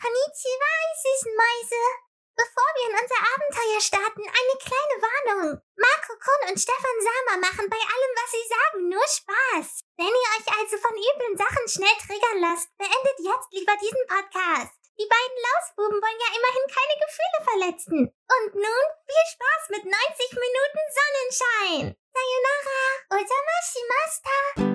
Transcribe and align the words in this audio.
Konnichiwa, 0.00 0.70
ihr 0.80 0.96
süßen 0.96 1.34
Mäuse. 1.36 1.84
Bevor 2.32 2.68
wir 2.72 2.88
in 2.88 2.96
unser 2.96 3.20
Abenteuer 3.20 3.80
starten, 3.84 4.24
eine 4.24 4.56
kleine 4.56 4.96
Warnung. 4.96 5.60
Marco 5.76 6.14
Kun 6.16 6.40
und 6.48 6.56
Stefan 6.56 6.98
Sama 7.04 7.36
machen 7.36 7.68
bei 7.68 7.76
allem, 7.76 8.12
was 8.16 8.30
sie 8.32 8.46
sagen, 8.48 8.88
nur 8.88 9.04
Spaß. 9.04 9.84
Wenn 10.00 10.08
ihr 10.08 10.30
euch 10.40 10.48
also 10.56 10.80
von 10.80 10.96
üblen 10.96 11.36
Sachen 11.36 11.68
schnell 11.68 11.96
triggern 12.00 12.40
lasst, 12.40 12.72
beendet 12.80 13.18
jetzt 13.20 13.52
lieber 13.52 13.76
diesen 13.76 14.04
Podcast. 14.08 14.72
Die 14.96 15.04
beiden 15.04 15.38
Lausbuben 15.44 16.00
wollen 16.00 16.20
ja 16.24 16.30
immerhin 16.32 16.66
keine 16.72 16.96
Gefühle 17.04 17.40
verletzen. 17.44 17.98
Und 18.08 18.50
nun 18.56 18.84
viel 19.04 19.26
Spaß 19.36 19.62
mit 19.76 19.84
90 19.84 19.92
Minuten 20.32 20.82
Sonnenschein. 20.96 21.84
Sayonara, 22.08 22.80
osamashimashita. 23.20 24.69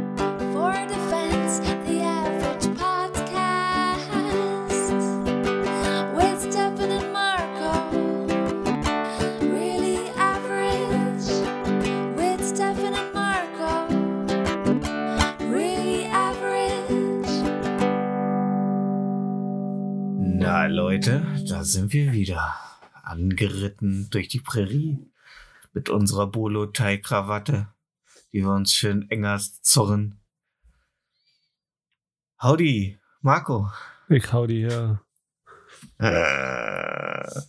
Leute, 20.67 21.25
da 21.47 21.63
sind 21.63 21.93
wir 21.93 22.11
wieder. 22.13 22.55
Angeritten 23.03 24.09
durch 24.09 24.27
die 24.27 24.39
Prärie. 24.39 24.99
Mit 25.73 25.89
unserer 25.89 26.27
Bolo-Tai-Krawatte, 26.27 27.67
die 28.31 28.41
wir 28.43 28.51
uns 28.51 28.73
schön 28.73 29.09
enger 29.11 29.39
zurren. 29.61 30.19
Howdy, 32.41 32.97
Marco. 33.21 33.69
Ich 34.07 34.23
die 34.47 34.61
her. 34.63 35.01
Äh, 35.99 37.41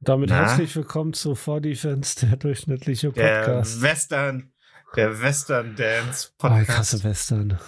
Damit 0.00 0.30
Na? 0.30 0.36
herzlich 0.36 0.74
willkommen 0.76 1.12
zu 1.12 1.32
4Defense, 1.34 2.20
der 2.26 2.36
durchschnittliche 2.36 3.12
der 3.12 3.44
Podcast. 3.44 3.82
Western, 3.82 4.52
der 4.96 5.20
Western 5.20 5.76
Dance 5.76 6.30
Ah, 6.38 6.60
ich 6.60 6.66
Podcast. 6.66 6.78
hasse 6.78 7.04
Western. 7.04 7.58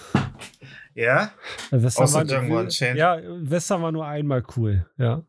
Ja? 0.94 1.32
Western 1.70 2.04
Außer 2.04 2.14
war, 2.18 2.24
Django 2.24 2.58
Unchained. 2.60 2.98
ja, 2.98 3.18
Western 3.24 3.82
war 3.82 3.92
nur 3.92 4.06
einmal 4.06 4.42
cool. 4.56 4.86
Ja, 4.98 5.22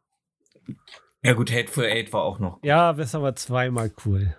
Ja 1.24 1.34
gut, 1.34 1.52
Hate 1.52 1.68
for 1.72 1.84
Eight 1.84 2.12
war 2.14 2.24
auch 2.24 2.40
noch. 2.40 2.60
ja 2.64 2.98
Western 2.98 3.22
war 3.22 3.36
zweimal 3.36 3.92
cool. 4.06 4.36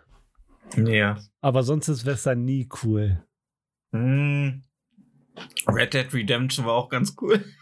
Ja. 0.76 1.18
Aber 1.40 1.62
sonst 1.62 1.88
ist 1.88 2.06
Western 2.06 2.44
nie 2.44 2.68
cool. 2.82 3.22
Hm. 3.92 4.62
Red 5.68 5.94
Dead 5.94 6.12
Redemption 6.12 6.64
war 6.66 6.74
auch 6.74 6.88
ganz 6.88 7.14
cool. 7.20 7.44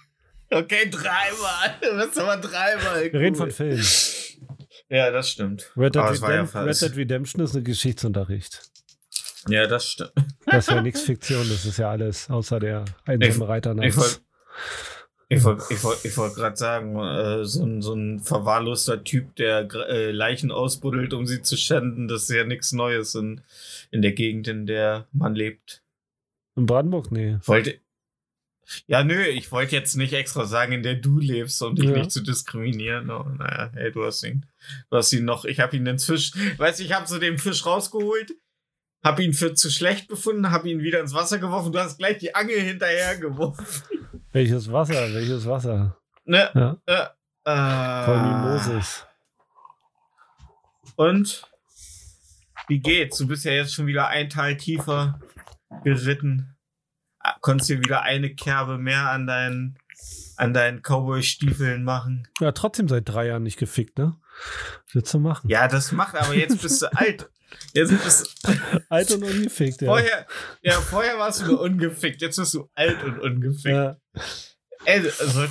Okay, 0.53 0.91
dreimal. 0.91 2.05
Ist 2.09 2.19
aber 2.19 2.37
dreimal. 2.39 3.13
Wir 3.13 3.21
reden 3.21 3.37
von 3.37 3.47
cool. 3.47 3.53
Filmen. 3.53 3.85
Ja, 4.89 5.13
das 5.13 5.31
stimmt. 5.31 5.71
Red 5.77 5.95
Dead, 5.95 6.03
war 6.21 6.35
ja. 6.35 6.43
Red 6.43 6.83
Dead 6.83 6.97
Redemption 6.97 7.45
ist 7.45 7.55
ein 7.55 7.63
Geschichtsunterricht. 7.63 8.69
Ja, 9.49 9.67
das 9.67 9.87
stimmt. 9.91 10.13
Das 10.47 10.67
ist 10.69 10.71
ja 10.75 10.83
nichts 10.83 11.03
Fiktion, 11.03 11.49
das 11.49 11.65
ist 11.65 11.79
ja 11.79 11.91
alles, 11.91 12.29
außer 12.29 12.61
der 12.61 12.85
einsame 13.05 13.49
Reiter 13.49 13.77
Ich 13.83 13.97
wollte 13.97 14.21
ich 15.33 15.45
wollt, 15.45 15.63
ich 15.71 15.83
wollt, 15.85 16.17
wollt 16.17 16.35
gerade 16.35 16.57
sagen, 16.57 16.97
äh, 16.99 17.45
so, 17.45 17.65
ein, 17.65 17.83
so 17.83 17.95
ein 17.95 18.19
verwahrloster 18.19 19.05
Typ, 19.05 19.37
der 19.37 19.69
äh, 19.89 20.11
Leichen 20.11 20.51
ausbuddelt, 20.51 21.15
um 21.15 21.25
sie 21.25 21.41
zu 21.41 21.57
schänden, 21.57 22.09
das 22.09 22.25
ist 22.25 22.35
ja 22.35 22.43
nichts 22.45 22.73
Neues 22.73 23.15
in, 23.15 23.41
in 23.93 24.03
der 24.03 24.11
Gegend, 24.11 24.49
in 24.49 24.67
der 24.67 25.07
man 25.13 25.37
lebt. 25.37 25.85
In 26.57 26.67
Brandenburg? 26.67 27.13
Nee. 27.13 27.39
Wollte. 27.45 27.79
Ja, 28.89 29.05
nö, 29.05 29.23
ich 29.23 29.53
wollte 29.53 29.77
jetzt 29.77 29.97
nicht 29.97 30.13
extra 30.15 30.47
sagen, 30.47 30.73
in 30.73 30.83
der 30.83 30.97
du 30.97 31.19
lebst, 31.21 31.63
um 31.63 31.77
dich 31.77 31.87
Ja. 31.91 31.99
nicht 31.99 32.11
zu 32.11 32.23
diskriminieren. 32.23 33.09
Oh, 33.11 33.23
naja, 33.39 33.71
hey, 33.75 33.93
du 33.93 34.05
hast 34.05 34.25
ihn. 34.25 34.47
Du 34.91 34.97
hast 34.97 35.13
ihn 35.13 35.25
noch. 35.25 35.45
Ich 35.45 35.61
habe 35.61 35.77
ihn 35.77 35.85
den 35.85 35.99
Fisch. 36.01 36.33
Weißt 36.57 36.81
du, 36.81 36.85
ich 36.85 36.93
habe 36.93 37.07
so 37.07 37.19
den 37.19 37.39
Fisch 37.39 37.65
rausgeholt, 37.67 38.33
habe 39.03 39.23
ihn 39.25 39.33
für 39.33 39.55
zu 39.55 39.71
schlecht 39.71 40.09
befunden, 40.09 40.51
habe 40.51 40.69
ihn 40.69 40.81
wieder 40.81 41.01
ins 41.01 41.15
Wasser 41.15 41.39
geworfen. 41.39 41.73
Du 41.73 41.79
hast 41.79 41.99
gleich 41.99 42.19
die 42.19 42.35
Angel 42.35 42.61
hinterher 42.61 43.17
geworfen. 43.19 43.65
Welches 44.33 44.71
Wasser? 44.71 45.13
Welches 45.15 45.47
Wasser? 45.47 45.97
Ne? 46.25 46.51
Ja, 46.87 47.15
Äh, 47.45 48.05
voll 48.05 48.19
wie 48.23 48.49
Moses. 48.49 49.07
Und 50.97 51.43
wie 52.69 52.81
geht's? 52.81 53.19
Du 53.19 53.27
bist 53.27 53.45
ja 53.45 53.53
jetzt 53.53 53.75
schon 53.75 53.87
wieder 53.87 54.09
ein 54.09 54.29
Teil 54.29 54.57
tiefer 54.57 55.19
geritten. 55.83 56.57
Ah, 57.21 57.35
Konntest 57.41 57.71
dir 57.71 57.79
wieder 57.81 58.03
eine 58.03 58.35
Kerbe 58.35 58.79
mehr 58.79 59.11
an 59.11 59.27
deinen, 59.27 59.79
an 60.37 60.53
deinen 60.53 60.83
Cowboy-Stiefeln 60.83 61.85
machen. 61.85 62.29
Ja, 62.41 62.53
trotzdem 62.53 62.89
seit 62.89 63.09
drei 63.09 63.27
Jahren 63.29 63.43
nicht 63.43 63.59
gefickt, 63.59 63.99
ne? 63.99 64.17
Willst 64.93 65.13
du 65.13 65.19
machen? 65.19 65.49
Ja, 65.49 65.69
das 65.69 65.93
macht, 65.93 66.15
aber 66.15 66.35
jetzt 66.35 66.61
bist 66.63 66.83
du 66.83 66.87
alt. 66.95 67.31
Jetzt 67.73 67.91
bist 68.03 68.45
du, 68.45 68.81
Alt 68.89 69.11
und 69.13 69.25
ungefickt, 69.25 69.83
ja. 69.83 69.87
vorher, 69.89 70.27
ja, 70.63 70.73
vorher 70.73 71.19
warst 71.19 71.43
du 71.43 71.47
nur 71.47 71.61
ungefickt, 71.61 72.21
jetzt 72.23 72.37
bist 72.37 72.55
du 72.55 72.69
alt 72.75 73.03
und 73.05 73.21
ungefickt. 73.21 73.67
ja. 73.67 73.97
Ey, 74.85 75.01
also, 75.01 75.47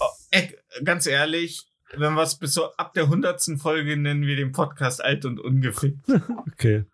oh, 0.00 0.08
ey, 0.30 0.56
ganz 0.84 1.06
ehrlich, 1.06 1.66
wenn 1.96 2.14
wir 2.14 2.22
es 2.22 2.38
bis 2.38 2.54
so 2.54 2.72
ab 2.74 2.94
der 2.94 3.08
hundertsten 3.08 3.58
Folge 3.58 3.96
nennen 3.96 4.22
wir 4.22 4.36
den 4.36 4.52
Podcast 4.52 5.02
alt 5.02 5.24
und 5.24 5.40
ungefickt. 5.40 6.06
Okay. 6.52 6.84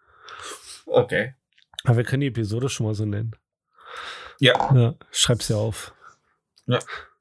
Okay. 0.86 1.34
Aber 1.84 1.98
wir 1.98 2.04
können 2.04 2.22
die 2.22 2.28
Episode 2.28 2.68
schon 2.68 2.86
mal 2.86 2.94
so 2.94 3.04
nennen. 3.04 3.32
Ja. 4.40 4.74
Ja, 4.74 4.94
schreib's 5.10 5.48
ja 5.48 5.56
auf. 5.56 5.92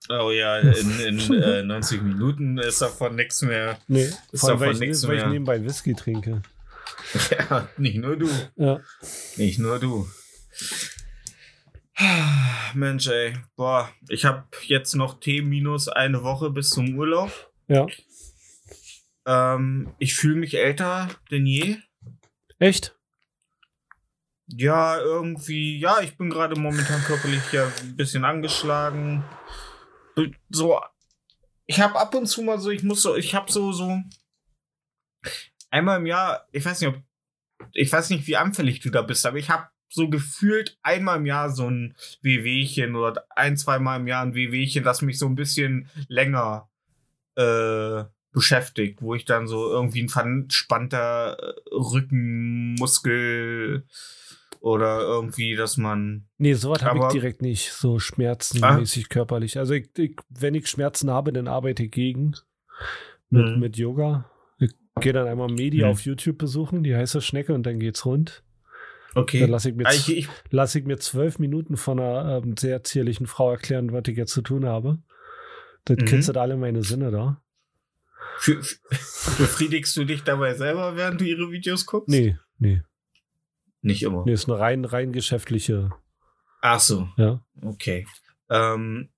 Oh 0.09 0.31
ja, 0.31 0.57
in, 0.59 0.99
in 0.99 1.33
äh, 1.33 1.63
90 1.63 2.01
Minuten 2.01 2.57
ist 2.57 2.81
davon 2.81 3.15
nichts 3.15 3.41
mehr. 3.41 3.77
Nee, 3.87 4.09
Ist 4.31 4.43
allem, 4.45 4.59
weil, 4.59 4.69
davon 4.69 4.73
ich, 4.73 4.79
nix 4.79 5.07
weil 5.07 5.17
ich 5.17 5.25
nebenbei 5.25 5.63
Whisky 5.63 5.93
trinke. 5.93 6.41
Ja, 7.31 7.67
nicht 7.77 7.97
nur 7.97 8.15
du. 8.17 8.29
Ja. 8.55 8.79
Nicht 9.37 9.59
nur 9.59 9.79
du. 9.79 10.07
Mensch, 12.73 13.07
ey. 13.07 13.33
Boah, 13.55 13.91
ich 14.07 14.25
habe 14.25 14.45
jetzt 14.63 14.95
noch 14.95 15.19
T 15.19 15.41
minus 15.41 15.87
eine 15.87 16.23
Woche 16.23 16.49
bis 16.49 16.69
zum 16.69 16.97
Urlaub. 16.97 17.51
Ja. 17.67 17.87
Ähm, 19.25 19.93
ich 19.99 20.15
fühle 20.15 20.35
mich 20.35 20.55
älter 20.55 21.09
denn 21.31 21.45
je. 21.45 21.77
Echt? 22.57 22.95
Ja, 24.47 24.99
irgendwie, 24.99 25.77
ja, 25.79 25.99
ich 26.01 26.17
bin 26.17 26.29
gerade 26.29 26.59
momentan 26.59 27.03
körperlich 27.03 27.51
ja 27.51 27.71
ein 27.81 27.95
bisschen 27.95 28.25
angeschlagen. 28.25 29.23
So, 30.49 30.81
ich 31.67 31.79
habe 31.79 31.99
ab 31.99 32.15
und 32.15 32.25
zu 32.25 32.41
mal 32.41 32.59
so, 32.59 32.71
ich 32.71 32.81
muss 32.81 33.03
so, 33.03 33.15
ich 33.15 33.35
habe 33.35 33.51
so, 33.51 33.71
so 33.71 34.01
einmal 35.69 35.99
im 35.99 36.05
Jahr, 36.05 36.45
ich 36.51 36.65
weiß 36.65 36.81
nicht, 36.81 36.89
ob, 36.89 37.01
ich 37.73 37.91
weiß 37.91 38.09
nicht, 38.09 38.27
wie 38.27 38.37
anfällig 38.37 38.79
du 38.79 38.89
da 38.89 39.01
bist, 39.01 39.25
aber 39.25 39.37
ich 39.37 39.49
habe 39.49 39.67
so 39.91 40.09
gefühlt 40.09 40.77
einmal 40.83 41.17
im 41.17 41.25
Jahr 41.25 41.49
so 41.49 41.69
ein 41.69 41.95
Wehwehchen 42.21 42.95
oder 42.95 43.25
ein, 43.35 43.57
zweimal 43.57 43.99
im 43.99 44.07
Jahr 44.07 44.23
ein 44.23 44.35
Wehwehchen, 44.35 44.83
das 44.83 45.01
mich 45.01 45.17
so 45.17 45.25
ein 45.25 45.35
bisschen 45.35 45.89
länger 46.07 46.69
äh, 47.35 48.03
beschäftigt, 48.31 49.01
wo 49.01 49.15
ich 49.15 49.25
dann 49.25 49.47
so 49.47 49.69
irgendwie 49.71 50.03
ein 50.03 50.09
verspannter 50.09 51.37
äh, 51.39 51.53
Rückenmuskel 51.73 53.87
oder 54.59 54.99
irgendwie, 55.01 55.55
dass 55.55 55.77
man 55.77 56.27
Nee, 56.37 56.53
sowas 56.53 56.83
habe 56.83 56.99
ich 56.99 57.07
direkt 57.07 57.41
nicht, 57.41 57.71
so 57.71 57.97
schmerzenmäßig 57.97 59.09
körperlich. 59.09 59.57
Also 59.57 59.73
ich, 59.73 59.89
ich, 59.97 60.15
wenn 60.29 60.53
ich 60.53 60.67
Schmerzen 60.67 61.09
habe, 61.09 61.33
dann 61.33 61.47
arbeite 61.47 61.83
ich 61.83 61.91
gegen 61.91 62.35
mit, 63.29 63.55
Mhm. 63.55 63.59
mit 63.59 63.77
Yoga. 63.77 64.29
Ich 64.99 65.03
gehe 65.03 65.13
dann 65.13 65.27
einmal 65.27 65.47
Medi 65.49 65.77
Mhm. 65.79 65.83
auf 65.85 66.01
YouTube 66.01 66.37
besuchen, 66.37 66.83
die 66.83 66.95
heiße 66.95 67.21
Schnecke, 67.21 67.53
und 67.53 67.63
dann 67.63 67.79
geht's 67.79 68.05
rund. 68.05 68.43
okay. 69.15 69.39
Dann 69.39 69.49
lasse 69.49 69.69
ich, 69.69 69.75
mir 69.75 69.85
Ah, 69.87 69.93
ich, 69.93 70.15
ich, 70.15 70.27
lass 70.51 70.75
ich 70.75 70.85
mir 70.85 70.97
zwölf 70.99 71.39
Minuten 71.39 71.77
von 71.77 71.99
einer 71.99 72.41
ähm, 72.43 72.55
sehr 72.57 72.83
zierlichen 72.83 73.25
Frau 73.27 73.51
erklären, 73.51 73.91
was 73.91 74.03
ich 74.07 74.17
jetzt 74.17 74.31
zu 74.33 74.41
tun 74.41 74.65
habe. 74.65 74.99
Das 75.85 75.97
Mhm. 75.97 76.05
kitzelt 76.05 76.37
alle 76.37 76.57
meine 76.57 76.83
Sinne 76.83 77.09
da. 77.11 77.41
für, 78.39 78.61
für, 78.61 78.77
befriedigst 79.43 79.95
du 79.97 80.05
dich 80.05 80.23
dabei 80.23 80.53
selber, 80.53 80.95
während 80.95 81.19
du 81.21 81.25
ihre 81.25 81.51
Videos 81.51 81.85
guckst? 81.85 82.09
Nee, 82.09 82.37
nee. 82.59 82.81
Nicht 83.81 84.03
immer. 84.03 84.23
Nee, 84.25 84.33
ist 84.33 84.49
eine 84.49 84.59
rein, 84.59 84.85
rein 84.85 85.11
geschäftliche, 85.13 85.89
Ach 86.61 86.79
so, 86.81 87.07
ja. 87.17 87.41
okay. 87.61 88.05
Ähm, 88.49 89.09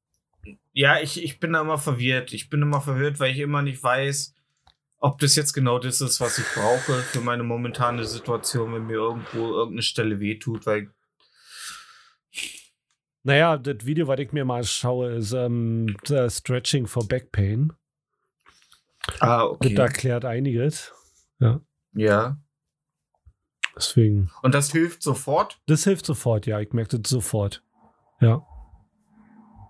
ja, 0.74 1.00
ich, 1.02 1.24
ich 1.24 1.40
bin 1.40 1.54
da 1.54 1.62
immer 1.62 1.80
verwirrt. 1.80 2.32
Ich 2.34 2.50
bin 2.50 2.62
immer 2.62 2.80
verwirrt, 2.82 3.20
weil 3.20 3.32
ich 3.32 3.40
immer 3.40 3.62
nicht 3.64 3.82
weiß, 3.84 4.36
ob 5.02 5.20
das 5.20 5.36
jetzt 5.36 5.52
genau 5.54 5.80
das 5.80 6.00
ist, 6.00 6.22
was 6.22 6.38
ich 6.38 6.46
brauche 6.54 6.94
für 7.02 7.20
meine 7.22 7.44
momentane 7.44 8.06
Situation, 8.06 8.74
wenn 8.74 8.86
mir 8.88 8.94
irgendwo 8.98 9.50
irgendeine 9.50 9.82
Stelle 9.82 10.20
wehtut, 10.20 10.66
weil 10.66 10.90
Naja, 13.24 13.58
das 13.58 13.86
Video, 13.86 14.08
was 14.08 14.20
ich 14.20 14.32
mir 14.32 14.46
mal 14.46 14.64
schaue, 14.64 15.12
ist 15.16 15.34
ähm, 15.34 15.96
äh, 16.10 16.30
Stretching 16.30 16.88
for 16.88 17.08
Back 17.08 17.32
Pain. 17.32 17.74
Ah, 19.20 19.56
Das 19.60 19.72
erklärt 19.74 20.26
einiges. 20.26 20.92
Ja. 21.94 22.38
Deswegen, 23.76 24.30
Und 24.44 24.54
das 24.54 24.72
hilft 24.72 25.02
sofort? 25.02 25.60
das 25.66 25.84
hilft 25.84 26.06
sofort, 26.06 26.46
ja. 26.46 26.60
Ich 26.60 26.72
merke 26.74 27.00
das 27.00 27.10
sofort. 27.10 27.64
Ja. 28.20 28.46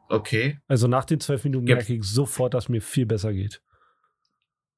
Okay. 0.10 0.60
Also 0.68 0.88
nach 0.88 1.06
den 1.06 1.19
zwölf 1.22 1.44
Minuten 1.45 1.66
Gibt- 1.66 1.78
merke 1.78 1.94
ich 1.95 2.04
sofort, 2.04 2.54
dass 2.54 2.68
mir 2.68 2.81
viel 2.81 3.06
besser 3.06 3.31
geht. 3.31 3.62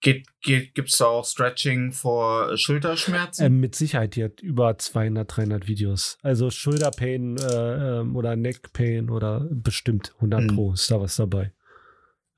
Geht, 0.04 0.28
geht, 0.42 0.76
gibt's 0.76 0.98
da 0.98 1.06
auch 1.06 1.26
Stretching 1.26 1.94
vor 1.94 2.58
Schulterschmerzen? 2.58 3.46
Ähm, 3.46 3.62
mit 3.62 3.74
Sicherheit, 3.74 4.18
die 4.18 4.26
hat 4.26 4.42
über 4.42 4.78
200, 4.78 5.38
300 5.38 5.68
Videos. 5.70 6.18
Also 6.22 6.50
Schulterpain 6.50 7.38
äh, 7.38 8.00
ähm, 8.02 8.14
oder 8.18 8.36
Neckpain 8.36 9.10
oder 9.10 9.48
bestimmt 9.50 10.12
100 10.16 10.42
Mhm. 10.42 10.48
Pro 10.56 10.74
ist 10.74 10.92
da 10.92 11.00
was 11.00 11.16
dabei. 11.16 11.54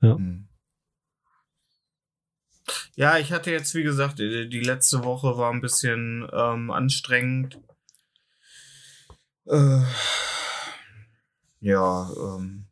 Hm. 0.00 0.46
Ja, 2.94 3.18
ich 3.18 3.32
hatte 3.32 3.50
jetzt, 3.50 3.74
wie 3.74 3.82
gesagt, 3.82 4.20
die, 4.20 4.48
die 4.48 4.60
letzte 4.60 5.02
Woche 5.02 5.36
war 5.36 5.52
ein 5.52 5.60
bisschen 5.60 6.24
ähm, 6.32 6.70
anstrengend. 6.70 7.58
Äh, 9.46 9.82
ja, 11.58 12.10
ähm, 12.16 12.66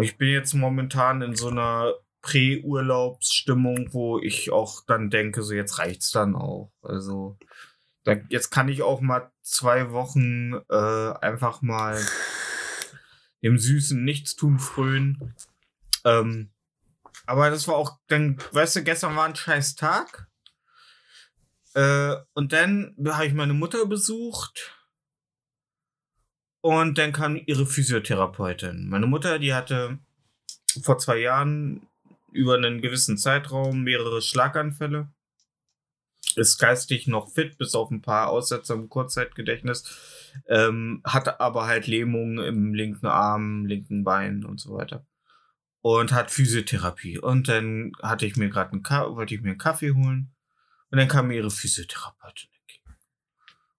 ich 0.00 0.16
bin 0.16 0.28
jetzt 0.28 0.54
momentan 0.54 1.22
in 1.22 1.34
so 1.34 1.48
einer 1.48 1.92
Prä-Urlaubsstimmung, 2.22 3.92
wo 3.92 4.18
ich 4.18 4.50
auch 4.50 4.84
dann 4.86 5.10
denke, 5.10 5.42
so 5.42 5.54
jetzt 5.54 5.78
reicht's 5.78 6.10
dann 6.10 6.34
auch. 6.34 6.72
Also 6.82 7.38
da, 8.04 8.16
jetzt 8.28 8.50
kann 8.50 8.68
ich 8.68 8.82
auch 8.82 9.00
mal 9.00 9.30
zwei 9.42 9.90
Wochen 9.90 10.54
äh, 10.68 11.12
einfach 11.20 11.62
mal 11.62 12.00
dem 13.42 13.58
süßen 13.58 14.02
Nichtstun 14.04 14.58
frönen. 14.58 15.34
Ähm, 16.04 16.50
aber 17.26 17.50
das 17.50 17.68
war 17.68 17.76
auch, 17.76 17.98
dann, 18.08 18.38
weißt 18.52 18.76
du, 18.76 18.82
gestern 18.82 19.16
war 19.16 19.24
ein 19.24 19.36
scheiß 19.36 19.76
Tag. 19.76 20.28
Äh, 21.74 22.16
und 22.34 22.52
dann 22.52 22.94
habe 23.06 23.26
ich 23.26 23.34
meine 23.34 23.54
Mutter 23.54 23.86
besucht. 23.86 24.76
Und 26.62 26.98
dann 26.98 27.12
kam 27.12 27.40
ihre 27.46 27.64
Physiotherapeutin. 27.64 28.88
Meine 28.88 29.06
Mutter, 29.06 29.38
die 29.38 29.54
hatte 29.54 29.98
vor 30.82 30.98
zwei 30.98 31.18
Jahren 31.18 31.86
über 32.32 32.54
einen 32.54 32.80
gewissen 32.80 33.18
Zeitraum 33.18 33.82
mehrere 33.82 34.22
Schlaganfälle. 34.22 35.08
Ist 36.36 36.58
geistig 36.58 37.06
noch 37.06 37.30
fit, 37.30 37.58
bis 37.58 37.74
auf 37.74 37.90
ein 37.90 38.02
paar 38.02 38.28
Aussetzer 38.28 38.74
im 38.74 38.88
Kurzzeitgedächtnis. 38.88 39.84
Ähm, 40.46 41.00
hatte 41.04 41.40
aber 41.40 41.66
halt 41.66 41.86
Lähmungen 41.86 42.38
im 42.38 42.74
linken 42.74 43.06
Arm, 43.06 43.66
linken 43.66 44.04
Bein 44.04 44.44
und 44.44 44.60
so 44.60 44.74
weiter. 44.74 45.06
Und 45.82 46.12
hat 46.12 46.30
Physiotherapie. 46.30 47.18
Und 47.18 47.48
dann 47.48 47.92
hatte 48.02 48.26
ich 48.26 48.36
mir 48.36 48.48
gerade 48.48 48.72
einen 48.72 48.82
Ka 48.82 49.14
wollte 49.16 49.34
ich 49.34 49.40
mir 49.40 49.50
einen 49.50 49.58
Kaffee 49.58 49.92
holen. 49.92 50.32
Und 50.90 50.98
dann 50.98 51.08
kam 51.08 51.30
ihre 51.30 51.50
Physiotherapeutin. 51.50 52.50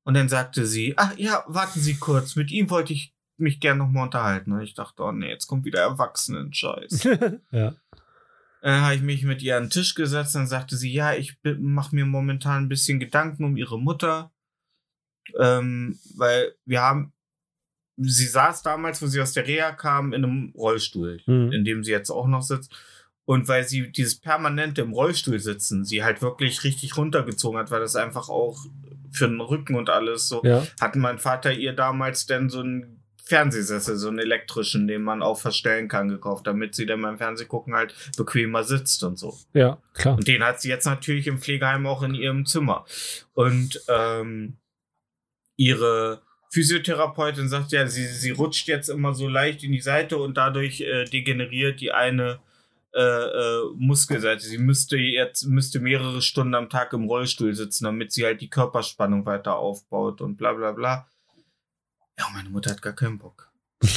Und 0.04 0.16
dann 0.16 0.30
sagte 0.30 0.66
sie, 0.66 0.94
ach 0.98 1.16
ja, 1.18 1.44
warten 1.48 1.80
Sie 1.80 1.96
kurz, 1.96 2.36
mit 2.36 2.52
ihm 2.52 2.70
wollte 2.70 2.94
ich 2.94 3.14
mich 3.38 3.60
gern 3.60 3.78
nochmal 3.78 4.06
unterhalten. 4.06 4.52
Und 4.52 4.62
ich 4.62 4.74
dachte, 4.74 5.04
oh 5.04 5.12
nee, 5.12 5.30
jetzt 5.30 5.48
kommt 5.48 5.66
wieder 5.66 5.82
Erwachsenen-Scheiß. 5.82 7.04
ja. 7.52 7.76
Dann 8.62 8.82
habe 8.82 8.96
ich 8.96 9.02
mich 9.02 9.24
mit 9.24 9.42
ihr 9.42 9.58
an 9.58 9.64
den 9.66 9.70
Tisch 9.72 9.96
gesetzt, 9.96 10.36
dann 10.36 10.48
sagte 10.48 10.78
sie, 10.78 10.92
ja, 10.94 11.14
ich 11.14 11.36
mache 11.60 11.96
mir 11.96 12.06
momentan 12.06 12.64
ein 12.64 12.70
bisschen 12.70 13.00
Gedanken 13.00 13.44
um 13.44 13.58
ihre 13.58 13.80
Mutter. 13.80 14.32
Ähm, 15.40 15.98
weil 16.16 16.54
wir 16.66 16.82
haben, 16.82 17.14
sie 17.98 18.26
saß 18.28 18.64
damals, 18.64 19.02
wo 19.02 19.08
sie 19.08 19.22
aus 19.22 19.34
der 19.34 19.48
Reha 19.48 19.72
kam, 19.72 20.14
in 20.14 20.24
einem 20.24 20.54
Rollstuhl, 20.56 21.22
Mhm. 21.26 21.52
in 21.52 21.64
dem 21.66 21.84
sie 21.84 21.92
jetzt 21.92 22.10
auch 22.12 22.28
noch 22.28 22.42
sitzt. 22.42 22.72
Und 23.26 23.48
weil 23.48 23.68
sie 23.68 23.92
dieses 23.92 24.20
permanente 24.20 24.82
im 24.82 24.94
Rollstuhl 24.94 25.40
sitzen, 25.40 25.86
sie 25.86 26.04
halt 26.04 26.22
wirklich 26.22 26.64
richtig 26.64 26.98
runtergezogen 26.98 27.60
hat, 27.60 27.72
weil 27.72 27.80
das 27.80 27.96
einfach 27.96 28.30
auch 28.30 28.60
für 29.12 29.28
den 29.28 29.40
Rücken 29.42 29.76
und 29.76 29.90
alles 29.90 30.28
so, 30.28 30.42
Ja. 30.44 30.66
hat 30.80 30.96
mein 30.96 31.20
Vater 31.20 31.52
ihr 31.54 31.74
damals 31.74 32.26
dann 32.26 32.50
so 32.50 32.60
einen 32.62 33.01
Fernsehsessel, 33.32 33.96
so 33.96 34.10
einen 34.10 34.20
elektrischen, 34.20 34.88
den 34.88 35.04
man 35.04 35.24
auch 35.24 35.40
verstellen 35.40 35.88
kann, 35.88 36.10
gekauft, 36.10 36.46
damit 36.48 36.76
sie 36.76 36.86
dann 36.86 37.02
beim 37.02 37.18
Fernsehgucken 37.18 37.74
halt 37.74 37.96
bequemer 38.18 38.66
sitzt 38.66 39.04
und 39.06 39.18
so. 39.18 39.38
Ja, 39.54 39.78
klar. 39.94 40.18
Und 40.18 40.28
den 40.28 40.44
hat 40.44 40.60
sie 40.60 40.68
jetzt 40.68 40.86
natürlich 40.86 41.28
im 41.28 41.40
Pflegeheim 41.40 41.88
auch 41.88 42.04
in 42.04 42.14
ihrem 42.14 42.46
Zimmer. 42.46 42.86
Und 43.34 43.82
ähm, 43.88 44.58
ihre 45.56 46.22
Physiotherapeutin 46.52 47.48
sagt 47.48 47.72
ja, 47.72 47.88
sie, 47.88 48.06
sie 48.06 48.32
rutscht 48.32 48.68
jetzt 48.68 48.90
immer 48.90 49.14
so 49.14 49.30
leicht 49.30 49.64
in 49.64 49.72
die 49.72 49.80
Seite 49.80 50.18
und 50.18 50.36
dadurch 50.36 50.82
äh, 50.82 51.06
degeneriert 51.06 51.80
die 51.80 51.94
eine 51.94 52.40
äh, 52.94 53.02
äh, 53.02 53.62
Muskelseite. 53.78 54.42
Sie 54.42 54.58
müsste 54.58 54.98
jetzt 54.98 55.46
müsste 55.46 55.80
mehrere 55.80 56.22
Stunden 56.22 56.54
am 56.54 56.70
Tag 56.70 56.92
im 56.92 57.06
Rollstuhl 57.06 57.56
sitzen, 57.56 57.86
damit 57.86 58.12
sie 58.12 58.26
halt 58.26 58.42
die 58.42 58.50
Körperspannung 58.50 59.26
weiter 59.26 59.56
aufbaut 59.56 60.20
und 60.20 60.36
bla 60.36 60.52
bla 60.52 60.74
bla. 60.74 61.08
Ja, 62.22 62.30
meine 62.34 62.50
Mutter 62.50 62.70
hat 62.70 62.84
gar 62.84 62.94
keinen 62.94 63.18
Bock. 63.18 63.52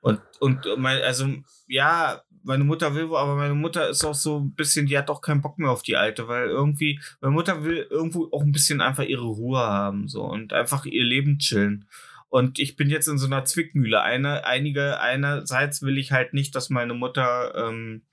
Und, 0.00 0.20
und 0.38 0.64
mein, 0.76 1.02
also, 1.02 1.26
ja, 1.66 2.22
meine 2.44 2.62
Mutter 2.62 2.94
will, 2.94 3.06
aber 3.16 3.34
meine 3.34 3.54
Mutter 3.54 3.88
ist 3.88 4.04
auch 4.04 4.14
so 4.14 4.38
ein 4.38 4.54
bisschen, 4.54 4.86
die 4.86 4.96
hat 4.96 5.10
auch 5.10 5.20
keinen 5.20 5.42
Bock 5.42 5.58
mehr 5.58 5.70
auf 5.70 5.82
die 5.82 5.96
Alte, 5.96 6.28
weil 6.28 6.46
irgendwie, 6.46 7.00
meine 7.20 7.34
Mutter 7.34 7.64
will 7.64 7.88
irgendwo 7.90 8.28
auch 8.30 8.42
ein 8.42 8.52
bisschen 8.52 8.80
einfach 8.80 9.02
ihre 9.02 9.26
Ruhe 9.26 9.58
haben, 9.58 10.06
so, 10.06 10.22
und 10.22 10.52
einfach 10.52 10.86
ihr 10.86 11.02
Leben 11.02 11.40
chillen. 11.40 11.88
Und 12.28 12.60
ich 12.60 12.76
bin 12.76 12.90
jetzt 12.90 13.08
in 13.08 13.18
so 13.18 13.26
einer 13.26 13.44
Zwickmühle. 13.44 14.00
Eine, 14.02 14.46
einige, 14.46 15.00
einerseits 15.00 15.82
will 15.82 15.98
ich 15.98 16.12
halt 16.12 16.32
nicht, 16.32 16.54
dass 16.54 16.70
meine 16.70 16.94
Mutter 16.94 17.54
ähm, 17.56 18.06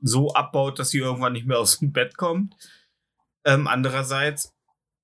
so 0.00 0.32
abbaut, 0.34 0.80
dass 0.80 0.90
sie 0.90 0.98
irgendwann 0.98 1.34
nicht 1.34 1.46
mehr 1.46 1.60
aus 1.60 1.78
dem 1.78 1.92
Bett 1.92 2.16
kommt. 2.16 2.56
Ähm, 3.44 3.68
andererseits 3.68 4.52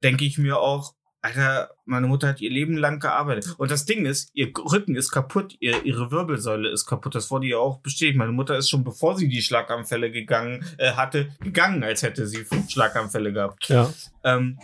denke 0.02 0.24
ich 0.24 0.38
mir 0.38 0.58
auch, 0.58 0.96
Alter, 1.22 1.70
meine 1.84 2.06
Mutter 2.06 2.28
hat 2.28 2.40
ihr 2.40 2.50
Leben 2.50 2.76
lang 2.76 3.00
gearbeitet. 3.00 3.54
Und 3.58 3.70
das 3.70 3.84
Ding 3.84 4.06
ist, 4.06 4.30
ihr 4.34 4.52
Rücken 4.56 4.94
ist 4.94 5.10
kaputt, 5.10 5.56
ihr, 5.58 5.84
ihre 5.84 6.10
Wirbelsäule 6.10 6.70
ist 6.70 6.86
kaputt. 6.86 7.14
Das 7.14 7.30
wurde 7.30 7.46
ja 7.48 7.58
auch 7.58 7.80
bestätigt. 7.80 8.16
Meine 8.16 8.32
Mutter 8.32 8.56
ist 8.56 8.68
schon, 8.68 8.84
bevor 8.84 9.16
sie 9.16 9.28
die 9.28 9.42
Schlaganfälle 9.42 10.12
gegangen 10.12 10.64
äh, 10.78 10.92
hatte, 10.92 11.30
gegangen, 11.40 11.82
als 11.82 12.02
hätte 12.02 12.26
sie 12.26 12.44
fünf 12.44 12.70
Schlaganfälle 12.70 13.32
gehabt. 13.32 13.68
Ja. 13.68 13.92
Ähm, 14.22 14.58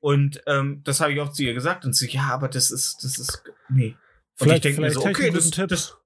und 0.00 0.42
ähm, 0.46 0.82
das 0.84 1.00
habe 1.00 1.12
ich 1.12 1.20
auch 1.20 1.32
zu 1.32 1.42
ihr 1.42 1.54
gesagt. 1.54 1.84
Und 1.84 1.94
sie, 1.94 2.08
ja, 2.10 2.24
aber 2.28 2.48
das 2.48 2.70
ist, 2.70 3.02
das 3.02 3.18
ist, 3.18 3.42
nee. 3.68 3.88
Und 3.88 3.96
Vielleicht, 4.34 4.66
ich 4.66 4.74
denke 4.74 4.80
mir 4.82 4.90
so, 4.92 5.00
okay, 5.00 5.30
das, 5.30 5.50
Tipp. 5.50 5.68
das, 5.68 5.96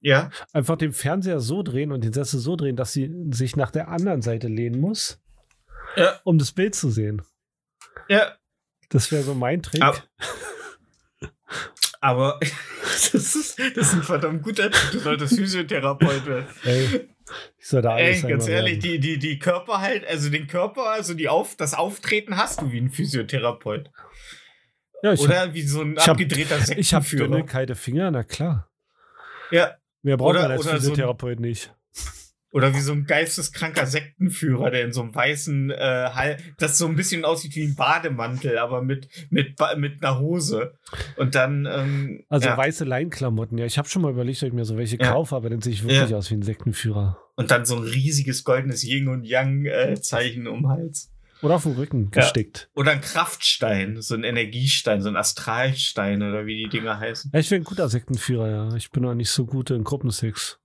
ja, 0.00 0.30
Einfach 0.54 0.76
den 0.76 0.92
Fernseher 0.92 1.40
so 1.40 1.62
drehen 1.62 1.92
und 1.92 2.02
den 2.02 2.14
Sessel 2.14 2.40
so 2.40 2.56
drehen, 2.56 2.76
dass 2.76 2.94
sie 2.94 3.10
sich 3.32 3.54
nach 3.54 3.70
der 3.70 3.88
anderen 3.88 4.22
Seite 4.22 4.48
lehnen 4.48 4.80
muss, 4.80 5.20
ja, 5.94 6.18
um 6.24 6.38
das 6.38 6.52
Bild 6.52 6.74
zu 6.74 6.90
sehen. 6.90 7.20
ja. 8.08 8.32
Das 8.90 9.10
wäre 9.10 9.22
so 9.22 9.34
mein 9.34 9.62
Trick. 9.62 9.82
Aber- 9.82 10.02
Aber 12.00 12.40
das 12.82 13.14
ist, 13.14 13.58
das 13.58 13.88
ist 13.88 13.94
ein 13.94 14.02
verdammt 14.02 14.42
guter 14.42 14.70
Tipp. 14.70 14.90
Du 14.92 14.98
solltest 15.00 15.36
Physiotherapeut 15.36 16.24
werden. 16.26 16.46
Ey, 16.64 17.08
ich 17.58 17.66
soll 17.68 17.82
da 17.82 17.90
alles 17.94 18.22
Ey, 18.24 18.30
ganz 18.30 18.48
ehrlich, 18.48 18.82
werden. 18.82 18.82
die, 18.82 18.98
die, 19.00 19.18
die 19.18 19.38
Körper 19.38 19.80
halt, 19.80 20.06
also 20.06 20.30
den 20.30 20.46
Körper, 20.46 20.90
also 20.90 21.14
die 21.14 21.28
auf, 21.28 21.56
das 21.56 21.74
Auftreten 21.74 22.36
hast 22.36 22.60
du 22.62 22.72
wie 22.72 22.80
ein 22.80 22.90
Physiotherapeut. 22.90 23.90
Ja, 25.02 25.12
ich 25.12 25.20
Oder 25.20 25.52
wie 25.54 25.62
so 25.62 25.82
ein 25.82 25.96
hab- 25.98 26.10
abgedrehter 26.10 26.58
hab, 26.60 26.62
ich 26.76 26.94
hab 26.94 27.04
Sektenführer. 27.04 27.28
dünne, 27.28 27.44
kalte 27.46 27.74
Finger, 27.74 28.10
na 28.10 28.22
klar. 28.24 28.68
Ja, 29.50 29.76
Mehr 30.02 30.16
braucht 30.16 30.30
Oder- 30.30 30.42
man 30.42 30.52
als 30.52 30.60
oder 30.62 30.70
so 30.70 30.74
ein- 30.76 30.80
Physiotherapeut 30.80 31.40
nicht. 31.40 31.74
Oder 32.52 32.74
wie 32.74 32.80
so 32.80 32.92
ein 32.92 33.04
geisteskranker 33.04 33.86
Sektenführer, 33.86 34.70
der 34.70 34.82
in 34.84 34.92
so 34.92 35.02
einem 35.02 35.14
weißen 35.14 35.70
äh, 35.70 36.10
Hall, 36.12 36.36
das 36.58 36.78
so 36.78 36.86
ein 36.88 36.96
bisschen 36.96 37.24
aussieht 37.24 37.54
wie 37.54 37.62
ein 37.64 37.76
Bademantel, 37.76 38.58
aber 38.58 38.82
mit, 38.82 39.08
mit, 39.30 39.56
mit 39.76 40.02
einer 40.04 40.18
Hose. 40.18 40.74
Und 41.16 41.36
dann, 41.36 41.66
ähm, 41.70 42.24
Also 42.28 42.48
ja. 42.48 42.56
weiße 42.56 42.84
Leinklamotten. 42.84 43.56
Ja, 43.56 43.66
ich 43.66 43.78
habe 43.78 43.88
schon 43.88 44.02
mal 44.02 44.10
überlegt, 44.10 44.42
ob 44.42 44.48
ich 44.48 44.52
mir 44.54 44.64
so 44.64 44.76
welche 44.76 44.96
Ja. 44.98 45.12
kaufe, 45.12 45.36
aber 45.36 45.48
dann 45.48 45.60
sehe 45.62 45.72
ich 45.72 45.84
wirklich 45.84 46.10
Ja. 46.10 46.16
aus 46.16 46.30
wie 46.30 46.34
ein 46.34 46.42
Sektenführer. 46.42 47.18
und 47.36 47.50
dann 47.50 47.64
so 47.64 47.76
ein 47.76 47.84
riesiges 47.84 48.44
goldenes 48.44 48.84
Yin 48.84 49.08
und 49.08 49.24
Yang 49.24 49.64
äh, 49.66 50.00
Zeichen 50.00 50.46
um 50.46 50.62
den 50.62 50.68
Hals. 50.68 51.10
Oder 51.42 51.54
auf 51.54 51.62
dem 51.62 51.72
Rücken 51.72 52.10
Ja. 52.14 52.20
gestickt. 52.20 52.68
Oder 52.74 52.90
ein 52.90 53.00
Kraftstein, 53.00 54.02
so 54.02 54.14
ein 54.14 54.24
Energiestein, 54.24 55.00
so 55.00 55.08
ein 55.08 55.16
Astralstein 55.16 56.22
oder 56.22 56.44
wie 56.46 56.64
die 56.64 56.68
Dinger 56.68 56.98
heißen. 57.00 57.30
Ja, 57.32 57.40
ich 57.40 57.50
wäre 57.50 57.60
ein 57.62 57.64
guter 57.64 57.88
Sektenführer, 57.88 58.50
ja. 58.50 58.74
Ich 58.76 58.90
bin 58.90 59.04
auch 59.06 59.14
nicht 59.14 59.30
so 59.30 59.46
gut 59.46 59.70
in 59.70 59.84
Gruppensex. 59.84 60.58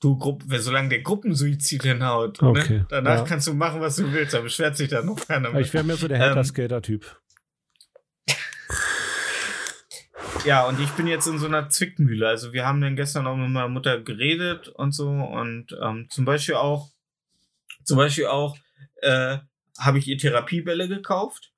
Du, 0.00 0.18
Gruppe, 0.18 0.60
solange 0.60 0.90
der 0.90 1.00
Gruppensuizid 1.02 1.82
hinhaut, 1.82 2.42
Okay, 2.42 2.78
ne? 2.80 2.86
danach 2.90 3.18
ja. 3.20 3.24
kannst 3.24 3.46
du 3.46 3.54
machen, 3.54 3.80
was 3.80 3.96
du 3.96 4.12
willst, 4.12 4.34
da 4.34 4.40
beschwert 4.40 4.76
sich 4.76 4.90
dann 4.90 5.06
noch 5.06 5.26
keiner 5.26 5.50
mehr. 5.50 5.60
ich 5.62 5.72
wäre 5.72 5.82
mehr 5.84 5.96
so 5.96 6.06
der 6.08 6.18
Ähm, 6.18 6.22
Helter-Skater-Typ. 6.24 7.20
Ja, 10.44 10.66
und 10.66 10.78
ich 10.78 10.90
bin 10.90 11.06
jetzt 11.06 11.26
in 11.26 11.38
so 11.38 11.46
einer 11.46 11.70
Zwickmühle. 11.70 12.28
Also 12.28 12.52
wir 12.52 12.66
haben 12.66 12.82
dann 12.82 12.96
gestern 12.96 13.26
auch 13.26 13.34
mit 13.36 13.48
meiner 13.48 13.68
Mutter 13.68 14.00
geredet 14.02 14.68
und 14.68 14.92
so 14.92 15.08
und 15.08 15.74
ähm, 15.82 16.06
zum 16.10 16.26
Beispiel 16.26 16.56
auch, 16.56 16.90
zum 17.82 17.96
Beispiel 17.96 18.26
auch, 18.26 18.54
äh, 19.00 19.38
habe 19.78 19.98
ich 19.98 20.06
ihr 20.06 20.18
Therapiebälle 20.18 20.86
gekauft, 20.88 21.52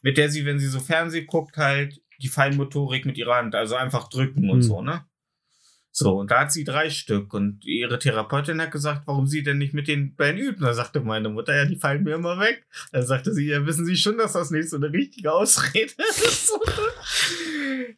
mit 0.00 0.16
der 0.16 0.30
sie, 0.30 0.46
wenn 0.46 0.58
sie 0.58 0.68
so 0.68 0.80
Fernseh 0.80 1.24
guckt, 1.24 1.58
halt 1.58 2.00
die 2.22 2.28
Feinmotorik 2.28 3.04
mit 3.04 3.18
ihrer 3.18 3.36
Hand, 3.36 3.54
also 3.54 3.74
einfach 3.76 4.08
drücken 4.08 4.48
und 4.48 4.60
Hm. 4.60 4.62
so, 4.62 4.80
ne? 4.82 5.04
So, 5.94 6.18
und 6.18 6.30
da 6.30 6.40
hat 6.40 6.52
sie 6.52 6.64
drei 6.64 6.88
Stück. 6.88 7.34
Und 7.34 7.66
ihre 7.66 7.98
Therapeutin 7.98 8.60
hat 8.62 8.70
gesagt, 8.70 9.02
warum 9.04 9.26
sie 9.26 9.42
denn 9.42 9.58
nicht 9.58 9.74
mit 9.74 9.88
den 9.88 10.16
beiden 10.16 10.40
üben. 10.40 10.62
Da 10.64 10.72
sagte 10.72 11.00
meine 11.00 11.28
Mutter, 11.28 11.54
ja, 11.54 11.66
die 11.66 11.76
fallen 11.76 12.02
mir 12.02 12.14
immer 12.14 12.40
weg. 12.40 12.64
Dann 12.92 13.06
sagte 13.06 13.34
sie, 13.34 13.46
ja, 13.46 13.66
wissen 13.66 13.84
Sie 13.84 13.96
schon, 13.96 14.16
dass 14.16 14.32
das 14.32 14.50
nicht 14.50 14.70
so 14.70 14.76
eine 14.76 14.90
richtige 14.90 15.30
Ausrede 15.32 15.92
ist. 16.08 16.58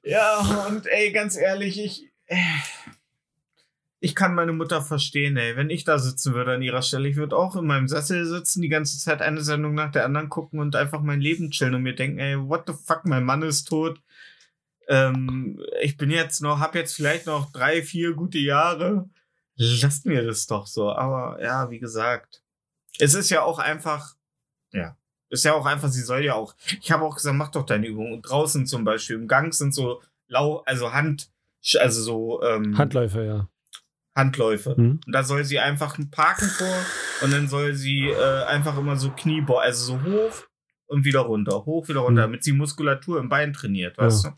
ja, 0.02 0.66
und 0.68 0.88
ey, 0.88 1.12
ganz 1.12 1.36
ehrlich, 1.36 1.78
ich. 1.78 2.10
Ich 4.00 4.14
kann 4.14 4.34
meine 4.34 4.52
Mutter 4.52 4.82
verstehen, 4.82 5.36
ey. 5.36 5.56
Wenn 5.56 5.70
ich 5.70 5.84
da 5.84 5.98
sitzen 5.98 6.34
würde 6.34 6.54
an 6.54 6.62
ihrer 6.62 6.82
Stelle, 6.82 7.08
ich 7.08 7.16
würde 7.16 7.36
auch 7.36 7.54
in 7.54 7.64
meinem 7.64 7.86
Sessel 7.86 8.26
sitzen, 8.26 8.60
die 8.60 8.68
ganze 8.68 8.98
Zeit 8.98 9.22
eine 9.22 9.40
Sendung 9.40 9.74
nach 9.74 9.92
der 9.92 10.04
anderen 10.04 10.28
gucken 10.28 10.58
und 10.58 10.74
einfach 10.74 11.00
mein 11.00 11.20
Leben 11.20 11.50
chillen 11.52 11.76
und 11.76 11.82
mir 11.84 11.94
denken, 11.94 12.18
ey, 12.18 12.36
what 12.36 12.64
the 12.66 12.74
fuck, 12.74 13.04
mein 13.04 13.24
Mann 13.24 13.42
ist 13.42 13.66
tot. 13.66 14.00
Ähm, 14.88 15.60
ich 15.80 15.96
bin 15.96 16.10
jetzt 16.10 16.40
noch, 16.40 16.60
hab 16.60 16.74
jetzt 16.74 16.94
vielleicht 16.94 17.26
noch 17.26 17.52
drei, 17.52 17.82
vier 17.82 18.12
gute 18.14 18.38
Jahre. 18.38 19.08
Lasst 19.56 20.06
mir 20.06 20.24
das 20.24 20.46
doch 20.46 20.66
so. 20.66 20.92
Aber 20.92 21.42
ja, 21.42 21.70
wie 21.70 21.78
gesagt, 21.78 22.42
es 22.98 23.14
ist 23.14 23.30
ja 23.30 23.42
auch 23.42 23.58
einfach, 23.58 24.14
ja, 24.72 24.96
ist 25.30 25.44
ja 25.44 25.54
auch 25.54 25.66
einfach, 25.66 25.88
sie 25.88 26.02
soll 26.02 26.24
ja 26.24 26.34
auch. 26.34 26.54
Ich 26.80 26.90
habe 26.90 27.04
auch 27.04 27.14
gesagt, 27.14 27.36
mach 27.36 27.50
doch 27.50 27.66
deine 27.66 27.86
Übung. 27.86 28.22
draußen 28.22 28.66
zum 28.66 28.84
Beispiel 28.84 29.16
im 29.16 29.28
Gang 29.28 29.52
sind 29.54 29.74
so 29.74 30.02
lau, 30.28 30.62
also 30.66 30.92
Hand, 30.92 31.30
also 31.78 32.02
so 32.02 32.42
ähm, 32.42 32.76
Handläufe, 32.76 33.24
ja. 33.24 33.48
Handläufe. 34.14 34.74
Mhm. 34.76 35.00
Und 35.04 35.12
da 35.12 35.24
soll 35.24 35.44
sie 35.44 35.58
einfach 35.58 35.98
parken 36.10 36.48
vor 36.48 36.76
und 37.22 37.32
dann 37.32 37.48
soll 37.48 37.74
sie 37.74 38.08
äh, 38.08 38.44
einfach 38.44 38.78
immer 38.78 38.96
so 38.96 39.10
Kniebeugen, 39.10 39.62
also 39.62 39.96
so 39.96 40.02
hoch 40.02 40.44
und 40.86 41.04
wieder 41.04 41.20
runter, 41.20 41.64
hoch, 41.64 41.88
wieder 41.88 42.00
runter, 42.00 42.22
mhm. 42.22 42.32
damit 42.32 42.44
sie 42.44 42.52
Muskulatur 42.52 43.18
im 43.18 43.28
Bein 43.28 43.52
trainiert, 43.52 43.98
weißt 43.98 44.24
ja. 44.24 44.30
du? 44.30 44.36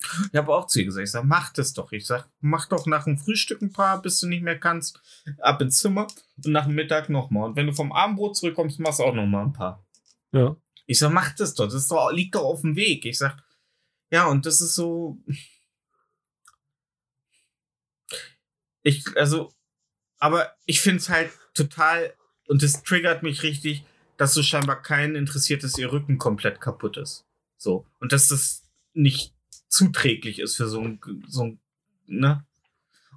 Ich 0.00 0.36
habe 0.36 0.54
auch 0.54 0.66
zu 0.66 0.78
ihr 0.78 0.84
gesagt, 0.84 1.04
ich 1.04 1.10
sag, 1.10 1.24
mach 1.24 1.52
das 1.52 1.72
doch. 1.72 1.90
Ich 1.92 2.06
sag, 2.06 2.28
mach 2.40 2.66
doch 2.66 2.86
nach 2.86 3.04
dem 3.04 3.18
Frühstück 3.18 3.62
ein 3.62 3.72
paar, 3.72 4.00
bis 4.02 4.20
du 4.20 4.28
nicht 4.28 4.42
mehr 4.42 4.58
kannst, 4.58 5.00
ab 5.38 5.60
ins 5.62 5.78
Zimmer 5.78 6.06
und 6.36 6.52
nach 6.52 6.66
dem 6.66 6.74
Mittag 6.74 7.08
nochmal. 7.08 7.48
Und 7.48 7.56
wenn 7.56 7.66
du 7.66 7.72
vom 7.72 7.92
Abendbrot 7.92 8.36
zurückkommst, 8.36 8.78
machst 8.78 9.00
du 9.00 9.04
auch 9.04 9.14
nochmal 9.14 9.46
ein 9.46 9.52
paar. 9.52 9.84
Ja. 10.32 10.56
Ich 10.86 10.98
sag, 10.98 11.12
mach 11.12 11.34
das 11.34 11.54
doch, 11.54 11.68
das 11.68 11.88
doch, 11.88 12.12
liegt 12.12 12.34
doch 12.34 12.44
auf 12.44 12.60
dem 12.60 12.76
Weg. 12.76 13.04
Ich 13.04 13.18
sag, 13.18 13.42
ja, 14.10 14.26
und 14.26 14.46
das 14.46 14.60
ist 14.60 14.74
so, 14.74 15.18
Ich, 18.86 19.04
also, 19.16 19.52
aber 20.18 20.54
ich 20.64 20.80
finde 20.80 20.98
es 20.98 21.08
halt 21.08 21.32
total, 21.54 22.14
und 22.46 22.62
das 22.62 22.84
triggert 22.84 23.24
mich 23.24 23.42
richtig, 23.42 23.84
dass 24.16 24.32
so 24.32 24.44
scheinbar 24.44 24.80
keinen 24.80 25.16
interessiert, 25.16 25.64
dass 25.64 25.76
ihr 25.76 25.90
Rücken 25.90 26.18
komplett 26.18 26.60
kaputt 26.60 26.96
ist. 26.96 27.26
So. 27.56 27.84
Und 27.98 28.12
dass 28.12 28.28
das 28.28 28.62
nicht 28.92 29.34
zuträglich 29.68 30.38
ist 30.40 30.56
für 30.56 30.68
so 30.68 30.80
ein, 30.80 31.00
so 31.28 31.44
ein, 31.44 31.60
ne? 32.06 32.44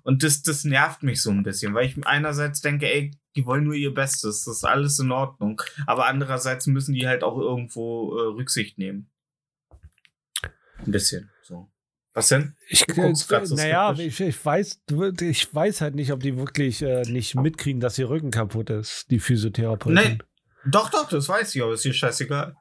Und 0.03 0.23
das, 0.23 0.41
das 0.41 0.63
nervt 0.63 1.03
mich 1.03 1.21
so 1.21 1.29
ein 1.29 1.43
bisschen, 1.43 1.73
weil 1.73 1.85
ich 1.85 2.05
einerseits 2.05 2.61
denke, 2.61 2.87
ey, 2.87 3.11
die 3.35 3.45
wollen 3.45 3.65
nur 3.65 3.75
ihr 3.75 3.93
Bestes, 3.93 4.43
das 4.43 4.57
ist 4.57 4.63
alles 4.63 4.97
in 4.99 5.11
Ordnung. 5.11 5.61
Aber 5.85 6.07
andererseits 6.07 6.67
müssen 6.67 6.93
die 6.93 7.07
halt 7.07 7.23
auch 7.23 7.37
irgendwo 7.37 8.17
äh, 8.17 8.21
Rücksicht 8.21 8.77
nehmen. 8.77 9.09
Ein 10.85 10.91
bisschen, 10.91 11.29
so. 11.43 11.69
Was 12.13 12.29
denn? 12.29 12.55
Ich, 12.67 12.87
äh, 12.89 13.13
so 13.13 13.55
naja, 13.55 13.93
ich, 13.93 14.19
ich, 14.19 14.45
weiß, 14.45 14.81
ich 15.21 15.53
weiß 15.53 15.81
halt 15.81 15.95
nicht, 15.95 16.11
ob 16.11 16.21
die 16.21 16.37
wirklich 16.37 16.81
äh, 16.81 17.03
nicht 17.03 17.35
mitkriegen, 17.35 17.79
dass 17.79 17.99
ihr 17.99 18.09
Rücken 18.09 18.31
kaputt 18.31 18.71
ist, 18.71 19.11
die 19.11 19.19
Physiotherapeutin. 19.19 20.17
Nee, 20.17 20.17
doch, 20.65 20.89
doch, 20.89 21.07
das 21.07 21.29
weiß 21.29 21.55
ich, 21.55 21.61
aber 21.61 21.73
ist 21.73 21.85
ihr 21.85 21.93
scheißegal. 21.93 22.55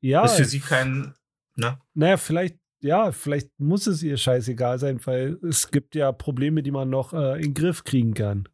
Ja. 0.00 0.24
Ist 0.24 0.36
für 0.36 0.44
sie 0.44 0.60
kein, 0.60 1.14
ne? 1.56 1.78
Naja, 1.94 2.16
vielleicht, 2.16 2.58
ja, 2.82 3.12
vielleicht 3.12 3.48
muss 3.58 3.86
es 3.86 4.02
ihr 4.02 4.16
scheißegal 4.16 4.78
sein, 4.78 5.00
weil 5.04 5.38
es 5.48 5.70
gibt 5.70 5.94
ja 5.94 6.12
Probleme, 6.12 6.62
die 6.62 6.72
man 6.72 6.90
noch 6.90 7.12
äh, 7.12 7.36
in 7.36 7.42
den 7.42 7.54
Griff 7.54 7.84
kriegen 7.84 8.14
kann. 8.14 8.48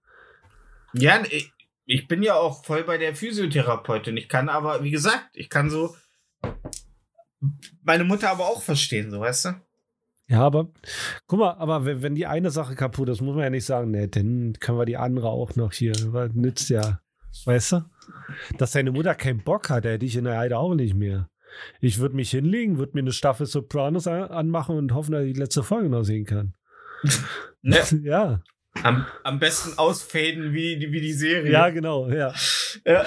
Ja, 0.93 1.23
ich, 1.31 1.53
ich 1.87 2.07
bin 2.09 2.23
ja 2.23 2.35
auch 2.35 2.65
voll 2.65 2.85
bei 2.85 2.99
der 2.99 3.15
Physiotherapeutin. 3.15 4.17
Ich 4.17 4.29
kann 4.29 4.49
aber, 4.49 4.85
wie 4.85 4.91
gesagt, 4.91 5.31
ich 5.33 5.49
kann 5.49 5.71
so 5.71 5.97
meine 7.83 8.05
Mutter 8.05 8.31
aber 8.31 8.47
auch 8.47 8.63
verstehen, 8.63 9.11
so 9.11 9.21
weißt 9.21 9.45
du? 9.47 9.49
Ja, 10.29 10.41
aber 10.41 10.71
guck 11.27 11.39
mal, 11.39 11.53
aber 11.53 11.87
wenn, 11.87 12.03
wenn 12.03 12.15
die 12.15 12.27
eine 12.27 12.51
Sache 12.51 12.75
kaputt 12.75 13.09
ist, 13.09 13.23
muss 13.23 13.35
man 13.35 13.45
ja 13.45 13.51
nicht 13.51 13.65
sagen, 13.65 13.91
ne, 13.91 14.09
dann 14.09 14.55
können 14.61 14.79
wir 14.79 14.85
die 14.85 14.99
andere 14.99 15.29
auch 15.29 15.57
noch 15.57 15.73
hier. 15.73 15.95
Weil 16.13 16.29
nützt 16.35 16.69
ja, 16.69 17.01
weißt 17.47 17.73
du? 17.73 17.85
Dass 18.59 18.73
seine 18.73 18.93
Mutter 18.93 19.15
keinen 19.15 19.43
Bock 19.43 19.71
hat, 19.71 19.85
hätte 19.85 20.05
ich 20.05 20.17
in 20.17 20.25
der 20.25 20.37
Heide 20.37 20.59
auch 20.59 20.75
nicht 20.75 20.95
mehr. 20.95 21.31
Ich 21.81 21.99
würde 21.99 22.17
mich 22.17 22.31
hinlegen, 22.31 22.79
würde 22.79 22.93
mir 22.95 23.01
eine 23.01 23.13
Staffel 23.13 23.47
Sopranos 23.47 24.07
anmachen 24.07 24.77
und 24.77 24.95
hoffen, 24.95 25.13
dass 25.13 25.25
ich 25.25 25.35
die 25.35 25.41
letzte 25.41 25.63
Folge 25.63 25.89
noch 25.89 26.05
sehen 26.05 26.25
kann. 26.25 26.55
ne? 27.63 27.83
Ja. 28.03 28.43
Am, 28.83 29.07
am 29.25 29.39
besten 29.41 29.77
ausfaden 29.77 30.53
wie, 30.53 30.79
wie 30.93 31.01
die 31.01 31.13
Serie. 31.13 31.51
Ja, 31.51 31.71
genau, 31.71 32.09
ja. 32.09 32.33
ja. 32.85 33.05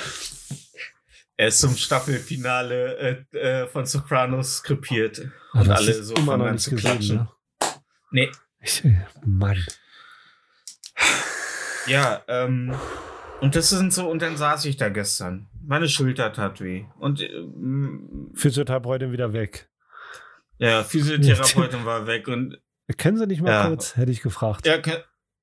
Er 1.38 1.48
ist 1.48 1.60
zum 1.60 1.76
Staffelfinale 1.76 3.26
äh, 3.32 3.38
äh, 3.38 3.68
von 3.68 3.86
Sopranos 3.86 4.58
skripiert. 4.58 5.20
Und 5.54 5.68
das 5.68 5.80
alle 5.80 6.04
so 6.04 6.14
immer 6.16 6.38
noch 6.38 6.52
nicht 6.52 6.70
gesehen, 6.70 7.16
ne? 7.16 7.28
Nee. 8.12 8.30
Ich, 8.60 8.84
Mann. 9.26 9.58
Ja, 11.88 12.22
ähm, 12.28 12.76
und 13.42 13.56
das 13.56 13.70
sind 13.70 13.92
so, 13.94 14.10
und 14.10 14.22
dann 14.22 14.38
saß 14.38 14.66
ich 14.66 14.78
da 14.78 14.90
gestern. 14.90 15.48
Meine 15.66 15.90
Schulter 15.90 16.32
tat 16.32 16.62
weh. 16.62 16.86
Und 17.00 17.22
ähm, 17.22 18.32
Physiotherapeutin 18.34 19.12
wieder 19.12 19.34
weg. 19.34 19.70
Ja, 20.58 20.84
Physiotherapeutin 20.84 21.86
war 21.86 22.08
weg 22.08 22.28
und. 22.28 22.60
Kennen 22.98 23.18
Sie 23.18 23.28
nicht 23.28 23.42
mal 23.42 23.52
ja. 23.52 23.68
kurz? 23.68 23.96
Hätte 23.96 24.12
ich 24.12 24.22
gefragt. 24.22 24.66
Ja, 24.66 24.80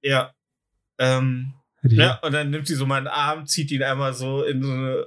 ja. 0.03 0.33
Ähm, 0.99 1.55
ja, 1.83 2.19
und 2.23 2.33
dann 2.33 2.51
nimmt 2.51 2.67
sie 2.67 2.75
so 2.75 2.87
meinen 2.87 3.07
Arm, 3.07 3.47
zieht 3.47 3.71
ihn 3.71 3.83
einmal 3.83 4.13
so 4.13 4.43
in 4.43 4.63
so 4.63 4.71
eine 4.71 5.07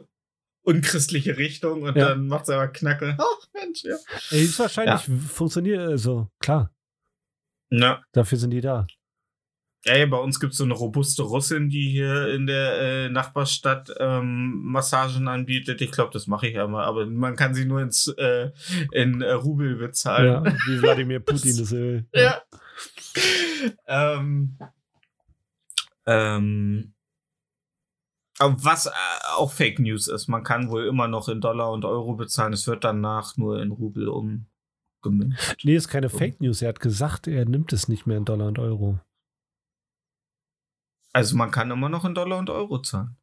unchristliche 0.64 1.38
Richtung 1.38 1.84
und 1.84 1.98
ja. 1.98 2.10
dann 2.10 2.28
macht 2.28 2.44
es 2.44 2.50
aber 2.50 2.68
Knacke. 2.68 3.16
Ach, 3.20 3.48
Mensch, 3.54 3.84
ja. 3.84 3.96
Ey, 4.30 4.44
ist 4.44 4.60
wahrscheinlich 4.60 5.08
ja. 5.08 5.16
funktioniert, 5.28 5.82
also 5.82 6.30
klar. 6.40 6.74
Ja. 7.70 8.02
Dafür 8.12 8.38
sind 8.38 8.52
die 8.52 8.62
da. 8.62 8.86
Ey, 9.84 10.06
bei 10.06 10.18
uns 10.18 10.40
gibt 10.40 10.52
es 10.52 10.60
so 10.60 10.64
eine 10.64 10.76
robuste 10.76 11.24
Russin, 11.24 11.70
die 11.70 11.90
hier 11.90 12.28
in 12.28 12.46
der 12.46 12.80
äh, 12.80 13.10
Nachbarstadt 13.10 13.92
ähm, 13.98 14.62
Massagen 14.64 15.28
anbietet. 15.28 15.82
Ich 15.82 15.92
glaube, 15.92 16.12
das 16.14 16.28
mache 16.28 16.48
ich 16.48 16.60
einmal, 16.60 16.86
aber 16.86 17.08
man 17.08 17.36
kann 17.36 17.56
sie 17.56 17.66
nur 17.66 17.82
ins, 17.82 18.08
äh, 18.08 18.52
in 18.92 19.22
äh, 19.22 19.32
Rubel 19.32 19.78
bezahlen. 19.78 20.46
Ja, 20.46 20.54
wie 20.68 20.82
Wladimir 20.82 21.20
Putin 21.26 21.58
das 21.58 21.72
will. 21.72 22.06
Ja. 22.14 22.42
ähm, 23.88 24.58
ähm, 26.06 26.94
was 28.40 28.86
äh, 28.86 28.92
auch 29.36 29.52
Fake 29.52 29.80
News 29.80 30.08
ist. 30.08 30.28
Man 30.28 30.44
kann 30.44 30.70
wohl 30.70 30.86
immer 30.86 31.08
noch 31.08 31.28
in 31.28 31.42
Dollar 31.42 31.72
und 31.72 31.86
Euro 31.86 32.14
bezahlen. 32.14 32.54
Es 32.54 32.68
wird 32.68 32.84
danach 32.84 33.36
nur 33.38 33.62
in 33.62 33.72
Rubel 33.72 34.08
umgemünzt. 34.08 35.58
Nee, 35.64 35.76
ist 35.76 35.88
keine 35.88 36.10
Fake 36.10 36.40
News. 36.40 36.62
Er 36.62 36.70
hat 36.70 36.80
gesagt, 36.80 37.28
er 37.28 37.46
nimmt 37.46 37.74
es 37.74 37.88
nicht 37.88 38.06
mehr 38.06 38.18
in 38.18 38.26
Dollar 38.26 38.48
und 38.48 38.60
Euro. 38.60 39.00
Also 41.14 41.36
man 41.36 41.52
kann 41.52 41.72
immer 41.72 41.90
noch 41.90 42.06
in 42.06 42.16
Dollar 42.16 42.40
und 42.40 42.50
Euro 42.50 42.82
zahlen. 42.82 43.18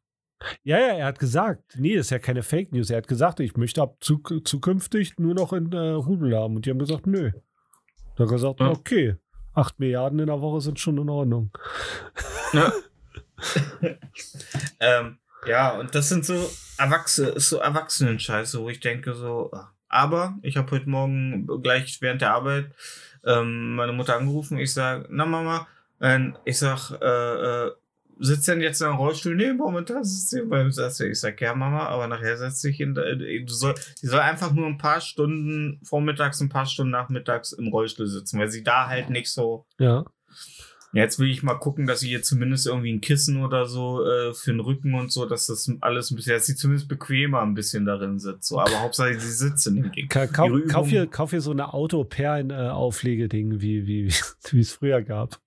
Ja, 0.63 0.79
ja, 0.79 0.93
er 0.93 1.05
hat 1.07 1.19
gesagt, 1.19 1.75
nee, 1.75 1.95
das 1.95 2.07
ist 2.07 2.11
ja 2.11 2.19
keine 2.19 2.43
Fake 2.43 2.71
News. 2.71 2.89
Er 2.89 2.97
hat 2.97 3.07
gesagt, 3.07 3.39
ich 3.41 3.57
möchte 3.57 3.81
ab 3.81 3.97
zukünftig 3.99 5.19
nur 5.19 5.33
noch 5.33 5.51
in 5.51 5.71
äh, 5.73 5.77
Rubel 5.77 6.35
haben. 6.35 6.55
Und 6.55 6.65
die 6.65 6.69
haben 6.69 6.79
gesagt, 6.79 7.07
nö. 7.07 7.31
Da 8.15 8.23
hat 8.23 8.29
er 8.29 8.33
gesagt, 8.33 8.59
ja. 8.61 8.69
okay, 8.69 9.15
8 9.53 9.79
Milliarden 9.79 10.19
in 10.19 10.27
der 10.27 10.41
Woche 10.41 10.61
sind 10.61 10.79
schon 10.79 10.97
in 10.97 11.09
Ordnung. 11.09 11.51
Ja. 12.53 12.71
ähm, 14.79 15.17
ja, 15.45 15.77
und 15.77 15.93
das 15.93 16.09
sind 16.09 16.25
so 16.25 16.49
Erwachsene, 16.77 17.39
so 17.39 17.57
Erwachsenen-Scheiße, 17.57 18.61
wo 18.61 18.69
ich 18.69 18.79
denke 18.79 19.13
so, 19.13 19.51
aber 19.87 20.37
ich 20.41 20.55
habe 20.57 20.71
heute 20.71 20.89
Morgen 20.89 21.47
gleich 21.61 22.01
während 22.01 22.21
der 22.21 22.33
Arbeit 22.33 22.71
ähm, 23.25 23.75
meine 23.75 23.91
Mutter 23.91 24.15
angerufen. 24.15 24.57
Ich 24.57 24.73
sage, 24.73 25.07
na 25.09 25.25
Mama, 25.25 25.67
ähm, 26.01 26.35
ich 26.45 26.57
sag, 26.57 26.91
äh, 27.01 27.65
äh, 27.67 27.71
sitzt 28.19 28.47
denn 28.47 28.61
jetzt 28.61 28.81
in 28.81 28.87
einem 28.87 28.97
Rollstuhl? 28.97 29.35
Nee, 29.35 29.53
momentan 29.53 30.03
sitzt 30.03 30.29
sie 30.29 30.41
beim 30.43 30.71
Sessel. 30.71 31.11
Ich 31.11 31.19
sag, 31.19 31.39
ja 31.41 31.55
Mama, 31.55 31.87
aber 31.87 32.07
nachher 32.07 32.37
setzt 32.37 32.61
sich 32.61 32.79
in, 32.81 32.93
du 32.93 33.43
soll, 33.47 33.75
die 34.01 34.07
soll 34.07 34.19
einfach 34.19 34.51
nur 34.51 34.67
ein 34.67 34.77
paar 34.77 35.01
Stunden 35.01 35.79
vormittags, 35.83 36.41
ein 36.41 36.49
paar 36.49 36.65
Stunden 36.65 36.91
nachmittags 36.91 37.53
im 37.53 37.69
Rollstuhl 37.69 38.07
sitzen, 38.07 38.39
weil 38.39 38.49
sie 38.49 38.63
da 38.63 38.87
halt 38.87 39.09
nicht 39.09 39.31
so 39.31 39.65
ja. 39.79 40.05
Jetzt 40.91 41.19
will 41.19 41.29
ich 41.29 41.43
mal 41.43 41.55
gucken, 41.55 41.85
dass 41.85 42.01
ich 42.01 42.09
ihr 42.09 42.23
zumindest 42.23 42.65
irgendwie 42.65 42.91
ein 42.91 43.01
Kissen 43.01 43.43
oder 43.43 43.67
so 43.67 44.03
äh, 44.03 44.33
für 44.33 44.51
den 44.51 44.59
Rücken 44.59 44.95
und 44.95 45.11
so, 45.11 45.27
dass 45.27 45.45
das 45.45 45.71
alles 45.81 46.09
ein 46.09 46.15
bisschen, 46.15 46.33
dass 46.33 46.47
sie 46.47 46.55
zumindest 46.55 46.87
bequemer 46.87 47.41
ein 47.41 47.53
bisschen 47.53 47.85
darin 47.85 48.17
sitzt. 48.17 48.45
So, 48.45 48.59
aber 48.59 48.81
Hauptsache 48.81 49.19
sie 49.19 49.31
sitzt 49.31 49.67
in 49.67 49.75
dem 49.75 49.91
Ding. 49.91 50.07
Ka 50.07 50.25
kauf, 50.25 50.49
kauf, 50.67 50.87
hier, 50.89 51.05
kauf 51.05 51.29
hier 51.29 51.41
so 51.41 51.51
eine 51.51 51.73
Autoperlen-Auflegeding, 51.73 53.61
wie, 53.61 53.85
wie, 53.85 54.07
wie 54.51 54.59
es 54.59 54.73
früher 54.73 55.03
gab. 55.03 55.39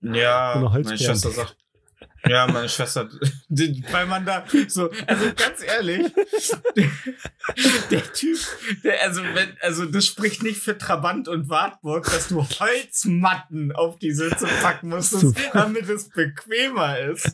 Ja, 0.00 0.70
meine 0.72 0.98
Schwester 0.98 1.30
sagt, 1.30 1.56
Ja, 2.28 2.46
meine 2.46 2.68
Schwester, 2.68 3.08
weil 3.48 4.06
man 4.06 4.24
da 4.26 4.44
so, 4.68 4.90
also 5.06 5.26
ganz 5.34 5.62
ehrlich, 5.64 6.12
der 7.90 8.12
Typ, 8.12 8.38
der, 8.84 9.02
also 9.02 9.22
wenn, 9.22 9.56
also 9.60 9.86
das 9.86 10.06
spricht 10.06 10.42
nicht 10.42 10.60
für 10.60 10.76
Trabant 10.76 11.28
und 11.28 11.48
Wartburg, 11.48 12.04
dass 12.04 12.28
du 12.28 12.42
Holzmatten 12.42 13.72
auf 13.72 13.98
die 13.98 14.12
Sitze 14.12 14.46
packen 14.60 14.88
musstest, 14.88 15.36
damit 15.52 15.88
es 15.88 16.08
bequemer 16.08 16.98
ist. 16.98 17.32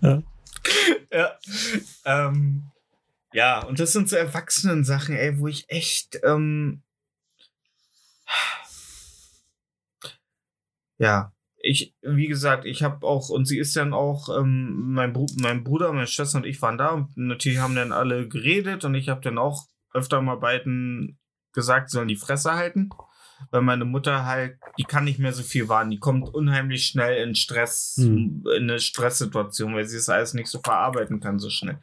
Ja. 0.00 0.22
ja. 1.12 1.38
Ähm, 2.04 2.70
ja, 3.32 3.64
und 3.64 3.80
das 3.80 3.92
sind 3.92 4.08
so 4.08 4.16
Erwachsenen-Sachen, 4.16 5.16
ey, 5.16 5.38
wo 5.38 5.48
ich 5.48 5.64
echt, 5.68 6.20
ähm, 6.24 6.82
ja, 11.02 11.32
ich, 11.64 11.94
wie 12.02 12.26
gesagt, 12.26 12.64
ich 12.64 12.82
habe 12.82 13.06
auch, 13.06 13.28
und 13.28 13.46
sie 13.46 13.58
ist 13.58 13.76
dann 13.76 13.92
auch, 13.92 14.28
ähm, 14.36 14.92
mein, 14.92 15.12
Bru 15.12 15.26
mein 15.40 15.62
Bruder, 15.64 15.92
meine 15.92 16.06
Schwester 16.06 16.38
und 16.38 16.46
ich 16.46 16.60
waren 16.62 16.78
da 16.78 16.90
und 16.90 17.16
natürlich 17.16 17.58
haben 17.58 17.74
dann 17.76 17.92
alle 17.92 18.28
geredet 18.28 18.84
und 18.84 18.94
ich 18.94 19.08
habe 19.08 19.20
dann 19.20 19.38
auch 19.38 19.66
öfter 19.92 20.20
mal 20.22 20.36
beiden 20.36 21.18
gesagt, 21.52 21.90
sie 21.90 21.96
sollen 21.96 22.08
die 22.08 22.16
Fresse 22.16 22.52
halten, 22.54 22.90
weil 23.50 23.62
meine 23.62 23.84
Mutter 23.84 24.24
halt, 24.24 24.58
die 24.78 24.84
kann 24.84 25.04
nicht 25.04 25.18
mehr 25.18 25.32
so 25.32 25.42
viel 25.42 25.68
warten, 25.68 25.90
die 25.90 25.98
kommt 25.98 26.32
unheimlich 26.34 26.86
schnell 26.86 27.22
in 27.22 27.34
Stress, 27.34 27.94
Hm. 27.98 28.44
in 28.56 28.62
eine 28.70 28.80
Stresssituation, 28.80 29.74
weil 29.74 29.84
sie 29.86 29.96
das 29.96 30.08
alles 30.08 30.34
nicht 30.34 30.48
so 30.48 30.60
verarbeiten 30.60 31.20
kann 31.20 31.38
so 31.38 31.50
schnell. 31.50 31.78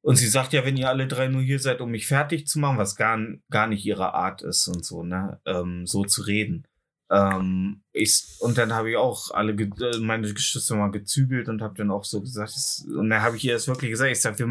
Und 0.00 0.16
sie 0.16 0.26
sagt 0.26 0.52
ja, 0.52 0.64
wenn 0.64 0.76
ihr 0.76 0.88
alle 0.88 1.06
drei 1.06 1.28
nur 1.28 1.42
hier 1.42 1.60
seid, 1.60 1.80
um 1.80 1.90
mich 1.92 2.08
fertig 2.08 2.48
zu 2.48 2.58
machen, 2.58 2.78
was 2.78 2.96
gar, 2.96 3.20
gar 3.50 3.68
nicht 3.68 3.84
ihre 3.84 4.14
Art 4.14 4.42
ist 4.42 4.66
und 4.66 4.84
so, 4.84 5.04
ne, 5.04 5.40
ähm, 5.46 5.86
so 5.86 6.04
zu 6.04 6.22
reden. 6.22 6.64
Ähm, 7.12 7.82
ich, 7.92 8.24
und 8.40 8.56
dann 8.56 8.72
habe 8.72 8.90
ich 8.90 8.96
auch 8.96 9.30
alle 9.32 9.52
äh, 9.52 9.98
meine 9.98 10.32
Geschwister 10.32 10.76
mal 10.76 10.90
gezügelt 10.90 11.48
und 11.50 11.60
habe 11.60 11.74
dann 11.76 11.90
auch 11.90 12.04
so 12.04 12.22
gesagt, 12.22 12.50
es- 12.56 12.86
und 12.88 13.10
dann 13.10 13.20
habe 13.20 13.36
ich 13.36 13.44
ihr 13.44 13.52
das 13.52 13.68
wirklich 13.68 13.90
gesagt, 13.90 14.10
ich 14.10 14.20
sage, 14.20 14.46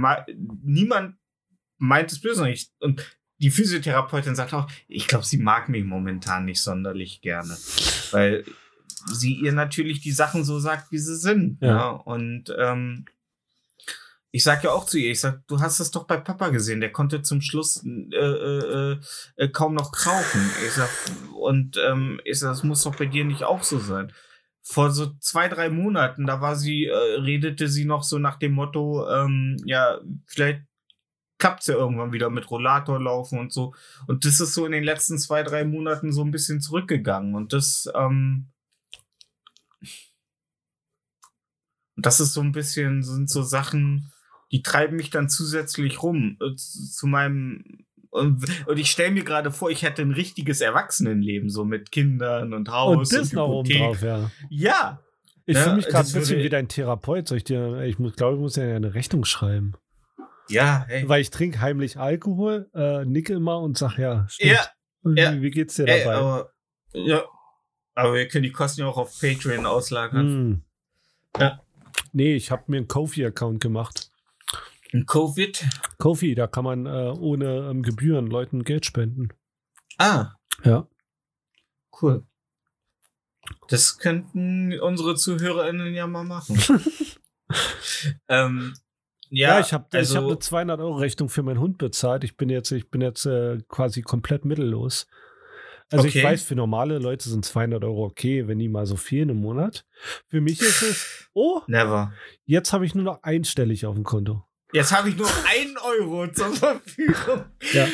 niemand 0.63 1.15
meint 1.79 2.11
es 2.11 2.21
böse 2.21 2.43
und, 2.43 2.49
ich, 2.49 2.69
und 2.79 3.03
die 3.39 3.49
Physiotherapeutin 3.49 4.35
sagt 4.35 4.53
auch, 4.53 4.69
ich 4.87 5.07
glaube, 5.07 5.25
sie 5.25 5.39
mag 5.39 5.69
mich 5.69 5.83
momentan 5.83 6.45
nicht 6.45 6.61
sonderlich 6.61 7.21
gerne, 7.21 7.57
weil 8.11 8.45
sie 9.11 9.33
ihr 9.33 9.53
natürlich 9.53 10.01
die 10.01 10.11
Sachen 10.11 10.43
so 10.43 10.59
sagt, 10.59 10.91
wie 10.91 10.99
sie 10.99 11.15
sind. 11.17 11.59
Ja. 11.61 11.67
Ja. 11.67 11.89
Und 11.89 12.53
ähm, 12.59 13.05
ich 14.31 14.43
sag 14.43 14.63
ja 14.63 14.71
auch 14.71 14.85
zu 14.85 14.97
ihr, 14.97 15.11
ich 15.11 15.19
sag, 15.19 15.45
du 15.47 15.59
hast 15.59 15.79
es 15.79 15.91
doch 15.91 16.05
bei 16.05 16.17
Papa 16.17 16.49
gesehen, 16.49 16.79
der 16.79 16.91
konnte 16.91 17.21
zum 17.21 17.41
Schluss 17.41 17.83
äh, 17.85 18.15
äh, 18.15 18.97
äh, 19.35 19.47
kaum 19.49 19.73
noch 19.73 19.91
krauchen. 19.91 20.49
Ich 20.65 20.71
sag, 20.71 20.89
und 21.35 21.77
ähm, 21.77 22.21
ich 22.23 22.39
sag, 22.39 22.51
das 22.51 22.63
muss 22.63 22.83
doch 22.83 22.95
bei 22.95 23.05
dir 23.05 23.25
nicht 23.25 23.43
auch 23.43 23.63
so 23.63 23.77
sein. 23.79 24.13
Vor 24.63 24.91
so 24.91 25.13
zwei, 25.19 25.49
drei 25.49 25.69
Monaten, 25.69 26.25
da 26.27 26.39
war 26.39 26.55
sie, 26.55 26.85
äh, 26.85 26.95
redete 26.95 27.67
sie 27.67 27.83
noch 27.83 28.03
so 28.03 28.19
nach 28.19 28.37
dem 28.37 28.53
Motto, 28.53 29.09
ähm, 29.09 29.57
ja, 29.65 29.99
vielleicht 30.27 30.61
klappt's 31.37 31.67
ja 31.67 31.73
irgendwann 31.75 32.13
wieder 32.13 32.29
mit 32.29 32.49
Rollator 32.49 33.01
laufen 33.01 33.39
und 33.39 33.51
so. 33.51 33.73
Und 34.07 34.23
das 34.25 34.39
ist 34.39 34.53
so 34.53 34.65
in 34.65 34.71
den 34.71 34.83
letzten 34.83 35.17
zwei, 35.17 35.43
drei 35.43 35.65
Monaten 35.65 36.13
so 36.13 36.23
ein 36.23 36.31
bisschen 36.31 36.61
zurückgegangen. 36.61 37.35
Und 37.35 37.51
das, 37.51 37.89
ähm, 37.95 38.47
das 41.97 42.19
ist 42.19 42.33
so 42.33 42.41
ein 42.41 42.51
bisschen, 42.51 43.03
sind 43.03 43.29
so 43.29 43.41
Sachen, 43.41 44.11
die 44.51 44.61
treiben 44.61 44.95
mich 44.97 45.09
dann 45.09 45.29
zusätzlich 45.29 46.01
rum 46.03 46.37
äh, 46.41 46.55
zu 46.55 46.89
zu 46.91 47.07
meinem 47.07 47.85
und, 48.09 48.43
und 48.67 48.77
ich 48.77 48.91
stelle 48.91 49.11
mir 49.11 49.23
gerade 49.23 49.51
vor, 49.51 49.69
ich 49.71 49.83
hätte 49.83 50.01
ein 50.01 50.11
richtiges 50.11 50.59
Erwachsenenleben, 50.59 51.49
so 51.49 51.63
mit 51.63 51.91
Kindern 51.93 52.53
und 52.53 52.69
Haus 52.69 52.97
Und 52.97 53.13
das 53.19 53.31
noch 53.31 53.47
oben 53.47 53.69
drauf, 53.69 54.01
ja. 54.01 54.29
Ja, 54.49 54.99
Ich 55.45 55.55
Ja, 55.55 55.63
fühle 55.63 55.75
mich 55.77 55.87
gerade 55.87 56.09
ein 56.09 56.13
bisschen 56.13 56.39
wie 56.43 56.49
dein 56.49 56.67
Therapeut. 56.67 57.29
Soll 57.29 57.37
ich 57.37 57.45
dir, 57.45 57.81
ich 57.83 57.99
muss, 57.99 58.13
glaube, 58.17 58.35
ich 58.35 58.41
muss 58.41 58.53
dir 58.55 58.75
eine 58.75 58.93
Rechnung 58.95 59.23
schreiben. 59.23 59.75
ja, 60.49 60.85
ey. 60.89 61.07
Weil 61.07 61.21
ich 61.21 61.29
trinke 61.29 61.61
heimlich 61.61 61.97
Alkohol, 61.97 62.69
äh, 62.75 63.05
nicke 63.05 63.31
immer 63.33 63.61
und 63.61 63.77
sag, 63.77 63.97
ja, 63.97 64.27
stimmt. 64.27 64.51
Ja, 64.51 64.65
Und 65.03 65.17
ja. 65.17 65.41
Wie, 65.41 65.49
geht's 65.49 65.75
dir 65.75 65.87
ey, 65.87 66.03
dabei? 66.03 66.15
aber, 66.17 66.51
ja. 66.93 67.23
Aber 67.95 68.13
wir 68.15 68.27
können 68.27 68.43
die 68.43 68.51
Kosten 68.51 68.81
ja 68.81 68.87
auch 68.87 68.97
auf 68.97 69.21
Patreon 69.21 69.65
auslagern. 69.65 70.27
Hm. 70.27 70.61
Ja. 71.39 71.61
Nee, 72.11 72.35
ich 72.35 72.51
habe 72.51 72.63
mir 72.67 72.75
einen 72.77 72.89
Kofi-Account 72.89 73.61
gemacht. 73.61 74.10
Ein 74.93 75.05
Covid? 75.05 75.65
Kofi, 75.97 76.35
da 76.35 76.47
kann 76.47 76.63
man 76.65 76.85
äh, 76.85 76.89
ohne 77.17 77.69
ähm, 77.69 77.81
Gebühren 77.83 78.27
Leuten 78.27 78.63
Geld 78.63 78.85
spenden. 78.85 79.29
Ah, 79.97 80.33
Ja. 80.63 80.87
cool. 82.01 82.25
Das 83.69 83.97
könnten 83.97 84.77
unsere 84.79 85.15
ZuhörerInnen 85.15 85.93
ja 85.93 86.07
mal 86.07 86.23
machen. 86.23 86.57
ähm, 88.27 88.73
Ja, 89.29 89.55
ja, 89.55 89.59
ich 89.59 89.73
habe 89.73 89.85
also, 89.93 90.13
ich 90.13 90.17
hab 90.17 90.59
eine 90.59 90.73
200-Euro-Rechnung 90.73 91.29
für 91.29 91.43
meinen 91.43 91.59
Hund 91.59 91.77
bezahlt. 91.77 92.23
Ich 92.23 92.35
bin 92.37 92.49
jetzt, 92.49 92.71
ich 92.71 92.89
bin 92.89 93.01
jetzt 93.01 93.25
äh, 93.25 93.59
quasi 93.69 94.01
komplett 94.01 94.45
mittellos. 94.45 95.07
Also 95.89 96.07
ich 96.07 96.15
Okay. 96.15 96.23
weiß, 96.25 96.43
für 96.43 96.55
normale 96.55 96.99
Leute 96.99 97.27
sind 97.29 97.43
200 97.45 97.83
Euro 97.83 98.05
okay, 98.05 98.47
wenn 98.47 98.59
die 98.59 98.69
mal 98.69 98.85
so 98.85 98.95
fehlen 98.95 99.29
im 99.29 99.37
Monat. 99.41 99.85
Für 100.27 100.39
mich 100.39 100.61
ist 100.61 100.81
es, 100.81 101.29
oh, 101.33 101.61
Never. 101.67 102.13
jetzt 102.45 102.71
habe 102.71 102.85
ich 102.85 102.95
nur 102.95 103.03
noch 103.03 103.23
einstellig 103.23 103.85
auf 103.85 103.95
dem 103.95 104.05
Konto. 104.05 104.45
Jetzt 104.73 104.95
habe 104.95 105.09
ich 105.09 105.17
nur 105.17 105.29
ein 105.49 105.75
Euro 105.77 106.27
zur 106.27 106.53
Verfügung. 106.53 107.45
Ja. 107.73 107.87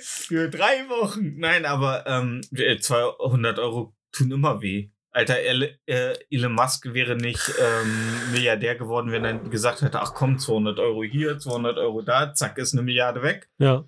Für 0.00 0.48
drei 0.48 0.88
Wochen. 0.88 1.38
Nein, 1.38 1.66
aber 1.66 2.06
ähm, 2.06 2.40
äh, 2.54 2.78
200 2.78 3.58
Euro 3.58 3.94
tun 4.12 4.30
immer 4.30 4.62
weh. 4.62 4.88
Alter, 5.10 5.38
äh, 5.38 6.18
Elon 6.30 6.52
Musk 6.52 6.92
wäre 6.92 7.16
nicht 7.16 7.52
ähm, 7.58 8.32
Milliardär 8.32 8.76
geworden, 8.76 9.12
wenn 9.12 9.24
er 9.24 9.38
gesagt 9.38 9.80
hätte, 9.80 10.00
ach 10.00 10.12
komm, 10.12 10.38
200 10.38 10.78
Euro 10.78 11.04
hier, 11.04 11.38
200 11.38 11.78
Euro 11.78 12.02
da, 12.02 12.34
zack, 12.34 12.58
ist 12.58 12.74
eine 12.74 12.82
Milliarde 12.82 13.22
weg. 13.22 13.48
Ja. 13.58 13.84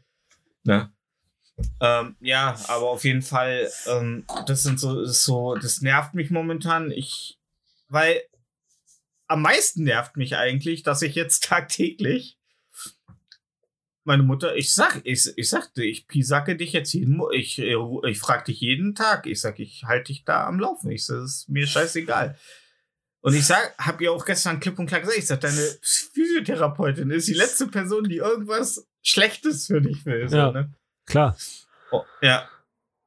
Ne? 0.64 0.90
Ähm, 1.80 2.16
ja, 2.20 2.56
aber 2.68 2.88
auf 2.90 3.04
jeden 3.04 3.22
Fall, 3.22 3.70
ähm, 3.86 4.24
das 4.46 4.62
sind 4.62 4.80
so, 4.80 5.04
so, 5.04 5.54
das 5.54 5.82
nervt 5.82 6.14
mich 6.14 6.30
momentan. 6.30 6.90
Ich, 6.90 7.38
weil 7.88 8.22
am 9.28 9.42
meisten 9.42 9.84
nervt 9.84 10.16
mich 10.16 10.36
eigentlich, 10.36 10.82
dass 10.82 11.02
ich 11.02 11.14
jetzt 11.14 11.44
tagtäglich 11.48 12.36
meine 14.04 14.22
Mutter, 14.22 14.56
ich 14.56 14.72
sag, 14.72 15.02
ich, 15.04 15.30
ich 15.36 15.48
sagte, 15.50 15.84
ich 15.84 16.08
pisacke 16.08 16.56
dich 16.56 16.72
jetzt 16.72 16.94
jeden, 16.94 17.20
ich, 17.34 17.58
äh, 17.58 17.76
ich 18.06 18.18
frag 18.18 18.46
dich 18.46 18.58
jeden 18.60 18.94
Tag. 18.94 19.26
Ich 19.26 19.38
sag, 19.42 19.58
ich 19.60 19.84
halte 19.84 20.12
dich 20.12 20.24
da 20.24 20.46
am 20.46 20.58
Laufen. 20.58 20.90
Ich 20.90 21.04
sag, 21.04 21.16
das 21.16 21.24
ist 21.40 21.48
mir 21.50 21.66
scheißegal. 21.66 22.38
Und 23.20 23.34
ich 23.34 23.44
sag, 23.44 23.74
hab 23.76 24.00
ihr 24.00 24.10
auch 24.10 24.24
gestern 24.24 24.60
klipp 24.60 24.78
und 24.78 24.86
klar 24.86 25.00
gesagt, 25.00 25.18
ich 25.18 25.26
sag, 25.26 25.42
deine 25.42 25.60
Physiotherapeutin 25.82 27.10
ist 27.10 27.28
die 27.28 27.34
letzte 27.34 27.66
Person, 27.66 28.04
die 28.04 28.16
irgendwas 28.16 28.86
Schlechtes 29.02 29.66
für 29.66 29.82
dich 29.82 30.06
will. 30.06 30.26
So, 30.26 30.36
Ja. 30.38 30.52
ne? 30.52 30.72
Klar. 31.04 31.36
Oh, 31.90 32.02
ja. 32.22 32.48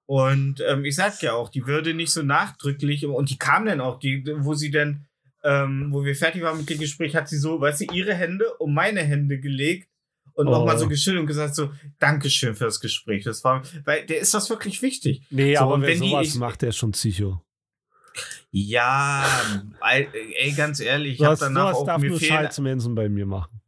Und 0.05 0.61
ähm, 0.67 0.85
ich 0.85 0.95
sag 0.95 1.19
ja 1.23 1.33
auch, 1.33 1.49
die 1.49 1.65
würde 1.65 1.95
nicht 1.95 2.11
so 2.13 2.21
nachdrücklich, 2.21 3.07
und 3.07 3.29
die 3.31 3.39
kam 3.39 3.65
dann 3.65 3.81
auch, 3.81 3.97
die, 3.97 4.23
wo 4.41 4.53
sie 4.53 4.69
dann, 4.69 5.07
ähm, 5.43 5.89
wo 5.91 6.03
wir 6.03 6.15
fertig 6.15 6.41
waren 6.43 6.57
mit 6.57 6.69
dem 6.69 6.79
Gespräch, 6.79 7.15
hat 7.15 7.27
sie 7.29 7.37
so, 7.37 7.59
weißt 7.59 7.81
du, 7.81 7.85
ihre 7.93 8.13
Hände 8.13 8.53
um 8.59 8.73
meine 8.73 9.01
Hände 9.01 9.39
gelegt 9.39 9.89
und 10.33 10.47
Oh. 10.47 10.51
nochmal 10.51 10.77
so 10.77 10.87
geschüttelt 10.87 11.21
und 11.21 11.27
gesagt 11.27 11.55
so, 11.55 11.71
Dankeschön 11.99 12.55
für 12.55 12.65
das 12.65 12.79
Gespräch. 12.79 13.23
Das 13.25 13.43
war, 13.43 13.63
weil 13.85 14.05
der 14.05 14.19
ist 14.19 14.33
das 14.33 14.49
wirklich 14.49 14.81
wichtig. 14.81 15.23
Nee, 15.29 15.55
So, 15.55 15.61
aber 15.63 15.81
wenn 15.81 15.97
sowas 15.99 16.27
ich- 16.27 16.35
macht, 16.35 16.61
der 16.61 16.69
ist 16.69 16.77
schon 16.77 16.91
Psycho. 16.91 17.41
Ja, 18.51 19.25
ey, 19.81 20.51
ganz 20.57 20.79
ehrlich, 20.81 21.19
ich 21.19 21.25
hab 21.25 21.39
danach 21.39 21.73
auch 21.73 21.85
darf 21.85 22.01
mir 22.01 22.09
nur 22.09 22.19
Fehler. 22.19 22.35
Charles 22.35 22.59
Manson 22.59 22.93
bei 22.95 23.07
mir 23.07 23.25
machen. 23.25 23.61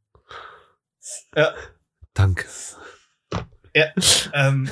Ja. 1.35 1.53
Danke. 2.13 2.45
Ähm, 4.33 4.69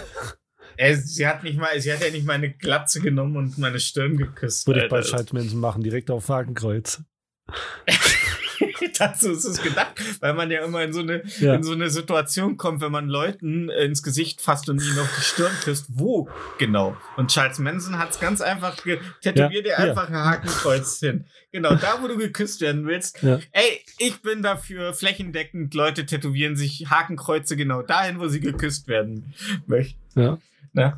ey, 0.82 0.96
sie 0.96 1.28
hat 1.28 1.44
nicht 1.44 1.60
mal, 1.60 1.80
sie 1.80 1.94
hat 1.94 2.02
ja 2.04 2.10
nicht 2.10 2.26
meine 2.26 2.52
Glatze 2.52 3.02
genommen 3.02 3.38
und 3.38 3.58
meine 3.58 3.80
Stirn 3.80 4.18
geküsst. 4.18 4.66
Würde 4.66 4.84
ich 4.84 4.90
bei 4.90 5.02
Manson 5.32 5.60
machen, 5.60 5.84
direkt 5.84 6.10
auf 6.10 6.28
Hakenkreuz. 6.28 7.04
Dazu 8.98 9.32
ist 9.32 9.46
es 9.46 9.62
gedacht, 9.62 9.94
weil 10.20 10.34
man 10.34 10.52
ja 10.52 10.64
immer 10.64 10.84
in 10.84 10.94
so 10.94 11.00
eine, 11.00 11.24
Ja. 11.40 11.56
in 11.56 11.64
so 11.64 11.72
eine 11.72 11.90
Situation 11.90 12.58
kommt, 12.58 12.82
wenn 12.82 12.92
man 12.92 13.08
Leuten 13.10 13.70
äh, 13.70 13.86
ins 13.86 14.04
Gesicht 14.04 14.42
fasst 14.42 14.70
und 14.70 14.82
ihnen 14.82 15.00
auf 15.00 15.10
die 15.18 15.24
Stirn 15.24 15.52
küsst. 15.64 15.86
Wo 15.90 16.30
genau? 16.60 16.96
Und 17.18 17.32
Charles 17.32 17.58
Manson 17.60 17.98
hat 17.98 18.12
es 18.12 18.20
ganz 18.20 18.42
einfach 18.42 18.76
tätowiert 19.22 19.66
dir 19.66 19.72
Ja, 19.72 19.78
einfach 19.78 20.08
ein 20.08 20.16
Hakenkreuz 20.16 21.00
hin. 21.00 21.26
Genau, 21.52 21.74
da 21.76 22.00
wo 22.02 22.08
du 22.08 22.18
geküsst 22.18 22.62
werden 22.62 22.86
willst. 22.86 23.22
Ja. 23.24 23.40
Ey, 23.52 23.84
ich 23.98 24.22
bin 24.22 24.44
dafür 24.44 24.94
flächendeckend, 24.94 25.74
Leute 25.74 26.06
tätowieren 26.06 26.56
sich 26.56 26.88
Hakenkreuze 26.90 27.56
genau 27.56 27.82
dahin, 27.82 28.20
wo 28.20 28.28
sie 28.28 28.40
geküsst 28.40 28.88
werden 28.88 29.34
möchten. 29.66 30.00
Ja. 30.20 30.38
Ne? 30.74 30.98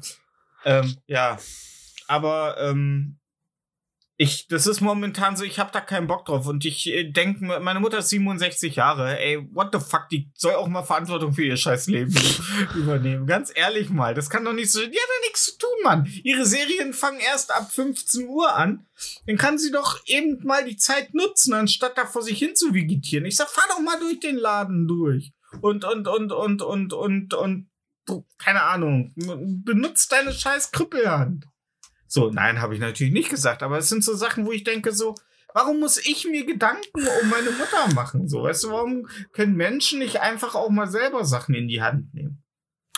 Ähm, 0.65 0.95
ja. 1.07 1.37
Aber 2.07 2.57
ähm, 2.59 3.19
Ich, 4.17 4.47
das 4.47 4.67
ist 4.67 4.79
momentan 4.79 5.35
so, 5.35 5.43
ich 5.43 5.57
habe 5.57 5.71
da 5.73 5.81
keinen 5.81 6.05
Bock 6.05 6.25
drauf 6.25 6.45
und 6.45 6.63
ich 6.65 6.87
äh, 6.87 7.11
denke, 7.11 7.59
meine 7.59 7.79
Mutter 7.79 7.97
ist 7.97 8.09
67 8.09 8.75
Jahre, 8.75 9.19
ey, 9.19 9.43
what 9.53 9.69
the 9.73 9.79
fuck, 9.79 10.07
die 10.09 10.29
soll 10.35 10.53
auch 10.53 10.67
mal 10.67 10.83
Verantwortung 10.83 11.33
für 11.33 11.43
ihr 11.43 11.57
scheiß 11.57 11.87
Leben 11.87 12.13
übernehmen. 12.75 13.25
Ganz 13.25 13.51
ehrlich 13.55 13.89
mal, 13.89 14.13
das 14.13 14.29
kann 14.29 14.45
doch 14.45 14.53
nicht 14.53 14.71
so, 14.71 14.79
die 14.79 14.85
hat 14.85 14.91
da 14.91 15.25
nichts 15.27 15.45
zu 15.45 15.57
tun, 15.57 15.69
Mann. 15.83 16.07
Ihre 16.23 16.45
Serien 16.45 16.93
fangen 16.93 17.19
erst 17.19 17.51
ab 17.51 17.71
15 17.71 18.27
Uhr 18.27 18.55
an. 18.55 18.85
Dann 19.25 19.37
kann 19.37 19.57
sie 19.57 19.71
doch 19.71 19.99
eben 20.05 20.39
mal 20.45 20.63
die 20.63 20.77
Zeit 20.77 21.15
nutzen, 21.15 21.53
anstatt 21.53 21.97
da 21.97 22.05
vor 22.05 22.21
sich 22.21 22.37
hin 22.37 22.55
zu 22.55 22.73
vegetieren. 22.73 23.25
Ich 23.25 23.35
sag, 23.35 23.49
fahr 23.49 23.67
doch 23.69 23.79
mal 23.79 23.99
durch 23.99 24.19
den 24.19 24.37
Laden 24.37 24.87
durch. 24.87 25.33
Und, 25.61 25.85
und, 25.85 26.07
und, 26.07 26.31
und, 26.31 26.61
und, 26.61 26.93
und, 26.93 27.33
und 27.33 27.69
keine 28.37 28.63
Ahnung, 28.63 29.13
benutzt 29.15 30.11
deine 30.11 30.33
scheiß 30.33 30.71
Krüppelhand. 30.71 31.47
So, 32.07 32.29
nein, 32.29 32.61
habe 32.61 32.75
ich 32.75 32.79
natürlich 32.79 33.13
nicht 33.13 33.29
gesagt, 33.29 33.63
aber 33.63 33.77
es 33.77 33.89
sind 33.89 34.03
so 34.03 34.13
Sachen, 34.13 34.45
wo 34.45 34.51
ich 34.51 34.63
denke 34.63 34.91
so, 34.91 35.15
warum 35.53 35.79
muss 35.79 35.97
ich 35.97 36.25
mir 36.25 36.45
Gedanken 36.45 37.07
um 37.21 37.29
meine 37.29 37.51
Mutter 37.51 37.93
machen? 37.95 38.27
So, 38.27 38.43
weißt 38.43 38.65
du, 38.65 38.69
warum 38.69 39.07
können 39.31 39.55
Menschen 39.55 39.99
nicht 39.99 40.21
einfach 40.21 40.55
auch 40.55 40.69
mal 40.69 40.87
selber 40.87 41.25
Sachen 41.25 41.55
in 41.55 41.67
die 41.67 41.81
Hand 41.81 42.13
nehmen? 42.13 42.43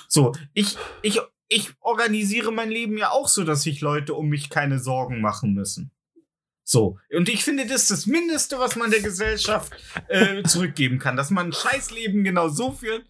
So, 0.07 0.33
ich, 0.53 0.77
ich, 1.01 1.21
ich 1.47 1.73
organisiere 1.79 2.51
mein 2.51 2.69
Leben 2.69 2.97
ja 2.97 3.11
auch 3.11 3.27
so, 3.27 3.43
dass 3.43 3.63
sich 3.63 3.81
Leute 3.81 4.13
um 4.13 4.27
mich 4.27 4.49
keine 4.49 4.79
Sorgen 4.79 5.21
machen 5.21 5.53
müssen. 5.53 5.91
So, 6.63 6.97
und 7.11 7.29
ich 7.29 7.43
finde, 7.43 7.67
das 7.67 7.83
ist 7.83 7.91
das 7.91 8.05
Mindeste, 8.07 8.57
was 8.57 8.75
man 8.75 8.89
der 8.89 9.01
Gesellschaft 9.01 9.71
äh, 10.07 10.41
zurückgeben 10.43 10.97
kann, 10.97 11.15
dass 11.15 11.29
man 11.29 11.47
ein 11.47 11.53
Scheißleben 11.53 12.23
genau 12.23 12.49
so 12.49 12.71
führt, 12.71 13.05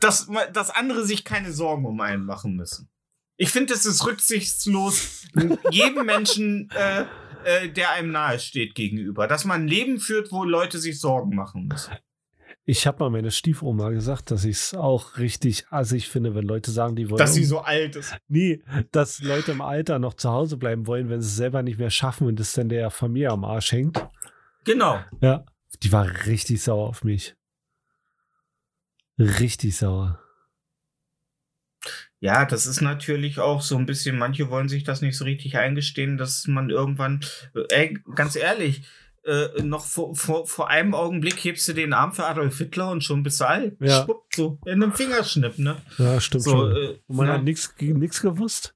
dass, 0.00 0.28
dass 0.52 0.70
andere 0.70 1.04
sich 1.04 1.24
keine 1.24 1.52
Sorgen 1.52 1.84
um 1.86 2.00
einen 2.00 2.24
machen 2.24 2.56
müssen. 2.56 2.88
Ich 3.36 3.50
finde, 3.50 3.74
es 3.74 3.86
ist 3.86 4.06
rücksichtslos 4.06 5.26
jedem 5.70 6.06
Menschen, 6.06 6.70
äh, 6.70 7.04
äh, 7.44 7.68
der 7.68 7.90
einem 7.90 8.12
nahe 8.12 8.38
steht, 8.38 8.74
gegenüber. 8.74 9.26
Dass 9.26 9.44
man 9.44 9.62
ein 9.62 9.68
Leben 9.68 9.98
führt, 9.98 10.30
wo 10.30 10.44
Leute 10.44 10.78
sich 10.78 11.00
Sorgen 11.00 11.34
machen 11.34 11.66
müssen. 11.66 11.92
Ich 12.64 12.86
habe 12.86 13.00
mal 13.00 13.10
meine 13.10 13.32
Stiefoma 13.32 13.90
gesagt, 13.90 14.30
dass 14.30 14.44
ich 14.44 14.56
es 14.56 14.74
auch 14.74 15.18
richtig 15.18 15.66
assig 15.70 16.08
finde, 16.08 16.36
wenn 16.36 16.44
Leute 16.44 16.70
sagen, 16.70 16.94
die 16.94 17.10
wollen. 17.10 17.18
Dass 17.18 17.34
sie 17.34 17.44
so 17.44 17.58
alt 17.58 17.96
ist. 17.96 18.14
Nee, 18.28 18.62
dass 18.92 19.20
Leute 19.20 19.50
im 19.50 19.60
Alter 19.60 19.98
noch 19.98 20.14
zu 20.14 20.30
Hause 20.30 20.56
bleiben 20.56 20.86
wollen, 20.86 21.08
wenn 21.08 21.20
sie 21.20 21.26
es 21.26 21.36
selber 21.36 21.62
nicht 21.62 21.80
mehr 21.80 21.90
schaffen 21.90 22.28
und 22.28 22.38
es 22.38 22.52
dann 22.52 22.68
der 22.68 22.90
Familie 22.90 23.30
am 23.30 23.44
Arsch 23.44 23.72
hängt. 23.72 24.06
Genau. 24.64 25.00
Ja, 25.20 25.44
die 25.82 25.90
war 25.90 26.06
richtig 26.26 26.62
sauer 26.62 26.88
auf 26.88 27.02
mich. 27.02 27.34
Richtig 29.22 29.76
sauer. 29.76 30.18
Ja, 32.20 32.44
das 32.44 32.66
ist 32.66 32.80
natürlich 32.80 33.40
auch 33.40 33.62
so 33.62 33.76
ein 33.76 33.86
bisschen, 33.86 34.16
manche 34.16 34.48
wollen 34.48 34.68
sich 34.68 34.84
das 34.84 35.02
nicht 35.02 35.16
so 35.16 35.24
richtig 35.24 35.56
eingestehen, 35.56 36.16
dass 36.16 36.46
man 36.46 36.70
irgendwann, 36.70 37.20
ey, 37.70 37.98
ganz 38.14 38.36
ehrlich, 38.36 38.82
äh, 39.24 39.62
noch 39.62 39.84
vor, 39.84 40.14
vor, 40.14 40.46
vor 40.46 40.68
einem 40.68 40.94
Augenblick 40.94 41.36
hebst 41.44 41.66
du 41.68 41.72
den 41.72 41.92
Arm 41.92 42.12
für 42.12 42.24
Adolf 42.24 42.58
Hitler 42.58 42.90
und 42.90 43.02
schon 43.02 43.22
bist 43.22 43.40
du 43.40 43.48
alt. 43.48 43.76
Ja. 43.80 44.04
Schwupp, 44.04 44.24
so 44.34 44.58
in 44.66 44.82
einem 44.82 44.92
Fingerschnipp, 44.92 45.58
ne? 45.58 45.76
Ja, 45.98 46.20
stimmt 46.20 46.44
So, 46.44 46.50
schon. 46.50 46.76
äh, 46.76 46.98
und 47.06 47.16
man 47.16 47.26
ja. 47.26 47.34
hat 47.34 47.44
nichts 47.44 48.20
gewusst. 48.22 48.74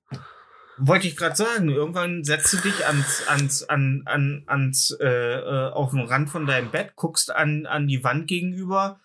Wollte 0.78 1.08
ich 1.08 1.16
gerade 1.16 1.36
sagen, 1.36 1.68
irgendwann 1.70 2.22
setzt 2.22 2.52
du 2.52 2.58
dich 2.58 2.86
ans, 2.86 3.26
ans, 3.28 3.62
an, 3.64 4.02
an, 4.06 4.42
ans, 4.46 4.90
äh, 5.00 5.06
äh, 5.06 5.70
auf 5.70 5.92
den 5.92 6.00
Rand 6.00 6.30
von 6.30 6.46
deinem 6.46 6.70
Bett, 6.70 6.92
guckst 6.96 7.34
an, 7.34 7.66
an 7.66 7.86
die 7.86 8.04
Wand 8.04 8.26
gegenüber 8.26 9.00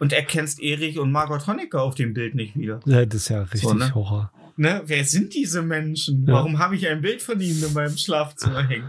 und 0.00 0.12
erkennst 0.12 0.60
Erich 0.60 0.98
und 0.98 1.12
Margot 1.12 1.46
Honecker 1.46 1.82
auf 1.82 1.94
dem 1.94 2.14
Bild 2.14 2.34
nicht 2.34 2.56
wieder. 2.56 2.80
Ja, 2.86 3.04
das 3.04 3.22
ist 3.22 3.28
ja 3.28 3.42
richtig 3.42 3.62
So, 3.62 3.74
ne? 3.74 3.94
Horror. 3.94 4.32
Ne? 4.56 4.82
Wer 4.86 5.04
sind 5.04 5.34
diese 5.34 5.62
Menschen? 5.62 6.26
Ja. 6.26 6.34
Warum 6.34 6.58
habe 6.58 6.76
ich 6.76 6.86
ein 6.88 7.00
Bild 7.00 7.22
von 7.22 7.40
ihnen 7.40 7.62
in 7.62 7.72
meinem 7.72 7.96
Schlafzimmer 7.96 8.62
hängen? 8.68 8.88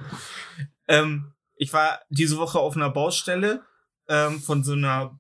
Ähm, 0.88 1.32
ich 1.56 1.72
war 1.72 2.00
diese 2.10 2.38
Woche 2.38 2.60
auf 2.60 2.76
einer 2.76 2.90
Baustelle 2.90 3.64
ähm, 4.10 4.42
von 4.42 4.64
so 4.64 4.74
einer, 4.74 5.18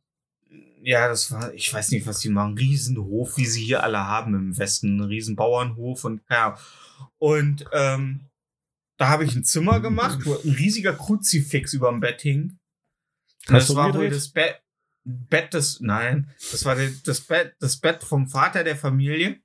ja, 0.81 1.07
das 1.07 1.31
war, 1.31 1.53
ich 1.53 1.73
weiß 1.73 1.91
nicht, 1.91 2.05
was 2.05 2.19
die 2.19 2.29
machen, 2.29 2.57
Riesenhof, 2.57 3.37
wie 3.37 3.45
sie 3.45 3.63
hier 3.63 3.83
alle 3.83 3.99
haben 3.99 4.33
im 4.35 4.57
Westen, 4.57 5.01
Riesenbauernhof 5.01 6.03
und 6.03 6.21
ja. 6.29 6.57
Und 7.17 7.65
ähm, 7.71 8.25
da 8.97 9.07
habe 9.07 9.23
ich 9.23 9.35
ein 9.35 9.43
Zimmer 9.45 9.79
gemacht, 9.79 10.19
wo 10.25 10.33
ein 10.33 10.51
riesiger 10.51 10.93
Kruzifix 10.93 11.73
über 11.73 11.89
dem 11.89 12.01
Bett 12.01 12.21
hing. 12.21 12.59
Und 13.47 13.55
Hast 13.55 13.69
das 13.69 13.75
war 13.75 13.85
wohl 13.85 13.91
umgedreht? 13.95 14.15
das 14.15 14.29
Bett, 14.29 14.61
Bett 15.05 15.53
des, 15.53 15.79
nein, 15.81 16.29
das 16.51 16.65
war 16.65 16.75
das 17.05 17.21
Bett, 17.21 17.55
das 17.59 17.77
Bett 17.77 18.03
vom 18.03 18.27
Vater 18.27 18.63
der 18.63 18.75
Familie. 18.75 19.37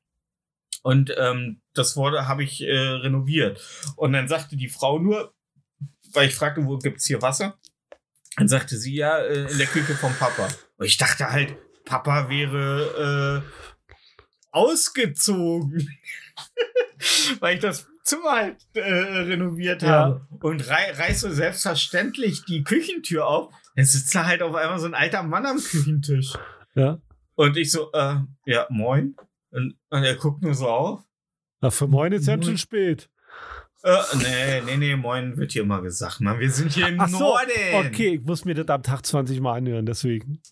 Und 0.83 1.13
ähm, 1.19 1.61
das 1.75 1.97
wurde, 1.97 2.29
habe 2.29 2.45
ich 2.45 2.63
äh, 2.63 2.71
renoviert. 2.79 3.61
Und 3.97 4.13
dann 4.13 4.29
sagte 4.29 4.57
die 4.57 4.69
Frau 4.69 4.99
nur, 4.99 5.35
weil 6.13 6.29
ich 6.29 6.35
fragte, 6.35 6.65
wo 6.65 6.79
gibt's 6.79 7.07
hier 7.07 7.21
Wasser? 7.21 7.59
Dann 8.37 8.49
sagte 8.49 8.77
sie 8.79 8.95
ja, 8.95 9.19
äh, 9.19 9.51
in 9.51 9.59
der 9.59 9.67
Küche 9.67 9.95
vom 9.95 10.15
Papa. 10.15 10.49
Und 10.77 10.87
ich 10.87 10.97
dachte 10.97 11.31
halt, 11.31 11.57
Papa 11.85 12.29
wäre 12.31 13.43
äh, 13.45 14.39
ausgezogen. 14.53 15.89
weil 17.41 17.57
ich 17.57 17.61
das 17.61 17.87
Zimmer 18.05 18.33
halt 18.33 18.57
äh, 18.75 18.81
renoviert 18.81 19.83
Ja. 19.83 19.89
habe. 19.89 20.27
Und 20.41 20.69
rei 20.69 20.93
reißt 20.93 21.21
so 21.21 21.31
selbstverständlich 21.31 22.45
die 22.45 22.63
Küchentür 22.65 23.27
auf. 23.27 23.53
Dann 23.79 23.85
sitzt 23.85 24.13
da 24.13 24.27
halt 24.27 24.43
auf 24.43 24.57
einmal 24.57 24.81
so 24.81 24.87
ein 24.87 24.95
alter 24.95 25.23
Mann 25.23 25.47
am 25.47 25.57
Küchentisch. 25.57 26.33
Ja. 26.75 27.01
Und 27.37 27.57
ich 27.57 27.71
so, 27.71 27.93
äh, 27.93 28.17
ja, 28.45 28.67
moin. 28.71 29.15
Und, 29.51 29.79
und 29.91 30.03
er 30.03 30.17
guckt 30.17 30.43
nur 30.43 30.55
so 30.55 30.67
auf. 30.67 31.05
Na, 31.61 31.71
für 31.71 31.87
moin 31.87 32.11
ist 32.11 32.27
jetzt 32.27 32.39
Moin. 32.39 32.43
schon 32.43 32.59
spät. 32.59 33.09
Äh, 33.85 33.97
nee, 34.17 34.63
nee, 34.63 34.77
nee, 34.79 34.97
moin 34.97 35.37
wird 35.37 35.53
hier 35.53 35.63
immer 35.63 35.81
gesagt, 35.81 36.21
Mann. 36.21 36.41
Wir 36.41 36.51
sind 36.51 36.73
hier 36.73 36.89
im 36.89 36.99
Ach 36.99 37.09
so, 37.09 37.21
Norden. 37.21 37.53
okay, 37.75 38.17
ich 38.17 38.25
muss 38.25 38.45
mir 38.45 38.55
das 38.57 38.67
am 38.67 38.83
Tag 38.83 39.07
20 39.07 39.41
Mal 39.41 39.59
anhören, 39.59 39.87
deswegen. 39.87 40.43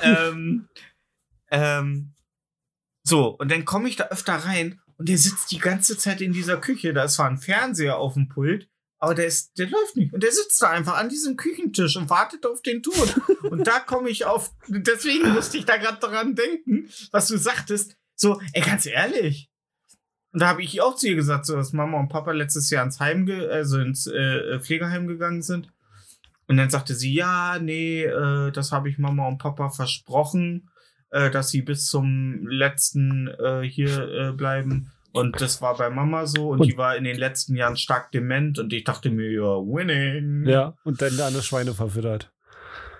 Ähm, 0.00 0.70
ähm, 1.50 2.14
so, 3.02 3.28
und 3.28 3.50
dann 3.50 3.66
komme 3.66 3.90
ich 3.90 3.96
da 3.96 4.04
öfter 4.04 4.36
rein 4.36 4.80
und 4.96 5.10
der 5.10 5.18
sitzt 5.18 5.50
die 5.50 5.58
ganze 5.58 5.98
Zeit 5.98 6.22
in 6.22 6.32
dieser 6.32 6.56
Küche. 6.56 6.94
Da 6.94 7.04
ist 7.04 7.12
zwar 7.16 7.28
ein 7.28 7.36
Fernseher 7.36 7.98
auf 7.98 8.14
dem 8.14 8.30
Pult, 8.30 8.70
aber 9.02 9.16
der, 9.16 9.26
ist, 9.26 9.58
der 9.58 9.68
läuft 9.68 9.96
nicht. 9.96 10.14
Und 10.14 10.22
der 10.22 10.30
sitzt 10.30 10.62
da 10.62 10.70
einfach 10.70 10.96
an 10.96 11.08
diesem 11.08 11.36
Küchentisch 11.36 11.96
und 11.96 12.08
wartet 12.08 12.46
auf 12.46 12.62
den 12.62 12.84
Tod. 12.84 13.20
und 13.50 13.66
da 13.66 13.80
komme 13.80 14.08
ich 14.08 14.26
auf, 14.26 14.54
deswegen 14.68 15.32
musste 15.32 15.58
ich 15.58 15.64
da 15.64 15.76
gerade 15.76 15.98
dran 15.98 16.36
denken, 16.36 16.88
was 17.10 17.26
du 17.26 17.36
sagtest. 17.36 17.96
So, 18.14 18.40
ey, 18.52 18.62
ganz 18.62 18.86
ehrlich. 18.86 19.50
Und 20.30 20.40
da 20.40 20.46
habe 20.46 20.62
ich 20.62 20.80
auch 20.80 20.94
zu 20.94 21.08
ihr 21.08 21.16
gesagt, 21.16 21.46
so, 21.46 21.56
dass 21.56 21.72
Mama 21.72 21.98
und 21.98 22.10
Papa 22.10 22.30
letztes 22.30 22.70
Jahr 22.70 22.84
ins 22.84 23.00
Heim, 23.00 23.28
also 23.50 23.80
ins 23.80 24.06
äh, 24.06 24.60
Pflegeheim 24.60 25.08
gegangen 25.08 25.42
sind. 25.42 25.72
Und 26.46 26.56
dann 26.56 26.70
sagte 26.70 26.94
sie, 26.94 27.12
ja, 27.12 27.58
nee, 27.58 28.04
äh, 28.04 28.52
das 28.52 28.70
habe 28.70 28.88
ich 28.88 28.98
Mama 28.98 29.26
und 29.26 29.38
Papa 29.38 29.70
versprochen, 29.70 30.70
äh, 31.10 31.28
dass 31.28 31.50
sie 31.50 31.62
bis 31.62 31.86
zum 31.86 32.46
letzten 32.46 33.26
äh, 33.26 33.62
hier 33.62 34.08
äh, 34.08 34.32
bleiben. 34.32 34.92
Und 35.12 35.40
das 35.40 35.60
war 35.60 35.76
bei 35.76 35.90
Mama 35.90 36.26
so 36.26 36.48
und, 36.50 36.60
Und- 36.60 36.66
die 36.66 36.76
war 36.78 36.96
in 36.96 37.04
den 37.04 37.16
letzten 37.16 37.54
Jahren 37.56 37.76
stark 37.76 38.10
dement 38.12 38.58
und 38.58 38.72
ich 38.72 38.84
dachte 38.84 39.10
mir, 39.10 39.30
ja, 39.30 39.42
winning. 39.42 40.46
Ja, 40.46 40.76
und 40.84 41.02
dann 41.02 41.20
eine 41.20 41.42
Schweine 41.42 41.74
verfüttert. 41.74 42.32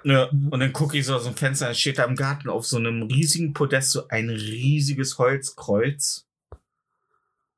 Ja, 0.04 0.24
und 0.24 0.58
dann 0.58 0.72
gucke 0.72 0.98
ich 0.98 1.06
so 1.06 1.14
aus 1.14 1.24
dem 1.24 1.36
Fenster, 1.36 1.66
dann 1.66 1.74
steht 1.76 1.98
da 1.98 2.04
im 2.04 2.16
Garten 2.16 2.48
auf 2.50 2.66
so 2.66 2.76
einem 2.76 3.02
riesigen 3.04 3.52
Podest 3.52 3.92
so 3.92 4.08
ein 4.08 4.28
riesiges 4.30 5.16
Holzkreuz 5.18 6.26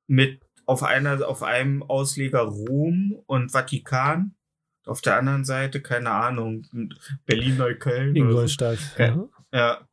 mit 0.07 0.41
auf 0.67 0.83
einer, 0.83 1.27
auf 1.27 1.43
einem 1.43 1.83
Ausleger 1.83 2.41
Rom 2.43 3.17
und 3.27 3.51
Vatikan. 3.53 4.35
Auf 4.87 5.01
der 5.01 5.17
anderen 5.17 5.45
Seite, 5.47 5.81
keine 5.81 6.11
Ahnung, 6.11 6.67
Berlin-Neukölln. 7.25 8.15
so. 8.15 8.21
Ingolstadt. 8.21 8.79
Ja. 8.99 9.25
Ja. 9.53 9.89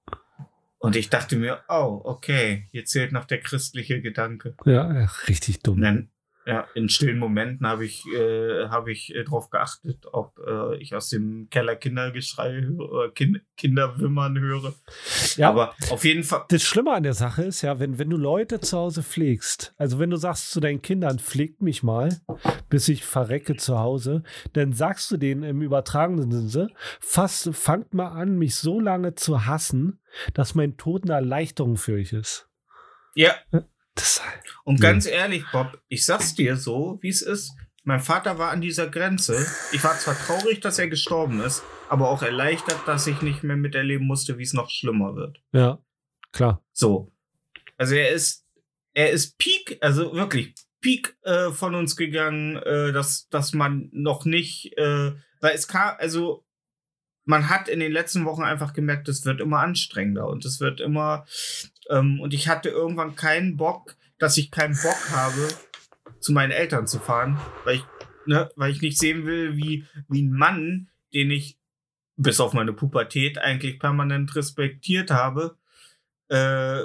Und 0.81 0.95
ich 0.95 1.11
dachte 1.11 1.35
mir, 1.35 1.59
oh, 1.69 2.01
okay, 2.03 2.65
hier 2.71 2.85
zählt 2.85 3.11
noch 3.11 3.25
der 3.25 3.39
christliche 3.39 4.01
Gedanke. 4.01 4.55
Ja, 4.65 5.07
richtig 5.27 5.57
Und 5.57 5.67
dumm. 5.67 5.81
dann, 5.81 6.10
ja, 6.45 6.67
in 6.73 6.89
stillen 6.89 7.19
Momenten 7.19 7.67
habe 7.67 7.85
ich, 7.85 8.03
äh, 8.07 8.67
habe 8.69 8.91
ich 8.91 9.13
äh, 9.13 9.23
darauf 9.23 9.49
geachtet, 9.49 10.05
ob 10.11 10.39
äh, 10.39 10.75
ich 10.77 10.95
aus 10.95 11.09
dem 11.09 11.49
Keller 11.49 11.75
Kindergeschrei 11.75 12.61
höre, 12.61 13.13
kind, 13.13 13.41
Kinderwimmern 13.57 14.39
höre. 14.39 14.73
Ja, 15.35 15.49
Aber 15.49 15.75
auf 15.91 16.03
jeden 16.03 16.23
Fall. 16.23 16.45
das 16.49 16.63
Schlimme 16.63 16.93
an 16.93 17.03
der 17.03 17.13
Sache 17.13 17.43
ist 17.43 17.61
ja, 17.61 17.79
wenn, 17.79 17.99
wenn 17.99 18.09
du 18.09 18.17
Leute 18.17 18.59
zu 18.59 18.77
Hause 18.77 19.03
pflegst, 19.03 19.73
also 19.77 19.99
wenn 19.99 20.09
du 20.09 20.17
sagst 20.17 20.51
zu 20.51 20.59
deinen 20.59 20.81
Kindern, 20.81 21.19
pflegt 21.19 21.61
mich 21.61 21.83
mal, 21.83 22.19
bis 22.69 22.87
ich 22.87 23.05
verrecke 23.05 23.55
zu 23.55 23.77
Hause, 23.77 24.23
dann 24.53 24.73
sagst 24.73 25.11
du 25.11 25.17
denen 25.17 25.43
im 25.43 25.61
übertragenen 25.61 26.49
Sinne, 26.49 26.69
fast, 26.99 27.53
fangt 27.53 27.93
mal 27.93 28.09
an, 28.09 28.37
mich 28.37 28.55
so 28.55 28.79
lange 28.79 29.13
zu 29.13 29.45
hassen, 29.45 29.99
dass 30.33 30.55
mein 30.55 30.77
Tod 30.77 31.03
eine 31.03 31.13
Erleichterung 31.13 31.77
für 31.77 31.93
euch 31.93 32.13
ist. 32.13 32.49
Ja, 33.13 33.35
Das, 34.01 34.21
und 34.63 34.79
Ja. 34.79 34.91
ganz 34.91 35.05
ehrlich, 35.05 35.43
Bob, 35.51 35.79
ich 35.87 36.05
sag's 36.05 36.33
dir 36.33 36.55
so, 36.57 36.97
wie 37.01 37.09
es 37.09 37.21
ist. 37.21 37.53
Mein 37.83 37.99
Vater 37.99 38.37
war 38.37 38.51
an 38.51 38.61
dieser 38.61 38.87
Grenze. 38.89 39.45
Ich 39.71 39.83
war 39.83 39.97
zwar 39.97 40.15
traurig, 40.17 40.59
dass 40.59 40.77
er 40.79 40.87
gestorben 40.87 41.39
ist, 41.41 41.63
aber 41.89 42.09
auch 42.09 42.21
erleichtert, 42.21 42.79
dass 42.87 43.07
ich 43.07 43.21
nicht 43.21 43.43
mehr 43.43 43.55
miterleben 43.57 44.05
musste, 44.05 44.37
wie 44.37 44.43
es 44.43 44.53
noch 44.53 44.69
schlimmer 44.69 45.15
wird. 45.15 45.39
ja, 45.51 45.79
klar. 46.31 46.63
So. 46.73 47.11
Also 47.77 47.95
er 47.95 48.09
ist, 48.11 48.45
er 48.93 49.09
ist 49.11 49.37
Peak, 49.39 49.77
also 49.81 50.13
wirklich 50.13 50.53
Peak 50.81 51.15
äh, 51.23 51.49
von 51.51 51.73
uns 51.75 51.95
gegangen, 51.95 52.57
äh, 52.57 52.91
dass, 52.91 53.27
dass 53.29 53.53
man 53.53 53.89
noch 53.91 54.25
nicht, 54.25 54.77
äh, 54.77 55.11
weil 55.39 55.55
es 55.55 55.67
kam, 55.67 55.95
also 55.97 56.45
man 57.25 57.49
hat 57.49 57.67
in 57.67 57.79
den 57.79 57.91
letzten 57.91 58.25
Wochen 58.25 58.43
einfach 58.43 58.73
gemerkt, 58.73 59.07
es 59.09 59.25
wird 59.25 59.41
immer 59.41 59.59
anstrengender 59.59 60.27
und 60.27 60.43
es 60.45 60.59
wird 60.59 60.79
immer, 60.81 61.25
ähm, 61.91 62.19
und 62.19 62.33
ich 62.33 62.47
hatte 62.47 62.69
irgendwann 62.69 63.15
keinen 63.15 63.57
Bock, 63.57 63.95
dass 64.17 64.37
ich 64.37 64.49
keinen 64.49 64.75
Bock 64.81 65.11
habe, 65.11 65.47
zu 66.19 66.31
meinen 66.31 66.51
Eltern 66.51 66.87
zu 66.87 66.99
fahren, 66.99 67.39
weil 67.65 67.75
ich, 67.75 67.85
ne, 68.25 68.49
weil 68.55 68.71
ich 68.71 68.81
nicht 68.81 68.97
sehen 68.97 69.25
will, 69.25 69.57
wie, 69.57 69.85
wie 70.07 70.21
ein 70.21 70.31
Mann, 70.31 70.89
den 71.13 71.31
ich 71.31 71.57
bis 72.15 72.39
auf 72.39 72.53
meine 72.53 72.73
Pubertät 72.73 73.39
eigentlich 73.39 73.79
permanent 73.79 74.35
respektiert 74.35 75.11
habe, 75.11 75.57
äh, 76.29 76.83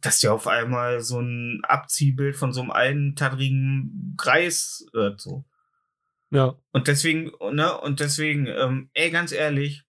dass 0.00 0.20
der 0.20 0.32
auf 0.32 0.46
einmal 0.46 1.00
so 1.00 1.20
ein 1.20 1.60
Abziehbild 1.64 2.36
von 2.36 2.52
so 2.52 2.62
einem 2.62 2.70
alten, 2.70 3.16
tadrigen 3.16 4.14
Greis 4.16 4.86
wird, 4.92 5.20
so. 5.20 5.44
Ja. 6.30 6.54
Und 6.72 6.86
deswegen, 6.86 7.32
ne, 7.52 7.76
und 7.80 8.00
deswegen, 8.00 8.46
ähm, 8.46 8.88
ey, 8.94 9.10
ganz 9.10 9.32
ehrlich, 9.32 9.84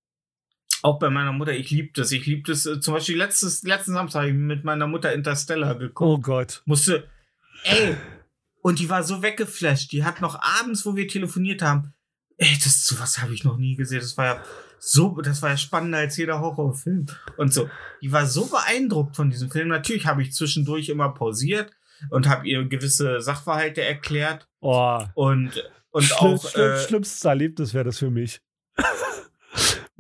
auch 0.84 1.00
bei 1.00 1.10
meiner 1.10 1.32
Mutter, 1.32 1.54
ich 1.54 1.70
liebe 1.72 1.92
das. 1.94 2.12
Ich 2.12 2.26
liebe 2.26 2.44
das. 2.52 2.66
Äh, 2.66 2.80
zum 2.80 2.94
Beispiel 2.94 3.18
letztes, 3.18 3.64
letzten 3.64 3.94
Samstag 3.94 4.28
ich 4.28 4.34
mit 4.34 4.64
meiner 4.64 4.88
Mutter 4.88 5.14
Interstellar 5.14 5.76
geguckt. 5.76 6.02
Oh 6.02 6.20
Gott. 6.20 6.62
Musste, 6.66 7.08
ey, 7.64 7.96
und 8.62 8.80
die 8.80 8.90
war 8.90 9.04
so 9.04 9.22
weggeflasht. 9.22 9.92
Die 9.92 10.04
hat 10.04 10.22
noch 10.22 10.40
abends, 10.42 10.86
wo 10.86 10.96
wir 10.96 11.08
telefoniert 11.08 11.62
haben, 11.62 11.94
ey, 12.38 12.58
das 12.64 12.86
sowas 12.86 13.20
habe 13.20 13.34
ich 13.34 13.44
noch 13.44 13.58
nie 13.58 13.76
gesehen. 13.76 14.02
Das 14.02 14.18
war 14.18 14.26
ja 14.26 14.44
so, 14.80 15.22
das 15.22 15.42
war 15.42 15.52
ja 15.52 15.58
spannender 15.58 16.00
als 16.00 16.18
jeder 16.18 16.40
Horrorfilm. 16.40 17.06
Und 17.38 17.54
so, 17.54 17.70
die 18.02 18.12
war 18.12 18.26
so 18.26 18.48
beeindruckt 18.48 19.16
von 19.16 19.30
diesem 19.30 19.52
Film. 19.52 19.68
Natürlich 19.68 20.08
habe 20.08 20.24
ich 20.24 20.34
zwischendurch 20.34 20.90
immer 20.90 21.10
pausiert 21.10 21.72
und 22.10 22.28
habe 22.28 22.48
ihr 22.48 22.64
gewisse 22.66 23.22
Sachverhalte 23.22 23.84
erklärt 23.84 24.48
Oh. 24.60 25.04
und 25.16 25.64
und 25.92 26.04
Schlimm, 26.04 26.18
auch 26.36 26.50
schlimm, 26.50 26.72
äh, 26.72 26.80
schlimmstes 26.80 27.26
Erlebnis 27.26 27.74
wäre 27.74 27.84
das 27.84 28.00
für 28.00 28.10
mich. 28.10 28.42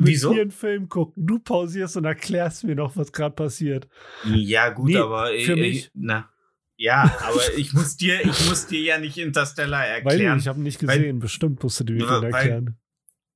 Mit 0.02 0.10
Wieso? 0.10 0.34
dir 0.34 0.42
einen 0.42 0.52
Film 0.52 0.90
gucken, 0.90 1.26
du 1.26 1.40
pausierst 1.40 1.98
und 1.98 2.06
erklärst 2.06 2.64
mir 2.64 2.76
noch, 2.76 2.96
was 2.98 3.12
gerade 3.12 3.36
passiert. 3.36 3.88
Ja, 4.26 4.70
gut, 4.70 4.90
Nee, 4.90 4.98
aber 4.98 5.28
für 5.46 5.54
äh, 5.54 5.62
mich. 5.62 5.92
na. 5.94 6.30
Ja, 6.78 7.04
aber 7.28 7.40
ich 7.58 7.74
muss 7.74 7.96
dir, 7.98 8.22
ich 8.22 8.50
muss 8.50 8.66
dir 8.68 8.82
ja 8.82 8.98
nicht 8.98 9.18
Interstellar 9.18 9.82
Weil 10.04 10.14
erklären, 10.16 10.40
ich 10.40 10.48
habe 10.48 10.60
nicht 10.62 10.86
weil- 10.88 10.98
gesehen, 11.00 11.20
bestimmt 11.20 11.62
musst 11.62 11.80
du 11.80 11.84
dir 11.84 12.00
weil- 12.08 12.24
erklären. 12.34 12.78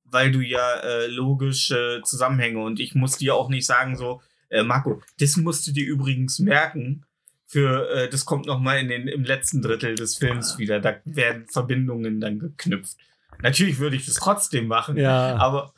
weil 0.04 0.32
du 0.32 0.40
ja 0.40 0.80
äh, 0.80 1.06
logische 1.06 2.00
Zusammenhänge 2.04 2.60
und 2.60 2.80
ich 2.80 2.94
muss 2.96 3.16
dir 3.18 3.34
auch 3.36 3.48
nicht 3.48 3.64
sagen 3.66 3.96
so, 3.96 4.20
äh, 4.48 4.62
Marco, 4.64 5.00
das 5.20 5.36
musst 5.36 5.66
du 5.66 5.72
dir 5.72 5.86
übrigens 5.86 6.38
merken. 6.40 7.04
Für 7.48 7.88
äh, 7.90 8.08
das 8.08 8.24
kommt 8.24 8.46
noch 8.46 8.58
mal 8.58 8.80
in 8.80 8.88
den 8.88 9.06
im 9.06 9.22
letzten 9.22 9.62
Drittel 9.62 9.94
des 9.94 10.16
Films 10.16 10.58
wieder. 10.58 10.80
Da 10.80 10.96
werden 11.04 11.46
Verbindungen 11.46 12.20
dann 12.20 12.40
geknüpft. 12.40 12.96
Natürlich 13.42 13.78
würde 13.78 13.96
ich 13.96 14.06
das 14.06 14.14
trotzdem 14.14 14.66
machen. 14.66 14.96
Ja. 14.96 15.36
Aber 15.36 15.72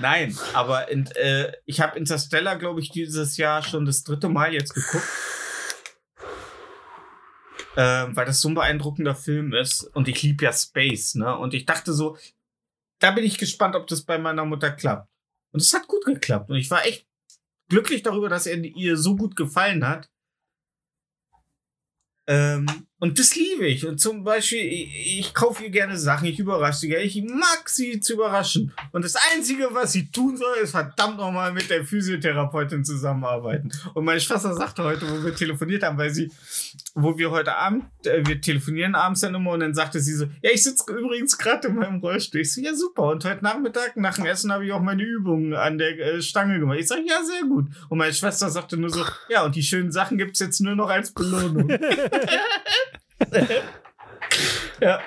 nein, 0.00 0.36
aber 0.54 0.90
in, 0.90 1.06
äh, 1.12 1.52
ich 1.66 1.80
habe 1.80 1.98
Interstellar, 1.98 2.56
glaube 2.56 2.80
ich, 2.80 2.90
dieses 2.90 3.36
Jahr 3.36 3.62
schon 3.62 3.84
das 3.84 4.02
dritte 4.02 4.28
Mal 4.28 4.52
jetzt 4.52 4.74
geguckt. 4.74 5.06
Ähm, 7.74 8.14
weil 8.14 8.26
das 8.26 8.40
so 8.40 8.48
ein 8.48 8.54
beeindruckender 8.54 9.14
Film 9.14 9.54
ist 9.54 9.84
und 9.94 10.06
ich 10.06 10.22
liebe 10.22 10.44
ja 10.44 10.52
Space, 10.52 11.14
ne? 11.14 11.38
Und 11.38 11.54
ich 11.54 11.64
dachte 11.64 11.94
so, 11.94 12.18
da 12.98 13.12
bin 13.12 13.24
ich 13.24 13.38
gespannt, 13.38 13.76
ob 13.76 13.86
das 13.86 14.02
bei 14.02 14.18
meiner 14.18 14.44
Mutter 14.44 14.70
klappt. 14.70 15.08
Und 15.52 15.60
es 15.60 15.72
hat 15.72 15.86
gut 15.88 16.04
geklappt. 16.04 16.50
Und 16.50 16.56
ich 16.56 16.70
war 16.70 16.84
echt 16.84 17.06
glücklich 17.68 18.02
darüber, 18.02 18.28
dass 18.28 18.46
er 18.46 18.58
ihr 18.58 18.96
so 18.98 19.16
gut 19.16 19.36
gefallen 19.36 19.86
hat. 19.86 20.10
Ähm, 22.26 22.86
und 23.02 23.18
das 23.18 23.34
liebe 23.34 23.66
ich. 23.66 23.84
Und 23.84 23.98
zum 23.98 24.22
Beispiel, 24.22 24.60
ich, 24.60 25.18
ich 25.18 25.34
kaufe 25.34 25.64
ihr 25.64 25.70
gerne 25.70 25.98
Sachen, 25.98 26.28
ich 26.28 26.38
überrasche 26.38 26.78
sie 26.78 26.88
gerne. 26.88 27.02
Ich 27.02 27.20
mag 27.20 27.68
sie 27.68 27.98
zu 27.98 28.12
überraschen. 28.12 28.72
Und 28.92 29.04
das 29.04 29.16
Einzige, 29.34 29.66
was 29.72 29.90
sie 29.90 30.08
tun 30.12 30.36
soll, 30.36 30.58
ist 30.62 30.70
verdammt 30.70 31.16
nochmal 31.16 31.52
mit 31.52 31.68
der 31.68 31.84
Physiotherapeutin 31.84 32.84
zusammenarbeiten. 32.84 33.72
Und 33.94 34.04
meine 34.04 34.20
Schwester 34.20 34.54
sagte 34.54 34.84
heute, 34.84 35.10
wo 35.10 35.24
wir 35.24 35.34
telefoniert 35.34 35.82
haben, 35.82 35.98
weil 35.98 36.10
sie, 36.10 36.30
wo 36.94 37.18
wir 37.18 37.32
heute 37.32 37.56
Abend, 37.56 37.86
äh, 38.06 38.24
wir 38.24 38.40
telefonieren 38.40 38.94
abends 38.94 39.22
dann 39.22 39.34
immer 39.34 39.50
und 39.50 39.58
dann 39.58 39.74
sagte 39.74 39.98
sie 39.98 40.14
so, 40.14 40.26
ja, 40.40 40.50
ich 40.54 40.62
sitze 40.62 40.84
übrigens 40.92 41.36
gerade 41.36 41.66
in 41.66 41.74
meinem 41.74 41.98
Rollstuhl. 41.98 42.42
Ich 42.42 42.54
so, 42.54 42.60
ja, 42.60 42.72
super. 42.72 43.10
Und 43.10 43.24
heute 43.24 43.42
Nachmittag 43.42 43.96
nach 43.96 44.14
dem 44.14 44.26
Essen 44.26 44.52
habe 44.52 44.64
ich 44.64 44.70
auch 44.70 44.80
meine 44.80 45.02
Übungen 45.02 45.54
an 45.54 45.76
der 45.76 45.98
äh, 45.98 46.22
Stange 46.22 46.60
gemacht. 46.60 46.78
Ich 46.78 46.86
sage, 46.86 47.02
ja, 47.04 47.20
sehr 47.24 47.48
gut. 47.48 47.66
Und 47.88 47.98
meine 47.98 48.14
Schwester 48.14 48.48
sagte 48.48 48.76
nur 48.76 48.90
so, 48.90 49.04
ja, 49.28 49.44
und 49.44 49.56
die 49.56 49.62
schönen 49.64 49.90
Sachen 49.90 50.18
gibt's 50.18 50.38
jetzt 50.38 50.60
nur 50.60 50.76
noch 50.76 50.88
als 50.88 51.10
Belohnung. 51.10 51.68
ja. 54.80 55.00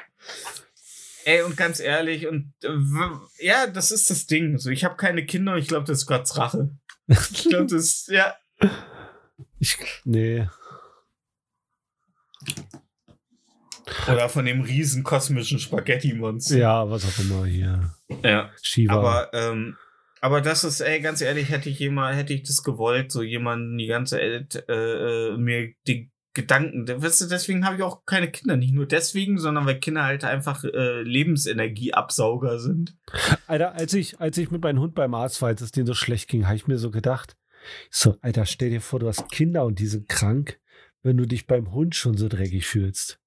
Ey, 1.26 1.42
und 1.42 1.58
ganz 1.58 1.80
ehrlich, 1.80 2.28
und 2.28 2.54
äh, 2.64 2.70
ja, 3.40 3.68
das 3.68 3.92
ist 3.92 4.10
das 4.10 4.28
Ding. 4.28 4.58
So, 4.60 4.70
ich 4.70 4.84
habe 4.84 4.96
keine 4.96 5.26
Kinder 5.26 5.54
und 5.54 5.60
ich 5.60 5.68
glaube, 5.68 5.86
das 5.86 6.00
ist 6.00 6.06
Gottes 6.06 6.38
Rache. 6.38 6.70
Ich 7.08 7.46
glaube, 7.50 7.66
das 7.66 7.84
ist, 7.84 8.08
ja. 8.10 8.36
Ich, 9.60 9.78
nee. 10.04 10.48
Oder 14.08 14.30
von 14.30 14.46
dem 14.46 14.62
riesen 14.62 15.04
kosmischen 15.04 15.60
Spaghetti-Monster. 15.60 16.58
Ja, 16.58 16.90
was 16.90 17.06
auch 17.06 17.20
immer 17.20 17.46
hier. 17.46 17.94
Ja. 18.24 18.52
Shiva. 18.62 18.94
Aber, 18.94 19.34
ähm, 19.34 19.78
aber 20.22 20.42
das 20.42 20.64
ist, 20.64 20.82
ey, 20.82 21.02
ganz 21.02 21.22
ehrlich, 21.22 21.50
hätte 21.50 21.70
ich 21.70 21.80
jemand, 21.80 22.16
hätte 22.16 22.34
ich 22.34 22.44
das 22.44 22.64
gewollt, 22.64 23.12
so 23.12 23.22
jemanden 23.22 23.78
die 23.78 23.88
ganze 23.88 24.18
Zeit, 24.18 24.70
äh, 24.70 25.34
äh, 25.34 25.38
mir 25.38 25.74
die 25.88 26.12
Gedanken, 26.36 26.88
weißt 26.88 27.22
du, 27.22 27.26
deswegen 27.26 27.66
habe 27.66 27.78
ich 27.78 27.82
auch 27.82 28.06
keine 28.06 28.30
Kinder. 28.30 28.58
Nicht 28.58 28.74
nur 28.74 28.86
deswegen, 28.86 29.40
sondern 29.40 29.66
weil 29.66 29.80
Kinder 29.80 30.04
halt 30.04 30.24
einfach 30.24 30.64
äh, 30.64 31.02
Lebensenergieabsauger 31.02 32.60
sind. 32.60 32.96
Alter, 33.48 33.74
als 33.74 33.94
ich, 33.94 34.20
als 34.20 34.38
ich 34.38 34.52
mit 34.52 34.62
meinem 34.62 34.80
Hund 34.80 34.94
beim 34.94 35.16
Arzt 35.16 35.42
war, 35.42 35.50
als 35.50 35.62
es 35.62 35.72
denen 35.72 35.88
so 35.88 35.94
schlecht 35.94 36.30
ging, 36.30 36.46
habe 36.46 36.58
ich 36.58 36.68
mir 36.68 36.78
so 36.78 36.92
gedacht, 36.92 37.38
so, 37.90 38.18
Alter, 38.22 38.46
stell 38.46 38.70
dir 38.70 38.82
vor, 38.82 39.00
du 39.00 39.08
hast 39.08 39.32
Kinder 39.32 39.66
und 39.66 39.80
die 39.80 39.88
sind 39.88 40.10
krank, 40.10 40.60
wenn 41.02 41.18
du 41.18 41.26
dich 41.26 41.48
beim 41.48 41.72
Hund 41.72 41.96
schon 41.96 42.18
so 42.18 42.28
dreckig 42.28 42.68
fühlst. 42.68 43.20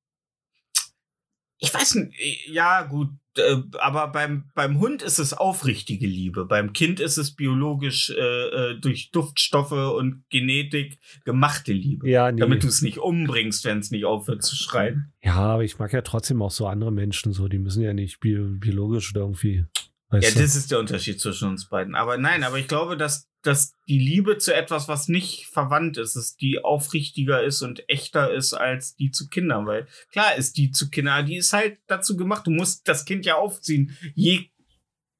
Ich 1.59 1.75
weiß 1.75 1.97
nicht, 1.97 2.49
ja, 2.49 2.83
gut, 2.83 3.09
äh, 3.38 3.57
aber 3.79 4.09
beim, 4.09 4.44
beim 4.55 4.79
Hund 4.79 5.03
ist 5.03 5.18
es 5.18 5.33
aufrichtige 5.33 6.07
Liebe. 6.07 6.44
Beim 6.44 6.73
Kind 6.73 7.01
ist 7.01 7.16
es 7.16 7.35
biologisch 7.35 8.11
äh, 8.11 8.14
äh, 8.14 8.81
durch 8.81 9.11
Duftstoffe 9.11 9.73
und 9.73 10.25
Genetik 10.31 10.99
gemachte 11.25 11.73
Liebe. 11.73 12.09
Ja, 12.09 12.31
nee. 12.31 12.40
Damit 12.40 12.62
du 12.62 12.68
es 12.68 12.83
nicht 12.83 12.99
umbringst, 12.99 13.64
wenn 13.64 13.79
es 13.79 13.90
nicht 13.90 14.05
aufhört 14.05 14.42
zu 14.42 14.57
schreien. 14.57 15.12
Ja, 15.23 15.37
aber 15.37 15.64
ich 15.64 15.79
mag 15.79 15.92
ja 15.92 16.03
trotzdem 16.03 16.42
auch 16.42 16.51
so 16.51 16.66
andere 16.66 16.92
Menschen 16.92 17.33
so, 17.33 17.49
die 17.49 17.59
müssen 17.59 17.83
ja 17.83 17.92
nicht 17.92 18.21
bio, 18.21 18.47
biologisch 18.49 19.11
oder 19.11 19.23
irgendwie. 19.23 19.64
Ja, 20.11 20.18
Weißt 20.18 20.37
du? 20.37 20.40
das 20.40 20.55
ist 20.55 20.71
der 20.71 20.79
Unterschied 20.79 21.21
zwischen 21.21 21.49
uns 21.49 21.68
beiden. 21.68 21.94
Aber 21.94 22.16
nein, 22.16 22.42
aber 22.42 22.59
ich 22.59 22.66
glaube, 22.66 22.97
dass, 22.97 23.29
dass 23.42 23.75
die 23.88 23.99
Liebe 23.99 24.38
zu 24.38 24.55
etwas, 24.55 24.88
was 24.88 25.09
nicht 25.09 25.47
verwandt 25.47 25.99
ist, 25.99 26.16
dass 26.16 26.35
die 26.37 26.64
aufrichtiger 26.64 27.42
ist 27.42 27.61
und 27.61 27.88
echter 27.90 28.33
ist 28.33 28.55
als 28.55 28.97
die 28.97 29.11
zu 29.11 29.29
Kindern. 29.29 29.66
Weil 29.66 29.87
klar 30.11 30.35
ist 30.37 30.57
die 30.57 30.71
zu 30.71 30.88
Kindern, 30.88 31.27
die 31.27 31.37
ist 31.37 31.53
halt 31.53 31.79
dazu 31.87 32.16
gemacht, 32.16 32.47
du 32.47 32.51
musst 32.51 32.88
das 32.88 33.05
Kind 33.05 33.27
ja 33.27 33.35
aufziehen. 33.35 33.97
Je, 34.14 34.49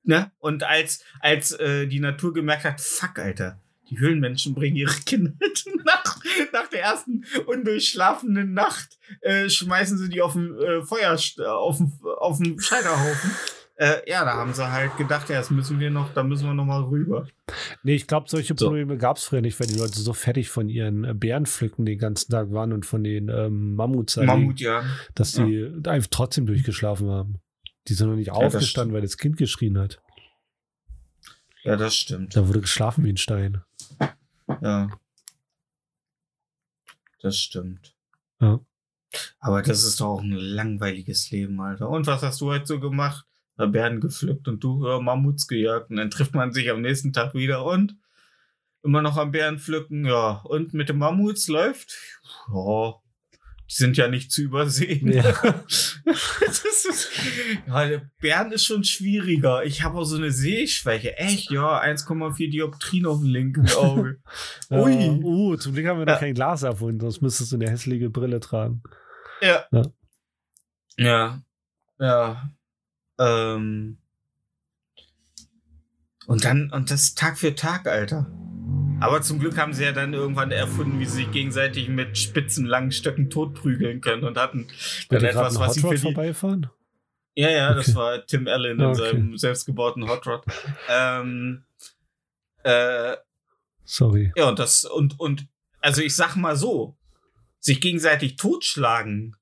ne? 0.05 0.33
Und 0.39 0.65
als, 0.65 1.05
als 1.21 1.53
äh, 1.53 1.87
die 1.87 2.01
Natur 2.01 2.33
gemerkt 2.33 2.65
hat, 2.65 2.81
fuck, 2.81 3.19
Alter. 3.19 3.61
Die 3.91 3.99
Höhlenmenschen 3.99 4.55
bringen 4.55 4.77
ihre 4.77 4.95
Kinder 5.07 5.33
nach, 5.85 6.19
nach 6.53 6.69
der 6.69 6.83
ersten 6.83 7.25
undurchschlafenen 7.47 8.53
Nacht, 8.53 8.99
äh, 9.21 9.49
schmeißen 9.51 9.99
sie 9.99 10.09
die 10.09 10.23
auf 10.23 10.33
dem 10.33 10.59
äh, 10.59 10.83
Feuer, 10.83 11.19
auf 11.47 11.77
dem, 11.77 11.93
auf 12.19 12.39
dem 12.39 12.59
Scheiterhaufen. 12.59 13.31
Äh, 13.81 14.11
ja, 14.11 14.25
da 14.25 14.35
haben 14.35 14.53
sie 14.55 14.69
halt 14.69 14.97
gedacht, 14.97 15.29
ja, 15.29 15.39
das 15.39 15.51
müssen 15.51 15.79
wir 15.79 15.89
noch, 15.89 16.13
da 16.13 16.25
müssen 16.25 16.47
wir 16.47 16.55
noch 16.55 16.65
mal 16.65 16.83
rüber. 16.83 17.29
Nee, 17.85 17.95
ich 17.95 18.09
glaube, 18.09 18.29
solche 18.29 18.55
So. 18.57 18.67
Probleme 18.67 18.99
gab 18.99 19.19
es 19.19 19.23
früher 19.23 19.41
nicht, 19.41 19.59
weil 19.61 19.69
die 19.69 19.79
Leute 19.79 20.01
so 20.01 20.13
fertig 20.13 20.51
von 20.51 20.69
ihren 20.69 21.05
äh, 21.05 21.15
Bärenpflücken 21.15 21.87
den 21.87 21.99
ganzen 21.99 22.33
Tag 22.33 22.51
waren 22.51 22.73
und 22.73 22.87
von 22.87 23.05
den 23.05 23.29
ähm, 23.29 23.77
Mammuts, 23.77 24.17
Mammut, 24.17 24.59
ja. 24.59 24.83
dass 25.15 25.31
die 25.33 25.71
einfach 25.87 26.09
trotzdem 26.11 26.47
durchgeschlafen 26.47 27.09
haben. 27.09 27.37
Die 27.87 27.95
sind 27.95 28.09
noch 28.09 28.17
nicht 28.17 28.31
das 28.31 28.37
aufgestanden, 28.37 28.93
weil 28.93 29.03
das 29.03 29.17
Kind 29.17 29.37
geschrien 29.37 29.79
hat. 29.79 30.03
Ja, 31.63 31.77
das 31.77 31.95
stimmt. 31.95 32.35
Da 32.35 32.49
wurde 32.49 32.61
geschlafen 32.63 33.05
wie 33.05 33.13
ein 33.13 33.17
Stein. 33.17 33.63
Ja. 34.61 34.89
Das 37.23 37.39
stimmt. 37.39 37.95
Ja. 38.41 38.59
Aber 39.39 39.63
das 39.63 39.85
ist 39.85 40.01
doch 40.01 40.07
auch 40.07 40.21
ein 40.21 40.33
langweiliges 40.33 41.31
Leben, 41.31 41.61
Alter. 41.61 41.89
Und 41.89 42.09
was 42.09 42.23
hast 42.23 42.41
du 42.41 42.47
heute 42.47 42.67
so 42.67 42.81
gemacht? 42.81 43.28
Bären 43.67 44.01
gepflückt 44.01 44.49
und 44.49 44.63
du 44.63 44.87
ja, 44.87 45.01
Mammuts 45.01 45.49
gejagt. 45.49 45.91
Und 45.91 45.97
dann 45.97 46.11
trifft 46.11 46.35
man 46.35 46.53
sich 46.53 46.71
am 46.71 46.81
nächsten 46.81 47.13
Tag 47.13 47.35
wieder 47.35 47.65
und 47.65 47.97
immer 48.83 49.03
noch 49.03 49.17
am 49.17 49.33
Bären 49.33 49.59
pflücken. 49.59 50.05
Ja, 50.05 50.43
und 50.45 50.75
mit 50.75 50.89
den 50.89 50.99
Mammuts 50.99 51.49
läuft? 51.49 51.97
Ja, 52.53 52.95
die 53.71 53.75
sind 53.75 53.97
ja 53.97 54.09
nicht 54.09 54.33
zu 54.33 54.43
übersehen. 54.43 55.13
Ja. 55.13 55.31
ist, 56.89 57.11
ja, 57.67 58.01
Bären 58.21 58.53
ist 58.53 58.65
schon 58.65 58.85
schwieriger. 58.85 59.65
Ich 59.65 59.83
habe 59.83 59.99
auch 59.99 60.05
so 60.05 60.17
eine 60.17 60.31
Sehschwäche. 60.31 61.17
Echt, 61.19 61.51
ja, 61.51 61.81
1,4 61.83 62.51
Dioptrien 62.51 63.07
auf 63.07 63.19
dem 63.19 63.29
linken 63.29 63.71
Auge. 63.77 64.21
Ui. 64.71 64.81
Ui. 64.81 65.21
Uh, 65.23 65.57
zum 65.57 65.75
Glück 65.75 65.87
haben 65.87 65.99
wir 65.99 66.07
noch 66.07 66.15
Ja. 66.15 66.19
kein 66.19 66.35
Glas 66.35 66.63
erfunden, 66.63 67.01
sonst 67.01 67.21
müsstest 67.21 67.53
du 67.53 67.57
eine 67.57 67.71
hässliche 67.71 68.11
Brille 68.11 68.41
tragen. 68.41 68.83
Ja. 69.41 69.67
Ja. 69.71 69.83
Ja. 70.97 71.43
Ja. 71.99 72.51
Ähm. 73.19 73.99
Und 76.27 76.45
dann, 76.45 76.71
und 76.71 76.91
das 76.91 77.15
Tag 77.15 77.39
für 77.39 77.55
Tag, 77.55 77.87
Alter. 77.87 78.31
Aber 79.01 79.23
zum 79.23 79.39
Glück 79.39 79.57
haben 79.57 79.73
sie 79.73 79.85
ja 79.85 79.93
dann 79.93 80.13
irgendwann 80.13 80.51
erfunden, 80.51 80.99
wie 80.99 81.07
sie 81.07 81.17
sich 81.17 81.31
gegenseitig 81.31 81.89
mit 81.89 82.19
spitzen, 82.19 82.67
langen 82.67 82.91
Stöcken 82.91 83.31
totprügeln 83.31 84.01
können 84.01 84.25
und 84.25 84.37
hatten 84.37 84.67
dann 85.09 85.25
etwas, 85.25 85.59
was 85.59 85.75
sie 85.75 85.81
für 85.81 85.95
die, 85.95 85.99
vorbeifahren? 85.99 86.69
Ja, 87.35 87.51
ja, 87.51 87.75
das 87.75 87.91
Okay. 87.91 87.97
war 87.97 88.27
Tim 88.27 88.49
Allen 88.49 88.81
in 88.81 88.85
okay. 88.85 88.99
seinem 88.99 89.39
selbstgebauten 89.39 90.09
Hot 90.09 90.27
Rod. 90.27 90.45
ähm, 90.91 91.63
äh, 92.65 93.17
Sorry. 93.85 94.33
ja, 94.37 94.49
und 94.49 94.59
das, 94.59 94.85
und, 94.85 95.19
und, 95.21 95.47
also 95.81 96.03
ich 96.03 96.17
sag 96.17 96.35
mal 96.35 96.57
so, 96.57 96.97
sich 97.61 97.81
gegenseitig 97.81 98.37
totschlagen 98.37 99.37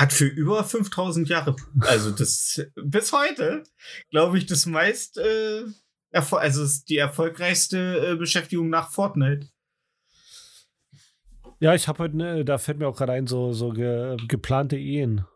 hat 0.00 0.14
für 0.14 0.24
über 0.24 0.64
5000 0.64 1.28
Jahre, 1.28 1.54
also 1.80 2.10
das, 2.10 2.62
bis 2.74 3.12
heute, 3.12 3.64
glaube 4.10 4.38
ich, 4.38 4.46
das 4.46 4.64
meist, 4.64 5.18
äh, 5.18 5.64
also 6.10 6.66
die 6.88 6.96
erfolgreichste 6.96 8.12
äh, 8.12 8.16
Beschäftigung 8.16 8.70
nach 8.70 8.90
Fortnite. 8.90 9.48
Ja, 11.58 11.74
ich 11.74 11.86
habe 11.86 11.98
heute, 12.04 12.16
ne, 12.16 12.44
da 12.46 12.56
fällt 12.56 12.78
mir 12.78 12.88
auch 12.88 12.96
gerade 12.96 13.12
ein, 13.12 13.26
so, 13.26 13.52
so 13.52 13.70
ge, 13.70 14.16
geplante 14.26 14.78
Ehen. 14.78 15.26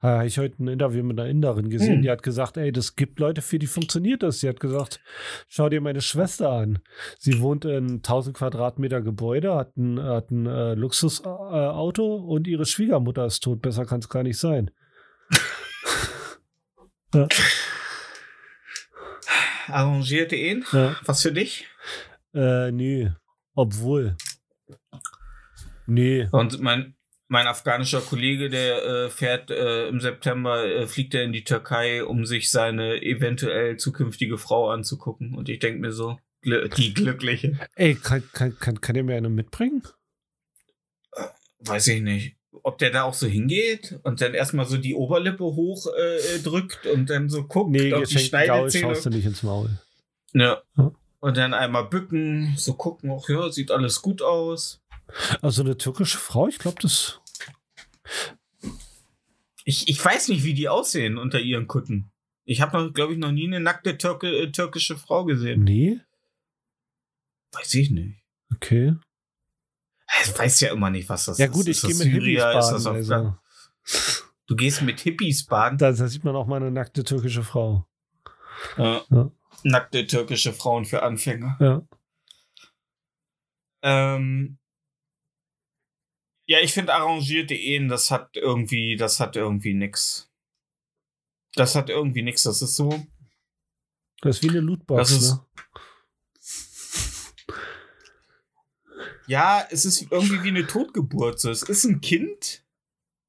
Da 0.00 0.08
habe 0.18 0.26
ich 0.26 0.38
heute 0.38 0.62
ein 0.62 0.68
Interview 0.68 1.02
mit 1.02 1.18
einer 1.18 1.28
Inderin 1.28 1.70
gesehen, 1.70 1.96
Hm. 1.96 2.02
die 2.02 2.10
hat 2.10 2.22
gesagt, 2.22 2.56
ey, 2.56 2.72
das 2.72 2.96
gibt 2.96 3.18
Leute, 3.20 3.42
für 3.42 3.58
die 3.58 3.66
funktioniert 3.66 4.22
das. 4.22 4.40
Sie 4.40 4.48
hat 4.48 4.60
gesagt, 4.60 5.00
schau 5.48 5.68
dir 5.68 5.80
meine 5.80 6.00
Schwester 6.00 6.50
an. 6.50 6.78
Sie 7.18 7.40
wohnt 7.40 7.64
in 7.64 7.96
1000 7.96 8.36
Quadratmeter 8.36 9.00
Gebäude, 9.02 9.54
hat 9.54 9.76
ein, 9.76 10.02
hat 10.02 10.30
ein 10.30 10.46
äh, 10.46 10.74
Luxusauto 10.74 12.16
und 12.16 12.46
ihre 12.46 12.66
Schwiegermutter 12.66 13.26
ist 13.26 13.40
tot. 13.42 13.62
Besser 13.62 13.84
kann 13.86 14.00
es 14.00 14.08
gar 14.08 14.22
nicht 14.22 14.38
sein. 14.38 14.70
ja, 17.14 17.28
Arrangierte 19.68 20.36
Ehen, 20.36 20.64
ja. 20.72 20.94
was 21.06 21.22
für 21.22 21.32
dich? 21.32 21.66
Äh, 22.34 22.70
nee. 22.70 23.10
Obwohl. 23.54 24.16
Nee. 25.86 26.28
Und 26.32 26.60
mein, 26.60 26.96
mein 27.34 27.48
afghanischer 27.48 28.00
Kollege, 28.00 28.48
der 28.48 28.84
äh, 28.84 29.10
fährt 29.10 29.50
äh, 29.50 29.88
im 29.88 30.00
September, 30.00 30.64
äh, 30.64 30.86
fliegt 30.86 31.14
er 31.14 31.24
in 31.24 31.32
die 31.32 31.42
Türkei, 31.42 32.04
um 32.04 32.26
sich 32.26 32.48
seine 32.48 33.02
eventuell 33.02 33.76
zukünftige 33.76 34.38
Frau 34.38 34.70
anzugucken. 34.70 35.34
Und 35.34 35.48
ich 35.48 35.58
denke 35.58 35.80
mir 35.80 35.90
so, 35.90 36.16
gl 36.42 36.68
die 36.68 36.94
Glückliche. 36.94 37.58
Ey, 37.74 37.96
kann, 37.96 38.22
kann, 38.32 38.56
kann, 38.60 38.80
kann 38.80 38.94
der 38.94 39.02
mir 39.02 39.16
eine 39.16 39.30
mitbringen? 39.30 39.82
Weiß 41.58 41.88
ich 41.88 42.02
nicht. 42.02 42.36
Ob 42.62 42.78
der 42.78 42.90
da 42.90 43.02
auch 43.02 43.14
so 43.14 43.26
hingeht 43.26 43.98
und 44.04 44.20
dann 44.20 44.32
erstmal 44.34 44.66
so 44.66 44.76
die 44.76 44.94
Oberlippe 44.94 45.42
hoch 45.42 45.88
äh, 45.88 46.38
drückt 46.38 46.86
und 46.86 47.10
dann 47.10 47.28
so 47.28 47.42
guckt, 47.42 47.72
Nee, 47.72 47.92
ob 47.92 48.04
die 48.04 48.16
Schneidezähne. 48.16 48.94
schaust 48.94 49.06
du 49.06 49.10
nicht 49.10 49.26
ins 49.26 49.42
Maul. 49.42 49.70
Ja. 50.34 50.62
Ja. 50.76 50.92
Und 51.18 51.36
dann 51.36 51.52
einmal 51.52 51.86
bücken, 51.86 52.54
so 52.56 52.74
gucken, 52.74 53.10
auch 53.10 53.28
ja, 53.28 53.50
sieht 53.50 53.72
alles 53.72 54.02
gut 54.02 54.22
aus. 54.22 54.84
Also 55.42 55.62
eine 55.62 55.76
türkische 55.76 56.18
Frau, 56.18 56.46
ich 56.46 56.58
glaube, 56.60 56.76
das. 56.80 57.20
Ich, 59.64 59.88
ich 59.88 60.04
weiß 60.04 60.28
nicht, 60.28 60.44
wie 60.44 60.54
die 60.54 60.68
aussehen 60.68 61.16
unter 61.18 61.40
ihren 61.40 61.66
Kutten. 61.66 62.10
Ich 62.44 62.60
habe 62.60 62.76
noch, 62.78 62.92
glaube 62.92 63.14
ich, 63.14 63.18
noch 63.18 63.32
nie 63.32 63.46
eine 63.46 63.60
nackte 63.60 63.96
Türke, 63.96 64.28
äh, 64.28 64.52
türkische 64.52 64.96
Frau 64.96 65.24
gesehen. 65.24 65.64
Nee? 65.64 66.00
Weiß 67.52 67.72
ich 67.74 67.90
nicht. 67.90 68.22
Okay. 68.54 68.94
Ich 70.22 70.38
weiß 70.38 70.60
ja 70.60 70.72
immer 70.72 70.90
nicht, 70.90 71.08
was 71.08 71.24
das 71.24 71.38
Ja, 71.38 71.46
ist. 71.46 71.52
gut, 71.52 71.66
ich 71.66 71.80
gehe 71.80 71.94
mit 71.94 72.06
Hippies? 72.08 72.38
Ist 72.38 72.70
das 72.70 72.84
baden. 72.84 72.96
Also. 72.96 73.38
Du 74.46 74.56
gehst 74.56 74.82
mit 74.82 75.00
Hippies 75.00 75.46
baden? 75.46 75.78
Da, 75.78 75.92
da 75.92 76.06
sieht 76.08 76.24
man 76.24 76.36
auch 76.36 76.46
mal 76.46 76.56
eine 76.56 76.70
nackte 76.70 77.02
türkische 77.02 77.42
Frau. 77.42 77.86
Ja. 78.76 79.02
Ja. 79.10 79.30
Nackte 79.62 80.06
türkische 80.06 80.52
Frauen 80.52 80.84
für 80.84 81.02
Anfänger. 81.02 81.56
Ja. 81.58 81.82
Ähm, 83.82 84.58
ja, 86.46 86.58
ich 86.60 86.72
finde 86.72 86.94
arrangierte 86.94 87.54
Ehen, 87.54 87.88
das 87.88 88.10
hat 88.10 88.36
irgendwie, 88.36 88.96
das 88.96 89.20
hat 89.20 89.36
irgendwie 89.36 89.74
nix. 89.74 90.30
Das 91.54 91.74
hat 91.74 91.88
irgendwie 91.88 92.22
nix. 92.22 92.42
Das 92.42 92.60
ist 92.62 92.76
so. 92.76 93.04
Das 94.20 94.36
ist 94.36 94.42
wie 94.42 94.50
eine 94.50 94.60
Lootbox, 94.60 94.98
Das 94.98 95.10
ist- 95.12 95.32
ne? 95.32 95.40
Ja, 99.26 99.66
es 99.70 99.84
ist 99.84 100.06
irgendwie 100.10 100.42
wie 100.42 100.48
eine 100.48 100.66
Totgeburt. 100.66 101.40
So. 101.40 101.50
Es 101.50 101.62
ist 101.62 101.84
ein 101.84 102.00
Kind, 102.00 102.62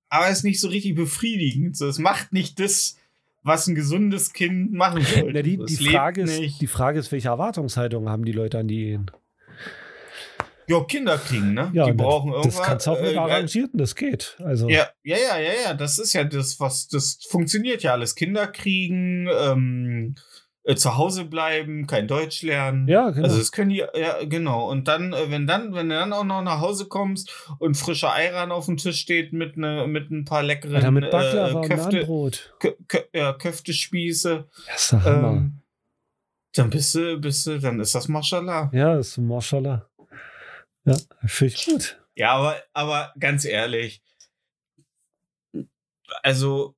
aber 0.10 0.28
es 0.28 0.39
ist 0.39 0.43
nicht 0.43 0.60
so 0.60 0.67
richtig 0.67 0.95
befriedigend. 0.95 1.78
So. 1.78 1.88
Es 1.88 1.99
macht 1.99 2.34
nicht 2.34 2.60
das, 2.60 2.97
was 3.43 3.67
ein 3.67 3.75
gesundes 3.75 4.34
Kind 4.34 4.73
machen 4.73 5.04
sollte. 5.04 5.32
Na, 5.34 5.41
die, 5.41 5.58
die, 5.58 5.89
Frage 5.89 6.23
ist, 6.23 6.39
nicht. 6.39 6.60
die 6.62 6.67
Frage 6.67 6.99
ist, 6.99 7.12
welche 7.12 7.30
Erwartungshaltung 7.30 8.10
haben 8.10 8.25
die 8.25 8.34
Leute 8.34 8.60
an 8.60 8.67
die 8.67 8.89
Ehen? 8.91 9.12
Ja, 10.67 10.84
Kinder 10.84 11.17
kriegen, 11.17 11.54
ne? 11.54 11.69
Ja, 11.73 11.86
die 11.86 11.93
brauchen 11.93 12.32
das, 12.32 12.38
irgendwas. 12.38 12.58
das 12.58 12.67
kannst 12.67 12.88
du 12.88 12.91
auch 12.91 13.01
mit 13.01 13.13
äh, 13.13 13.17
arrangierten, 13.17 13.78
das 13.78 13.95
geht. 13.95 14.38
Also, 14.43 14.67
Ja, 14.69 14.88
ja, 15.04 15.17
ja, 15.17 15.38
ja, 15.38 15.51
ja, 15.65 15.73
das 15.73 15.99
ist 15.99 16.13
ja 16.13 16.23
das, 16.23 16.60
was, 16.60 16.88
das 16.88 17.19
funktioniert 17.30 17.84
ja 17.84 17.91
alles. 17.93 18.15
Kinder 18.15 18.47
kriegen, 18.47 19.28
ähm, 19.32 20.15
äh, 20.63 20.75
zu 20.75 20.97
Hause 20.97 21.25
bleiben, 21.25 21.86
kein 21.86 22.08
Deutsch 22.08 22.41
lernen. 22.41 22.88
ja 22.88 23.12
genau. 23.12 23.25
Also 23.25 23.38
das 23.38 23.51
können 23.51 23.69
die, 23.69 23.84
ja, 23.93 24.23
genau. 24.23 24.67
Und 24.67 24.88
dann, 24.88 25.13
äh, 25.13 25.30
wenn 25.30 25.45
dann, 25.45 25.75
wenn 25.75 25.89
du 25.89 25.95
dann 25.95 26.12
auch 26.12 26.23
noch 26.23 26.41
nach 26.41 26.60
Hause 26.60 26.88
kommst 26.88 27.32
und 27.60 27.78
frischer 27.78 28.12
Eiran 28.13 28.51
auf 28.51 28.65
dem 28.65 28.78
Tisch 28.78 28.99
steht 28.99 29.32
mit 29.32 29.58
ne, 29.58 29.86
mit 29.88 30.10
ein 30.10 30.25
paar 30.25 30.41
leckeren 30.41 30.78
Alter, 30.78 30.89
mit 30.91 31.12
Baklava 31.12 31.62
äh, 31.63 31.67
Köfte. 31.67 32.08
Kö, 32.60 32.71
Kö, 32.88 32.97
ja, 33.13 33.34
Köftespieße, 33.34 34.45
Das 34.65 34.84
ist 34.84 34.91
der 34.93 35.04
Hammer. 35.04 35.28
ähm, 35.34 35.62
dann 36.56 36.69
bist 36.71 36.95
du, 36.95 37.19
bist 37.19 37.45
du, 37.45 37.60
dann 37.60 37.80
ist 37.80 37.93
das 37.93 38.08
Mashallah. 38.08 38.71
ja, 38.73 38.95
das 38.95 39.10
ist 39.10 39.17
Maschallah. 39.19 39.88
Ja, 40.86 40.98
finde 41.26 41.54
ich 41.54 41.65
gut. 41.65 42.00
Ja, 42.15 42.34
aber, 42.34 42.63
aber 42.74 43.13
ganz 43.19 43.43
ehrlich, 43.43 44.02
also 46.24 46.76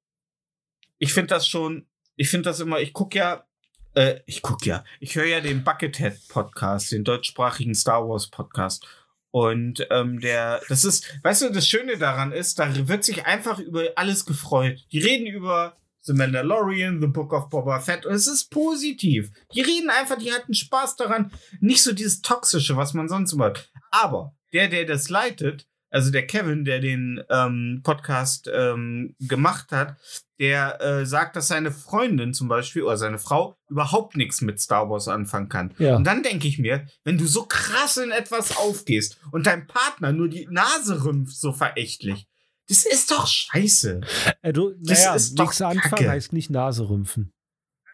ich 0.98 1.14
finde 1.14 1.28
das 1.28 1.48
schon, 1.48 1.88
ich 2.16 2.30
finde 2.30 2.50
das 2.50 2.60
immer, 2.60 2.80
ich 2.80 2.94
gucke 2.94 3.18
ja, 3.18 3.46
äh, 3.94 4.22
ich 4.26 4.42
gucke 4.42 4.66
ja, 4.66 4.84
ich 5.00 5.16
höre 5.16 5.26
ja 5.26 5.42
den 5.42 5.64
Buckethead 5.64 6.28
Podcast, 6.30 6.92
den 6.92 7.04
deutschsprachigen 7.04 7.76
Star 7.76 8.08
Wars 8.08 8.30
Podcast. 8.30 8.88
Und 9.30 9.86
ähm, 9.92 10.20
der, 10.20 10.62
das 10.70 10.86
ist, 10.86 11.20
weißt 11.24 11.44
du, 11.44 11.50
das 11.52 11.68
Schöne 11.68 11.98
daran 11.98 12.32
ist, 12.32 12.58
da 12.58 12.88
wird 12.88 13.04
sich 13.04 13.26
einfach 13.26 13.60
über 13.60 13.84
alles 13.96 14.26
gefreut. 14.26 14.86
Die 14.92 15.00
reden 15.00 15.28
über 15.28 15.78
The 16.02 16.14
Mandalorian, 16.14 17.02
The 17.02 17.08
Book 17.08 17.34
of 17.34 17.50
Boba 17.50 17.82
Fett 17.82 18.06
und 18.06 18.14
es 18.14 18.28
ist 18.28 18.50
positiv. 18.50 19.30
Die 19.54 19.62
reden 19.62 19.90
einfach, 19.90 20.18
die 20.18 20.32
hatten 20.32 20.54
Spaß 20.54 20.96
daran. 20.96 21.32
Nicht 21.60 21.84
so 21.84 21.92
dieses 21.92 22.22
Toxische, 22.22 22.78
was 22.78 22.94
man 22.94 23.10
sonst 23.10 23.34
immer 23.34 23.46
hat. 23.46 23.70
Aber 23.92 24.36
der, 24.54 24.68
der 24.68 24.86
das 24.86 25.10
leitet, 25.10 25.68
also 25.90 26.12
der 26.12 26.28
Kevin, 26.28 26.66
der 26.66 26.80
den 26.80 27.22
ähm, 27.30 27.82
Podcast 27.84 28.50
ähm, 28.54 29.16
gemacht 29.20 29.72
hat, 29.72 29.96
der 30.40 30.82
äh, 30.82 31.06
sagt, 31.06 31.36
dass 31.36 31.48
seine 31.48 31.72
Freundin 31.72 32.34
zum 32.34 32.48
Beispiel 32.48 32.84
oder 32.84 32.98
seine 32.98 33.20
Frau 33.20 33.58
überhaupt 33.70 34.18
nichts 34.18 34.42
mit 34.42 34.60
Star 34.60 34.90
Wars 34.90 35.08
anfangen 35.08 35.50
kann. 35.50 35.74
Ja. 35.78 35.96
Und 35.96 36.04
dann 36.04 36.24
denke 36.24 36.48
ich 36.48 36.60
mir, 36.60 36.88
wenn 37.04 37.18
du 37.18 37.26
so 37.26 37.46
krass 37.46 37.98
in 37.98 38.12
etwas 38.12 38.56
aufgehst 38.58 39.18
und 39.32 39.48
dein 39.48 39.66
Partner 39.68 40.12
nur 40.12 40.28
die 40.28 40.48
Nase 40.50 41.04
rümpft 41.04 41.38
so 41.38 41.54
verächtlich, 41.54 42.28
das 42.68 42.86
ist 42.86 43.12
doch 43.12 43.28
scheiße. 43.28 44.02
Äh, 44.42 44.54
du, 44.54 44.74
Das 44.80 45.00
naja, 45.00 45.16
ist 45.16 45.40
doch 45.40 45.46
nichts 45.46 45.62
anfangen 45.62 46.10
heißt 46.10 46.34
nicht 46.34 46.50
Nase 46.50 46.90
rümpfen. 46.90 47.34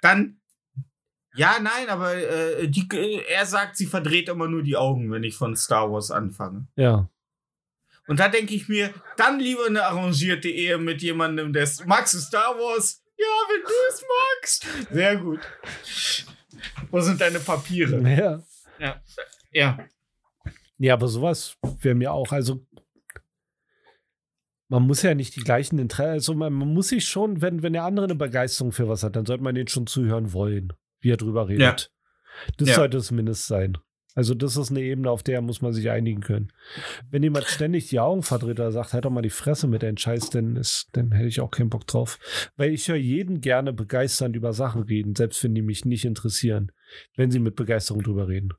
Dann 0.01 0.41
ja, 1.35 1.57
nein, 1.61 1.89
aber 1.89 2.15
äh, 2.15 2.67
die, 2.67 2.87
er 3.27 3.45
sagt, 3.45 3.77
sie 3.77 3.85
verdreht 3.85 4.29
immer 4.29 4.47
nur 4.47 4.63
die 4.63 4.77
Augen, 4.77 5.11
wenn 5.11 5.23
ich 5.23 5.35
von 5.35 5.55
Star 5.55 5.91
Wars 5.91 6.11
anfange. 6.11 6.67
Ja. 6.75 7.09
Und 8.07 8.19
da 8.19 8.27
denke 8.27 8.53
ich 8.53 8.67
mir, 8.67 8.93
dann 9.17 9.39
lieber 9.39 9.65
eine 9.65 9.83
arrangierte 9.85 10.49
Ehe 10.49 10.77
mit 10.77 11.01
jemandem, 11.01 11.53
der 11.53 11.67
magst 11.85 12.13
du 12.13 12.19
Star 12.19 12.55
Wars? 12.55 13.01
Ja, 13.17 13.25
wenn 13.49 13.61
du 13.61 13.71
es 13.89 14.03
magst. 14.31 14.93
Sehr 14.93 15.15
gut. 15.17 15.39
Wo 16.91 16.99
sind 16.99 17.21
deine 17.21 17.39
Papiere? 17.39 18.01
Ja. 18.09 18.43
Ja. 18.79 19.01
Ja. 19.51 19.87
Ja, 20.77 20.93
aber 20.95 21.07
sowas 21.07 21.57
wäre 21.81 21.95
mir 21.95 22.11
auch, 22.11 22.31
also 22.31 22.65
man 24.67 24.83
muss 24.83 25.03
ja 25.03 25.13
nicht 25.13 25.35
die 25.35 25.43
gleichen 25.43 25.79
Interessen, 25.79 26.11
also 26.11 26.33
man, 26.33 26.51
man 26.51 26.73
muss 26.73 26.89
sich 26.89 27.07
schon, 27.07 27.41
wenn, 27.41 27.61
wenn 27.61 27.73
der 27.73 27.83
andere 27.83 28.05
eine 28.05 28.15
Begeisterung 28.15 28.71
für 28.71 28.89
was 28.89 29.03
hat, 29.03 29.15
dann 29.15 29.25
sollte 29.25 29.43
man 29.43 29.55
den 29.55 29.67
schon 29.67 29.87
zuhören 29.87 30.33
wollen, 30.33 30.73
wie 31.03 31.11
er 31.11 31.17
drüber 31.17 31.47
redet. 31.47 31.91
Das 32.57 32.69
Ja. 32.69 32.75
sollte 32.75 32.97
es 32.97 33.07
zumindest 33.07 33.45
sein. 33.47 33.77
Also 34.15 34.35
das 34.35 34.57
ist 34.57 34.69
eine 34.69 34.81
Ebene, 34.81 35.09
auf 35.09 35.23
der 35.23 35.41
muss 35.41 35.61
man 35.61 35.73
sich 35.73 35.89
einigen 35.89 36.21
können. 36.21 36.53
Wenn 37.09 37.23
jemand 37.23 37.45
ständig 37.47 37.87
die 37.89 37.99
Augen 37.99 38.21
verdreht 38.21 38.59
oder 38.59 38.71
sagt, 38.71 38.93
halt 38.93 39.05
doch 39.05 39.09
mal 39.09 39.21
die 39.23 39.31
Fresse 39.31 39.67
mit 39.67 39.81
deinem 39.81 39.97
Scheiß, 39.97 40.29
dann, 40.29 40.55
ist, 40.55 40.87
dann 40.93 41.11
hätte 41.11 41.27
ich 41.27 41.41
auch 41.41 41.49
keinen 41.49 41.69
Bock 41.71 41.87
drauf. 41.87 42.19
Weil 42.55 42.71
ich 42.73 42.87
höre 42.87 42.95
jeden 42.95 43.41
gerne 43.41 43.73
begeisternd 43.73 44.35
über 44.35 44.53
Sachen 44.53 44.83
reden, 44.83 45.15
selbst 45.15 45.43
wenn 45.43 45.55
die 45.55 45.63
mich 45.63 45.85
nicht 45.85 46.05
interessieren, 46.05 46.71
wenn 47.15 47.31
sie 47.31 47.39
mit 47.39 47.55
Begeisterung 47.55 48.03
drüber 48.03 48.27
reden. 48.27 48.49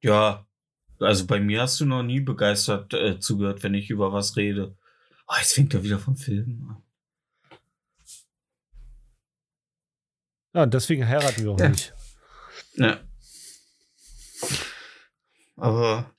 Ja. 0.00 0.46
Also 0.98 1.26
bei 1.26 1.40
mir 1.40 1.62
hast 1.62 1.80
du 1.80 1.86
noch 1.86 2.02
nie 2.02 2.20
begeistert 2.20 2.92
äh, 2.94 3.18
zugehört, 3.18 3.62
wenn 3.62 3.74
ich 3.74 3.88
über 3.90 4.12
was 4.12 4.36
rede. 4.36 4.76
Oh, 5.28 5.34
jetzt 5.38 5.54
fängt 5.54 5.72
er 5.74 5.82
wieder 5.82 5.98
vom 5.98 6.16
Film 6.16 6.66
an. 6.68 6.82
Ja, 10.52 10.64
und 10.64 10.74
deswegen 10.74 11.06
heiraten 11.06 11.44
wir 11.44 11.50
auch 11.52 11.60
Ja. 11.60 11.68
nicht. 11.68 11.92
Ja. 12.74 13.00
Aber 15.56 16.14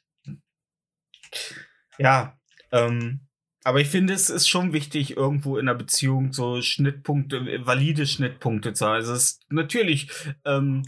ja, 1.97 2.37
ähm, 2.71 3.21
aber 3.63 3.79
ich 3.81 3.89
finde, 3.89 4.13
es 4.13 4.29
ist 4.29 4.47
schon 4.47 4.73
wichtig, 4.73 5.17
irgendwo 5.17 5.57
in 5.57 5.67
einer 5.67 5.77
Beziehung 5.77 6.33
so 6.33 6.61
Schnittpunkte, 6.61 7.65
valide 7.65 8.07
Schnittpunkte 8.07 8.73
zu 8.73 8.85
haben. 8.85 8.93
Also 8.95 9.13
es 9.13 9.23
ist 9.23 9.41
natürlich, 9.49 10.09
ähm, 10.45 10.83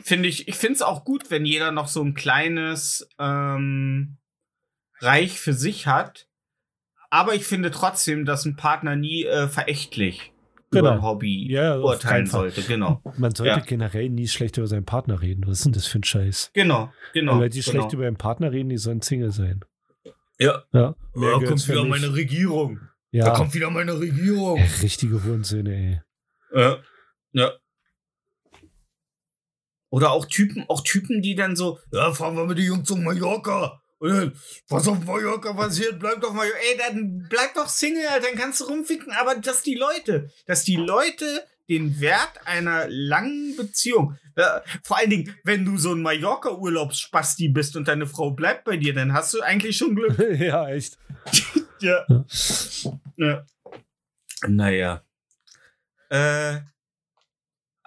finde 0.00 0.28
ich, 0.28 0.48
ich 0.48 0.56
finde 0.56 0.74
es 0.74 0.82
auch 0.82 1.04
gut, 1.04 1.30
wenn 1.30 1.46
jeder 1.46 1.70
noch 1.72 1.88
so 1.88 2.02
ein 2.02 2.14
kleines 2.14 3.08
ähm, 3.18 4.18
Reich 5.00 5.38
für 5.40 5.54
sich 5.54 5.86
hat. 5.86 6.28
Aber 7.10 7.34
ich 7.34 7.44
finde 7.44 7.70
trotzdem, 7.70 8.26
dass 8.26 8.44
ein 8.44 8.56
Partner 8.56 8.94
nie 8.96 9.24
äh, 9.24 9.48
verächtlich 9.48 10.32
über 10.70 10.80
Genau. 10.80 10.90
ein 10.92 11.02
Hobby 11.02 11.50
Ja, 11.50 11.78
urteilen 11.78 12.26
sollte. 12.26 12.62
Genau. 12.62 13.00
Man 13.16 13.34
sollte 13.34 13.50
Ja. 13.58 13.58
generell 13.60 14.08
nie 14.10 14.28
schlecht 14.28 14.56
über 14.58 14.66
seinen 14.66 14.84
Partner 14.84 15.20
reden. 15.22 15.44
Was 15.46 15.58
ist 15.58 15.64
denn 15.66 15.72
das 15.72 15.86
für 15.86 15.98
ein 15.98 16.04
Scheiß? 16.04 16.50
Genau, 16.54 16.92
genau. 17.14 17.36
Leute, 17.38 17.50
die 17.56 17.60
genau. 17.62 17.70
schlecht 17.80 17.92
über 17.94 18.04
ihren 18.04 18.16
Partner 18.16 18.52
reden, 18.52 18.68
die 18.68 18.76
sollen 18.78 19.00
Single 19.02 19.30
sein. 19.32 19.64
Ja. 20.04 20.12
Ja, 20.38 20.62
Da 20.72 20.94
mehr 21.14 21.30
gehört's 21.38 21.66
kommt 21.66 21.68
wieder 21.68 21.84
meine 21.84 22.14
Regierung. 22.14 22.80
Da 23.12 23.18
Ja, 23.18 23.30
kommt 23.30 23.54
wieder 23.54 23.70
meine 23.70 23.98
Regierung. 23.98 24.58
ja, 24.58 24.64
richtige 24.82 25.24
Hurensöhne, 25.24 25.74
ey. 25.74 26.00
Ja. 26.54 26.78
ja. 27.32 27.52
Oder 29.90 30.12
auch 30.12 30.26
Typen, 30.26 30.64
auch 30.68 30.82
Typen, 30.82 31.22
die 31.22 31.34
dann 31.34 31.56
so, 31.56 31.78
ja, 31.92 32.12
fahren 32.12 32.36
wir 32.36 32.44
mit 32.44 32.58
den 32.58 32.66
Jungs 32.66 32.90
auf 32.92 32.98
Mallorca. 32.98 33.80
Was 34.00 34.86
auf 34.86 35.04
Mallorca 35.04 35.52
passiert, 35.52 35.98
bleib 35.98 36.20
doch 36.20 36.32
mal, 36.32 36.46
ey, 36.46 36.78
dann 36.78 37.26
bleib 37.28 37.54
doch 37.54 37.68
Single, 37.68 38.04
dann 38.22 38.38
kannst 38.38 38.60
du 38.60 38.64
rumficken. 38.64 39.12
Aber 39.12 39.34
dass 39.34 39.62
die 39.62 39.74
Leute, 39.74 40.30
dass 40.46 40.64
die 40.64 40.76
Leute 40.76 41.44
den 41.68 42.00
Wert 42.00 42.46
einer 42.46 42.86
langen 42.88 43.56
Beziehung, 43.56 44.16
äh, 44.36 44.60
vor 44.82 44.98
allen 44.98 45.10
Dingen, 45.10 45.36
wenn 45.44 45.64
du 45.64 45.76
so 45.76 45.92
ein 45.92 46.02
Mallorca-Urlaubsspasti 46.02 47.48
bist 47.48 47.76
und 47.76 47.88
deine 47.88 48.06
Frau 48.06 48.30
bleibt 48.30 48.64
bei 48.64 48.76
dir, 48.76 48.94
dann 48.94 49.12
hast 49.12 49.34
du 49.34 49.40
eigentlich 49.40 49.76
schon 49.76 49.96
Glück. 49.96 50.18
ja, 50.38 50.68
echt. 50.68 50.98
Ja. 51.80 52.06
Ja. 53.16 53.16
ja. 53.16 53.46
Naja. 54.48 55.02
Äh, 56.08 56.60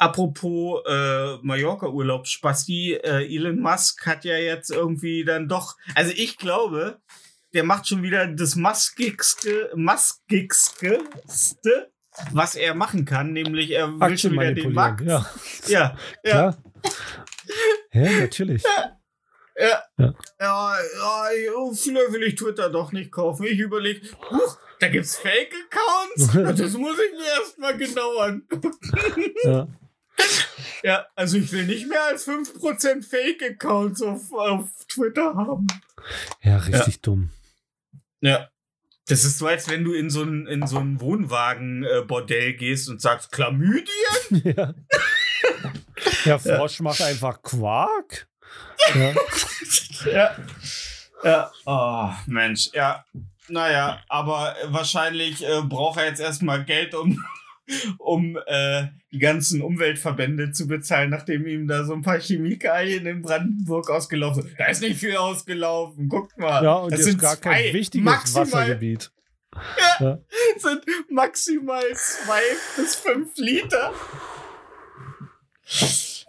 apropos 0.01 0.81
äh, 0.87 1.37
Mallorca-Urlaub, 1.43 2.27
Spasti, 2.27 2.93
äh, 2.93 3.33
Elon 3.33 3.59
Musk 3.59 4.05
hat 4.07 4.25
ja 4.25 4.35
jetzt 4.35 4.71
irgendwie 4.71 5.23
dann 5.23 5.47
doch, 5.47 5.77
also 5.93 6.11
ich 6.15 6.37
glaube, 6.37 6.99
der 7.53 7.63
macht 7.63 7.87
schon 7.87 8.01
wieder 8.01 8.27
das 8.27 8.55
Muskigste, 8.55 9.71
Muskigste, 9.75 11.03
was 12.31 12.55
er 12.55 12.73
machen 12.73 13.05
kann, 13.05 13.31
nämlich 13.31 13.71
er 13.71 13.99
will 13.99 14.17
schon 14.17 14.33
wieder 14.33 14.53
den. 14.53 14.73
Markt. 14.73 15.01
Ja, 15.01 15.29
Ja, 15.67 15.97
ja, 16.23 16.31
klar. 16.31 16.57
Ja, 17.93 18.11
natürlich. 18.19 18.63
ja. 18.63 18.97
Ja. 19.57 19.83
Ja, 19.97 20.15
ja, 20.39 20.75
ja, 21.31 21.73
vielleicht 21.73 22.13
will 22.13 22.23
ich 22.23 22.35
Twitter 22.35 22.69
doch 22.69 22.91
nicht 22.91 23.11
kaufen. 23.11 23.45
Ich 23.45 23.59
überlege, 23.59 24.01
da 24.79 24.87
gibt's 24.87 25.17
Fake-Accounts? 25.17 26.57
Das 26.59 26.73
muss 26.73 26.97
ich 26.97 27.11
mir 27.11 27.39
erstmal 27.39 27.77
genau 27.77 28.17
angucken. 28.17 29.33
Ja. 29.43 29.67
Ja, 30.83 31.05
also 31.15 31.37
ich 31.37 31.51
will 31.51 31.67
nicht 31.67 31.87
mehr 31.87 32.03
als 32.05 32.27
5% 32.27 33.07
Fake-Accounts 33.07 34.01
auf, 34.01 34.33
auf 34.33 34.67
Twitter 34.87 35.35
haben. 35.35 35.67
ja, 36.41 36.57
richtig 36.57 37.01
dumm. 37.01 37.29
Ja. 38.21 38.49
Das 39.07 39.23
ist 39.23 39.37
so, 39.37 39.45
als 39.45 39.69
wenn 39.69 39.83
du 39.83 39.93
in 39.93 40.09
so 40.09 40.23
ein, 40.23 40.47
in 40.47 40.65
so 40.65 40.79
ein 40.79 40.99
Wohnwagen-Bordell 40.99 42.53
gehst 42.53 42.89
und 42.89 42.99
sagst, 43.01 43.31
Chlamydien? 43.31 43.85
Ja. 44.43 44.73
Der 46.25 46.39
Frosch 46.39 46.79
macht 46.79 47.01
einfach 47.01 47.41
Quark. 47.43 48.27
Ja. 48.95 49.13
Ja. 50.11 50.35
Ja. 51.23 51.51
Oh, 51.65 52.09
Mensch, 52.25 52.69
ja. 52.73 53.05
Naja, 53.47 54.01
aber 54.09 54.55
wahrscheinlich 54.69 55.45
äh, 55.47 55.61
braucht 55.61 55.99
er 55.99 56.05
jetzt 56.07 56.19
erstmal 56.19 56.65
Geld, 56.65 56.95
um, 56.95 57.23
um 57.97 58.37
äh, 58.45 58.87
die 59.11 59.19
ganzen 59.19 59.61
Umweltverbände 59.61 60.51
zu 60.51 60.67
bezahlen, 60.67 61.09
nachdem 61.09 61.45
ihm 61.45 61.67
da 61.67 61.85
so 61.85 61.93
ein 61.93 62.01
paar 62.01 62.19
Chemikalien 62.19 63.05
in 63.05 63.21
Brandenburg 63.21 63.89
ausgelaufen 63.89 64.43
sind. 64.43 64.59
Da 64.59 64.67
ist 64.67 64.81
nicht 64.81 64.99
viel 64.99 65.15
ausgelaufen, 65.15 66.07
guckt 66.07 66.37
mal. 66.37 66.63
ja, 66.63 66.73
und 66.75 66.91
das 66.91 67.03
sind 67.03 67.19
gar 67.19 67.37
kein 67.37 67.73
wichtiges 67.73 68.05
maximal, 68.05 68.45
Wassergebiet. 68.45 69.11
sind 70.57 70.83
maximal 71.09 71.83
zwei 71.95 72.41
bis 72.77 72.95
fünf 72.95 73.37
Liter. 73.37 73.93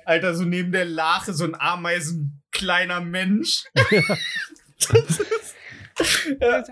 Alter, 0.05 0.35
so 0.35 0.45
neben 0.45 0.73
der 0.73 0.85
Lache 0.85 1.33
so 1.33 1.45
ein 1.45 1.55
Ameisen 1.55 2.43
kleiner 2.51 3.01
Mensch. 3.01 3.65
ja, 3.91 4.01
Ist 4.91 5.55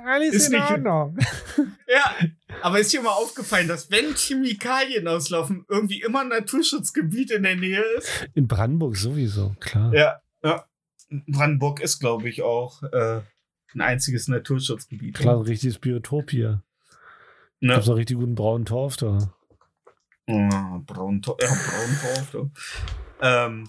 alles 0.04 0.34
Ist 0.34 0.46
in 0.52 0.58
nicht- 0.58 0.70
Ordnung. 0.70 1.18
ja, 1.88 2.14
aber 2.62 2.78
ist 2.80 2.92
dir 2.92 3.02
mal 3.02 3.10
aufgefallen, 3.10 3.68
dass 3.68 3.90
wenn 3.90 4.14
Chemikalien 4.14 5.06
auslaufen, 5.08 5.64
irgendwie 5.68 6.02
immer 6.02 6.20
ein 6.20 6.28
Naturschutzgebiet 6.28 7.30
in 7.30 7.42
der 7.42 7.56
Nähe 7.56 7.82
ist? 7.98 8.28
In 8.34 8.46
Brandenburg 8.48 8.96
sowieso, 8.96 9.54
klar. 9.60 9.92
Ja, 9.94 10.20
ja. 10.42 10.64
Brandenburg 11.26 11.80
ist, 11.80 11.98
glaube 11.98 12.28
ich, 12.28 12.42
auch 12.42 12.82
äh, 12.84 13.20
ein 13.74 13.80
einziges 13.80 14.28
Naturschutzgebiet. 14.28 15.16
Klar, 15.16 15.36
ein 15.36 15.42
richtiges 15.42 15.78
Biotop 15.78 16.30
hier. 16.30 16.62
Ne? 17.60 17.74
Gibt's 17.74 17.88
auch 17.88 17.96
richtig 17.96 18.16
guten 18.16 18.34
braunen 18.34 18.64
Torf 18.64 18.96
da. 18.96 19.32
Oh, 20.28 20.78
Brauntor 20.86 21.36
ja, 21.42 21.48
Brauntorf. 21.48 22.30
du. 22.30 22.50
Ähm, 23.20 23.68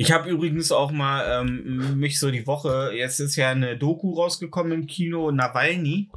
ich 0.00 0.12
habe 0.12 0.30
übrigens 0.30 0.70
auch 0.70 0.92
mal 0.92 1.40
ähm, 1.40 1.98
mich 1.98 2.20
so 2.20 2.30
die 2.30 2.46
Woche, 2.46 2.92
jetzt 2.94 3.18
ist 3.18 3.34
ja 3.34 3.50
eine 3.50 3.76
Doku 3.76 4.14
rausgekommen 4.14 4.72
im 4.72 4.86
Kino, 4.86 5.32
Nawalny, 5.32 6.08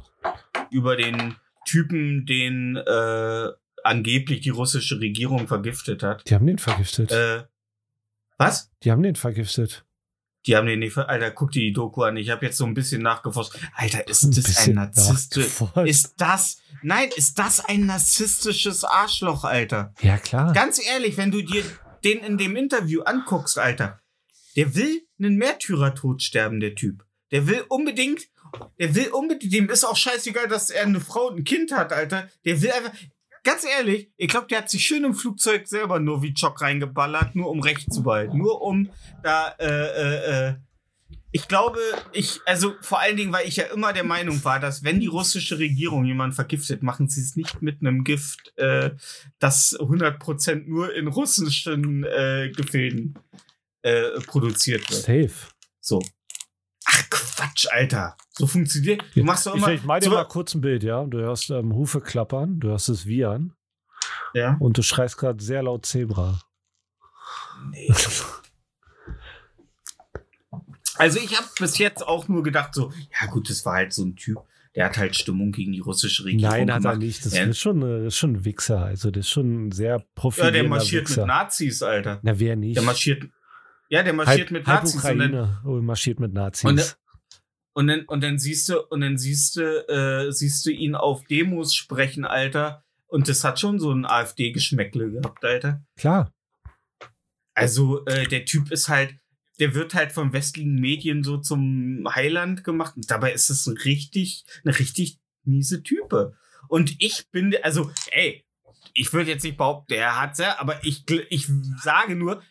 über 0.70 0.96
den 0.96 1.34
Typen, 1.66 2.24
den 2.24 2.76
äh, 2.76 3.48
angeblich 3.82 4.40
die 4.42 4.50
russische 4.50 5.00
Regierung 5.00 5.48
vergiftet 5.48 6.04
hat. 6.04 6.30
Die 6.30 6.34
haben 6.36 6.46
den 6.46 6.58
vergiftet. 6.58 7.10
Äh, 7.10 7.42
was? 8.38 8.70
Die 8.84 8.92
haben 8.92 9.02
den 9.02 9.16
vergiftet. 9.16 9.84
Die 10.46 10.56
haben 10.56 10.68
den 10.68 10.78
nicht 10.78 10.92
ver 10.92 11.08
Alter, 11.08 11.32
guck 11.32 11.50
dir 11.50 11.62
die 11.62 11.72
Doku 11.72 12.04
an. 12.04 12.16
Ich 12.16 12.30
habe 12.30 12.46
jetzt 12.46 12.58
so 12.58 12.64
ein 12.64 12.74
bisschen 12.74 13.02
nachgeforscht. 13.02 13.58
Alter, 13.74 14.06
ist 14.06 14.22
Ein 14.22 14.30
das 14.30 14.58
ein 14.58 14.74
Narzisst? 14.74 15.36
Ist 15.84 16.14
das, 16.18 16.58
nein, 16.82 17.08
ist 17.16 17.36
das 17.36 17.64
ein 17.64 17.86
narzisstisches 17.86 18.84
Arschloch, 18.84 19.42
Alter? 19.42 19.92
Ja, 20.02 20.18
klar. 20.18 20.52
Ganz 20.52 20.84
ehrlich, 20.84 21.16
wenn 21.16 21.32
du 21.32 21.42
dir 21.42 21.64
den 22.04 22.18
in 22.20 22.38
dem 22.38 22.56
Interview 22.56 23.02
anguckst, 23.02 23.58
Alter, 23.58 24.00
der 24.56 24.74
will 24.74 25.02
einen 25.18 25.36
Märtyrertod 25.36 26.22
sterben, 26.22 26.60
der 26.60 26.74
Typ. 26.74 27.04
Der 27.30 27.46
will 27.46 27.64
unbedingt, 27.68 28.28
der 28.78 28.94
will 28.94 29.08
unbedingt, 29.08 29.52
dem 29.52 29.70
ist 29.70 29.84
auch 29.84 29.96
scheißegal, 29.96 30.48
dass 30.48 30.70
er 30.70 30.84
eine 30.84 31.00
Frau 31.00 31.28
und 31.28 31.38
ein 31.38 31.44
Kind 31.44 31.72
hat, 31.72 31.92
Alter. 31.92 32.28
Der 32.44 32.60
will 32.60 32.70
einfach, 32.70 32.92
ganz 33.42 33.64
ehrlich, 33.64 34.10
ich 34.16 34.28
glaube, 34.28 34.48
der 34.48 34.58
hat 34.58 34.70
sich 34.70 34.84
schön 34.84 35.04
im 35.04 35.14
Flugzeug 35.14 35.66
selber 35.66 35.98
Novichok 35.98 36.60
reingeballert, 36.60 37.34
nur 37.34 37.48
um 37.48 37.60
Recht 37.60 37.92
zu 37.92 38.02
behalten. 38.02 38.36
Nur 38.36 38.60
um 38.60 38.90
da, 39.22 39.54
äh, 39.58 39.66
äh, 39.66 40.48
äh, 40.48 40.54
ich 41.32 41.48
glaube, 41.48 41.78
ich, 42.12 42.40
also 42.44 42.74
vor 42.82 43.00
allen 43.00 43.16
Dingen, 43.16 43.32
weil 43.32 43.48
ich 43.48 43.56
ja 43.56 43.64
immer 43.64 43.94
der 43.94 44.04
Meinung 44.04 44.44
war, 44.44 44.60
dass 44.60 44.84
wenn 44.84 45.00
die 45.00 45.06
russische 45.06 45.58
Regierung 45.58 46.04
jemanden 46.04 46.34
vergiftet, 46.34 46.82
machen 46.82 47.08
sie 47.08 47.22
es 47.22 47.36
nicht 47.36 47.62
mit 47.62 47.80
einem 47.80 48.04
Gift, 48.04 48.52
äh, 48.58 48.90
das 49.38 49.74
100% 49.78 50.66
nur 50.66 50.94
in 50.94 51.08
russischen 51.08 52.04
äh, 52.04 52.52
Gefilden 52.54 53.18
äh, 53.80 54.20
produziert 54.26 54.88
wird. 54.90 55.02
Safe. 55.02 55.50
So. 55.80 56.02
Ach 56.84 57.02
Quatsch, 57.10 57.66
Alter. 57.70 58.16
So 58.32 58.46
funktioniert. 58.46 59.02
Du 59.14 59.24
machst 59.24 59.46
doch 59.46 59.54
Ich, 59.54 59.62
immer. 59.62 59.72
ich 59.72 59.84
mach 59.84 60.00
dir 60.00 60.06
so, 60.06 60.10
mal 60.10 60.24
kurz 60.24 60.54
ein 60.54 60.60
Bild, 60.60 60.82
ja. 60.82 61.02
Du 61.04 61.18
hörst 61.18 61.48
ähm, 61.50 61.74
Hufe 61.74 62.02
klappern, 62.02 62.60
du 62.60 62.68
hörst 62.68 62.90
es 62.90 63.06
wiehern 63.06 63.54
ja. 64.34 64.56
und 64.60 64.76
du 64.76 64.82
schreist 64.82 65.16
gerade 65.16 65.42
sehr 65.42 65.62
laut 65.62 65.86
Zebra. 65.86 66.40
Nee. 67.70 67.90
Also 71.02 71.18
ich 71.18 71.36
habe 71.36 71.46
bis 71.58 71.78
jetzt 71.78 72.06
auch 72.06 72.28
nur 72.28 72.42
gedacht 72.42 72.74
so, 72.74 72.92
ja 73.20 73.26
gut, 73.30 73.50
das 73.50 73.64
war 73.64 73.74
halt 73.74 73.92
so 73.92 74.04
ein 74.04 74.14
Typ, 74.16 74.38
der 74.76 74.84
hat 74.86 74.96
halt 74.96 75.16
Stimmung 75.16 75.52
gegen 75.52 75.72
die 75.72 75.80
russische 75.80 76.24
Regierung 76.24 76.50
Nein, 76.52 76.72
hat 76.72 76.78
er 76.84 76.92
gemacht. 76.92 76.98
nicht. 76.98 77.26
Das 77.26 77.36
Ja. 77.36 77.44
ist 77.44 77.58
schon, 77.58 77.82
ist 78.06 78.16
schon 78.16 78.34
ein 78.34 78.44
Wichser. 78.44 78.84
Also, 78.84 79.10
das 79.10 79.26
ist 79.26 79.30
schon 79.30 79.66
ein 79.66 79.72
sehr 79.72 79.96
Ja, 79.98 80.04
profilierender 80.14 80.60
der 80.60 80.68
marschiert 80.68 81.08
Wichser. 81.08 81.22
mit 81.22 81.28
Nazis, 81.28 81.82
Alter. 81.82 82.20
Na, 82.22 82.38
wer 82.38 82.56
nicht? 82.56 82.76
Der 82.76 82.82
marschiert. 82.84 83.24
Ja, 83.88 84.02
der 84.02 84.12
marschiert 84.12 84.38
halb, 84.38 84.50
mit 84.52 84.66
Nazis. 84.66 84.94
Und 84.94 85.18
dann, 85.18 85.34
Ukraine 85.34 85.60
oh, 85.66 85.82
marschiert 85.82 86.20
mit 86.20 86.32
Nazis. 86.32 86.64
Und 86.64 86.76
der- 86.76 86.86
und 87.74 87.86
dann, 87.88 88.00
und 88.06 88.22
dann 88.22 88.38
siehst 88.38 88.68
du, 88.68 88.80
und 88.88 89.00
dann 89.00 89.18
siehst 89.18 89.56
du, 89.56 89.62
äh, 89.88 90.30
siehst 90.30 90.64
du 90.66 90.70
ihn 90.70 90.94
auf 90.94 91.24
Demos 91.24 91.74
sprechen, 91.74 92.24
Alter. 92.24 92.84
Und 93.08 93.28
das 93.28 93.44
hat 93.44 93.58
schon 93.60 93.78
so 93.80 93.90
ein 93.92 94.06
AfD-Geschmäckle 94.06 95.10
gehabt, 95.10 95.44
Alter. 95.44 95.82
Klar. 95.96 96.32
Also, 97.54 98.04
äh, 98.06 98.26
der 98.26 98.44
Typ 98.46 98.70
ist 98.70 98.88
halt, 98.88 99.14
der 99.58 99.74
wird 99.74 99.94
halt 99.94 100.12
von 100.12 100.32
westlichen 100.32 100.76
Medien 100.76 101.22
so 101.22 101.38
zum 101.38 102.06
Heiland 102.14 102.64
gemacht. 102.64 102.96
Und 102.96 103.10
dabei 103.10 103.32
ist 103.32 103.50
es 103.50 103.66
ein 103.66 103.76
richtig, 103.78 104.44
eine 104.64 104.78
richtig 104.78 105.18
miese 105.44 105.82
Type. 105.82 106.36
Und 106.68 106.94
ich 106.98 107.28
bin, 107.30 107.54
also, 107.62 107.90
ey, 108.12 108.44
ich 108.94 109.12
würde 109.12 109.30
jetzt 109.30 109.44
nicht 109.44 109.56
behaupten, 109.56 109.94
er 109.94 110.20
hat's 110.20 110.38
ja, 110.38 110.58
aber 110.58 110.84
ich, 110.84 111.04
ich 111.28 111.48
sage 111.82 112.14
nur, 112.14 112.42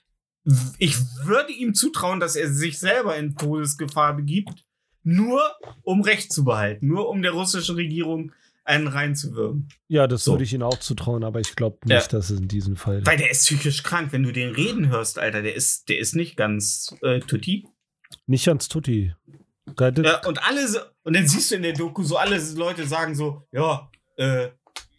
ich 0.79 0.95
würde 1.23 1.51
ihm 1.53 1.73
zutrauen, 1.73 2.19
dass 2.19 2.35
er 2.35 2.51
sich 2.51 2.79
selber 2.79 3.15
in 3.15 3.35
Todesgefahr 3.35 4.15
begibt, 4.15 4.65
nur 5.03 5.41
um 5.83 6.01
Recht 6.01 6.31
zu 6.31 6.43
behalten, 6.43 6.87
nur 6.87 7.09
um 7.09 7.21
der 7.21 7.31
russischen 7.31 7.75
Regierung 7.75 8.31
einen 8.63 8.87
reinzuwirken. 8.87 9.69
Ja, 9.87 10.07
das 10.07 10.23
So. 10.23 10.33
würde 10.33 10.43
ich 10.43 10.53
Ihnen 10.53 10.63
auch 10.63 10.77
zutrauen, 10.79 11.23
aber 11.23 11.39
ich 11.39 11.55
glaube 11.55 11.79
nicht, 11.85 12.11
Ja. 12.11 12.17
dass 12.19 12.29
es 12.29 12.39
in 12.39 12.47
diesem 12.47 12.75
Fall. 12.75 13.05
Weil 13.05 13.17
der 13.17 13.31
ist 13.31 13.45
psychisch 13.45 13.83
krank, 13.83 14.11
wenn 14.11 14.23
du 14.23 14.31
den 14.31 14.53
reden 14.53 14.89
hörst, 14.89 15.17
Alter, 15.19 15.41
der 15.41 15.55
ist, 15.55 15.89
der 15.89 15.97
ist 15.99 16.15
nicht 16.15 16.37
ganz 16.37 16.95
äh, 17.01 17.19
tutti. 17.19 17.67
Nicht 18.27 18.47
ans 18.47 18.67
Tutti. 18.67 19.13
Ja, 19.79 20.25
und 20.27 20.43
alle, 20.45 20.67
so, 20.67 20.79
und 21.03 21.15
dann 21.15 21.27
siehst 21.27 21.51
du 21.51 21.55
in 21.55 21.61
der 21.61 21.73
Doku 21.73 22.03
so, 22.03 22.17
alle 22.17 22.37
Leute 22.55 22.85
sagen 22.85 23.15
so, 23.15 23.47
ja, 23.51 23.89
äh, 24.17 24.49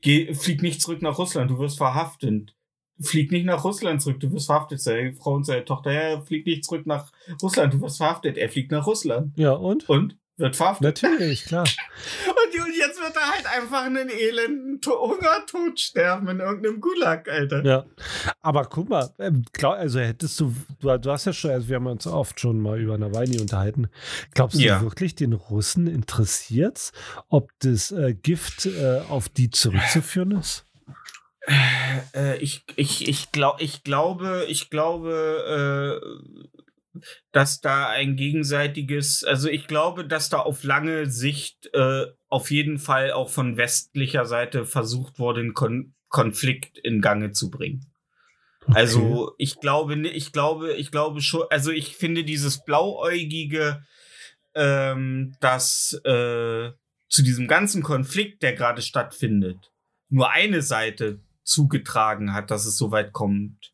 geh, 0.00 0.34
flieg 0.34 0.62
nicht 0.62 0.80
zurück 0.80 1.02
nach 1.02 1.18
Russland, 1.18 1.50
du 1.50 1.58
wirst 1.58 1.76
verhaftet. 1.76 2.54
Flieg 3.00 3.32
nicht 3.32 3.44
nach 3.44 3.64
Russland 3.64 4.00
zurück, 4.00 4.20
du 4.20 4.32
wirst 4.32 4.46
verhaftet. 4.46 4.80
Seine 4.80 5.12
Frau 5.14 5.34
und 5.34 5.44
seine 5.44 5.64
Tochter, 5.64 5.92
ja, 5.92 6.20
flieg 6.22 6.46
nicht 6.46 6.64
zurück 6.64 6.86
nach 6.86 7.10
Russland, 7.42 7.74
du 7.74 7.80
wirst 7.82 7.96
verhaftet. 7.98 8.38
Er 8.38 8.48
fliegt 8.48 8.70
nach 8.70 8.86
Russland 8.86 9.36
ja, 9.36 9.52
und? 9.52 9.88
und 9.88 10.16
wird 10.36 10.56
verhaftet. 10.56 11.02
Natürlich, 11.02 11.44
klar. 11.44 11.64
Und, 12.26 12.60
und 12.66 12.68
jetzt 12.71 12.71
wird 13.02 13.16
er 13.16 13.28
halt 13.30 13.46
einfach 13.46 13.84
einen 13.84 14.08
elenden 14.08 14.80
to 14.80 14.92
Hungertod 14.92 15.78
sterben 15.78 16.28
in 16.28 16.40
irgendeinem 16.40 16.80
Gulag, 16.80 17.28
Alter. 17.28 17.64
Ja. 17.64 17.84
Aber 18.40 18.64
guck 18.66 18.88
mal, 18.88 19.10
ähm, 19.18 19.44
glaub, 19.52 19.74
also 19.74 20.00
hättest 20.00 20.38
du, 20.40 20.54
du, 20.80 20.98
du 20.98 21.10
hast 21.10 21.24
ja 21.26 21.32
schon, 21.32 21.50
also 21.50 21.68
wir 21.68 21.76
haben 21.76 21.86
uns 21.86 22.06
oft 22.06 22.40
schon 22.40 22.60
mal 22.60 22.80
über 22.80 22.96
Nawalny 22.98 23.40
unterhalten. 23.40 23.88
Glaubst 24.34 24.56
du 24.58 24.62
Ja. 24.62 24.80
wirklich, 24.82 25.14
den 25.14 25.32
Russen 25.32 25.86
interessiert 25.86 26.92
ob 27.28 27.50
das 27.60 27.90
äh, 27.92 28.14
Gift 28.14 28.66
äh, 28.66 29.00
auf 29.08 29.28
die 29.28 29.50
zurückzuführen 29.50 30.32
ist? 30.32 30.64
Äh, 32.14 32.38
ich, 32.38 32.64
ich, 32.76 33.08
ich, 33.08 33.32
glaub, 33.32 33.60
ich 33.60 33.82
glaube, 33.82 34.44
ich 34.48 34.70
glaube, 34.70 36.00
äh, 36.00 36.71
dass 37.32 37.60
da 37.60 37.88
ein 37.88 38.16
gegenseitiges, 38.16 39.24
also 39.24 39.48
ich 39.48 39.66
glaube, 39.66 40.06
dass 40.06 40.28
da 40.28 40.38
auf 40.38 40.62
lange 40.62 41.06
Sicht 41.06 41.70
äh, 41.74 42.06
auf 42.28 42.50
jeden 42.50 42.78
Fall 42.78 43.12
auch 43.12 43.30
von 43.30 43.56
westlicher 43.56 44.26
Seite 44.26 44.64
versucht 44.64 45.18
wurde, 45.18 45.40
einen 45.40 45.54
Kon 45.54 45.94
Konflikt 46.08 46.76
in 46.76 47.00
Gange 47.00 47.32
zu 47.32 47.50
bringen. 47.50 47.90
Also 48.66 49.32
ich 49.38 49.60
glaube, 49.60 49.96
ich 50.08 50.30
glaube, 50.30 50.74
ich 50.74 50.90
glaube 50.90 51.22
schon, 51.22 51.44
also 51.50 51.70
ich 51.70 51.96
finde 51.96 52.22
dieses 52.22 52.64
blauäugige, 52.64 53.82
ähm, 54.54 55.34
dass 55.40 55.94
äh, 56.04 56.70
zu 57.08 57.22
diesem 57.22 57.48
ganzen 57.48 57.82
Konflikt, 57.82 58.42
der 58.42 58.52
gerade 58.52 58.82
stattfindet, 58.82 59.72
nur 60.08 60.30
eine 60.30 60.62
Seite 60.62 61.20
zugetragen 61.44 62.32
hat, 62.32 62.50
dass 62.50 62.66
es 62.66 62.76
so 62.76 62.90
weit 62.90 63.12
kommt, 63.12 63.71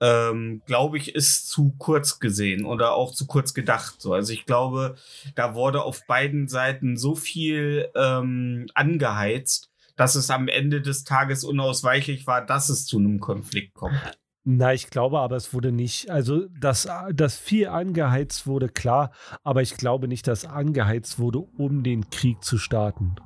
ähm, 0.00 0.62
glaube 0.66 0.98
ich, 0.98 1.14
ist 1.14 1.48
zu 1.48 1.74
kurz 1.78 2.18
gesehen 2.18 2.64
oder 2.64 2.94
auch 2.94 3.14
zu 3.14 3.26
kurz 3.26 3.54
gedacht. 3.54 4.00
So. 4.00 4.12
Also 4.12 4.32
ich 4.32 4.46
glaube, 4.46 4.96
da 5.34 5.54
wurde 5.54 5.82
auf 5.82 6.06
beiden 6.06 6.48
Seiten 6.48 6.96
so 6.96 7.14
viel 7.14 7.88
ähm, 7.94 8.66
angeheizt, 8.74 9.70
dass 9.96 10.14
es 10.14 10.30
am 10.30 10.48
Ende 10.48 10.82
des 10.82 11.04
Tages 11.04 11.44
unausweichlich 11.44 12.26
war, 12.26 12.44
dass 12.44 12.68
es 12.68 12.86
zu 12.86 12.98
einem 12.98 13.20
Konflikt 13.20 13.74
kommt. 13.74 14.18
Na, 14.48 14.72
ich 14.72 14.90
glaube 14.90 15.18
aber, 15.18 15.34
es 15.34 15.52
wurde 15.52 15.72
nicht, 15.72 16.08
also 16.08 16.46
dass, 16.60 16.86
dass 17.12 17.36
viel 17.36 17.66
angeheizt 17.66 18.46
wurde, 18.46 18.68
klar, 18.68 19.10
aber 19.42 19.60
ich 19.60 19.76
glaube 19.76 20.06
nicht, 20.06 20.28
dass 20.28 20.44
angeheizt 20.44 21.18
wurde, 21.18 21.40
um 21.40 21.82
den 21.82 22.10
Krieg 22.10 22.44
zu 22.44 22.56
starten. 22.56 23.16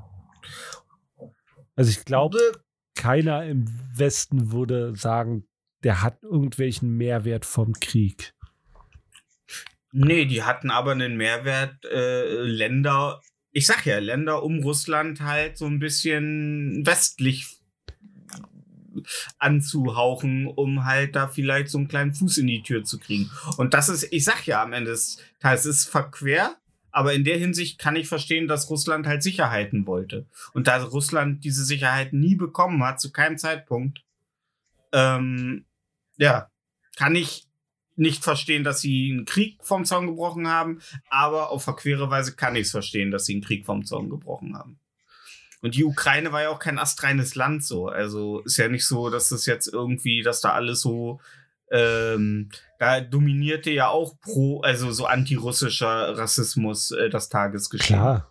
Also 1.76 1.90
ich 1.90 2.06
glaube, 2.06 2.38
keiner 2.94 3.44
im 3.44 3.66
Westen 3.94 4.52
würde 4.52 4.96
sagen, 4.96 5.44
der 5.84 6.02
hat 6.02 6.22
irgendwelchen 6.22 6.96
Mehrwert 6.96 7.44
vom 7.44 7.72
Krieg. 7.74 8.34
Nee, 9.92 10.24
die 10.26 10.42
hatten 10.42 10.70
aber 10.70 10.92
einen 10.92 11.16
Mehrwert, 11.16 11.84
äh, 11.84 12.42
Länder, 12.42 13.20
ich 13.50 13.66
sag 13.66 13.86
ja, 13.86 13.98
Länder 13.98 14.42
um 14.42 14.62
Russland 14.62 15.20
halt 15.20 15.58
so 15.58 15.66
ein 15.66 15.80
bisschen 15.80 16.86
westlich 16.86 17.60
anzuhauchen, 19.38 20.46
um 20.46 20.84
halt 20.84 21.16
da 21.16 21.28
vielleicht 21.28 21.70
so 21.70 21.78
einen 21.78 21.88
kleinen 21.88 22.12
Fuß 22.12 22.38
in 22.38 22.46
die 22.46 22.62
Tür 22.62 22.84
zu 22.84 22.98
kriegen. 22.98 23.30
Und 23.56 23.74
das 23.74 23.88
ist, 23.88 24.12
ich 24.12 24.24
sag 24.24 24.46
ja 24.46 24.62
am 24.62 24.72
Ende 24.72 24.90
des 24.90 25.18
Tages, 25.40 25.64
es 25.64 25.76
ist 25.78 25.88
verquer, 25.88 26.56
aber 26.92 27.14
in 27.14 27.24
der 27.24 27.38
Hinsicht 27.38 27.78
kann 27.78 27.96
ich 27.96 28.08
verstehen, 28.08 28.48
dass 28.48 28.68
Russland 28.70 29.06
halt 29.06 29.22
Sicherheiten 29.22 29.86
wollte. 29.86 30.26
Und 30.52 30.66
da 30.66 30.82
Russland 30.82 31.44
diese 31.44 31.64
Sicherheiten 31.64 32.20
nie 32.20 32.34
bekommen 32.34 32.82
hat, 32.84 33.00
zu 33.00 33.12
keinem 33.12 33.38
Zeitpunkt, 33.38 34.02
ähm, 34.92 35.64
ja, 36.20 36.48
kann 36.96 37.16
ich 37.16 37.48
nicht 37.96 38.22
verstehen, 38.22 38.64
dass 38.64 38.80
sie 38.80 39.10
einen 39.12 39.24
Krieg 39.24 39.58
vom 39.62 39.84
Zaun 39.84 40.06
gebrochen 40.06 40.48
haben, 40.48 40.80
aber 41.08 41.50
auf 41.50 41.64
verquere 41.64 42.10
Weise 42.10 42.34
kann 42.36 42.56
ich 42.56 42.66
es 42.66 42.70
verstehen, 42.70 43.10
dass 43.10 43.26
sie 43.26 43.34
einen 43.34 43.42
Krieg 43.42 43.66
vom 43.66 43.84
Zaun 43.84 44.08
gebrochen 44.08 44.56
haben. 44.56 44.78
Und 45.62 45.74
die 45.74 45.84
Ukraine 45.84 46.32
war 46.32 46.42
ja 46.42 46.48
auch 46.50 46.58
kein 46.58 46.78
astreines 46.78 47.34
Land 47.34 47.64
so. 47.64 47.88
Also 47.88 48.40
ist 48.40 48.56
ja 48.56 48.68
nicht 48.68 48.86
so, 48.86 49.10
dass 49.10 49.28
das 49.28 49.44
jetzt 49.44 49.66
irgendwie, 49.66 50.22
dass 50.22 50.40
da 50.40 50.52
alles 50.52 50.80
so, 50.80 51.20
ähm, 51.70 52.48
da 52.78 53.00
dominierte 53.00 53.70
ja 53.70 53.88
auch 53.88 54.18
pro, 54.20 54.62
also 54.62 54.90
so 54.92 55.04
antirussischer 55.04 56.16
Rassismus 56.16 56.92
äh, 56.92 57.10
das 57.10 57.28
Tagesgeschehen. 57.28 58.00
Klar. 58.00 58.30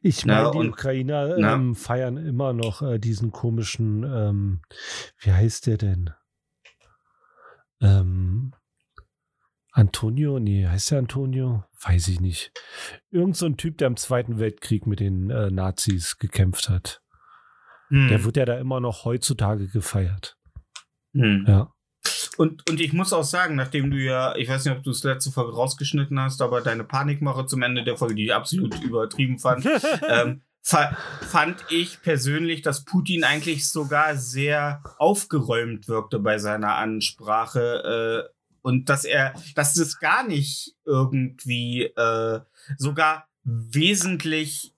Ich 0.00 0.24
meine, 0.24 0.50
die 0.52 0.58
und- 0.58 0.68
Ukrainer 0.70 1.36
ähm, 1.36 1.74
feiern 1.74 2.16
immer 2.16 2.52
noch 2.52 2.82
äh, 2.82 2.98
diesen 2.98 3.32
komischen, 3.32 4.04
ähm, 4.04 4.60
wie 5.18 5.32
heißt 5.32 5.66
der 5.66 5.76
denn? 5.76 6.10
Ähm, 7.80 8.52
Antonio? 9.72 10.38
Nee, 10.38 10.66
heißt 10.66 10.92
der 10.92 10.98
Antonio? 10.98 11.64
Weiß 11.82 12.08
ich 12.08 12.20
nicht. 12.20 12.52
Irgend 13.10 13.36
so 13.36 13.46
ein 13.46 13.56
Typ, 13.56 13.78
der 13.78 13.88
im 13.88 13.96
Zweiten 13.96 14.38
Weltkrieg 14.38 14.86
mit 14.86 15.00
den 15.00 15.30
äh, 15.30 15.50
Nazis 15.50 16.18
gekämpft 16.18 16.68
hat. 16.68 17.02
Hm. 17.88 18.08
Der 18.08 18.24
wird 18.24 18.36
ja 18.36 18.44
da 18.44 18.58
immer 18.58 18.80
noch 18.80 19.04
heutzutage 19.04 19.68
gefeiert. 19.68 20.36
Hm. 21.12 21.44
Ja. 21.46 21.72
Und, 22.36 22.68
und 22.70 22.80
ich 22.80 22.92
muss 22.92 23.12
auch 23.12 23.24
sagen, 23.24 23.54
nachdem 23.54 23.90
du 23.90 23.96
ja, 23.96 24.34
ich 24.36 24.48
weiß 24.48 24.64
nicht, 24.64 24.76
ob 24.76 24.82
du 24.82 24.90
es 24.90 25.04
letzte 25.04 25.30
Folge 25.30 25.54
rausgeschnitten 25.54 26.18
hast, 26.20 26.42
aber 26.42 26.60
deine 26.60 26.84
Panikmache 26.84 27.46
zum 27.46 27.62
Ende 27.62 27.84
der 27.84 27.96
Folge, 27.96 28.14
die 28.14 28.26
ich 28.26 28.34
absolut 28.34 28.82
übertrieben 28.82 29.38
fand, 29.38 29.66
ähm, 30.08 30.42
fand 30.66 31.64
ich 31.70 32.02
persönlich, 32.02 32.62
dass 32.62 32.84
Putin 32.84 33.22
eigentlich 33.22 33.68
sogar 33.68 34.16
sehr 34.16 34.82
aufgeräumt 34.98 35.86
wirkte 35.86 36.18
bei 36.18 36.38
seiner 36.38 36.74
Ansprache 36.74 38.28
äh, 38.28 38.36
und 38.62 38.88
dass 38.88 39.04
er, 39.04 39.34
dass 39.54 39.74
das 39.74 40.00
gar 40.00 40.26
nicht 40.26 40.74
irgendwie 40.84 41.84
äh, 41.84 42.40
sogar 42.78 43.28
wesentlich 43.44 44.72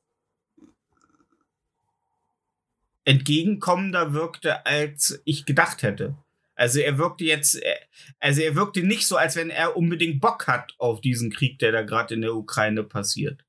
entgegenkommender 3.07 4.13
wirkte, 4.13 4.67
als 4.67 5.23
ich 5.25 5.47
gedacht 5.47 5.83
hätte. 5.83 6.19
Also 6.55 6.81
er 6.81 6.99
wirkte 6.99 7.25
jetzt, 7.25 7.55
äh, 7.63 7.77
also 8.21 8.43
er 8.43 8.55
wirkte 8.57 8.83
nicht 8.83 9.07
so, 9.07 9.17
als 9.17 9.37
wenn 9.37 9.49
er 9.49 9.75
unbedingt 9.75 10.21
Bock 10.21 10.47
hat 10.49 10.75
auf 10.77 11.01
diesen 11.01 11.31
Krieg, 11.31 11.59
der 11.59 11.73
da 11.73 11.81
gerade 11.81 12.13
in 12.13 12.21
der 12.21 12.35
Ukraine 12.35 12.85
passiert. 12.85 13.43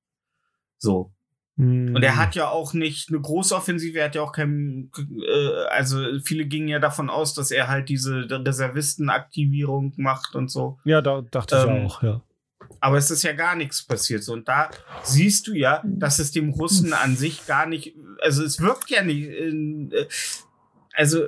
So. 0.77 1.11
Und 1.93 2.03
er 2.03 2.15
hat 2.15 2.35
ja 2.35 2.47
auch 2.47 2.73
nicht 2.73 3.09
eine 3.09 3.19
große 3.19 3.53
Offensive, 3.53 3.99
er 3.99 4.05
hat 4.05 4.15
ja 4.15 4.21
auch 4.21 4.31
kein, 4.31 4.89
äh, 4.97 5.65
also 5.69 5.99
viele 6.23 6.45
gingen 6.45 6.69
ja 6.69 6.79
davon 6.79 7.09
aus, 7.09 7.33
dass 7.33 7.51
er 7.51 7.67
halt 7.67 7.89
diese 7.89 8.27
Reservistenaktivierung 8.29 9.91
macht 9.97 10.35
und 10.35 10.49
so. 10.49 10.79
Ja, 10.85 11.01
da 11.01 11.21
dachte 11.21 11.57
ich 11.57 11.69
Ähm, 11.69 11.85
auch, 11.85 12.01
ja. 12.01 12.21
Aber 12.79 12.97
es 12.97 13.11
ist 13.11 13.23
ja 13.23 13.33
gar 13.33 13.57
nichts 13.57 13.85
passiert. 13.85 14.23
So, 14.23 14.31
Und 14.33 14.47
da 14.47 14.69
siehst 15.03 15.47
du 15.47 15.53
ja, 15.53 15.81
dass 15.83 16.19
es 16.19 16.31
dem 16.31 16.51
Russen 16.51 16.93
an 16.93 17.17
sich 17.17 17.45
gar 17.45 17.65
nicht, 17.65 17.93
also 18.21 18.41
es 18.43 18.61
wirkt 18.61 18.89
ja 18.89 19.03
nicht, 19.03 19.27
äh, 19.27 20.07
also 20.93 21.25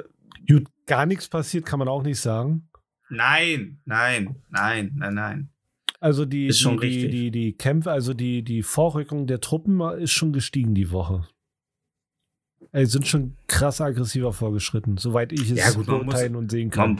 Gut, 0.47 0.67
gar 0.87 1.05
nichts 1.05 1.27
passiert, 1.27 1.65
kann 1.65 1.79
man 1.79 1.89
auch 1.89 2.03
nicht 2.03 2.21
sagen. 2.21 2.69
nein, 3.09 3.79
nein, 3.83 4.37
nein, 4.49 4.93
nein, 4.95 5.13
nein. 5.13 5.49
Also 6.01 6.25
die, 6.25 6.47
Ist 6.47 6.59
schon 6.59 6.79
die, 6.79 6.89
die, 6.89 6.95
richtig. 6.95 7.11
die, 7.11 7.31
die 7.31 7.53
Kämpfe, 7.53 7.91
also 7.91 8.13
die, 8.15 8.41
die 8.43 8.63
Vorrückung 8.63 9.27
der 9.27 9.39
Truppen 9.39 9.79
ist 9.99 10.11
schon 10.11 10.33
gestiegen 10.33 10.73
die 10.73 10.89
Woche. 10.91 11.27
Ey, 12.71 12.87
sind 12.87 13.07
schon 13.07 13.37
krass 13.47 13.81
aggressiver 13.81 14.33
vorgeschritten, 14.33 14.97
soweit 14.97 15.31
ich 15.31 15.51
es 15.51 15.57
Ja, 15.59 15.71
gut, 15.71 15.87
man 15.87 15.97
muss- 15.97 16.05
beurteilen 16.07 16.35
und 16.35 16.49
sehen 16.49 16.71
kann. 16.71 16.95
Man, 16.95 16.97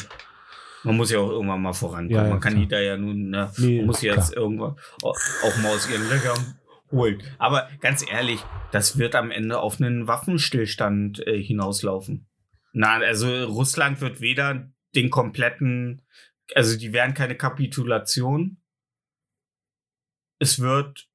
man 0.83 0.97
muss 0.97 1.11
ja 1.11 1.17
auch 1.19 1.31
irgendwann 1.31 1.61
mal 1.63 1.73
vorankommen. 1.73 2.11
Ja, 2.15 2.23
ja, 2.25 2.29
man 2.29 2.39
kann 2.39 2.53
klar. 2.53 2.63
die 2.63 2.69
da 2.69 2.79
ja 2.79 2.95
nun, 2.95 3.29
ne, 3.31 3.51
Nee, 3.57 3.77
man 3.77 3.87
muss 3.87 3.99
sie 4.01 4.07
klar. 4.07 4.17
jetzt 4.19 4.35
irgendwann 4.35 4.75
auch, 5.01 5.17
auch 5.43 5.57
mal 5.63 5.73
aus 5.73 5.89
ihren 5.89 6.07
Löchern 6.07 6.55
holen. 6.91 7.23
Aber 7.39 7.69
ganz 7.79 8.05
ehrlich, 8.07 8.39
das 8.71 8.99
wird 8.99 9.15
am 9.15 9.31
Ende 9.31 9.59
auf 9.59 9.81
einen 9.81 10.07
Waffenstillstand 10.07 11.25
äh, 11.25 11.41
hinauslaufen. 11.41 12.27
Na, 12.73 12.97
also 12.99 13.45
Russland 13.45 13.99
wird 13.99 14.21
weder 14.21 14.71
den 14.93 15.09
kompletten 15.09 16.03
also 16.53 16.77
die 16.77 16.91
wären 16.93 17.13
keine 17.13 17.35
Kapitulation. 17.35 18.57
Es 20.41 20.59
wird, 20.59 21.07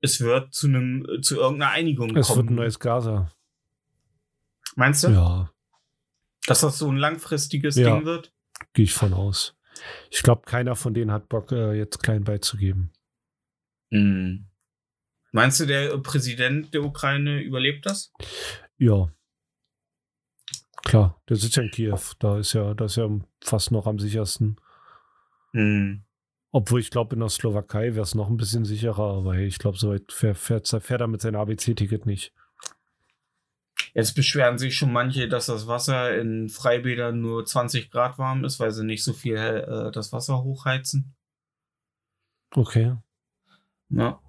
es 0.00 0.20
wird 0.20 0.52
zu 0.52 0.66
einem, 0.66 1.06
zu 1.22 1.36
irgendeiner 1.36 1.70
Einigung 1.70 2.16
Es 2.16 2.26
kommen. 2.26 2.38
wird 2.38 2.50
ein 2.50 2.54
neues 2.56 2.80
Gaza. 2.80 3.30
Meinst 4.74 5.04
du, 5.04 5.08
Ja, 5.10 5.50
dass 6.46 6.62
das 6.62 6.78
so 6.78 6.90
ein 6.90 6.96
langfristiges 6.96 7.76
Ja. 7.76 7.94
Ding 7.94 8.04
wird? 8.04 8.32
gehe 8.72 8.84
ich 8.84 8.92
von 8.92 9.12
aus. 9.14 9.54
Ich 10.10 10.22
glaube, 10.22 10.42
keiner 10.46 10.74
von 10.76 10.94
denen 10.94 11.12
hat 11.12 11.28
Bock, 11.28 11.52
äh, 11.52 11.74
jetzt 11.74 12.02
klein 12.02 12.24
beizugeben. 12.24 12.92
Mhm. 13.90 14.46
Meinst 15.30 15.60
du, 15.60 15.66
der 15.66 15.96
Präsident 15.98 16.74
der 16.74 16.82
Ukraine 16.82 17.40
überlebt 17.40 17.86
das? 17.86 18.12
Ja. 18.78 19.12
Klar, 20.84 21.22
der 21.28 21.36
sitzt 21.36 21.56
ja 21.56 21.62
in 21.62 21.70
Kiew. 21.70 22.00
Da 22.18 22.38
ist 22.38 22.52
ja, 22.52 22.74
da 22.74 22.86
ist 22.86 22.96
ja 22.96 23.08
fast 23.42 23.70
noch 23.70 23.86
am 23.86 23.98
sichersten. 24.00 24.56
Mhm. 25.52 26.02
Obwohl 26.54 26.80
ich 26.80 26.90
glaube, 26.90 27.14
in 27.14 27.20
der 27.20 27.30
Slowakei 27.30 27.94
wäre 27.94 28.02
es 28.02 28.14
noch 28.14 28.28
ein 28.28 28.36
bisschen 28.36 28.66
sicherer, 28.66 29.16
aber 29.16 29.34
hey, 29.34 29.46
ich 29.46 29.58
glaube, 29.58 29.78
so 29.78 29.90
weit 29.90 30.12
fährt, 30.12 30.36
fährt, 30.36 31.00
er 31.00 31.08
mit 31.08 31.22
seinem 31.22 31.40
ABC-Ticket 31.40 32.04
nicht. 32.04 32.34
Jetzt 33.94 34.14
beschweren 34.14 34.58
sich 34.58 34.76
schon 34.76 34.92
manche, 34.92 35.28
dass 35.28 35.46
das 35.46 35.66
Wasser 35.66 36.14
in 36.18 36.50
Freibädern 36.50 37.22
nur 37.22 37.46
20 37.46 37.90
Grad 37.90 38.18
warm 38.18 38.44
ist, 38.44 38.60
weil 38.60 38.70
sie 38.70 38.84
nicht 38.84 39.02
so 39.02 39.14
viel 39.14 39.36
äh, 39.36 39.90
das 39.92 40.12
Wasser 40.12 40.42
hochheizen. 40.42 41.14
Okay, 42.54 42.96
Ja. 43.88 44.20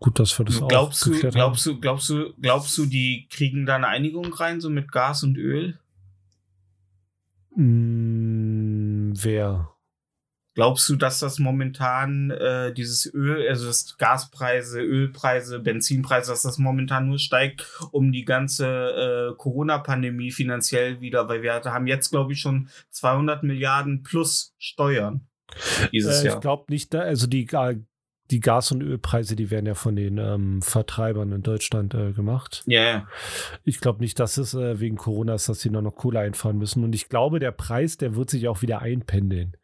gut, 0.00 0.18
dass 0.18 0.38
wir 0.38 0.46
das 0.46 0.62
auch 0.62 0.68
glaubst 0.68 1.04
du, 1.04 1.10
geklärt 1.10 1.34
glaubst 1.34 1.66
du, 1.66 1.78
glaubst 1.78 2.08
du, 2.08 2.32
glaubst 2.40 2.78
du, 2.78 2.86
die 2.86 3.28
kriegen 3.28 3.66
da 3.66 3.76
eine 3.76 3.88
Einigung 3.88 4.32
rein, 4.32 4.62
so 4.62 4.70
mit 4.70 4.90
Gas 4.90 5.22
und 5.22 5.36
Öl? 5.36 5.78
Mm, 7.54 9.12
wer? 9.16 9.75
Glaubst 10.56 10.88
du, 10.88 10.96
dass 10.96 11.18
das 11.20 11.38
momentan 11.38 12.30
äh, 12.32 12.72
dieses 12.72 13.12
Öl, 13.14 13.46
also 13.48 13.66
das 13.66 13.96
Gaspreise, 13.98 14.80
Ölpreise, 14.80 15.60
Benzinpreise, 15.60 16.32
dass 16.32 16.42
das 16.42 16.56
momentan 16.58 17.06
nur 17.06 17.18
steigt, 17.18 17.64
um 17.92 18.10
die 18.10 18.24
ganze 18.24 18.66
äh, 18.66 19.36
Corona-Pandemie 19.36 20.32
finanziell 20.32 21.00
wieder, 21.02 21.28
weil 21.28 21.42
wir 21.42 21.52
haben 21.62 21.86
jetzt, 21.86 22.10
glaube 22.10 22.32
ich, 22.32 22.40
schon 22.40 22.68
200 22.90 23.42
Milliarden 23.44 24.02
plus 24.02 24.54
Steuern 24.58 25.20
dieses 25.92 26.22
Äh, 26.22 26.26
Jahr. 26.28 26.34
ich 26.36 26.40
glaube 26.40 26.64
nicht, 26.70 26.92
da, 26.94 27.00
also 27.00 27.26
die, 27.26 27.44
Ga- 27.44 27.74
die 28.30 28.40
Gas- 28.40 28.72
und 28.72 28.82
Ölpreise, 28.82 29.36
die 29.36 29.50
werden 29.50 29.66
ja 29.66 29.74
von 29.74 29.96
den 29.96 30.18
ähm, 30.18 30.62
Vertreibern 30.62 31.32
in 31.32 31.42
Deutschland 31.42 31.94
äh, 31.94 32.12
gemacht. 32.12 32.64
Ja, 32.66 32.82
ja. 32.82 33.08
Ich 33.64 33.80
glaube 33.80 34.00
nicht, 34.00 34.18
dass 34.18 34.36
es 34.36 34.54
äh, 34.54 34.80
wegen 34.80 34.96
Corona 34.96 35.34
ist, 35.34 35.48
dass 35.48 35.60
sie 35.60 35.70
noch, 35.70 35.82
noch 35.82 35.94
Kohle 35.94 36.20
einfahren 36.20 36.58
müssen. 36.58 36.82
Und 36.82 36.94
ich 36.94 37.08
glaube, 37.08 37.38
der 37.38 37.52
Preis, 37.52 37.96
der 37.98 38.16
wird 38.16 38.30
sich 38.30 38.48
auch 38.48 38.62
wieder 38.62 38.80
einpendeln. 38.80 39.56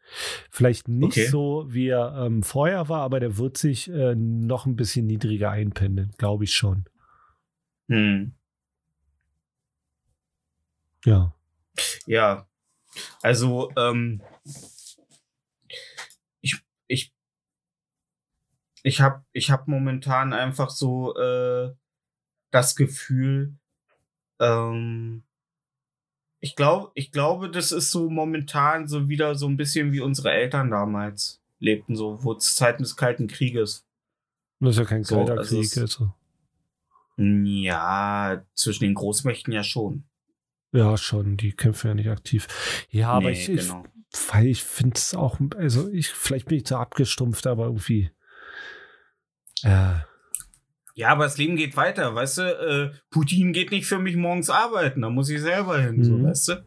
Vielleicht 0.49 0.87
nicht 0.87 1.17
Okay. 1.17 1.27
so, 1.27 1.65
wie 1.67 1.87
er 1.87 2.25
ähm, 2.25 2.43
vorher 2.43 2.89
war, 2.89 3.01
aber 3.01 3.19
der 3.19 3.37
wird 3.37 3.57
sich 3.57 3.89
äh, 3.89 4.15
noch 4.15 4.65
ein 4.65 4.75
bisschen 4.75 5.07
niedriger 5.07 5.51
einpendeln, 5.51 6.11
glaube 6.17 6.45
ich 6.45 6.53
schon. 6.53 6.85
Hm. 7.89 8.33
Ja. 11.05 11.33
Ja. 12.05 12.47
Also, 13.21 13.71
ähm, 13.75 14.21
ich, 16.41 16.57
ich, 16.87 17.11
ich 18.83 19.01
habe 19.01 19.23
ich 19.31 19.49
hab 19.49 19.67
momentan 19.67 20.33
einfach 20.33 20.69
so 20.69 21.15
äh, 21.17 21.73
das 22.51 22.75
Gefühl, 22.75 23.55
ähm, 24.39 25.23
ich 26.39 26.55
glaube, 26.55 26.91
ich 26.95 27.11
glaube, 27.11 27.49
das 27.49 27.71
ist 27.71 27.89
so 27.91 28.09
momentan 28.09 28.87
so 28.87 29.07
wieder 29.09 29.35
so 29.35 29.47
ein 29.47 29.57
bisschen 29.57 29.91
wie 29.93 30.01
unsere 30.01 30.31
Eltern 30.31 30.69
damals 30.69 31.41
lebten, 31.59 31.95
so, 31.95 32.23
wo 32.23 32.33
zu 32.33 32.53
Zeiten 32.53 32.83
des 32.83 32.97
Kalten 32.97 33.27
Krieges. 33.27 33.85
Das 34.59 34.71
ist 34.71 34.79
ja 34.79 34.85
kein 34.85 35.03
So, 35.05 35.15
kalter 35.15 35.37
also 35.39 35.55
Krieg. 35.55 35.65
es- 35.65 35.77
Also. 35.77 36.13
Ja, 37.17 38.43
zwischen 38.55 38.83
den 38.85 38.93
Großmächten 38.95 39.53
ja 39.53 39.63
schon. 39.63 40.03
Ja, 40.71 40.97
schon. 40.97 41.37
Die 41.37 41.51
kämpfen 41.51 41.87
ja 41.87 41.93
nicht 41.93 42.09
aktiv. 42.09 42.47
Ja, 42.89 43.09
aber 43.11 43.29
Nee, 43.29 43.33
ich, 43.33 43.49
ich, 43.49 43.61
genau. 43.61 43.83
weil 44.31 44.47
ich 44.47 44.63
finde 44.63 44.95
es 44.97 45.13
auch, 45.13 45.39
also 45.57 45.89
ich, 45.89 46.09
vielleicht 46.09 46.47
bin 46.47 46.57
ich 46.57 46.65
zu 46.65 46.75
abgestumpft, 46.77 47.45
aber 47.47 47.65
irgendwie. 47.65 48.11
Äh, 49.63 49.93
Ja, 50.95 51.09
aber 51.09 51.23
das 51.23 51.37
Leben 51.39 51.55
geht 51.55 51.75
weiter, 51.75 52.13
weißt 52.13 52.37
du? 52.37 52.41
Äh, 52.43 52.91
Putin 53.09 53.51
geht 53.53 53.71
nicht 53.71 53.87
für 53.87 53.97
mich 53.97 54.15
morgens 54.15 54.49
arbeiten, 54.51 55.01
da 55.01 55.09
muss 55.09 55.29
ich 55.29 55.41
selber 55.41 55.79
hin, 55.81 56.03
so, 56.03 56.13
Mhm. 56.17 56.25
weißt 56.25 56.47
du? 56.49 56.65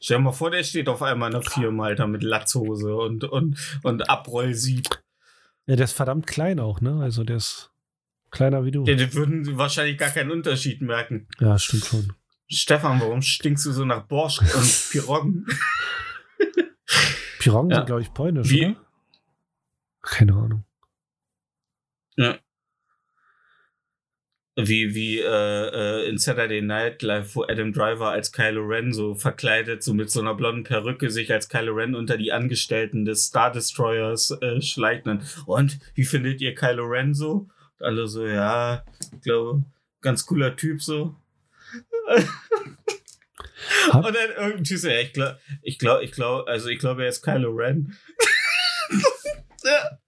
Stell 0.00 0.18
dir 0.18 0.22
mal 0.24 0.32
vor, 0.32 0.50
der 0.50 0.62
steht 0.64 0.86
auf 0.90 1.00
einmal 1.02 1.30
in 1.32 1.40
der 1.40 1.50
Firma, 1.50 1.84
Alter, 1.86 2.06
mit 2.06 2.22
Latzhose 2.22 2.94
und, 2.94 3.24
und, 3.24 3.56
und 3.82 4.10
Abrollsieb. 4.10 4.86
ja, 5.66 5.76
der 5.76 5.84
ist 5.84 5.92
verdammt 5.92 6.26
klein 6.26 6.60
auch, 6.60 6.82
ne? 6.82 7.00
Also 7.02 7.24
der 7.24 7.36
ist 7.36 7.70
kleiner 8.30 8.66
wie 8.66 8.70
du. 8.70 8.84
Ja, 8.84 8.96
die 8.96 9.14
würden 9.14 9.56
wahrscheinlich 9.56 9.96
gar 9.96 10.10
keinen 10.10 10.30
Unterschied 10.30 10.82
merken. 10.82 11.26
Ja, 11.40 11.58
stimmt 11.58 11.86
schon. 11.86 12.12
Stefan, 12.48 13.00
warum 13.00 13.22
stinkst 13.22 13.64
du 13.64 13.72
so 13.72 13.86
nach 13.86 14.02
Borscht 14.02 14.40
und 14.42 14.88
Piroggen? 14.90 15.46
Pirong 17.38 17.70
Ja. 17.70 17.76
sind, 17.76 17.86
glaube 17.86 18.02
ich, 18.02 18.12
polnisch, 18.12 18.50
Wie- 18.50 18.66
oder? 18.66 18.76
Keine 20.02 20.32
Ahnung. 20.34 20.64
Wie, 24.56 24.94
wie 24.94 25.18
äh, 25.18 25.24
äh, 26.04 26.08
in 26.08 26.16
Saturday 26.16 26.62
Night 26.62 27.02
Live, 27.02 27.34
wo 27.34 27.42
Adam 27.42 27.72
Driver 27.72 28.10
als 28.10 28.30
Kylo 28.30 28.62
Ren 28.64 28.92
so 28.92 29.16
verkleidet, 29.16 29.82
so 29.82 29.92
mit 29.94 30.10
so 30.12 30.20
einer 30.20 30.34
blonden 30.34 30.62
Perücke 30.62 31.10
sich 31.10 31.32
als 31.32 31.48
Kylo 31.48 31.72
Ren 31.74 31.96
unter 31.96 32.16
die 32.16 32.30
Angestellten 32.30 33.04
des 33.04 33.24
Star 33.24 33.50
Destroyers 33.50 34.30
äh, 34.42 34.60
schleicht. 34.62 35.08
Und, 35.08 35.22
und 35.46 35.80
wie 35.96 36.04
findet 36.04 36.40
ihr 36.40 36.54
Kylo 36.54 36.84
Ren 36.84 37.14
so? 37.14 37.48
Und 37.80 37.86
alle 37.86 38.06
so, 38.06 38.24
ja, 38.24 38.84
ich 39.12 39.22
glaube, 39.22 39.64
ganz 40.00 40.24
cooler 40.24 40.54
Typ 40.54 40.80
so. 40.80 41.16
Hab- 42.06 44.04
Und 44.06 44.14
dann 44.14 44.30
irgendein 44.36 44.64
Typ 44.64 44.78
so, 44.78 44.88
ja, 44.88 45.00
ich 45.00 45.12
glaube, 45.12 45.38
ich 45.62 45.78
glaube, 45.78 46.04
ich 46.04 46.12
glaube, 46.12 46.48
also 46.48 46.68
ich 46.68 46.78
glaube, 46.78 47.02
er 47.02 47.08
ist 47.08 47.22
Kylo 47.22 47.50
Ren. 47.50 47.96
ja. 49.64 49.98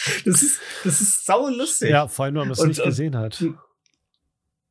Das 0.24 0.42
ist, 0.42 0.60
das 0.84 1.00
ist 1.00 1.26
sau 1.26 1.48
lustig. 1.48 1.90
Ja, 1.90 2.08
vor 2.08 2.24
allem, 2.24 2.34
wenn 2.36 2.42
man 2.42 2.50
es 2.52 2.62
nicht 2.64 2.80
und- 2.80 2.86
gesehen 2.86 3.16
hat. 3.16 3.42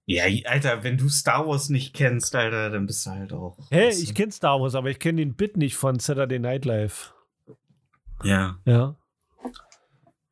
Ja, 0.05 0.23
Alter, 0.49 0.83
wenn 0.83 0.97
du 0.97 1.07
Star 1.07 1.45
Wars 1.47 1.69
nicht 1.69 1.93
kennst, 1.93 2.35
Alter, 2.35 2.71
dann 2.71 2.87
bist 2.87 3.05
du 3.05 3.11
halt 3.11 3.31
auch. 3.31 3.57
Hey, 3.69 3.89
weißt 3.89 3.99
du. 3.99 4.03
ich 4.05 4.15
kenne 4.15 4.31
Star 4.31 4.59
Wars, 4.59 4.73
aber 4.73 4.89
ich 4.89 4.97
kenne 4.97 5.21
den 5.21 5.35
Bit 5.35 5.55
nicht 5.55 5.75
von 5.75 5.99
Saturday 5.99 6.39
Night 6.39 6.65
Live. 6.65 7.13
Ja. 8.23 8.57
Ja. 8.65 8.95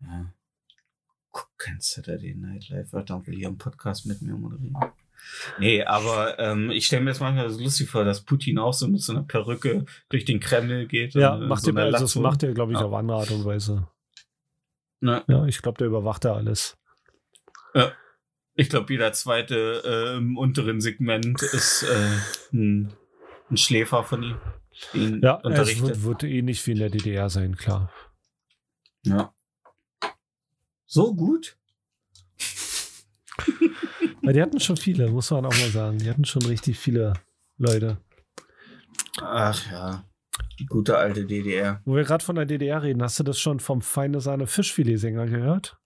ja. 0.01 0.33
Guck, 1.31 1.47
da 2.05 2.17
den 2.17 2.41
Night 2.41 2.69
Live? 2.69 2.89
Verdammt, 2.89 3.27
will 3.27 3.35
hier 3.35 3.49
einen 3.49 3.59
Podcast 3.59 4.07
mit 4.07 4.19
mir 4.23 4.33
moderieren. 4.33 4.75
Nee, 5.59 5.83
aber 5.83 6.39
ähm, 6.39 6.71
ich 6.71 6.87
stelle 6.87 7.03
mir 7.03 7.11
das 7.11 7.19
manchmal 7.19 7.49
so 7.49 7.61
lustig 7.61 7.89
vor, 7.89 8.03
dass 8.03 8.21
Putin 8.21 8.57
auch 8.57 8.73
so 8.73 8.87
mit 8.87 9.01
so 9.01 9.13
einer 9.13 9.23
Perücke 9.23 9.85
durch 10.09 10.25
den 10.25 10.39
Kreml 10.39 10.87
geht. 10.87 11.13
Ja, 11.13 11.35
und, 11.35 11.43
äh, 11.43 11.47
macht 11.47 11.63
so 11.63 11.71
er, 11.71 11.85
also 11.85 11.99
das 11.99 12.15
macht 12.15 12.43
er, 12.43 12.53
glaube 12.53 12.71
ich, 12.73 12.79
Ja. 12.79 12.85
auf 12.85 12.93
andere 12.93 13.19
Art 13.19 13.29
und 13.31 13.45
Weise. 13.45 13.87
Ne? 14.99 15.23
Ja, 15.27 15.45
ich 15.45 15.61
glaube, 15.61 15.77
der 15.77 15.87
überwacht 15.87 16.25
da 16.25 16.35
alles. 16.35 16.77
Ich 18.55 18.69
glaube, 18.69 18.91
jeder 18.91 19.13
zweite 19.13 19.83
äh, 19.85 20.17
im 20.17 20.37
unteren 20.37 20.81
Segment 20.81 21.41
ist 21.43 21.83
äh, 21.83 22.17
ein, 22.53 22.91
ein 23.51 23.57
Schläfer 23.57 24.03
von 24.03 24.23
ihm. 24.23 24.39
Ja, 25.21 25.39
es 25.43 25.79
wird, 25.79 26.03
wird 26.03 26.23
ähnlich 26.23 26.65
wie 26.65 26.71
in 26.71 26.79
der 26.79 26.89
DDR 26.89 27.29
sein, 27.29 27.55
klar. 27.55 27.91
ja. 29.03 29.33
So 30.85 31.13
gut? 31.13 31.57
Weil 34.23 34.33
die 34.33 34.41
hatten 34.41 34.59
schon 34.59 34.77
viele, 34.77 35.09
muss 35.09 35.29
man 35.31 35.45
auch 35.45 35.51
mal 35.51 35.69
sagen. 35.69 35.97
Die 35.97 36.09
hatten 36.09 36.25
schon 36.25 36.43
richtig 36.43 36.79
viele 36.79 37.13
Leute. 37.57 37.97
Ach 39.21 39.71
ja. 39.71 40.05
Die 40.59 40.65
gute 40.65 40.97
alte 40.97 41.25
DDR. 41.25 41.81
Wo 41.85 41.95
wir 41.95 42.03
gerade 42.03 42.23
von 42.23 42.35
der 42.35 42.45
DDR 42.45 42.81
reden, 42.83 43.03
hast 43.03 43.19
du 43.19 43.23
das 43.23 43.39
schon 43.39 43.59
vom 43.59 43.81
Feine 43.81 44.19
Sahne 44.21 44.47
Fischfiletsänger 44.47 45.27
gehört? 45.27 45.77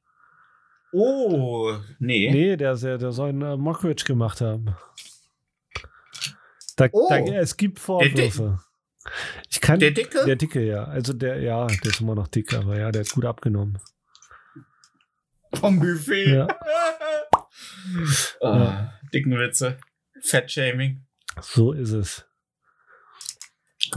Oh, 0.93 1.73
nee. 1.99 2.29
Nee, 2.31 2.57
der, 2.57 2.75
der, 2.75 2.97
der 2.97 3.11
soll 3.11 3.29
einen 3.29 3.41
äh, 3.41 3.57
Mockridge 3.57 4.03
gemacht 4.05 4.41
haben. 4.41 4.75
Da, 6.75 6.87
Oh. 6.91 7.07
da, 7.09 7.17
es 7.17 7.57
gibt 7.57 7.79
Vorwürfe. 7.79 8.59
Ich 9.49 9.59
kann, 9.61 9.79
Der 9.79 9.91
Dicke? 9.91 10.25
Der 10.25 10.35
Dicke, 10.35 10.63
ja. 10.65 10.83
Also 10.85 11.13
der, 11.13 11.41
ja, 11.41 11.65
der 11.67 11.91
ist 11.91 12.01
immer 12.01 12.15
noch 12.15 12.27
dick, 12.27 12.53
aber 12.53 12.77
ja, 12.77 12.91
der 12.91 13.03
hat 13.03 13.11
gut 13.11 13.25
abgenommen. 13.25 13.77
Vom 15.55 15.79
Buffet. 15.79 16.33
Ja. 16.33 16.47
Ah, 18.41 18.93
Dicken 19.13 19.37
Witze. 19.37 19.77
Fettshaming. 20.21 21.05
So 21.41 21.73
ist 21.73 21.91
es. 21.91 22.25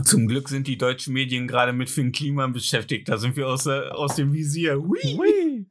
Zum 0.03 0.27
Glück 0.27 0.49
sind 0.49 0.67
die 0.67 0.77
deutschen 0.77 1.13
Medien 1.13 1.47
gerade 1.47 1.71
mit 1.73 1.89
Finn 1.89 2.11
Kliman 2.11 2.51
beschäftigt. 2.53 3.07
Da 3.07 3.17
sind 3.17 3.35
wir 3.35 3.47
aus, 3.47 3.63
der, 3.63 3.95
aus 3.97 4.15
dem 4.15 4.33
Visier. 4.33 4.75
Hui. 4.81 4.99
Hui. 5.15 5.65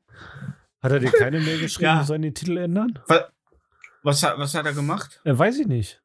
Hat 0.82 0.92
er 0.92 1.00
dir 1.00 1.10
keine 1.12 1.40
Mail 1.40 1.58
geschrieben, 1.60 1.84
Ja. 1.84 2.04
sollen 2.04 2.22
den 2.22 2.34
Titel 2.34 2.56
ändern? 2.56 2.98
Was, 4.02 4.22
hat- 4.22 4.38
was 4.38 4.54
hat 4.54 4.66
er 4.66 4.72
gemacht? 4.74 5.20
Äh, 5.24 5.36
weiß 5.36 5.58
ich 5.58 5.66
nicht. 5.66 6.00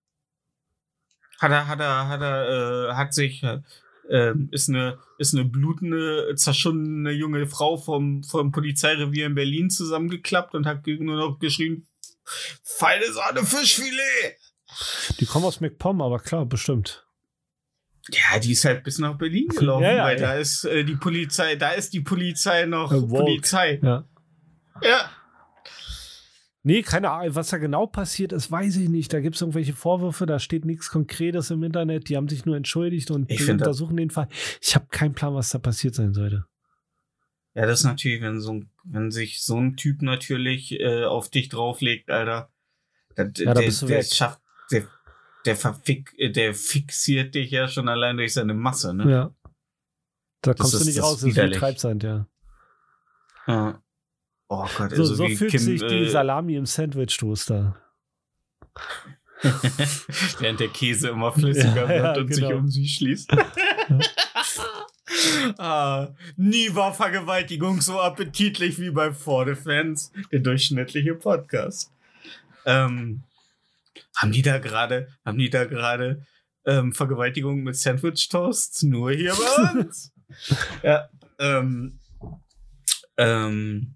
Hat 1.39 1.51
er, 1.51 1.67
hat 1.67 1.79
er, 1.79 2.07
hat 2.07 2.21
er, 2.21 2.89
äh, 2.89 2.93
hat 2.95 3.13
sich, 3.13 3.43
äh, 3.43 3.59
ähm, 4.09 4.49
ist 4.51 4.69
eine 4.69 4.97
ist 5.17 5.33
eine 5.35 5.45
blutende, 5.45 6.33
zerschundene 6.35 7.11
junge 7.11 7.45
Frau 7.47 7.77
vom, 7.77 8.23
vom 8.23 8.51
Polizeirevier 8.51 9.25
in 9.27 9.35
Berlin 9.35 9.69
zusammengeklappt 9.69 10.55
und 10.55 10.65
hat 10.65 10.85
nur 10.87 11.15
noch 11.17 11.39
geschrien, 11.39 11.85
feine 12.63 13.11
Sahne 13.11 13.43
Fischfilet. 13.43 14.37
Die 15.19 15.25
kommen 15.25 15.45
aus 15.45 15.59
McPom, 15.61 16.01
aber 16.01 16.19
klar, 16.19 16.45
bestimmt. 16.45 17.05
Ja, 18.11 18.39
die 18.39 18.51
ist 18.53 18.65
halt 18.65 18.83
bis 18.83 18.97
nach 18.99 19.17
Berlin 19.17 19.47
gelaufen, 19.57 19.83
Ja, 19.83 19.93
ja, 19.93 20.03
weil 20.05 20.19
ja. 20.19 20.27
da 20.27 20.33
ist 20.35 20.63
äh, 20.65 20.83
die 20.83 20.95
Polizei, 20.95 21.55
da 21.55 21.69
ist 21.71 21.93
die 21.93 22.01
Polizei 22.01 22.65
noch 22.65 22.91
Äh. 22.91 23.01
Polizei. 23.01 23.79
Ja. 23.81 24.05
Ja. 24.83 25.09
Nee, 26.61 26.81
keine 26.81 27.09
Ahnung, 27.09 27.35
was 27.35 27.49
da 27.49 27.57
genau 27.57 27.87
passiert 27.87 28.33
ist, 28.33 28.51
weiß 28.51 28.75
ich 28.77 28.89
nicht. 28.89 29.13
Da 29.13 29.21
gibt 29.21 29.35
es 29.35 29.41
irgendwelche 29.41 29.73
Vorwürfe, 29.73 30.25
da 30.25 30.39
steht 30.39 30.65
nichts 30.65 30.89
Konkretes 30.89 31.51
im 31.51 31.63
Internet. 31.63 32.09
Die 32.09 32.17
haben 32.17 32.27
sich 32.27 32.45
nur 32.45 32.57
entschuldigt 32.57 33.11
und 33.11 33.31
das- 33.31 33.47
untersuchen 33.47 33.95
den 33.97 34.09
Fall. 34.09 34.27
Ich 34.61 34.75
habe 34.75 34.87
keinen 34.91 35.13
Plan, 35.13 35.33
was 35.33 35.49
da 35.49 35.57
passiert 35.59 35.95
sein 35.95 36.13
sollte. 36.13 36.45
Ja, 37.55 37.65
das 37.65 37.79
ist 37.79 37.85
natürlich, 37.85 38.21
wenn 38.21 38.39
so 38.41 38.61
wenn 38.83 39.09
sich 39.09 39.41
so 39.41 39.57
ein 39.57 39.75
Typ 39.77 40.01
natürlich 40.01 40.79
äh, 40.79 41.05
auf 41.05 41.29
dich 41.29 41.49
drauflegt, 41.49 42.09
Alter. 42.09 42.51
Da, 43.15 43.23
Ja, 43.23 43.29
da 43.45 43.53
der, 43.53 43.65
bist 43.65 43.81
du 43.81 43.87
der 43.87 43.99
weg. 43.99 44.05
schafft, 44.05 44.38
der, 45.45 45.55
verfick, 45.55 46.15
der 46.17 46.53
fixiert 46.53 47.35
dich 47.35 47.51
ja 47.51 47.67
schon 47.67 47.89
allein 47.89 48.17
durch 48.17 48.33
seine 48.33 48.53
Masse, 48.53 48.93
ne? 48.93 49.11
Ja. 49.11 49.31
Da 50.41 50.53
Das 50.53 50.71
kommst 50.71 50.81
du 50.81 50.85
nicht 50.85 51.01
raus, 51.01 51.21
das 51.21 51.29
ist 51.29 51.37
wie. 51.37 51.51
Treibsand, 51.51 52.03
ja. 52.03 52.27
Ja. 53.47 53.81
Oh 54.47 54.65
Gott, 54.77 54.91
So, 54.91 55.01
also 55.03 55.15
so 55.15 55.27
fühlt 55.27 55.51
Kim, 55.51 55.59
sich 55.59 55.81
die 55.81 56.03
äh, 56.03 56.09
Salami 56.09 56.55
im 56.55 56.65
Sandwich-Toaster. 56.65 57.75
Während 60.39 60.59
der 60.59 60.69
Käse 60.69 61.09
immer 61.09 61.31
flüssiger 61.31 61.83
Ja, 61.83 61.89
wird 61.89 62.03
ja, 62.03 62.21
und 62.21 62.33
sich 62.33 62.43
genau. 62.43 62.57
um 62.57 62.67
sie 62.67 62.87
schließt. 62.87 63.31
ah, 65.57 66.09
nie 66.35 66.73
war 66.75 66.93
Vergewaltigung 66.93 67.81
so 67.81 67.99
appetitlich 67.99 68.79
wie 68.79 68.91
bei 68.91 69.11
For 69.11 69.45
the 69.45 69.55
Fans, 69.55 70.11
der 70.31 70.39
durchschnittliche 70.39 71.15
Podcast. 71.15 71.91
Ähm, 72.65 73.23
haben 74.15 74.31
die 74.31 74.41
da 74.41 74.57
gerade, 74.57 75.07
haben 75.25 75.37
die 75.37 75.49
da 75.49 75.65
gerade 75.65 76.25
ähm, 76.65 76.93
Vergewaltigung 76.93 77.63
mit 77.63 77.75
Sandwich 77.75 78.29
Toasts? 78.29 78.83
Nur 78.83 79.11
hier 79.11 79.33
bei 79.33 79.79
uns. 79.79 80.13
ja, 80.83 81.09
ähm, 81.39 81.99
ähm, 83.17 83.95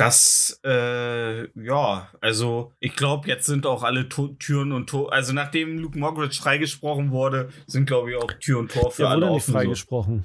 Das, 0.00 0.58
äh, 0.64 1.42
ja, 1.62 2.08
also 2.22 2.72
ich 2.80 2.96
glaube, 2.96 3.28
jetzt 3.28 3.44
sind 3.44 3.66
auch 3.66 3.82
alle 3.82 4.08
to 4.08 4.28
Türen 4.28 4.72
und 4.72 4.88
Tor, 4.88 5.12
also 5.12 5.34
nachdem 5.34 5.76
Luke 5.76 5.98
Mockridge 5.98 6.40
freigesprochen 6.40 7.10
wurde, 7.10 7.50
sind 7.66 7.84
glaube 7.84 8.10
ich 8.10 8.16
auch 8.16 8.32
Tür 8.32 8.60
und 8.60 8.72
Tor 8.72 8.90
für 8.92 9.02
Der 9.02 9.10
alle 9.10 9.26
wurde 9.26 9.34
nicht 9.34 9.42
offen. 9.42 9.52
So. 9.52 9.58
freigesprochen. 9.58 10.24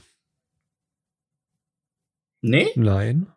Nee? 2.39 2.71
Nein. 2.75 3.27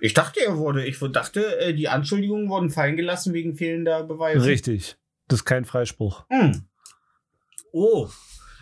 Ich 0.00 0.12
dachte, 0.14 0.40
er 0.44 0.56
wurde, 0.58 0.84
ich 0.86 0.98
dachte, 1.12 1.58
äh, 1.60 1.72
die 1.74 1.88
Anschuldigungen 1.88 2.48
wurden 2.48 2.70
fallen 2.70 2.96
gelassen 2.96 3.32
wegen 3.32 3.54
fehlender 3.54 4.02
Beweise. 4.04 4.44
Richtig. 4.46 4.96
Das 5.28 5.40
ist 5.40 5.44
kein 5.44 5.64
Freispruch. 5.64 6.24
Hm. 6.30 6.66
Oh, 7.72 8.08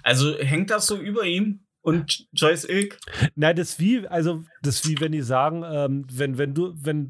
also 0.03 0.37
hängt 0.39 0.71
das 0.71 0.87
so 0.87 0.97
über 0.97 1.25
ihm 1.25 1.65
und 1.81 2.27
Joyce 2.33 2.65
Ilk? 2.65 2.99
Nein, 3.35 3.57
das 3.57 3.71
ist 3.71 3.81
wie, 3.81 4.07
also 4.07 4.45
das 4.63 4.87
wie 4.89 4.99
wenn 5.01 5.13
die 5.13 5.23
sagen, 5.23 5.65
ähm, 5.67 6.07
wenn, 6.13 6.39
wenn 6.39 6.55
du, 6.55 6.73
wenn, 6.77 7.09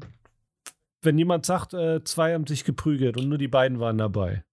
wenn 1.01 1.17
jemand 1.17 1.45
sagt, 1.45 1.73
äh, 1.73 2.03
zwei 2.03 2.33
haben 2.33 2.47
sich 2.47 2.63
geprügelt 2.63 3.17
und 3.17 3.29
nur 3.29 3.37
die 3.37 3.47
beiden 3.47 3.79
waren 3.79 3.97
dabei. 3.97 4.43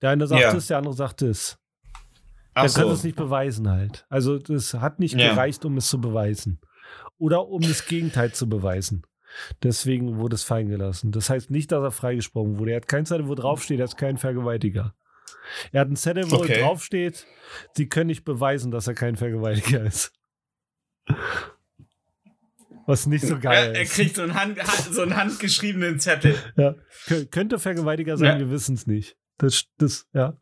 Der 0.00 0.10
eine 0.10 0.26
sagt 0.26 0.40
Ja. 0.42 0.52
das, 0.52 0.66
der 0.66 0.78
andere 0.78 0.94
sagt 0.94 1.22
das. 1.22 1.58
Ach 2.54 2.64
Der 2.64 2.72
kann 2.72 2.88
so. 2.88 2.92
es 2.94 3.04
nicht 3.04 3.16
beweisen 3.16 3.70
halt. 3.70 4.04
Also 4.10 4.38
das 4.38 4.74
hat 4.74 4.98
nicht 4.98 5.14
Ja. 5.14 5.30
gereicht, 5.30 5.64
um 5.64 5.76
es 5.76 5.88
zu 5.88 6.00
beweisen. 6.00 6.60
Oder 7.18 7.46
um 7.48 7.62
das 7.62 7.86
Gegenteil 7.86 8.32
zu 8.32 8.48
beweisen. 8.48 9.02
Deswegen 9.62 10.18
wurde 10.18 10.34
es 10.34 10.42
fallen 10.42 10.68
gelassen. 10.68 11.10
Das 11.12 11.30
heißt 11.30 11.50
nicht, 11.50 11.72
dass 11.72 11.82
er 11.82 11.90
freigesprochen 11.90 12.58
wurde. 12.58 12.72
Er 12.72 12.76
hat 12.78 12.88
kein 12.88 13.06
Zettel, 13.06 13.28
wo 13.28 13.34
draufsteht, 13.34 13.78
er 13.78 13.84
ist 13.86 13.96
kein 13.96 14.18
Vergewaltiger. 14.18 14.94
Er 15.72 15.80
hat 15.80 15.86
einen 15.88 15.96
Zettel, 15.96 16.30
wo 16.30 16.36
Okay. 16.36 16.60
draufsteht, 16.60 17.26
sie 17.74 17.88
können 17.88 18.08
nicht 18.08 18.24
beweisen, 18.24 18.70
dass 18.70 18.86
er 18.86 18.94
kein 18.94 19.16
Vergewaltiger 19.16 19.82
ist. 19.84 20.12
Was 22.86 23.06
nicht 23.06 23.24
so 23.24 23.38
geil 23.38 23.68
er, 23.68 23.74
er 23.76 23.82
ist. 23.82 23.94
kriegt 23.94 24.16
so 24.16 24.22
einen, 24.22 24.34
Hand, 24.34 24.58
so 24.90 25.02
einen 25.02 25.16
handgeschriebenen 25.16 26.00
Zettel. 26.00 26.34
Ja. 26.56 26.74
Kö- 27.06 27.26
Könnte 27.30 27.58
Vergewaltiger 27.58 28.16
sein, 28.16 28.34
Ja. 28.34 28.38
wir 28.40 28.50
wissen 28.50 28.74
es 28.74 28.86
nicht. 28.86 29.16
Das, 29.38 29.64
das, 29.78 30.06
ja. 30.12 30.36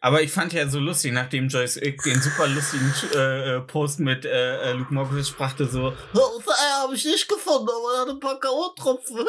Aber 0.00 0.22
ich 0.22 0.30
fand 0.30 0.52
ja 0.52 0.68
so 0.68 0.78
lustig, 0.78 1.12
nachdem 1.12 1.48
Joyce 1.48 1.76
Ilk 1.78 2.02
den 2.04 2.20
super 2.20 2.46
lustigen 2.46 2.92
äh, 3.14 3.56
äh, 3.56 3.60
Post 3.60 4.00
mit 4.00 4.24
äh, 4.24 4.70
äh, 4.70 4.72
Luke 4.72 4.94
Mockridge 4.94 5.32
brachte, 5.36 5.66
so, 5.66 5.88
Eier 5.88 6.82
habe 6.82 6.94
ich 6.94 7.04
nicht 7.04 7.28
gefunden, 7.28 7.68
aber 7.68 7.94
er 7.94 8.00
hat 8.02 8.08
ein 8.08 8.20
paar 8.20 8.38
K.O.-Tropfen. 8.38 9.26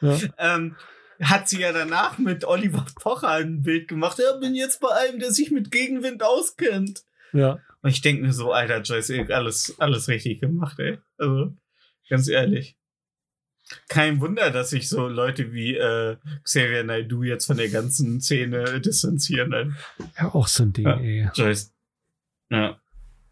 Ja. 0.00 0.18
ähm, 0.38 0.76
hat 1.22 1.48
sie 1.48 1.60
ja 1.60 1.72
danach 1.72 2.18
mit 2.18 2.44
Oliver 2.44 2.86
Pocher 2.94 3.28
ein 3.28 3.62
Bild 3.62 3.88
gemacht. 3.88 4.18
Ja, 4.18 4.36
bin 4.38 4.54
jetzt 4.54 4.80
bei 4.80 4.88
einem, 4.88 5.18
der 5.18 5.32
sich 5.32 5.50
mit 5.50 5.70
Gegenwind 5.70 6.22
auskennt. 6.22 7.04
ja. 7.32 7.58
Und 7.82 7.88
ich 7.88 8.02
denke 8.02 8.22
mir 8.22 8.32
so, 8.34 8.52
Alter, 8.52 8.82
Joyce 8.82 9.08
Ilk, 9.08 9.30
alles, 9.30 9.74
alles 9.78 10.06
richtig 10.08 10.40
gemacht, 10.40 10.78
ey. 10.78 10.98
Also, 11.16 11.54
ganz 12.10 12.28
ehrlich. 12.28 12.76
Kein 13.88 14.20
Wunder, 14.20 14.50
dass 14.50 14.70
sich 14.70 14.88
so 14.88 15.06
Leute 15.08 15.52
wie 15.52 15.76
äh, 15.76 16.16
Xavier 16.44 16.82
Naidoo 16.84 17.22
jetzt 17.22 17.46
von 17.46 17.56
der 17.56 17.68
ganzen 17.68 18.20
Szene 18.20 18.80
distanzieren. 18.80 19.76
Ja, 20.18 20.34
auch 20.34 20.48
so 20.48 20.64
ein 20.64 20.72
Ding, 20.72 20.86
Ja. 20.86 20.98
ey. 20.98 21.54
Ja. 22.50 22.80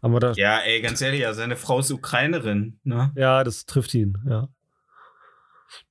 Aber 0.01 0.19
da, 0.21 0.31
ja, 0.33 0.59
ey, 0.59 0.81
ganz 0.81 1.01
ehrlich, 1.01 1.21
ja, 1.21 1.33
seine 1.33 1.57
Frau 1.57 1.79
ist 1.79 1.91
Ukrainerin, 1.91 2.79
ne? 2.83 3.11
ja, 3.17 3.43
das 3.43 3.65
trifft 3.65 3.93
ihn, 3.93 4.17
ja. 4.25 4.47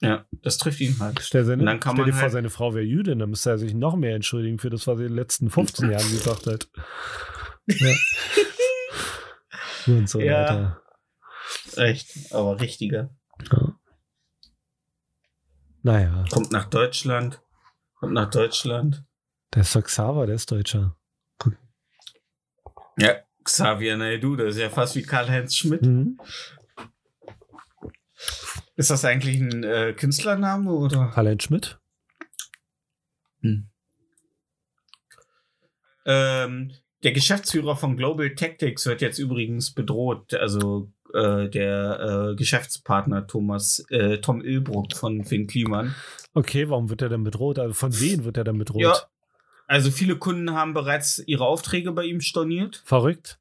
Ja, 0.00 0.24
das 0.42 0.56
trifft 0.58 0.80
ihn 0.80 0.96
halt. 0.98 1.20
Stell, 1.20 1.44
seine, 1.44 1.64
dann 1.64 1.78
kann 1.78 1.94
stell 1.94 2.06
dir 2.06 2.10
man 2.12 2.14
vor, 2.18 2.22
halt- 2.22 2.32
seine 2.32 2.50
Frau 2.50 2.74
wäre 2.74 2.84
Jüdin, 2.84 3.18
dann 3.18 3.28
müsste 3.30 3.50
er 3.50 3.58
sich 3.58 3.74
noch 3.74 3.96
mehr 3.96 4.14
entschuldigen 4.16 4.58
für 4.58 4.70
das, 4.70 4.86
was 4.86 4.98
er 4.98 5.04
in 5.06 5.12
den 5.12 5.16
letzten 5.16 5.50
15 5.50 5.90
Jahren 5.90 6.10
gesagt 6.10 6.46
hat. 6.46 6.68
Ja. 7.70 7.94
Und 9.88 10.08
so 10.08 10.20
Ja. 10.20 10.42
weiter. 10.42 10.82
Echt, 11.76 12.32
aber 12.32 12.60
richtiger. 12.60 13.10
Ja. 13.52 13.77
Naja, 15.88 16.22
Kommt 16.30 16.52
nach 16.52 16.68
Deutschland. 16.68 17.40
Kommt 17.94 18.12
nach 18.12 18.28
Deutschland. 18.28 19.04
der 19.54 19.62
ist 19.62 19.74
doch 19.74 19.82
Xaver, 19.82 20.26
der 20.26 20.34
ist 20.34 20.50
Deutscher. 20.50 20.94
Ja, 22.98 23.14
Xavier 23.42 23.96
Naidoo, 23.96 24.36
das 24.36 24.56
ist 24.56 24.60
ja 24.60 24.68
fast 24.68 24.96
wie 24.96 25.02
Karl-Heinz 25.02 25.56
Schmidt. 25.56 25.80
Mhm. 25.80 26.20
Ist 28.76 28.90
das 28.90 29.02
eigentlich 29.06 29.40
ein 29.40 29.64
äh, 29.64 29.94
Künstlername 29.94 30.70
oder? 30.70 31.08
Karl-Heinz 31.14 31.44
Schmidt? 31.44 31.78
Ähm, 36.04 36.72
der 37.02 37.12
Geschäftsführer 37.12 37.76
von 37.76 37.96
Global 37.96 38.34
Tactics 38.34 38.84
wird 38.84 39.00
jetzt 39.00 39.18
übrigens 39.18 39.72
bedroht. 39.72 40.34
Also 40.34 40.92
äh, 41.14 41.48
der 41.48 42.30
äh, 42.30 42.36
Geschäftspartner 42.36 43.26
Thomas 43.26 43.84
äh, 43.90 44.18
Tom 44.18 44.42
Ilbruck 44.42 44.94
von 44.96 45.24
Finn 45.24 45.46
Kliman. 45.46 45.94
Okay, 46.34 46.68
warum 46.68 46.90
wird 46.90 47.02
er 47.02 47.08
denn 47.08 47.24
bedroht? 47.24 47.58
Also 47.58 47.74
von 47.74 47.98
wem 48.00 48.24
wird 48.24 48.36
er 48.36 48.44
denn 48.44 48.58
bedroht? 48.58 48.82
Ja. 48.82 48.94
Also 49.66 49.90
viele 49.90 50.16
Kunden 50.16 50.52
haben 50.54 50.72
bereits 50.74 51.22
ihre 51.26 51.44
Aufträge 51.44 51.92
bei 51.92 52.04
ihm 52.04 52.20
storniert 52.20 52.82
Verrückt? 52.84 53.38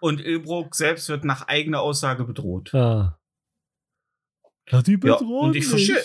und 0.00 0.20
Ilbruck 0.20 0.74
selbst 0.74 1.08
wird 1.08 1.24
nach 1.24 1.46
eigener 1.46 1.80
Aussage 1.80 2.24
bedroht. 2.24 2.74
Ah. 2.74 3.18
Ja, 4.68 4.82
die 4.82 4.92
Ja, 4.92 4.98
bedrohen 4.98 5.50
und 5.50 5.56
ich 5.56 5.66
verstehe. 5.66 6.02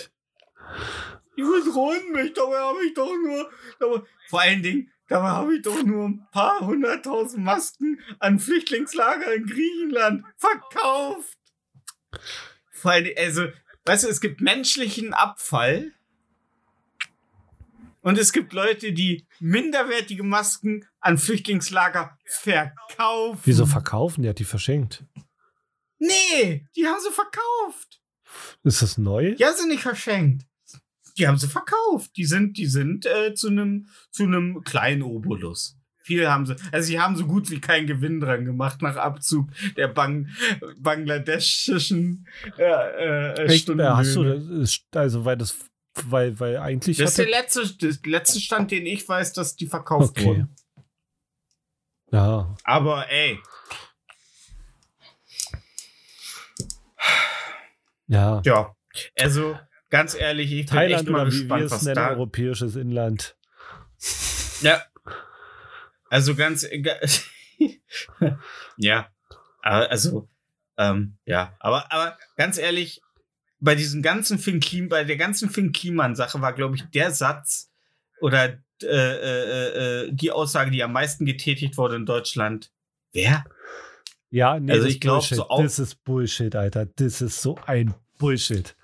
Die 1.36 1.42
bedrohen 1.42 2.12
mich, 2.12 2.32
dabei 2.32 2.58
habe 2.58 2.78
ich 2.86 2.94
doch 2.94 3.12
nur. 3.24 4.06
Vor 4.28 4.40
allen 4.40 4.62
Dingen, 4.62 4.90
dabei 5.08 5.28
habe 5.28 5.56
ich 5.56 5.62
doch 5.62 5.82
nur 5.82 6.08
ein 6.08 6.26
paar 6.30 6.60
hunderttausend 6.60 7.44
Masken 7.44 8.00
an 8.18 8.38
Flüchtlingslager 8.38 9.34
in 9.34 9.46
Griechenland 9.46 10.24
verkauft. 10.36 11.38
Vor 12.70 12.92
Dingen, 12.92 13.16
also, 13.18 13.46
weißt 13.84 14.04
du, 14.04 14.08
es 14.08 14.20
gibt 14.20 14.40
menschlichen 14.40 15.14
Abfall. 15.14 15.92
Und 18.02 18.18
es 18.18 18.32
gibt 18.32 18.52
Leute, 18.52 18.92
die 18.92 19.26
minderwertige 19.40 20.22
Masken 20.22 20.86
an 21.00 21.18
Flüchtlingslager 21.18 22.16
verkaufen. 22.24 23.40
Wieso 23.44 23.66
verkaufen? 23.66 24.22
Der 24.22 24.30
hat 24.30 24.38
die 24.38 24.44
verschenkt. 24.44 25.04
Nee, 25.98 26.66
die 26.76 26.86
haben 26.86 27.00
sie 27.00 27.10
verkauft. 27.10 28.00
Ist 28.62 28.82
das 28.82 28.98
neu? 28.98 29.34
Ja, 29.38 29.52
sind 29.52 29.70
nicht 29.70 29.82
verschenkt. 29.82 30.46
Die 31.18 31.26
haben 31.26 31.38
sie 31.38 31.48
verkauft. 31.48 32.16
Die 32.16 32.24
sind, 32.24 32.58
die 32.58 32.66
sind 32.66 33.06
äh, 33.06 33.34
zu 33.34 33.48
einem 33.48 33.88
zu 34.10 34.24
einem 34.24 34.62
kleinen 34.64 35.02
Obolus. 35.02 35.78
Viel 36.02 36.28
haben 36.28 36.46
sie, 36.46 36.54
also 36.70 36.86
sie 36.86 37.00
haben 37.00 37.16
so 37.16 37.26
gut 37.26 37.50
wie 37.50 37.60
keinen 37.60 37.88
Gewinn 37.88 38.20
dran 38.20 38.44
gemacht 38.44 38.80
nach 38.80 38.96
Abzug 38.96 39.48
der 39.76 39.88
Bang, 39.88 40.28
bangladeschischen 40.78 42.28
äh, 42.58 42.62
äh, 42.62 43.44
Echt? 43.46 43.68
Hast 43.68 44.14
du 44.14 44.22
das? 44.22 44.84
Also, 44.94 45.24
weil 45.24 45.36
das 45.36 45.56
weil, 46.04 46.38
weil 46.38 46.58
eigentlich. 46.58 46.98
Das 46.98 47.10
ist 47.10 47.18
der 47.18 47.28
letzte, 47.28 47.66
der 47.74 47.96
letzte 48.04 48.40
Stand, 48.40 48.70
den 48.70 48.86
ich 48.86 49.08
weiß, 49.08 49.32
dass 49.32 49.56
die 49.56 49.66
verkauft 49.66 50.10
Okay. 50.10 50.26
wurden. 50.26 50.54
ja, 52.12 52.54
Aber 52.64 53.08
ey, 53.10 53.40
ja. 58.06 58.42
ja. 58.44 58.74
Also, 59.18 59.58
ganz 59.90 60.14
ehrlich, 60.14 60.52
ich 60.52 60.66
bin 60.66 60.74
Thailand 60.76 61.02
echt 61.02 61.10
mal 61.10 61.26
wie 61.26 61.30
gespannt, 61.30 61.62
es 61.64 61.72
was 61.72 61.82
nennen, 61.82 61.94
da... 61.96 62.08
europäisches 62.10 62.76
Inland. 62.76 63.36
Ja. 64.62 64.82
Also 66.10 66.34
ganz... 66.34 66.66
ga- 66.82 67.00
ja. 68.76 69.08
Aber 69.62 69.90
Also, 69.90 70.28
ähm, 70.78 71.16
ja. 71.24 71.54
Aber, 71.60 71.90
aber 71.92 72.16
ganz 72.36 72.58
ehrlich, 72.58 73.00
bei 73.58 73.74
diesem 73.74 74.02
ganzen 74.02 74.38
Finn 74.38 74.60
Klim, 74.60 74.88
bei 74.88 75.04
der 75.04 75.16
ganzen 75.16 75.50
Finn 75.50 75.72
Kliman-Sache 75.72 76.40
war, 76.40 76.52
glaube 76.52 76.76
ich, 76.76 76.84
der 76.90 77.10
Satz 77.10 77.72
oder 78.20 78.58
äh, 78.82 78.86
äh, 78.86 80.04
äh, 80.04 80.12
die 80.12 80.30
Aussage, 80.30 80.70
die 80.70 80.82
am 80.82 80.92
meisten 80.92 81.24
getätigt 81.24 81.76
wurde 81.76 81.96
in 81.96 82.06
Deutschland. 82.06 82.70
Wer? 83.12 83.44
Ja, 84.30 84.60
nee, 84.60 84.72
Also 84.72 84.84
das 84.84 84.92
ich 84.94 85.00
glaub, 85.00 85.20
Bullshit. 85.20 85.36
so 85.38 85.48
auch- 85.48 85.62
Das 85.62 85.78
ist 85.78 86.04
Bullshit, 86.04 86.54
Alter. 86.54 86.86
Das 86.86 87.22
ist 87.22 87.40
so 87.40 87.56
ein 87.66 87.94
Bullshit. 88.18 88.76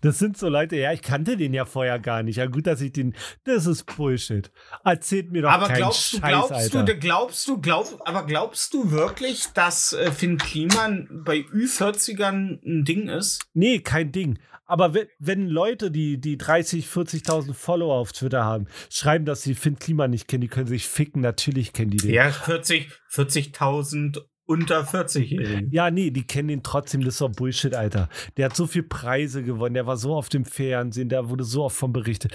Das 0.00 0.18
sind 0.18 0.36
so 0.36 0.48
Leute, 0.48 0.76
ja, 0.76 0.92
ich 0.92 1.02
kannte 1.02 1.36
den 1.36 1.54
ja 1.54 1.64
vorher 1.64 1.98
gar 1.98 2.22
nicht. 2.22 2.36
Ja, 2.36 2.46
gut, 2.46 2.66
dass 2.66 2.80
ich 2.80 2.92
den. 2.92 3.14
Das 3.44 3.66
ist 3.66 3.84
Bullshit. 3.96 4.50
Erzählt 4.84 5.32
mir 5.32 5.42
doch 5.42 5.50
aber 5.50 5.66
keinen 5.66 5.76
glaubst 5.78 6.12
du, 6.12 6.18
Scheiß, 6.18 6.28
glaubst 6.28 6.52
Alter. 6.52 6.82
du, 6.84 6.98
glaubst 6.98 7.48
du, 7.48 7.60
glaub, 7.60 8.02
aber 8.04 8.26
glaubst 8.26 8.74
du 8.74 8.90
wirklich, 8.90 9.46
dass 9.54 9.92
äh, 9.92 10.10
Finn 10.10 10.38
Kliman 10.38 11.08
bei 11.24 11.38
Ü40ern 11.38 12.60
ein 12.64 12.84
Ding 12.84 13.08
ist? 13.08 13.46
Nee, 13.54 13.80
kein 13.80 14.12
Ding. 14.12 14.38
Aber 14.66 14.94
wenn, 14.94 15.06
wenn 15.18 15.48
Leute, 15.48 15.90
die, 15.90 16.18
die 16.18 16.38
30, 16.38 16.86
40.000 16.86 17.52
Follower 17.52 17.94
auf 17.94 18.12
Twitter 18.12 18.44
haben, 18.44 18.66
schreiben, 18.88 19.26
dass 19.26 19.42
sie 19.42 19.54
Finn 19.54 19.78
Klima 19.78 20.08
nicht 20.08 20.26
kennen, 20.26 20.40
die 20.40 20.48
können 20.48 20.66
sich 20.66 20.88
ficken, 20.88 21.20
natürlich 21.20 21.72
kennen 21.72 21.90
die 21.90 21.98
den. 21.98 22.14
Ja, 22.14 22.30
40, 22.30 22.88
40.000 23.10 24.22
unter 24.46 24.82
40-Jährigen. 24.82 25.70
Ja, 25.70 25.90
nee, 25.90 26.10
die 26.10 26.26
kennen 26.26 26.48
den 26.48 26.62
trotzdem, 26.62 27.02
das 27.02 27.14
ist 27.14 27.20
doch 27.20 27.32
Bullshit, 27.32 27.74
Alter. 27.74 28.08
Der 28.36 28.46
hat 28.46 28.56
so 28.56 28.66
viel 28.66 28.82
Preise 28.82 29.42
gewonnen, 29.42 29.74
der 29.74 29.86
war 29.86 29.96
so 29.96 30.14
auf 30.14 30.28
dem 30.28 30.44
Fernsehen, 30.44 31.08
da 31.08 31.28
wurde 31.28 31.44
so 31.44 31.64
oft 31.64 31.76
von 31.76 31.92
berichtet. 31.92 32.32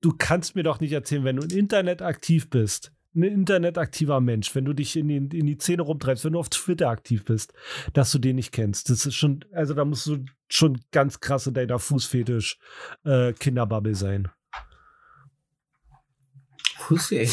Du 0.00 0.12
kannst 0.16 0.56
mir 0.56 0.62
doch 0.62 0.80
nicht 0.80 0.92
erzählen, 0.92 1.24
wenn 1.24 1.36
du 1.36 1.44
im 1.44 1.56
Internet 1.56 2.02
aktiv 2.02 2.50
bist, 2.50 2.92
ein 3.14 3.22
internetaktiver 3.22 4.20
Mensch, 4.20 4.54
wenn 4.54 4.64
du 4.64 4.72
dich 4.72 4.96
in 4.96 5.08
die, 5.08 5.38
in 5.38 5.46
die 5.46 5.56
Szene 5.56 5.82
rumtreibst, 5.82 6.24
wenn 6.24 6.32
du 6.32 6.40
auf 6.40 6.48
Twitter 6.48 6.88
aktiv 6.88 7.24
bist, 7.24 7.52
dass 7.92 8.10
du 8.10 8.18
den 8.18 8.36
nicht 8.36 8.52
kennst. 8.52 8.90
Das 8.90 9.06
ist 9.06 9.14
schon, 9.14 9.44
also 9.52 9.74
da 9.74 9.84
musst 9.84 10.06
du 10.06 10.24
schon 10.48 10.80
ganz 10.90 11.20
krass 11.20 11.46
in 11.46 11.54
deiner 11.54 11.78
Fußfetisch 11.78 12.58
äh, 13.04 13.32
Kinderbubble 13.32 13.94
sein. 13.94 14.28
Fuß, 16.78 17.12
ey. 17.12 17.28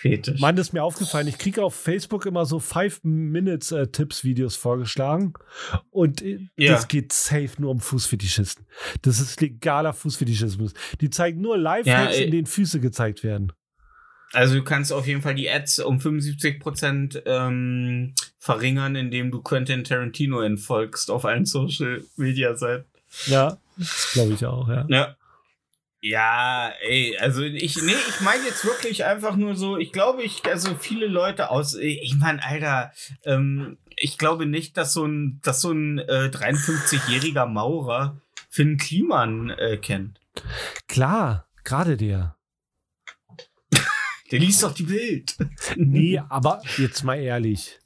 Kinderfußfetisch. 0.00 0.40
Mann, 0.40 0.56
das 0.56 0.68
ist 0.68 0.72
mir 0.72 0.82
aufgefallen. 0.82 1.26
Ich 1.28 1.38
kriege 1.38 1.62
auf 1.62 1.74
Facebook 1.74 2.26
immer 2.26 2.44
so 2.46 2.58
5-Minutes-Tipps-Videos 2.58 4.56
vorgeschlagen. 4.56 5.34
Und 5.90 6.22
äh, 6.22 6.38
Ja. 6.56 6.72
das 6.72 6.88
geht 6.88 7.12
safe 7.12 7.50
nur 7.58 7.70
um 7.70 7.80
Fußfetischisten. 7.80 8.66
Das 9.02 9.20
ist 9.20 9.40
legaler 9.40 9.92
Fußfetischismus. 9.92 10.72
Die 11.00 11.10
zeigen 11.10 11.40
nur 11.40 11.56
Lifehacks, 11.58 12.18
Ja, 12.18 12.24
in 12.24 12.30
denen 12.30 12.46
Füße 12.46 12.80
gezeigt 12.80 13.22
werden. 13.24 13.52
Also 14.32 14.56
du 14.56 14.62
kannst 14.62 14.92
auf 14.92 15.06
jeden 15.06 15.22
Fall 15.22 15.34
die 15.34 15.48
Ads 15.48 15.78
um 15.80 15.98
75% 15.98 17.22
ähm, 17.24 18.12
verringern, 18.38 18.94
indem 18.94 19.30
du 19.30 19.40
Quentin 19.40 19.84
Tarantino 19.84 20.40
entfolgst 20.40 21.10
auf 21.10 21.24
allen 21.24 21.46
Social 21.46 22.04
Media 22.16 22.54
Seiten. 22.54 22.84
Ja, 23.26 23.56
das 23.78 24.10
glaube 24.12 24.34
ich 24.34 24.44
auch, 24.44 24.68
ja. 24.68 24.84
Ja. 24.90 25.16
Ja, 26.00 26.72
ey, 26.80 27.16
also 27.18 27.42
ich, 27.42 27.82
nee, 27.82 27.92
ich 28.08 28.20
meine 28.20 28.44
jetzt 28.44 28.64
wirklich 28.64 29.04
einfach 29.04 29.34
nur 29.34 29.56
so, 29.56 29.76
ich 29.76 29.92
glaube, 29.92 30.22
ich, 30.22 30.44
also 30.44 30.76
viele 30.76 31.08
Leute 31.08 31.50
aus, 31.50 31.74
ich 31.74 32.14
meine, 32.16 32.42
Alter, 32.44 32.92
ähm, 33.24 33.78
ich 33.96 34.16
glaube 34.16 34.46
nicht, 34.46 34.76
dass 34.76 34.92
so 34.92 35.04
ein, 35.04 35.40
dass 35.42 35.60
so 35.60 35.72
ein 35.72 35.98
äh, 35.98 36.30
53-jähriger 36.32 37.46
Maurer 37.46 38.20
Finn 38.48 38.76
Kliman 38.76 39.50
äh, 39.50 39.76
kennt. 39.76 40.20
Klar, 40.86 41.48
gerade 41.64 41.96
der. 41.96 42.36
Der 44.30 44.40
liest 44.40 44.62
doch 44.62 44.74
die 44.74 44.82
Bild. 44.82 45.36
Nee, 45.76 46.20
aber 46.28 46.62
jetzt 46.76 47.02
mal 47.02 47.18
ehrlich. 47.18 47.80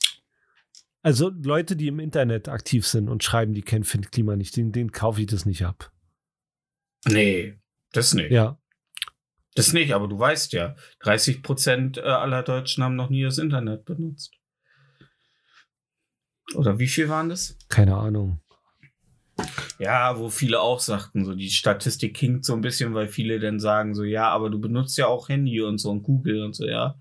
Also 1.00 1.30
Leute, 1.30 1.76
die 1.76 1.86
im 1.86 2.00
Internet 2.00 2.48
aktiv 2.48 2.86
sind 2.86 3.08
und 3.08 3.24
schreiben, 3.24 3.54
die 3.54 3.62
kennen 3.62 3.84
Finn 3.84 4.10
Klima 4.10 4.36
nicht, 4.36 4.56
denen, 4.56 4.72
denen 4.72 4.90
kaufe 4.92 5.20
ich 5.20 5.28
das 5.28 5.46
nicht 5.46 5.64
ab. 5.64 5.92
Nee, 7.06 7.61
das 7.92 8.14
nicht. 8.14 8.30
Ja, 8.32 8.58
Das 9.54 9.72
nicht, 9.72 9.92
aber 9.94 10.08
du 10.08 10.18
weißt 10.18 10.52
ja, 10.54 10.74
30 11.00 11.42
Prozent 11.42 11.98
aller 11.98 12.42
Deutschen 12.42 12.82
haben 12.82 12.96
noch 12.96 13.10
nie 13.10 13.22
das 13.22 13.38
Internet 13.38 13.84
benutzt. 13.84 14.32
Oder 16.54 16.78
wie 16.78 16.88
viel 16.88 17.08
waren 17.08 17.28
das? 17.28 17.56
keine 17.68 17.96
Ahnung. 17.96 18.40
Ja, 19.78 20.18
wo 20.18 20.28
viele 20.28 20.60
auch 20.60 20.78
sagten, 20.78 21.24
so 21.24 21.34
die 21.34 21.50
Statistik 21.50 22.16
hinkt 22.18 22.44
so 22.44 22.52
ein 22.52 22.60
bisschen, 22.60 22.94
weil 22.94 23.08
viele 23.08 23.40
dann 23.40 23.58
sagen 23.58 23.94
so, 23.94 24.04
ja, 24.04 24.28
aber 24.28 24.50
du 24.50 24.60
benutzt 24.60 24.96
ja 24.98 25.06
auch 25.06 25.28
Handy 25.28 25.60
und 25.62 25.78
so 25.78 25.90
und 25.90 26.02
Google 26.02 26.44
und 26.44 26.54
so, 26.54 26.66
ja. 26.66 27.00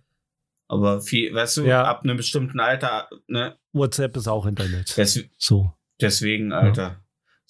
Aber 0.68 1.02
viel, 1.02 1.34
weißt 1.34 1.58
du, 1.58 1.66
Ja. 1.66 1.84
ab 1.84 2.04
einem 2.04 2.16
bestimmten 2.18 2.60
Alter, 2.62 3.10
ne, 3.28 3.58
WhatsApp 3.74 4.16
ist 4.16 4.28
auch 4.28 4.46
Internet. 4.46 4.98
des, 4.98 5.26
So. 5.38 5.74
deswegen, 6.00 6.54
Alter. 6.54 7.04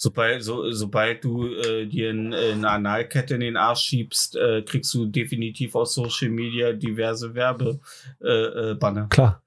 Sobald, 0.03 0.43
so, 0.43 0.71
sobald 0.71 1.23
du 1.23 1.53
äh, 1.53 1.85
dir 1.85 2.09
ein, 2.09 2.33
äh, 2.33 2.53
eine 2.53 2.71
Analkette 2.71 3.35
in 3.35 3.41
den 3.41 3.55
Arsch 3.55 3.81
schiebst, 3.81 4.35
äh, 4.35 4.63
kriegst 4.63 4.91
du 4.95 5.05
definitiv 5.05 5.75
aus 5.75 5.93
Social 5.93 6.29
Media 6.29 6.73
diverse 6.73 7.35
Werbebanner. 7.35 8.71
Äh, 8.71 8.73
Banner. 8.73 9.07
Klar. 9.09 9.43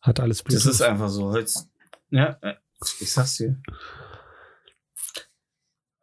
Hat 0.00 0.18
alles 0.18 0.42
Das 0.42 0.66
ist 0.66 0.82
einfach 0.82 1.08
so. 1.08 1.30
Holz, 1.30 1.68
ja, 2.10 2.36
äh, 2.40 2.54
ich 2.98 3.12
sag's 3.12 3.36
dir. 3.36 3.62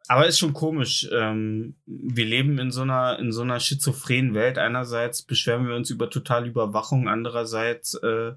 Aber 0.08 0.26
ist 0.28 0.38
schon 0.38 0.54
komisch. 0.54 1.06
Ähm, 1.12 1.76
wir 1.84 2.24
leben 2.24 2.58
in 2.58 2.70
so 2.70 2.80
einer 2.80 3.18
in 3.18 3.32
so 3.32 3.42
einer 3.42 3.60
schizophrenen 3.60 4.32
Welt. 4.32 4.56
Einerseits 4.56 5.20
beschweren 5.20 5.68
wir 5.68 5.76
uns 5.76 5.90
über 5.90 6.08
totale 6.08 6.46
Überwachung, 6.46 7.06
andererseits 7.06 7.92
äh, 7.96 8.32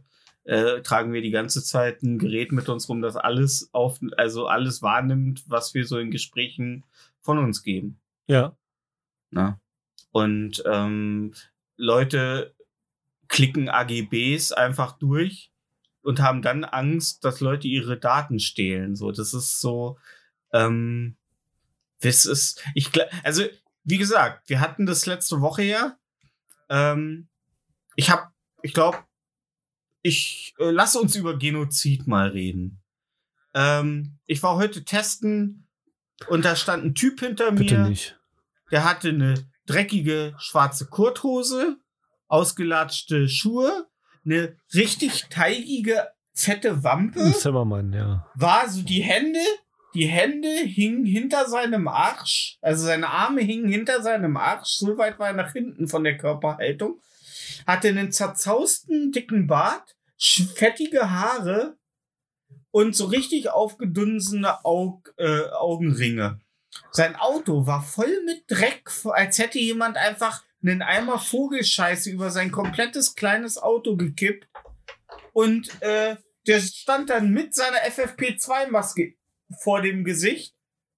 äh, 0.48 0.82
tragen 0.82 1.12
wir 1.12 1.22
die 1.22 1.32
ganze 1.32 1.62
Zeit 1.62 2.02
ein 2.04 2.20
Gerät 2.20 2.54
mit 2.54 2.70
uns 2.70 2.88
rum, 2.88 3.02
das 3.02 3.18
alles 3.18 3.70
auf, 3.74 4.00
also 4.16 4.48
alles 4.48 4.82
wahrnimmt, 4.82 5.44
was 5.48 5.74
wir 5.74 5.86
so 5.86 5.98
in 6.00 6.10
Gesprächen 6.10 6.86
von 7.20 7.38
uns 7.38 7.64
geben. 7.64 8.00
Ja. 8.28 8.56
Ne? 9.30 9.60
Und 10.12 10.64
ähm, 10.66 11.34
Leute 11.76 12.56
klicken 13.28 13.68
AGBs 13.68 14.54
einfach 14.54 14.94
durch 14.94 15.52
und 16.02 16.22
haben 16.22 16.42
dann 16.42 16.64
Angst, 16.64 17.26
dass 17.26 17.42
Leute 17.42 17.68
ihre 17.68 17.98
Daten 17.98 18.40
stehlen. 18.40 18.96
So, 18.96 19.12
das 19.12 19.34
ist 19.34 19.60
so, 19.60 19.98
ähm, 20.54 21.18
das 22.00 22.26
ist, 22.26 22.64
ich 22.74 22.90
also 23.26 23.44
wie 23.84 23.98
gesagt, 23.98 24.50
wir 24.50 24.62
hatten 24.62 24.86
das 24.86 25.06
letzte 25.06 25.42
Woche 25.42 25.64
ja. 25.64 25.98
Ähm, 26.70 27.28
ich 27.98 28.10
habe, 28.10 28.32
ich 28.62 28.74
glaube, 28.74 29.00
ich 30.08 30.54
äh, 30.60 30.70
lasse 30.72 31.00
uns 31.00 31.16
über 31.16 31.38
Genozid 31.38 32.08
mal 32.08 32.30
reden. 32.30 32.80
Ähm, 33.54 34.18
ich 34.26 34.42
war 34.42 34.56
heute 34.56 34.84
testen 34.84 35.68
und 36.30 36.46
da 36.46 36.56
stand 36.56 36.86
ein 36.86 36.96
Typ 36.96 37.20
hinter 37.20 37.52
Bitte 37.52 37.78
mir. 37.80 37.90
nicht. 37.90 38.18
Der 38.72 38.84
hatte 38.86 39.10
eine 39.10 39.36
dreckige 39.66 40.34
schwarze 40.40 40.88
Kurthose, 40.88 41.78
ausgelatschte 42.28 43.28
Schuhe, 43.28 43.88
eine 44.26 44.56
richtig 44.74 45.26
teigige, 45.30 46.08
fette 46.34 46.84
Wampe, 46.84 47.22
Ein 47.22 47.34
Zimmermann, 47.34 47.94
ja. 47.94 48.30
war 48.36 48.70
so 48.70 48.82
die 48.84 49.02
Hände, 49.02 49.40
die 49.94 50.08
Hände 50.08 50.50
hingen 50.50 51.06
hinter 51.06 51.50
seinem 51.50 51.88
Arsch, 51.88 52.58
also 52.62 52.86
seine 52.86 53.10
Arme 53.10 53.42
hingen 53.42 53.70
hinter 53.70 54.02
seinem 54.02 54.38
Arsch, 54.38 54.70
so 54.70 54.98
weit 54.98 55.18
war 55.20 55.28
er 55.28 55.34
nach 55.34 55.54
hinten 55.54 55.88
von 55.88 56.04
der 56.04 56.18
Körperhaltung, 56.18 57.02
hatte 57.66 57.90
einen 57.90 58.12
zerzausten, 58.12 59.12
dicken 59.12 59.48
Bart, 59.48 59.97
fettige 60.18 61.12
Haare 61.12 61.78
und 62.72 62.96
so 62.96 63.06
richtig 63.06 63.50
aufgedunsene 63.50 64.66
Aug, 64.66 65.14
äh, 65.18 65.48
Augenringe. 65.50 66.40
Sein 66.92 67.16
Auto 67.16 67.66
war 67.66 67.82
voll 67.82 68.24
mit 68.26 68.44
Dreck, 68.48 68.90
als 69.06 69.40
hätte 69.40 69.60
jemand 69.60 69.98
einfach 69.98 70.44
einen 70.62 70.82
Eimer 70.82 71.20
Vogelscheiße 71.20 72.10
über 72.10 72.30
sein 72.30 72.52
komplettes 72.52 73.16
kleines 73.16 73.58
Auto 73.58 73.96
gekippt. 73.96 74.48
Und 75.34 75.82
äh, 75.82 76.18
der 76.48 76.60
stand 76.62 77.10
dann 77.10 77.32
mit 77.32 77.54
seiner 77.54 77.78
FFP2-Maske 77.78 79.16
vor 79.62 79.82
dem 79.82 80.04
Gesicht 80.04 80.56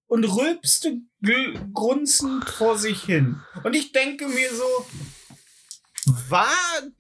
und 0.08 0.24
rülpste 0.24 1.02
grunzend 1.74 2.50
vor 2.50 2.78
sich 2.78 3.04
hin. 3.04 3.42
Und 3.64 3.76
ich 3.76 3.92
denke 3.92 4.28
mir 4.28 4.50
so, 4.54 4.86
war 6.30 6.48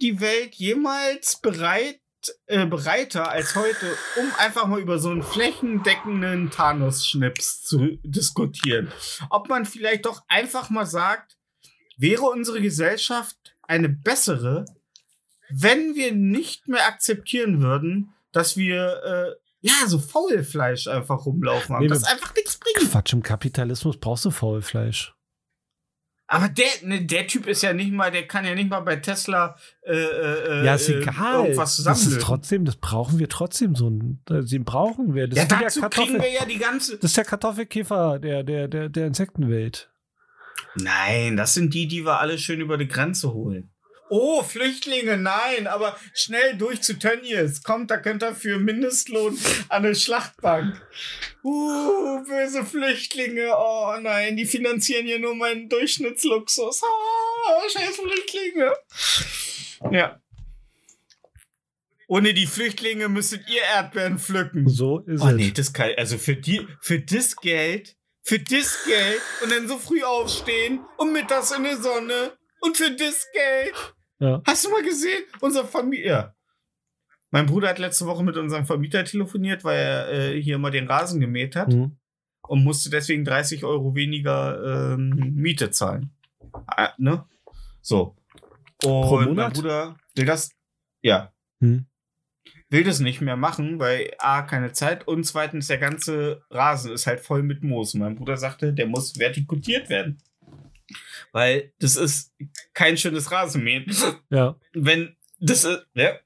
die 0.02 0.20
Welt 0.20 0.56
jemals 0.56 1.40
bereit, 1.42 2.00
äh, 2.48 2.66
bereiter 2.66 3.30
als 3.30 3.56
heute, 3.56 3.96
um 4.18 4.32
einfach 4.38 4.68
mal 4.68 4.80
über 4.80 5.00
so 5.00 5.10
einen 5.10 5.24
flächendeckenden 5.24 6.52
Thanos-Schnips 6.52 7.64
zu 7.64 7.98
diskutieren. 8.04 8.92
Ob 9.30 9.50
man 9.50 9.66
vielleicht 9.66 10.06
doch 10.06 10.24
einfach 10.28 10.70
mal 10.70 10.86
sagt, 10.86 11.38
wäre 11.98 12.24
unsere 12.24 12.62
Gesellschaft 12.62 13.38
eine 13.64 13.90
bessere, 13.90 14.66
wenn 15.50 15.96
wir 15.96 16.14
nicht 16.14 16.68
mehr 16.68 16.88
akzeptieren 16.88 17.62
würden, 17.62 18.14
dass 18.32 18.58
wir 18.58 19.02
äh, 19.04 19.36
ja 19.62 19.88
so 19.88 20.00
Faulfleisch 20.00 20.88
einfach 20.88 21.26
rumlaufen 21.26 21.76
haben, 21.76 21.84
Nee, 21.84 21.90
das 21.90 22.04
einfach 22.04 22.34
nichts 22.36 22.58
bringt. 22.58 22.92
Quatsch, 22.92 23.14
im 23.14 23.24
Kapitalismus 23.24 23.98
brauchst 23.98 24.26
du 24.26 24.32
Faulfleisch. 24.32 25.14
Aber 26.32 26.48
der, 26.48 26.68
ne, 26.84 27.02
der 27.06 27.26
Typ 27.26 27.48
ist 27.48 27.64
ja 27.64 27.74
nicht 27.74 27.92
mal, 27.92 28.12
der 28.12 28.28
kann 28.28 28.46
ja 28.46 28.54
nicht 28.54 28.70
mal 28.70 28.82
bei 28.82 28.98
Tesla 28.98 29.56
äh, 29.82 29.94
äh, 29.96 30.64
Ja, 30.66 30.76
ist 30.76 30.88
äh, 30.88 31.00
egal. 31.00 31.42
irgendwas 31.46 31.58
das 31.58 31.72
ist 31.72 31.76
zusammenlöten. 31.78 32.20
trotzdem, 32.24 32.66
das 32.66 32.76
brauchen 32.76 33.18
wir 33.18 33.28
trotzdem 33.30 33.74
so. 33.74 33.90
ein- 33.90 34.22
Den 34.30 34.64
brauchen 34.64 35.16
wir. 35.16 35.28
Das, 35.28 35.40
Ja, 35.40 35.46
der 35.46 35.60
dazu 35.62 35.82
Kartoffel, 35.82 36.08
kriegen 36.20 36.22
wir 36.24 36.32
ja 36.32 36.46
die 36.46 36.60
ganze. 36.60 36.98
das 36.98 37.06
ist 37.12 37.18
der 37.18 37.26
Kartoffelkäfer 37.26 38.20
der, 38.20 38.44
der, 38.44 38.68
der, 38.68 38.90
der 38.90 39.08
Insektenwelt. 39.08 39.90
Nein, 40.76 41.36
das 41.36 41.56
sind 41.56 41.74
die, 41.74 41.88
die 41.88 42.06
wir 42.06 42.20
alle 42.20 42.38
schön 42.38 42.62
über 42.62 42.78
die 42.78 42.88
Grenze 42.88 43.34
holen. 43.34 43.72
Oh, 44.10 44.42
Flüchtlinge, 44.44 45.18
nein, 45.18 45.68
aber 45.68 45.98
schnell 46.14 46.56
durch 46.58 46.82
zu 46.82 46.98
Tönnies. 46.98 47.64
Kommt, 47.64 47.92
da 47.92 47.98
könnt 47.98 48.24
ihr 48.24 48.34
für 48.36 48.60
Mindestlohn 48.60 49.38
an 49.70 49.86
eine 49.86 49.96
Schlachtbank. 49.96 50.82
Uh, 51.44 52.24
böse 52.26 52.66
Flüchtlinge. 52.66 53.52
Oh 53.58 53.96
nein, 54.02 54.36
die 54.36 54.46
finanzieren 54.46 55.06
hier 55.06 55.20
nur 55.20 55.36
meinen 55.36 55.70
Durchschnittsluxus. 55.70 56.82
Oh, 56.84 57.70
scheiß 57.70 57.96
Flüchtlinge. 57.98 58.74
Ja. 59.92 60.20
Ohne 62.08 62.34
die 62.34 62.48
Flüchtlinge 62.48 63.08
müsstet 63.08 63.48
ihr 63.48 63.62
Erdbeeren 63.62 64.18
pflücken. 64.18 64.68
So 64.68 65.00
ist 65.00 65.22
Oh 65.22 65.28
es. 65.28 65.34
nee, 65.36 65.52
das 65.52 65.72
kann, 65.72 65.92
also 65.98 66.18
für 66.18 66.36
die, 66.36 66.68
für 66.82 67.00
das 67.00 67.36
Geld, 67.36 67.96
für 68.24 68.40
das 68.40 68.84
Geld 68.86 69.22
und 69.44 69.52
dann 69.52 69.68
so 69.68 69.78
früh 69.78 70.02
aufstehen 70.04 70.80
und 70.98 71.14
mittags 71.14 71.52
in 71.52 71.64
der 71.64 71.78
Sonne 71.78 72.36
und 72.62 72.76
für 72.78 72.90
das 72.92 73.28
Geld. 73.32 73.76
Ja. 74.20 74.42
Hast 74.46 74.66
du 74.66 74.70
mal 74.70 74.84
gesehen? 74.84 75.24
Unser. 75.40 75.68
Ja. 76.04 76.36
Mein 77.32 77.46
Bruder 77.46 77.70
hat 77.70 77.80
letzte 77.80 78.06
Woche 78.06 78.24
mit 78.24 78.38
unserem 78.38 78.66
Vermieter 78.66 79.04
telefoniert, 79.06 79.64
weil 79.64 79.78
er 79.80 80.12
äh, 80.34 80.42
hier 80.42 80.58
mal 80.58 80.72
den 80.72 80.88
Rasen 80.88 81.20
gemäht 81.20 81.56
hat 81.56 81.72
Hm. 81.72 81.96
und 82.48 82.64
musste 82.64 82.90
deswegen 82.90 83.24
30 83.24 83.64
Euro 83.64 83.94
weniger 83.96 84.94
ähm, 84.94 85.34
Miete 85.36 85.70
zahlen. 85.70 86.12
Ah, 86.68 86.94
ne? 86.98 87.26
So. 87.82 88.16
Und 88.82 89.02
Pro 89.04 89.18
mein 89.18 89.30
Monat? 89.30 89.54
Bruder 89.54 89.96
will 90.16 90.26
das, 90.26 90.50
ja, 91.04 91.32
Hm. 91.62 91.86
will 92.70 92.84
das 92.84 93.00
nicht 93.00 93.22
mehr 93.22 93.36
machen, 93.38 93.78
weil 93.80 94.12
A, 94.18 94.42
keine 94.42 94.72
Zeit 94.72 95.08
und 95.08 95.24
zweitens 95.26 95.68
der 95.68 95.78
ganze 95.78 96.42
Rasen 96.50 96.94
ist 96.94 97.06
halt 97.06 97.20
voll 97.22 97.44
mit 97.44 97.64
Moos. 97.64 97.94
Mein 97.94 98.16
Bruder 98.16 98.38
sagte, 98.38 98.74
der 98.74 98.88
muss 98.88 99.18
vertikutiert 99.20 99.90
werden. 99.90 100.18
Weil 101.32 101.74
das 101.80 101.96
ist 101.96 102.34
kein 102.74 102.98
schönes 102.98 103.32
Rasenmähen. 103.32 103.86
Ja. 104.30 104.60
Wenn 104.74 105.16
das 105.40 105.64
ist, 105.64 105.86
ja, 105.94 106.18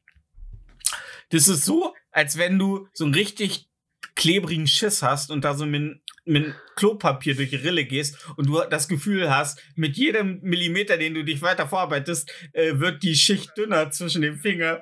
das 1.29 1.47
ist 1.47 1.65
so, 1.65 1.93
als 2.11 2.37
wenn 2.37 2.59
du 2.59 2.87
so 2.93 3.05
einen 3.05 3.13
richtig 3.13 3.69
klebrigen 4.15 4.67
Schiss 4.67 5.01
hast 5.01 5.31
und 5.31 5.43
da 5.43 5.55
so 5.55 5.65
mit, 5.65 6.01
mit 6.25 6.53
Klopapier 6.75 7.35
durch 7.35 7.49
die 7.49 7.55
Rille 7.55 7.85
gehst 7.85 8.17
und 8.37 8.47
du 8.47 8.61
das 8.69 8.87
Gefühl 8.87 9.29
hast, 9.29 9.59
mit 9.75 9.97
jedem 9.97 10.39
Millimeter, 10.41 10.97
den 10.97 11.13
du 11.13 11.23
dich 11.23 11.41
weiter 11.41 11.67
vorarbeitest, 11.67 12.31
äh, 12.53 12.79
wird 12.79 13.03
die 13.03 13.15
Schicht 13.15 13.57
dünner 13.57 13.89
zwischen 13.91 14.21
den 14.21 14.37
Fingern. 14.37 14.81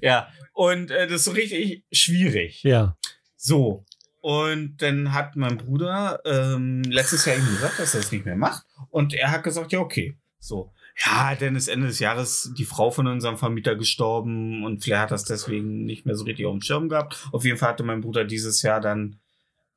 Ja, 0.00 0.28
und 0.52 0.90
äh, 0.90 1.06
das 1.06 1.20
ist 1.20 1.24
so 1.24 1.30
richtig 1.32 1.84
schwierig. 1.92 2.62
Ja. 2.62 2.96
So. 3.36 3.84
Und 4.20 4.78
dann 4.78 5.12
hat 5.12 5.36
mein 5.36 5.56
Bruder 5.56 6.20
ähm, 6.24 6.82
letztes 6.82 7.24
Jahr 7.24 7.36
ihm 7.36 7.46
gesagt, 7.46 7.78
dass 7.78 7.94
er 7.94 8.00
es 8.00 8.10
nicht 8.10 8.24
mehr 8.24 8.36
macht. 8.36 8.66
Und 8.96 9.12
er 9.12 9.30
hat 9.30 9.42
gesagt, 9.42 9.72
ja, 9.72 9.80
okay. 9.80 10.16
So. 10.38 10.72
Ja, 11.04 11.34
dann 11.34 11.54
ist 11.54 11.68
Ende 11.68 11.86
des 11.88 11.98
Jahres 11.98 12.50
die 12.56 12.64
Frau 12.64 12.90
von 12.90 13.06
unserem 13.06 13.36
Vermieter 13.36 13.76
gestorben 13.76 14.64
und 14.64 14.82
Flair 14.82 15.00
hat 15.00 15.10
das 15.10 15.24
deswegen 15.24 15.84
nicht 15.84 16.06
mehr 16.06 16.14
so 16.14 16.24
richtig 16.24 16.46
auf 16.46 16.54
dem 16.54 16.62
Schirm 16.62 16.88
gehabt. 16.88 17.28
Auf 17.30 17.44
jeden 17.44 17.58
Fall 17.58 17.68
hatte 17.68 17.82
mein 17.82 18.00
Bruder 18.00 18.24
dieses 18.24 18.62
Jahr 18.62 18.80
dann, 18.80 19.20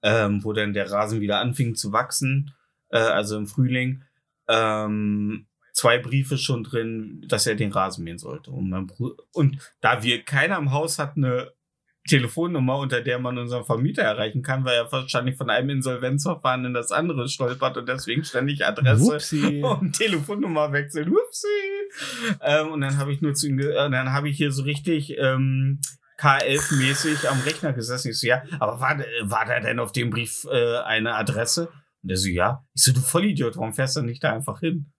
ähm, 0.04 0.42
wo 0.46 0.54
dann 0.54 0.72
der 0.72 0.90
Rasen 0.90 1.20
wieder 1.20 1.40
anfing 1.40 1.76
zu 1.76 1.92
wachsen, 1.92 2.54
äh, 2.92 2.98
also 3.00 3.36
im 3.38 3.48
Frühling, 3.48 4.04
ähm, 4.48 5.48
zwei 5.74 5.98
Briefe 5.98 6.38
schon 6.38 6.64
drin, 6.64 7.26
dass 7.28 7.46
er 7.46 7.56
den 7.56 7.74
Rasen 7.74 8.06
mähen 8.06 8.20
sollte. 8.20 8.52
Und, 8.52 8.70
mein 8.70 8.88
Bruder, 8.88 9.22
und 9.34 9.58
da 9.82 10.02
wir 10.02 10.24
keiner 10.24 10.58
im 10.58 10.72
Haus 10.72 10.98
hat 10.98 11.18
eine 11.18 11.52
Telefonnummer, 12.10 12.78
unter 12.78 13.02
der 13.02 13.20
man 13.20 13.38
unseren 13.38 13.64
Vermieter 13.64 14.02
erreichen 14.02 14.42
kann, 14.42 14.66
weil 14.66 14.76
er 14.76 14.92
wahrscheinlich 14.92 15.38
von 15.38 15.50
einem 15.50 15.70
Insolvenzverfahren 15.70 16.66
in 16.66 16.74
das 16.74 16.92
andere 16.92 17.30
stolpert 17.30 17.78
und 17.78 17.88
deswegen 17.88 18.24
ständig 18.24 18.66
Adresse 18.66 19.02
Wupsi. 19.02 19.64
und 19.80 19.94
Telefonnummer 19.94 20.72
wechseln. 20.74 21.10
Upsi. 21.10 21.48
Ähm, 22.42 22.74
und 22.74 22.82
dann 22.82 22.98
habe 22.98 23.14
ich 23.14 23.22
nur 23.22 23.34
zu 23.34 23.48
ihm, 23.48 23.60
äh, 23.60 23.74
dann 23.74 24.12
habe 24.12 24.30
ich 24.30 24.38
hier 24.38 24.52
so 24.52 24.64
richtig 24.64 25.16
ähm, 25.18 25.80
K11-mäßig 26.20 27.28
am 27.28 27.40
Rechner 27.42 27.74
gesessen. 27.74 28.10
Ich 28.10 28.20
so, 28.20 28.28
ja, 28.28 28.44
aber 28.60 28.80
war, 28.82 29.00
war 29.24 29.46
da 29.46 29.60
denn 29.60 29.80
auf 29.80 29.92
dem 29.92 30.10
Brief 30.10 30.46
äh, 30.52 30.78
eine 30.80 31.16
Adresse? 31.16 31.70
Und 32.04 32.10
er 32.10 32.18
so, 32.18 32.28
ja. 32.30 32.66
Ich 32.74 32.84
so, 32.84 32.94
du 32.94 33.00
Vollidiot, 33.00 33.56
warum 33.56 33.74
fährst 33.74 33.96
du 33.96 34.02
nicht 34.02 34.24
da 34.24 34.34
einfach 34.34 34.60
hin? 34.60 34.92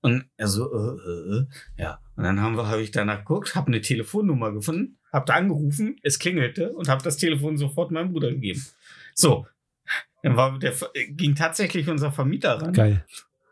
Und 0.00 0.24
er 0.36 0.48
so, 0.48 0.72
äh, 0.72 1.10
äh, 1.10 1.38
äh. 1.38 1.46
ja. 1.76 2.00
Und 2.16 2.24
dann 2.24 2.40
haben 2.40 2.56
wir, 2.56 2.68
habe 2.68 2.82
ich 2.82 2.90
danach 2.90 3.18
geguckt, 3.18 3.54
habe 3.54 3.68
eine 3.68 3.80
Telefonnummer 3.80 4.52
gefunden, 4.52 4.97
habe 5.12 5.24
da 5.26 5.34
angerufen, 5.34 5.96
es 6.02 6.18
klingelte 6.18 6.72
und 6.72 6.88
habe 6.88 7.02
das 7.02 7.16
Telefon 7.16 7.56
sofort 7.56 7.90
meinem 7.90 8.12
Bruder 8.12 8.30
gegeben. 8.30 8.64
So. 9.14 9.46
Dann 10.22 10.36
war 10.36 10.58
der, 10.58 10.74
ging 11.10 11.34
tatsächlich 11.34 11.88
unser 11.88 12.12
Vermieter 12.12 12.60
ran. 12.60 12.72
Geil. 12.72 13.04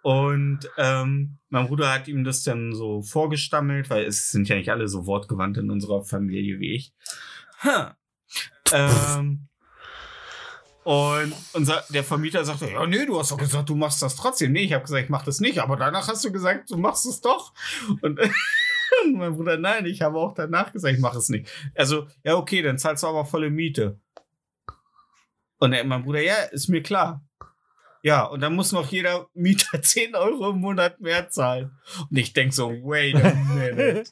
Und 0.03 0.71
ähm, 0.79 1.39
mein 1.49 1.67
Bruder 1.67 1.93
hat 1.93 2.07
ihm 2.07 2.23
das 2.23 2.43
dann 2.43 2.75
so 2.75 3.03
vorgestammelt, 3.03 3.91
weil 3.91 4.05
es 4.05 4.31
sind 4.31 4.49
ja 4.49 4.57
nicht 4.57 4.71
alle 4.71 4.89
so 4.89 5.07
wortgewandt 5.07 5.59
in 5.59 5.71
unserer 5.71 6.05
Familie 6.05 6.61
wie 6.61 6.75
ich. 6.75 6.93
Ha. 7.65 7.97
Ähm, 8.73 9.49
und 10.85 11.35
unser, 11.55 11.83
der 11.89 12.05
Vermieter 12.05 12.45
sagte, 12.45 12.71
ja, 12.71 12.87
nee, 12.87 13.07
du 13.07 13.19
hast 13.19 13.33
doch 13.33 13.37
gesagt, 13.37 13.69
du 13.69 13.75
machst 13.75 14.01
das 14.03 14.15
trotzdem. 14.15 14.53
Nee, 14.53 14.63
ich 14.63 14.73
habe 14.73 14.85
gesagt, 14.85 15.03
ich 15.03 15.11
mach 15.11 15.25
das 15.25 15.41
nicht, 15.41 15.59
aber 15.59 15.77
danach 15.77 16.07
hast 16.07 16.25
du 16.25 16.31
gesagt, 16.31 16.71
du 16.71 16.77
machst 16.77 17.07
es 17.07 17.21
doch. 17.21 17.53
Und, 18.03 18.21
und 19.05 19.15
mein 19.15 19.35
Bruder, 19.35 19.57
nein, 19.59 19.87
ich 19.87 20.03
habe 20.03 20.19
auch 20.19 20.35
danach 20.35 20.73
gesagt, 20.73 20.95
ich 20.95 21.01
mache 21.01 21.19
es 21.19 21.29
nicht. 21.29 21.51
Also, 21.75 22.07
ja, 22.25 22.37
okay, 22.37 22.63
dann 22.63 22.79
zahlst 22.79 23.03
du 23.03 23.09
aber 23.09 23.25
volle 23.25 23.51
Miete. 23.51 24.01
Und 25.59 25.71
mein 25.87 26.03
Bruder, 26.03 26.21
ja, 26.21 26.37
ist 26.51 26.69
mir 26.69 26.83
klar. 26.83 27.27
Ja, 28.03 28.25
und 28.25 28.41
dann 28.41 28.55
muss 28.55 28.73
noch 28.73 28.91
jeder 28.93 29.29
Mieter 29.35 29.83
10 29.83 30.15
Euro 30.15 30.51
im 30.51 30.61
Monat 30.61 31.01
mehr 31.01 31.29
zahlen. 31.29 31.73
Und 32.09 32.17
ich 32.17 32.33
denk 32.33 32.55
so, 32.55 32.71
wait 32.71 33.17
a 33.17 33.35
minute. 33.35 34.05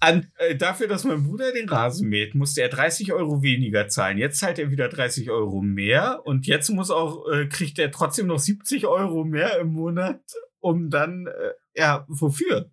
An, 0.00 0.32
äh, 0.38 0.56
dafür, 0.56 0.88
dass 0.88 1.04
mein 1.04 1.22
Bruder 1.22 1.52
den 1.52 1.68
Rasen 1.68 2.08
mäht, 2.08 2.34
musste 2.34 2.62
er 2.62 2.70
30 2.70 3.12
Euro 3.12 3.42
weniger 3.42 3.86
zahlen. 3.86 4.16
Jetzt 4.16 4.40
zahlt 4.40 4.58
er 4.58 4.70
wieder 4.70 4.88
30 4.88 5.30
Euro 5.30 5.60
mehr 5.60 6.22
und 6.24 6.46
jetzt 6.46 6.70
muss 6.70 6.90
auch, 6.90 7.30
äh, 7.30 7.46
kriegt 7.46 7.78
er 7.78 7.92
trotzdem 7.92 8.26
noch 8.26 8.38
70 8.38 8.86
Euro 8.86 9.24
mehr 9.24 9.58
im 9.58 9.74
Monat, 9.74 10.22
um 10.60 10.90
dann, 10.90 11.26
äh, 11.26 11.52
ja, 11.74 12.04
wofür? 12.08 12.70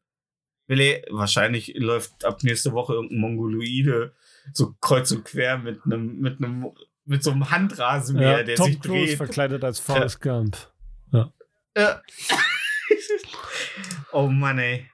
Will 0.68 0.82
er, 0.82 1.04
wahrscheinlich 1.10 1.74
läuft 1.78 2.26
ab 2.26 2.44
nächste 2.44 2.74
Woche 2.74 2.94
irgendein 2.94 3.20
Mongoloide 3.20 4.14
so 4.54 4.76
kreuz 4.82 5.12
und 5.12 5.24
quer 5.24 5.58
mit 5.58 5.80
einem, 5.86 6.20
mit 6.20 6.40
einem, 6.40 6.68
mit 7.06 7.24
so 7.24 7.32
einem 7.32 7.50
Handrasenmäher, 7.50 8.40
Ja, 8.40 8.44
der 8.44 8.56
Tom 8.56 8.68
sich 8.68 8.82
Cruise 8.82 9.06
dreht. 9.08 9.18
verkleidet 9.18 9.64
als 9.64 9.80
Forrest 9.80 10.22
Gump. 10.22 10.58
Ja. 11.12 11.32
oh 14.12 14.28
Mann, 14.28 14.60
ey. 14.60 14.90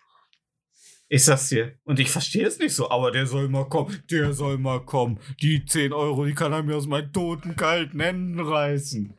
Ich 1.08 1.26
sag's 1.26 1.50
dir. 1.50 1.78
Und 1.84 2.00
ich 2.00 2.10
verstehe 2.10 2.48
es 2.48 2.58
nicht 2.60 2.74
so, 2.74 2.90
aber 2.90 3.12
der 3.12 3.28
soll 3.28 3.48
mal 3.48 3.70
kommen. 3.70 4.04
Der 4.10 4.34
soll 4.34 4.58
mal 4.58 4.84
kommen. 4.84 5.20
Die 5.42 5.64
10 5.64 5.94
Euro, 5.94 6.26
die 6.26 6.34
kann 6.34 6.54
er 6.54 6.64
mir 6.64 6.76
aus 6.76 6.88
meinen 6.88 7.14
toten, 7.14 7.56
kalten 7.56 8.00
Händen 8.00 8.40
reißen. 8.40 9.14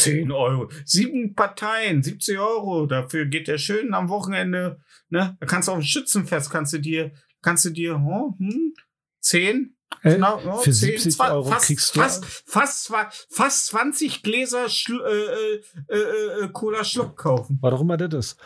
10 0.00 0.30
Euro. 0.32 0.70
Sieben 0.84 1.34
Parteien, 1.34 2.02
70 2.02 2.38
Euro. 2.38 2.86
Dafür 2.86 3.26
geht 3.26 3.48
der 3.48 3.58
schön 3.58 3.94
am 3.94 4.08
Wochenende. 4.08 4.80
Ne? 5.08 5.36
Da 5.40 5.46
kannst 5.46 5.68
du 5.68 5.72
auf 5.72 5.78
dem 5.78 5.82
Schützenfest, 5.84 6.50
kannst 6.50 6.72
du 6.72 6.78
dir, 6.78 7.12
kannst 7.42 7.64
du 7.64 7.70
dir, 7.70 7.96
oh, 7.96 8.34
hm, 8.38 8.74
10, 9.20 9.76
Äh, 10.02 10.14
Genau, 10.14 10.40
ja, 10.40 10.54
für 10.58 10.70
10, 10.72 10.98
70 10.98 11.14
zwa- 11.16 11.32
Euro 11.32 11.44
fast, 11.50 11.66
kriegst 11.66 11.96
du- 11.96 12.00
Fast, 12.00 12.24
fast, 12.46 12.92
fast 13.28 13.66
20 13.66 14.22
Gläser 14.22 14.68
Schlu 14.68 15.00
äh, 15.02 15.10
äh, 15.12 15.60
äh, 15.88 16.44
äh, 16.44 16.48
Cola 16.52 16.84
Schluck 16.84 17.16
kaufen. 17.16 17.58
war 17.60 17.72
doch 17.72 17.80
immer 17.80 17.96
das 17.96 18.14
ist. 18.14 18.40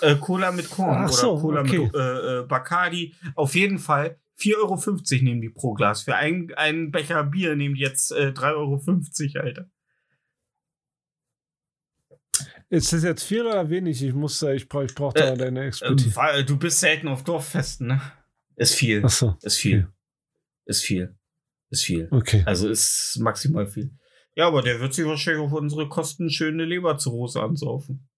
Äh, 0.00 0.16
Cola 0.16 0.52
mit 0.52 0.68
Korn 0.68 0.96
Ach 0.98 1.04
oder 1.04 1.12
so, 1.12 1.38
Cola 1.38 1.60
okay. 1.60 1.78
mit 1.78 2.48
Bacardi. 2.48 3.14
Auf 3.36 3.54
jeden 3.54 3.78
Fall 3.78 4.18
4,50 4.38 4.56
Euro 4.58 5.24
nehmen 5.24 5.40
die 5.40 5.48
pro 5.48 5.72
Glas. 5.74 6.02
Für 6.02 6.16
ein, 6.16 6.52
einen 6.56 6.90
Becher 6.90 7.24
Bier 7.24 7.56
nehmen 7.56 7.74
die 7.76 7.80
jetzt 7.80 8.10
äh, 8.12 8.32
3,50 8.34 9.36
Euro, 9.36 9.44
Alter. 9.46 9.70
Ist 12.70 12.92
das 12.92 13.02
jetzt 13.02 13.22
viel 13.24 13.46
oder 13.46 13.68
wenig? 13.70 14.02
Ich 14.02 14.12
muss, 14.14 14.42
äh, 14.42 14.54
ich 14.54 14.68
brauche 14.68 14.84
ich 14.84 14.94
brauch 14.94 15.12
da 15.14 15.30
Äh, 15.32 15.36
deine 15.36 15.60
Ähm, 15.62 15.68
Expertise. 15.68 16.16
weil 16.16 16.44
du 16.44 16.56
bist 16.58 16.80
selten 16.80 17.08
auf 17.08 17.24
Dorffesten, 17.24 17.86
ne? 17.88 18.00
Ist 18.56 18.74
viel. 18.74 19.04
Achso, 19.04 19.36
Ist 19.42 19.56
viel. 19.56 19.84
okay. 19.84 19.92
Ist 20.66 20.82
viel. 20.84 21.14
Ist 21.70 21.84
viel. 21.84 22.08
okay. 22.10 22.42
Also 22.46 22.68
ist 22.68 23.16
maximal 23.20 23.66
viel. 23.66 23.90
Ja, 24.34 24.46
aber 24.48 24.62
der 24.62 24.80
wird 24.80 24.92
sich 24.94 25.06
wahrscheinlich 25.06 25.42
auf 25.42 25.52
unsere 25.52 25.88
Kosten 25.88 26.30
schöne 26.30 26.64
Leberzirrhose 26.64 27.40
ansaufen. 27.42 28.08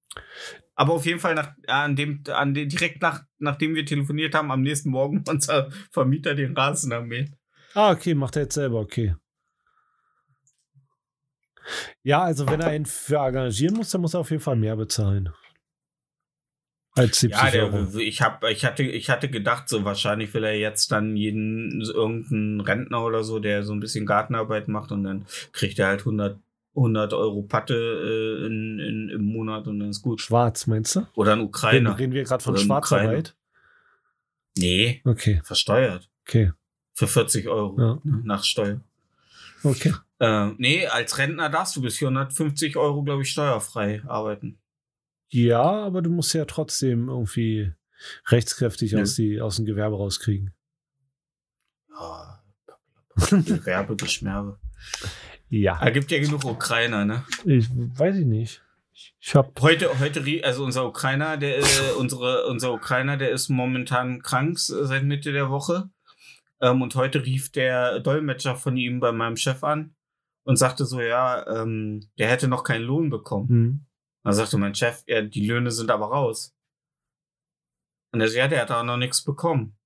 Aber 0.75 0.95
auf 0.95 1.07
jeden 1.07 1.21
Fall 1.21 1.35
nach, 1.35 1.53
an 1.67 1.95
dem, 1.95 2.23
an 2.33 2.53
dem, 2.55 2.69
direkt 2.69 3.01
nach, 3.03 3.23
nachdem 3.39 3.75
wir 3.75 3.85
telefoniert 3.87 4.35
haben, 4.35 4.51
am 4.51 4.63
nächsten 4.63 4.91
Morgen 4.91 5.23
unser 5.29 5.71
Vermieter 5.93 6.35
den 6.35 6.57
Rasen 6.57 6.93
armäht. 6.93 7.31
Ah, 7.75 7.93
okay, 7.93 8.15
macht 8.15 8.35
er 8.37 8.43
jetzt 8.43 8.55
selber, 8.55 8.81
okay. 8.81 9.15
Ja, 12.03 12.23
also 12.23 12.49
wenn 12.49 12.61
er 12.61 12.75
ihn 12.75 12.87
für 12.87 13.17
engagieren 13.19 13.77
muss, 13.77 13.91
dann 13.91 14.01
muss 14.01 14.15
er 14.15 14.21
auf 14.21 14.31
jeden 14.31 14.43
Fall 14.43 14.57
mehr 14.57 14.77
bezahlen. 14.77 15.31
Als 16.93 17.21
70 17.21 17.53
Ja, 17.55 17.63
Euro. 17.65 17.83
der, 17.85 18.01
ich, 18.01 18.21
hab, 18.21 18.43
ich, 18.45 18.65
hatte, 18.65 18.83
ich 18.83 19.11
hatte 19.11 19.29
gedacht, 19.31 19.69
so 19.69 19.85
wahrscheinlich 19.85 20.35
will 20.35 20.43
er 20.45 20.59
jetzt 20.59 20.91
dann 20.91 21.17
jeden, 21.17 21.81
irgendeinen 21.83 22.61
Rentner 22.61 23.05
oder 23.05 23.23
so, 23.23 23.39
der 23.39 23.63
so 23.63 23.73
ein 23.73 23.81
bisschen 23.81 24.07
Gartenarbeit 24.07 24.67
macht 24.69 24.91
und 24.91 25.05
dann 25.05 25.25
kriegt 25.53 25.79
er 25.79 25.87
halt 25.87 26.01
100, 26.01 26.39
100 26.75 27.13
Euro 27.15 27.43
Patte 27.43 27.75
äh, 27.75 28.47
in, 28.47 28.79
in, 28.81 29.09
im 29.09 29.25
Monat 29.25 29.69
und 29.69 29.79
dann 29.79 29.91
ist 29.91 30.03
gut. 30.03 30.21
Schwarz, 30.21 30.67
meinst 30.67 30.97
du? 30.97 31.07
Oder 31.15 31.33
ein 31.33 31.39
Reden, 31.39 31.49
Ukrainer. 31.49 31.99
reden 31.99 32.13
wir 32.13 32.25
gerade 32.25 32.43
von 32.43 32.57
Schwarzarbeit? 32.57 33.37
Nee, 34.59 35.01
Okay, 35.05 35.41
versteuert. 35.45 36.11
okay, 36.27 36.53
Für 36.95 37.07
40 37.07 37.47
Euro 37.49 37.81
Ja. 37.81 37.99
nach 38.25 38.43
Steuer. 38.43 38.81
Okay. 39.63 39.95
Äh, 40.19 40.51
nee, 40.59 40.87
als 40.87 41.19
Rentner 41.19 41.49
darfst 41.49 41.77
du 41.77 41.83
bis 41.83 41.97
450 41.99 42.77
Euro, 42.77 43.03
glaube 43.03 43.23
ich, 43.23 43.31
steuerfrei 43.31 44.03
arbeiten. 44.07 44.59
Ja, 45.29 45.63
aber 45.63 46.03
du 46.03 46.11
musst 46.11 46.35
ja 46.35 46.45
trotzdem 46.45 47.09
irgendwie 47.09 47.73
rechtskräftig 48.27 48.93
Ja. 48.93 49.03
aus, 49.03 49.15
die, 49.15 49.41
aus 49.41 49.57
dem 49.57 49.67
Gewerbe 49.67 49.97
rauskriegen. 49.97 50.55
Ja. 51.91 52.43
Gewerbe, 53.31 53.97
Geschmerbe. 53.97 54.59
Ja. 55.49 55.79
Da 55.79 55.91
gibt 55.91 56.11
ja 56.11 56.21
genug 56.21 56.45
Ukrainer, 56.45 57.05
ne? 57.05 57.25
Ich 57.45 57.69
weiß 57.71 58.17
ich 58.17 58.27
nicht. 58.27 58.63
Ich, 59.21 59.35
hab. 59.35 59.61
Heute, 59.61 59.99
heute, 59.99 60.23
also 60.45 60.65
unser 60.65 60.87
Ukrainer, 60.87 61.37
der, 61.37 61.59
äh, 61.59 61.63
unsere, 61.99 62.47
unser 62.47 62.73
Ukrainer, 62.73 63.17
der 63.17 63.31
ist 63.31 63.49
momentan 63.49 64.23
krank 64.23 64.57
äh, 64.57 64.85
seit 64.85 65.05
Mitte 65.05 65.33
der 65.33 65.51
Woche. 65.51 65.91
Ähm, 66.61 66.83
und 66.83 66.95
heute 66.95 67.25
rief 67.25 67.51
der 67.51 68.01
Dolmetscher 68.01 68.57
von 68.57 68.77
ihm 68.77 69.01
bei 69.01 69.13
meinem 69.13 69.37
Chef 69.37 69.65
an 69.65 69.95
und 70.45 70.57
sagte 70.57 70.85
so, 70.85 71.01
ja, 71.01 71.47
ähm, 71.47 72.09
der 72.19 72.29
hätte 72.29 72.49
noch 72.49 72.65
keinen 72.65 72.85
Lohn 72.85 73.11
bekommen. 73.11 73.49
Hm. 73.49 73.87
Dann 74.25 74.33
sagte 74.35 74.59
mein 74.59 74.75
Chef, 74.75 75.03
ja, 75.07 75.23
die 75.23 75.47
Löhne 75.47 75.71
sind 75.71 75.91
aber 75.91 76.07
raus. 76.07 76.55
Und 78.13 78.21
er 78.21 78.29
so, 78.29 78.37
ja, 78.37 78.49
der 78.49 78.63
hat 78.63 78.71
auch 78.71 78.85
noch 78.85 78.97
nichts 78.97 79.25
bekommen. 79.25 79.77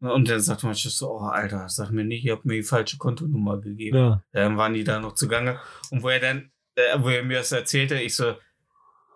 Und 0.00 0.30
dann 0.30 0.40
sagte 0.40 0.66
mein 0.66 0.74
Chef 0.74 0.92
so, 0.92 1.10
oh, 1.10 1.26
Alter, 1.26 1.68
sag 1.68 1.90
mir 1.90 2.04
nicht, 2.04 2.24
ihr 2.24 2.32
habt 2.32 2.46
mir 2.46 2.54
die 2.54 2.62
falsche 2.62 2.96
Kontonummer 2.96 3.60
gegeben. 3.60 3.96
Ja. 3.96 4.22
Dann 4.32 4.56
waren 4.56 4.72
die 4.72 4.84
da 4.84 4.98
noch 4.98 5.14
zugange. 5.14 5.60
Und 5.90 6.02
wo 6.02 6.08
er 6.08 6.20
dann, 6.20 6.50
äh, 6.76 6.98
wo 7.00 7.08
er 7.08 7.22
mir 7.22 7.38
das 7.38 7.52
erzählte, 7.52 8.00
ich 8.00 8.16
so, 8.16 8.36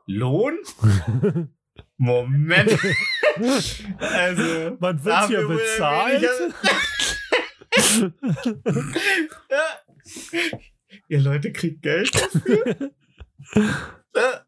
Lohn? 0.06 0.58
Moment. 1.96 2.70
also, 4.00 4.76
Man 4.80 5.04
wird 5.04 5.26
hier 5.28 5.46
bezahlt. 5.46 6.22
ja. 9.50 9.64
Ihr 11.08 11.20
Leute 11.20 11.52
kriegt 11.52 11.82
Geld 11.82 12.14
dafür? 12.14 12.90
ja. 14.14 14.44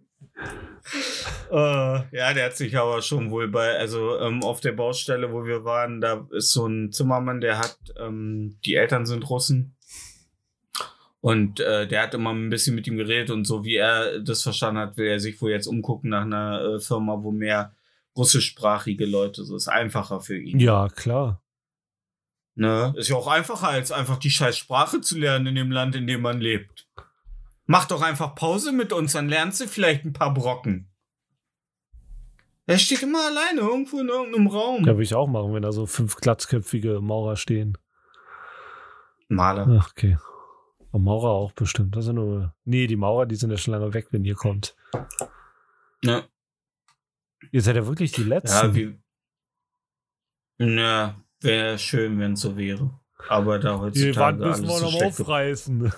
Äh, 1.51 2.17
ja, 2.17 2.33
der 2.35 2.47
hat 2.47 2.57
sich 2.57 2.77
aber 2.77 3.03
schon 3.03 3.31
wohl 3.31 3.49
bei, 3.49 3.77
also 3.77 4.19
ähm, 4.21 4.43
auf 4.43 4.61
der 4.61 4.73
Baustelle, 4.73 5.33
wo 5.33 5.45
wir 5.45 5.65
waren, 5.65 6.01
da 6.01 6.27
ist 6.31 6.53
so 6.53 6.67
ein 6.67 6.93
Zimmermann, 6.93 7.41
der 7.41 7.59
hat, 7.59 7.79
ähm, 7.99 8.59
die 8.65 8.75
Eltern 8.75 9.07
sind 9.07 9.29
Russen. 9.29 9.76
Und 11.21 11.61
äh, 11.61 11.89
der 11.89 12.03
hat 12.03 12.15
immer 12.15 12.31
ein 12.33 12.51
bisschen 12.51 12.75
mit 12.75 12.87
ihm 12.87 12.97
geredet 12.97 13.31
und 13.31 13.47
so 13.47 13.65
wie 13.65 13.77
er 13.77 14.21
das 14.21 14.43
verstanden 14.43 14.81
hat, 14.81 14.97
will 14.97 15.07
er 15.07 15.19
sich 15.19 15.41
wohl 15.41 15.51
jetzt 15.51 15.67
umgucken 15.67 16.11
nach 16.11 16.23
einer 16.23 16.61
äh, 16.63 16.81
Firma, 16.81 17.23
wo 17.23 17.33
mehr 17.33 17.75
russischsprachige 18.17 19.07
Leute, 19.07 19.45
so 19.45 19.57
ist 19.57 19.69
einfacher 19.69 20.21
für 20.21 20.39
ihn. 20.39 20.59
ja, 20.59 20.89
klar. 20.89 21.43
Ne? 22.55 22.95
Ist 22.97 23.09
ja 23.09 23.17
auch 23.17 23.27
einfacher, 23.27 23.69
als 23.69 23.93
einfach 23.93 24.17
die 24.17 24.31
scheiß 24.31 24.57
Sprache 24.57 25.03
zu 25.03 25.19
lernen 25.19 25.49
in 25.49 25.55
dem 25.57 25.71
Land, 25.71 25.95
in 25.95 26.07
dem 26.07 26.23
man 26.23 26.41
lebt. 26.41 26.89
Mach 27.67 27.87
doch 27.87 28.01
einfach 28.01 28.35
Pause 28.35 28.73
mit 28.73 28.93
uns, 28.93 29.13
dann 29.13 29.29
lernst 29.29 29.61
du 29.61 29.67
vielleicht 29.67 30.05
ein 30.05 30.15
paar 30.15 30.33
Brocken. 30.33 30.91
Er 32.67 32.79
steht 32.79 33.03
immer 33.03 33.27
alleine 33.27 33.61
irgendwo 33.61 34.01
in 34.01 34.09
irgendeinem 34.09 34.47
Raum. 34.49 34.81
Ja, 34.81 34.95
würde 34.95 35.03
ich 35.03 35.15
auch 35.15 35.29
machen, 35.29 35.53
wenn 35.53 35.63
da 35.63 35.71
so 35.71 35.87
fünf 35.87 36.17
glatzköpfige 36.17 37.01
Maurer 37.01 37.37
stehen. 37.37 37.77
Maler. 39.29 39.81
Ach, 39.81 39.91
okay. 39.91 40.17
Aber 40.97 41.05
Maurer 41.05 41.29
auch 41.29 41.53
bestimmt. 41.53 41.95
Das 41.95 42.07
sind 42.07 42.15
nur. 42.15 42.55
Nee, 42.65 42.87
die 42.87 42.97
Maurer, 42.97 43.27
die 43.27 43.37
sind 43.37 43.51
ja 43.51 43.59
schon 43.59 43.73
lange 43.73 43.93
weg, 43.93 44.07
wenn 44.13 44.25
ihr 44.25 44.35
kommt. 44.35 44.75
Ja, 46.03 46.25
Ihr 47.53 47.61
seid 47.61 47.77
ja 47.77 47.87
wirklich 47.87 48.13
die 48.13 48.23
Letzten. 48.23 48.67
ja 48.67 48.75
wie. 48.75 48.99
Ja, 50.59 51.21
wäre 51.41 51.79
schön, 51.79 52.19
wenn 52.19 52.33
es 52.33 52.41
so 52.41 52.57
wäre. 52.57 52.99
Aber 53.29 53.59
da 53.59 53.91
die 53.91 54.17
Wand 54.17 54.41
heutzutage 54.41 54.45
alles 54.45 54.61
müssen 54.63 54.85
wir 54.93 55.01
noch 55.01 55.03
aufreißen. 55.03 55.93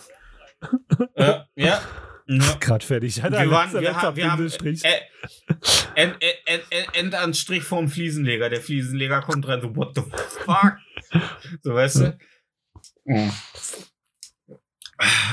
Ja, 1.17 1.49
ja. 1.55 1.81
ja. 2.27 2.57
Gerade 2.59 2.85
fertig. 2.85 3.23
Alter, 3.23 3.39
Wir, 3.41 3.51
waren, 3.53 3.63
letzter, 3.67 3.81
wir, 3.81 3.89
letzter 3.89 4.03
haben, 4.03 4.17
wir 4.17 4.33
haben 4.33 4.47
äh, 4.49 5.01
End, 5.95 6.17
End, 6.21 6.37
End, 6.47 6.65
End, 6.71 6.95
Endanstrich 6.95 7.63
vom 7.63 7.89
Fliesenleger. 7.89 8.51
Der 8.51 8.61
Fliesenleger 8.61 9.23
kommt 9.23 9.47
rein, 9.47 9.61
so, 9.61 9.77
what 9.77 9.95
the 9.95 10.03
fuck? 10.45 10.77
So, 11.63 11.75
weißt 11.75 12.01
du? 12.01 12.19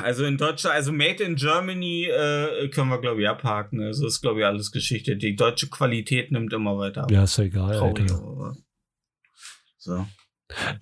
Also 0.03 0.25
in 0.25 0.37
Deutschland, 0.37 0.75
also 0.75 0.91
Made 0.91 1.23
in 1.23 1.35
Germany 1.35 2.05
äh, 2.05 2.69
können 2.69 2.89
wir, 2.89 3.01
glaube 3.01 3.21
ich, 3.21 3.27
abhaken. 3.27 3.81
Also 3.81 4.05
ist, 4.05 4.21
glaube 4.21 4.41
ich, 4.41 4.45
alles 4.45 4.71
Geschichte. 4.71 5.17
Die 5.17 5.35
deutsche 5.35 5.69
Qualität 5.69 6.31
nimmt 6.31 6.53
immer 6.53 6.77
weiter 6.77 7.03
ab. 7.03 7.11
ja, 7.11 7.23
ist 7.23 7.37
ja 7.37 7.45
egal, 7.45 7.75
Traurig, 7.77 8.11
So. 9.77 10.05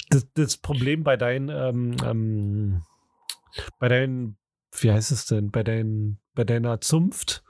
Das, 0.09 0.27
das 0.33 0.57
Problem 0.57 1.03
bei 1.03 1.15
deinen, 1.15 1.47
ähm, 1.47 1.95
ähm, 2.03 2.83
bei 3.79 3.87
deinen, 3.87 4.37
wie 4.77 4.91
heißt 4.91 5.11
es 5.11 5.25
denn, 5.25 5.51
bei 5.51 5.63
deinen, 5.63 6.19
bei 6.33 6.43
deiner 6.43 6.81
Zunft 6.81 7.43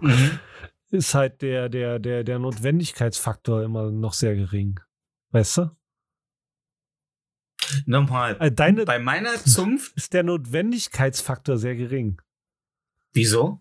Mhm. 0.00 0.38
ist 0.90 1.14
halt 1.14 1.42
der, 1.42 1.68
der, 1.68 1.98
der, 1.98 2.24
der 2.24 2.38
Notwendigkeitsfaktor 2.38 3.62
immer 3.62 3.90
noch 3.90 4.12
sehr 4.12 4.34
gering. 4.34 4.80
Weißt 5.30 5.58
du? 5.58 5.70
Nochmal. 7.86 8.36
Also 8.38 8.54
deine 8.54 8.84
Bei 8.84 8.98
meiner 8.98 9.34
Zunft, 9.44 9.96
ist 9.96 10.12
der 10.12 10.22
Notwendigkeitsfaktor 10.22 11.56
sehr 11.58 11.76
gering. 11.76 12.20
wieso? 13.12 13.60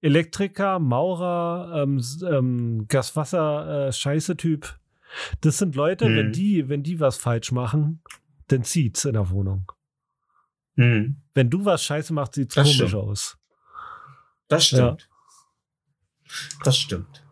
Elektriker, 0.00 0.78
Maurer, 0.78 1.82
ähm, 1.82 2.00
ähm, 2.24 2.86
Gaswasser, 2.86 3.88
äh, 3.88 3.92
Scheiße-Typ. 3.92 4.78
Das 5.40 5.58
sind 5.58 5.74
Leute, 5.74 6.04
Hm. 6.06 6.16
wenn 6.16 6.32
die, 6.32 6.68
wenn 6.68 6.82
die 6.84 7.00
was 7.00 7.16
falsch 7.16 7.50
machen, 7.50 8.00
dann 8.46 8.62
zieht's 8.62 9.04
in 9.04 9.14
der 9.14 9.28
Wohnung. 9.30 9.70
Hm. 10.76 11.16
Wenn 11.34 11.50
du 11.50 11.64
was 11.64 11.82
Scheiße 11.82 12.12
machst, 12.12 12.34
sieht's 12.34 12.54
Das 12.54 12.64
komisch 12.64 12.76
stimmt. 12.76 12.94
aus. 12.94 13.38
Das 14.46 14.66
stimmt. 14.66 15.08
Das 16.62 16.78
stimmt. 16.78 17.24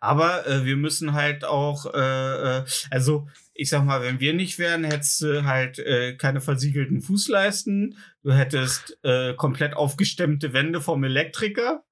Aber 0.00 0.46
äh, 0.46 0.64
wir 0.64 0.76
müssen 0.76 1.14
halt 1.14 1.44
auch, 1.44 1.92
äh, 1.92 2.58
äh, 2.58 2.64
also 2.90 3.28
ich 3.54 3.68
sag 3.68 3.84
mal, 3.84 4.02
wenn 4.02 4.20
wir 4.20 4.34
nicht 4.34 4.58
wären, 4.58 4.84
hättest 4.84 5.22
du 5.22 5.44
halt 5.44 5.78
äh, 5.78 6.16
keine 6.16 6.40
versiegelten 6.40 7.00
Fußleisten. 7.00 7.96
Du 8.22 8.32
hättest 8.32 8.98
äh, 9.02 9.34
komplett 9.34 9.74
aufgestemmte 9.74 10.52
Wände 10.52 10.80
vom 10.80 11.04
Elektriker. 11.04 11.84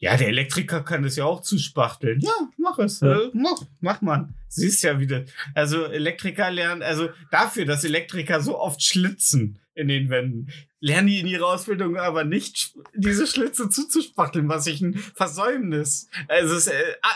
Ja, 0.00 0.16
der 0.16 0.28
Elektriker 0.28 0.84
kann 0.84 1.02
das 1.02 1.16
ja 1.16 1.24
auch 1.24 1.40
zuspachteln. 1.40 2.20
Ja, 2.20 2.30
mach 2.56 2.78
es. 2.78 3.00
Ja. 3.00 3.20
Äh, 3.20 3.30
mach, 3.32 3.62
mach 3.80 4.00
man. 4.00 4.34
Siehst 4.48 4.84
ja 4.84 5.00
wieder. 5.00 5.24
Also 5.54 5.86
Elektriker 5.86 6.50
lernen, 6.50 6.82
also 6.82 7.08
dafür, 7.32 7.64
dass 7.64 7.84
Elektriker 7.84 8.40
so 8.40 8.58
oft 8.58 8.82
schlitzen 8.82 9.58
in 9.74 9.88
den 9.88 10.08
Wänden, 10.08 10.50
lernen 10.80 11.08
die 11.08 11.20
in 11.20 11.26
ihrer 11.26 11.46
Ausbildung 11.46 11.96
aber 11.96 12.24
nicht, 12.24 12.74
diese 12.94 13.26
Schlitze 13.26 13.68
zuzuspachteln, 13.68 14.48
was 14.48 14.66
ich 14.66 14.80
ein 14.80 14.94
Versäumnis. 14.94 16.08
Also 16.28 16.54
es 16.54 16.66
äh, 16.68 16.74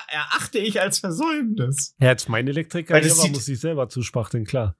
erachte 0.08 0.58
ich 0.58 0.80
als 0.80 0.98
Versäumnis. 0.98 1.94
Ja, 2.00 2.08
jetzt 2.10 2.28
mein 2.28 2.48
Elektriker 2.48 3.00
das 3.00 3.20
sieht- 3.20 3.32
muss 3.32 3.48
ich 3.48 3.60
selber 3.60 3.88
zuspachteln, 3.88 4.44
klar. 4.44 4.76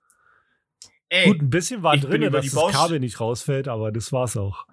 Ey, 1.09 1.27
Gut, 1.27 1.43
ein 1.43 1.51
bisschen 1.51 1.83
war 1.83 1.97
drin, 1.97 2.23
über 2.23 2.39
dass 2.39 2.43
die 2.45 2.49
das 2.51 2.55
Baust- 2.55 2.75
Kabel 2.75 2.99
nicht 2.99 3.21
rausfällt, 3.21 3.69
aber 3.69 3.93
das 3.93 4.13
war's 4.13 4.37
auch. 4.37 4.67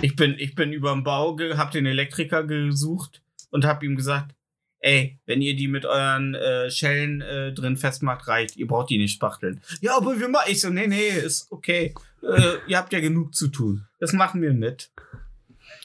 ich 0.00 0.16
bin, 0.16 0.34
ich 0.38 0.54
bin 0.54 0.72
über 0.72 0.92
den 0.92 1.02
Bau, 1.02 1.36
hab 1.56 1.70
den 1.70 1.86
Elektriker 1.86 2.44
gesucht 2.44 3.22
und 3.50 3.64
hab 3.64 3.82
ihm 3.82 3.96
gesagt, 3.96 4.34
ey, 4.80 5.18
wenn 5.26 5.40
ihr 5.42 5.56
die 5.56 5.68
mit 5.68 5.84
euren 5.86 6.34
äh, 6.34 6.70
Schellen 6.70 7.20
äh, 7.22 7.52
drin 7.52 7.76
festmacht, 7.76 8.26
reicht. 8.28 8.56
Ihr 8.56 8.66
braucht 8.66 8.90
die 8.90 8.98
nicht 8.98 9.14
spachteln. 9.14 9.62
Ja, 9.80 9.96
aber 9.96 10.18
wir 10.18 10.28
machen. 10.28 10.50
Ich 10.50 10.60
so, 10.60 10.70
nee, 10.70 10.86
nee, 10.86 11.08
ist 11.08 11.50
okay. 11.50 11.94
Äh, 12.22 12.58
ihr 12.66 12.78
habt 12.78 12.92
ja 12.92 13.00
genug 13.00 13.34
zu 13.34 13.48
tun. 13.48 13.86
Das 13.98 14.12
machen 14.12 14.42
wir 14.42 14.52
mit. 14.52 14.90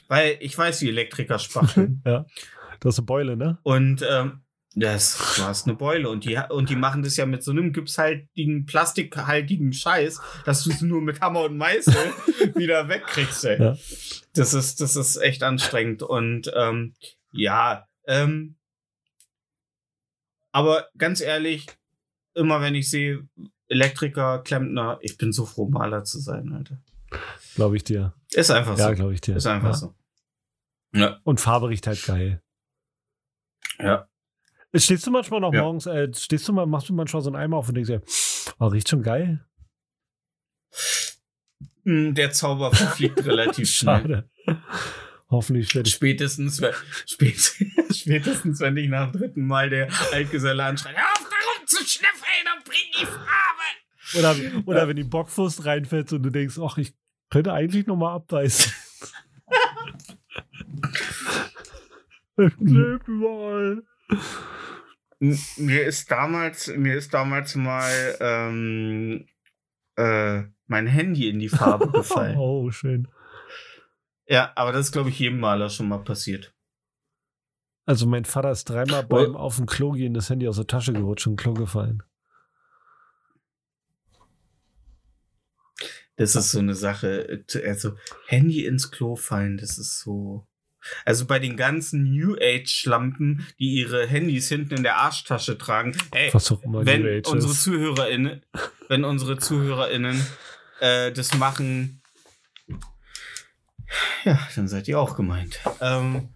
weil 0.08 0.36
ich 0.40 0.56
weiß, 0.56 0.82
wie 0.82 0.88
Elektriker 0.88 1.38
spachteln. 1.38 2.02
ja. 2.06 2.26
Du 2.80 2.88
hast 2.88 2.98
eine 2.98 3.06
Beule, 3.06 3.36
ne? 3.36 3.58
Und 3.62 4.04
ähm, 4.08 4.40
das, 4.74 5.34
du 5.36 5.42
hast 5.42 5.66
eine 5.66 5.76
Beule 5.76 6.08
und 6.08 6.24
die, 6.24 6.38
und 6.50 6.70
die 6.70 6.76
machen 6.76 7.02
das 7.02 7.16
ja 7.16 7.26
mit 7.26 7.42
so 7.42 7.50
einem 7.50 7.72
gipshaltigen, 7.72 8.64
plastikhaltigen 8.66 9.72
Scheiß, 9.72 10.20
dass 10.44 10.62
du 10.62 10.70
es 10.70 10.82
nur 10.82 11.00
mit 11.02 11.20
Hammer 11.20 11.42
und 11.42 11.56
Meißel 11.56 11.94
wieder 12.54 12.88
wegkriegst, 12.88 13.44
ey. 13.44 13.60
Ja. 13.60 13.76
Das 14.34 14.54
ist, 14.54 14.80
das 14.80 14.94
ist 14.94 15.16
echt 15.16 15.42
anstrengend. 15.42 16.02
Und 16.02 16.52
ähm, 16.54 16.94
ja, 17.32 17.86
ähm, 18.06 18.56
aber 20.52 20.88
ganz 20.96 21.20
ehrlich, 21.20 21.66
immer 22.34 22.60
wenn 22.60 22.76
ich 22.76 22.88
sehe, 22.88 23.26
Elektriker, 23.68 24.40
Klempner, 24.42 24.98
ich 25.02 25.18
bin 25.18 25.32
so 25.32 25.44
froh, 25.46 25.68
Maler 25.68 26.04
zu 26.04 26.18
sein, 26.20 26.52
Alter. 26.52 26.78
Glaube 27.54 27.76
ich 27.76 27.84
dir. 27.84 28.14
Ist 28.32 28.50
einfach 28.50 28.78
Ja, 28.78 28.88
so. 28.90 28.94
glaube 28.94 29.14
ich 29.14 29.20
dir. 29.20 29.36
Ist 29.36 29.46
einfach 29.46 29.68
ja. 29.70 29.74
so. 29.74 29.94
Ja. 30.94 31.18
Und 31.24 31.40
Farbe 31.40 31.68
riecht 31.68 31.86
halt 31.86 32.02
geil. 32.04 32.42
Ja. 33.78 34.08
Stehst 34.74 35.06
du 35.06 35.10
manchmal 35.10 35.40
noch 35.40 35.52
Ja. 35.54 35.62
morgens, 35.62 35.86
äh, 35.86 36.08
stehst 36.14 36.46
du 36.48 36.52
mal, 36.52 36.66
machst 36.66 36.88
du 36.88 36.94
manchmal 36.94 37.22
so 37.22 37.30
einen 37.30 37.36
Eimer 37.36 37.56
auf 37.58 37.68
und 37.68 37.74
denkst 37.74 37.88
dir, 37.88 38.02
oh, 38.58 38.66
riecht 38.66 38.88
schon 38.88 39.02
geil? 39.02 39.44
Hm, 41.84 42.14
Der 42.14 42.30
Zauber 42.32 42.72
verfliegt 42.72 43.24
relativ 43.24 43.68
schnell. 43.70 44.00
Schade. 44.00 44.30
Hoffentlich 45.30 45.74
werde 45.74 45.88
ich. 45.88 45.94
Spätestens, 45.94 46.60
wenn- 46.60 46.74
spät, 47.06 47.38
spätestens, 47.94 48.60
wenn 48.60 48.74
dich 48.76 48.88
nach 48.88 49.10
dem 49.10 49.20
dritten 49.20 49.46
Mal 49.46 49.68
der 49.70 49.88
Altgeselle 50.12 50.64
anschreit, 50.64 50.96
hör 50.96 51.04
auf 51.12 51.27
zu 51.66 51.84
schnüffeln 51.86 52.46
und 52.56 52.64
bring 52.64 52.76
die 53.00 53.06
Farbe. 53.06 53.28
Oder, 54.14 54.66
oder 54.66 54.88
wenn 54.88 54.96
die 54.96 55.04
Bockwurst 55.04 55.64
reinfällt 55.66 56.12
und 56.12 56.22
du 56.22 56.30
denkst, 56.30 56.58
ach, 56.62 56.78
ich 56.78 56.94
könnte 57.30 57.52
eigentlich 57.52 57.86
noch 57.86 57.96
mal 57.96 58.14
abbeißen. 58.14 58.72
Klebt 62.36 63.08
überall. 63.08 63.82
Mir 65.18 65.84
ist 65.84 66.10
damals, 66.10 66.68
mir 66.68 66.94
ist 66.94 67.12
damals 67.12 67.54
mal 67.56 68.16
ähm, 68.20 69.26
äh, 69.96 70.42
mein 70.66 70.86
Handy 70.86 71.28
in 71.28 71.40
die 71.40 71.48
Farbe 71.48 71.90
gefallen. 71.92 72.36
Oh, 72.38 72.70
schön. 72.70 73.08
ja, 74.26 74.52
aber 74.54 74.72
das 74.72 74.86
ist, 74.86 74.92
glaube 74.92 75.08
ich, 75.10 75.18
jedem 75.18 75.40
Maler 75.40 75.68
schon 75.68 75.88
mal 75.88 75.98
passiert. 75.98 76.54
Also 77.88 78.06
mein 78.06 78.26
Vater 78.26 78.50
ist 78.50 78.68
dreimal 78.68 79.04
Oh. 79.04 79.08
beim 79.08 79.34
auf 79.34 79.56
dem 79.56 79.64
Klo 79.64 79.92
gehen 79.92 80.12
das 80.12 80.28
Handy 80.28 80.46
aus 80.46 80.56
der 80.56 80.66
Tasche 80.66 80.92
gerutscht 80.92 81.26
und 81.26 81.36
Klo 81.36 81.54
gefallen. 81.54 82.02
Das 86.16 86.34
ist 86.36 86.50
so 86.50 86.58
eine 86.58 86.74
Sache, 86.74 87.42
äh, 87.54 87.66
also 87.66 87.92
Handy 88.26 88.66
ins 88.66 88.90
Klo 88.90 89.16
fallen, 89.16 89.56
das 89.56 89.78
ist 89.78 90.00
so. 90.00 90.46
Also 91.06 91.24
bei 91.24 91.38
den 91.38 91.56
ganzen 91.56 92.04
New 92.12 92.34
Age-Schlampen, 92.38 93.46
die 93.58 93.76
ihre 93.76 94.06
Handys 94.06 94.48
hinten 94.48 94.74
in 94.74 94.82
der 94.82 94.96
Arschtasche 94.98 95.56
tragen, 95.56 95.96
ey, 96.12 96.28
Was 96.34 96.52
auch 96.52 96.62
immer 96.62 96.84
wenn 96.84 97.02
New 97.02 97.08
Age 97.18 97.28
unsere 97.28 97.52
ist. 97.52 97.62
ZuhörerInnen, 97.62 98.42
wenn 98.88 99.04
unsere 99.04 99.38
ZuhörerInnen 99.38 100.26
äh, 100.80 101.10
das 101.12 101.34
machen, 101.38 102.02
ja, 104.24 104.38
dann 104.56 104.68
seid 104.68 104.88
ihr 104.88 105.00
auch 105.00 105.16
gemeint. 105.16 105.60
Ähm, 105.80 106.28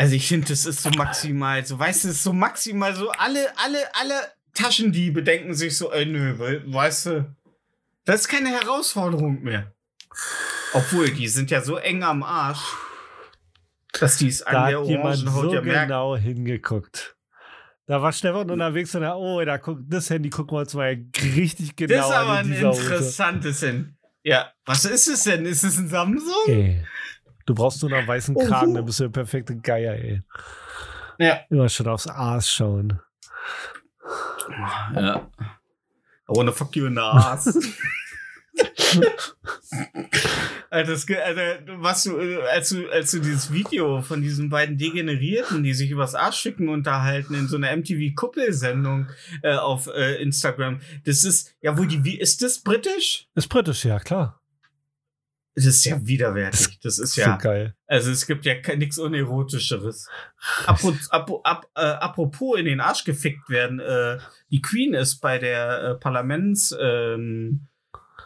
also 0.00 0.14
ich 0.14 0.26
finde, 0.28 0.48
das 0.48 0.64
ist 0.64 0.82
so 0.82 0.90
maximal, 0.90 1.64
so 1.66 1.78
weißt 1.78 2.04
du, 2.04 2.08
es 2.08 2.14
ist 2.16 2.22
so 2.24 2.32
maximal 2.32 2.94
so 2.94 3.10
alle, 3.10 3.46
alle, 3.58 3.78
alle 3.94 4.14
Taschendiebe 4.54 5.22
denken 5.22 5.52
sich 5.54 5.76
so, 5.76 5.92
ey, 5.92 6.06
nö, 6.06 6.38
we- 6.38 6.62
weißt 6.66 7.06
du, 7.06 7.36
das 8.06 8.22
ist 8.22 8.28
keine 8.28 8.48
Herausforderung 8.50 9.42
mehr. 9.42 9.74
Obwohl, 10.72 11.10
die 11.10 11.28
sind 11.28 11.50
ja 11.50 11.60
so 11.60 11.76
eng 11.76 12.02
am 12.02 12.22
Arsch, 12.22 12.62
dass 13.92 14.16
die 14.16 14.28
es 14.28 14.38
Da 14.38 14.46
an 14.64 14.70
der 14.70 14.80
hat 14.80 14.86
jemand 14.86 15.06
Orangenhaut 15.26 15.42
so 15.44 15.54
ja 15.54 15.60
merken. 15.60 15.82
genau 15.88 16.16
hingeguckt. 16.16 17.16
Da 17.86 18.00
war 18.00 18.12
Stefan 18.12 18.48
unterwegs 18.50 18.94
und 18.94 19.02
er, 19.02 19.18
oh, 19.18 19.44
da 19.44 19.56
guckt, 19.58 19.82
das 19.88 20.08
Handy 20.08 20.30
gucken 20.30 20.56
wir 20.56 20.60
uns 20.60 20.72
mal 20.74 20.96
richtig 21.22 21.76
genau 21.76 21.94
Das 21.96 22.06
ist 22.08 22.12
aber 22.14 22.30
an 22.38 22.46
ein 22.46 22.52
interessantes 22.52 23.60
Hin. 23.60 23.96
Ja, 24.22 24.52
was 24.64 24.84
ist 24.84 25.08
es 25.08 25.24
denn? 25.24 25.44
Ist 25.44 25.62
es 25.64 25.76
ein 25.78 25.88
Samsung? 25.88 26.44
Ey. 26.46 26.84
Du 27.46 27.54
brauchst 27.54 27.82
nur 27.82 27.90
noch 27.90 27.98
einen 27.98 28.08
weißen 28.08 28.36
Oh. 28.36 28.46
Kragen, 28.46 28.74
dann 28.74 28.84
bist 28.84 29.00
du 29.00 29.04
der 29.04 29.10
perfekte 29.10 29.56
Geier, 29.56 29.94
ey. 29.94 30.22
Ja. 31.18 31.40
Immer 31.50 31.68
schon 31.68 31.88
aufs 31.88 32.06
Aas 32.06 32.50
schauen. 32.50 33.00
ja. 34.94 35.28
I 36.28 36.32
wanna 36.36 36.52
fuck 36.52 36.74
you 36.76 36.86
in 36.86 36.94
the 36.94 37.00
ass. 37.02 37.46
Alter, 40.70 40.92
das, 40.92 41.06
Alter, 41.08 41.58
was 41.78 42.04
du, 42.04 42.16
äh, 42.18 42.42
als 42.52 42.68
du, 42.70 42.88
als 42.90 43.10
du 43.10 43.18
dieses 43.20 43.52
Video 43.52 44.02
von 44.02 44.22
diesen 44.22 44.48
beiden 44.50 44.78
Degenerierten, 44.78 45.62
die 45.64 45.74
sich 45.74 45.90
übers 45.90 46.14
Arschschicken 46.14 46.68
unterhalten 46.68 47.34
in 47.34 47.48
so 47.48 47.56
einer 47.56 47.76
MTV-Kuppelsendung 47.76 49.08
äh, 49.42 49.54
auf 49.56 49.88
äh, 49.88 50.22
Instagram, 50.22 50.80
das 51.04 51.24
ist, 51.24 51.54
ja, 51.60 51.76
wo 51.76 51.84
die, 51.84 52.04
wie, 52.04 52.18
ist 52.18 52.42
das 52.42 52.60
britisch? 52.60 53.26
Ist 53.34 53.48
britisch, 53.48 53.84
ja, 53.84 53.98
klar. 53.98 54.39
Das 55.56 55.64
ist 55.66 55.84
ja 55.84 55.98
widerwärtig. 56.06 56.78
Das 56.80 56.98
ist 56.98 57.14
So 57.14 57.22
ja, 57.22 57.36
geil. 57.36 57.74
Also 57.86 58.10
es 58.12 58.26
gibt 58.26 58.46
ja 58.46 58.54
nichts 58.76 58.98
Unerotischeres. 58.98 60.08
Apro- 60.64 60.96
apo- 61.10 61.40
ap, 61.44 61.66
äh, 61.74 61.80
apropos 61.80 62.58
in 62.58 62.66
den 62.66 62.80
Arsch 62.80 63.04
gefickt 63.04 63.50
werden, 63.50 63.80
äh, 63.80 64.18
die 64.50 64.62
Queen 64.62 64.94
ist 64.94 65.20
bei 65.20 65.38
der 65.38 65.82
äh, 65.82 65.94
Parlaments 65.96 66.74
ähm, 66.80 67.66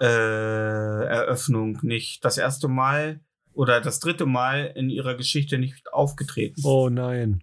äh, 0.01 1.35
nicht 1.83 2.25
das 2.25 2.39
erste 2.39 2.69
Mal 2.69 3.21
oder 3.55 3.81
das 3.81 4.01
dritte 4.01 4.27
Mal 4.27 4.73
in 4.75 4.91
ihrer 4.91 5.15
Geschichte 5.15 5.59
nicht 5.59 5.93
aufgetreten. 5.93 6.61
Oh 6.65 6.89
nein. 6.91 7.41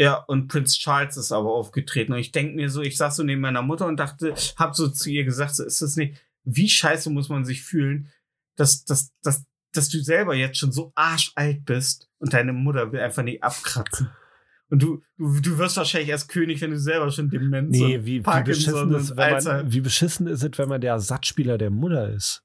Ja, 0.00 0.14
und 0.14 0.48
Prince 0.48 0.78
Charles 0.78 1.16
ist 1.16 1.32
aber 1.32 1.52
aufgetreten. 1.52 2.12
Und 2.12 2.18
ich 2.20 2.30
denke 2.30 2.54
mir 2.54 2.70
so, 2.70 2.82
ich 2.82 2.96
saß 2.96 3.16
so 3.16 3.22
neben 3.24 3.40
meiner 3.40 3.62
Mutter 3.62 3.86
und 3.86 3.96
dachte, 3.98 4.34
hab 4.56 4.76
so 4.76 4.88
zu 4.88 5.10
ihr 5.10 5.24
gesagt, 5.24 5.56
so 5.56 5.64
ist 5.64 5.82
das 5.82 5.96
nicht, 5.96 6.20
wie 6.44 6.68
scheiße 6.68 7.10
muss 7.10 7.28
man 7.28 7.44
sich 7.44 7.62
fühlen, 7.62 8.08
dass, 8.58 8.84
dass, 8.84 9.12
dass, 9.22 9.44
dass 9.72 9.88
du 9.88 10.02
selber 10.02 10.34
jetzt 10.34 10.58
schon 10.58 10.72
so 10.72 10.92
arschalt 10.94 11.64
bist 11.64 12.08
und 12.18 12.32
deine 12.32 12.52
Mutter 12.52 12.92
will 12.92 13.00
einfach 13.00 13.22
nicht 13.22 13.42
abkratzen. 13.42 14.10
Und 14.70 14.82
du, 14.82 15.02
du, 15.16 15.40
du 15.40 15.58
wirst 15.58 15.76
wahrscheinlich 15.78 16.10
erst 16.10 16.28
König, 16.28 16.60
wenn 16.60 16.72
du 16.72 16.78
selber 16.78 17.10
schon 17.10 17.30
Demenz 17.30 17.70
Nee, 17.70 18.00
wie, 18.04 18.24
wie, 18.24 18.42
beschissen 18.42 18.94
ist, 18.94 19.16
wenn 19.16 19.42
man, 19.42 19.72
wie 19.72 19.80
beschissen 19.80 20.26
ist 20.26 20.42
es, 20.42 20.58
wenn 20.58 20.68
man 20.68 20.80
der 20.80 20.92
Ersatzspieler 20.92 21.56
der 21.56 21.70
Mutter 21.70 22.10
ist? 22.10 22.42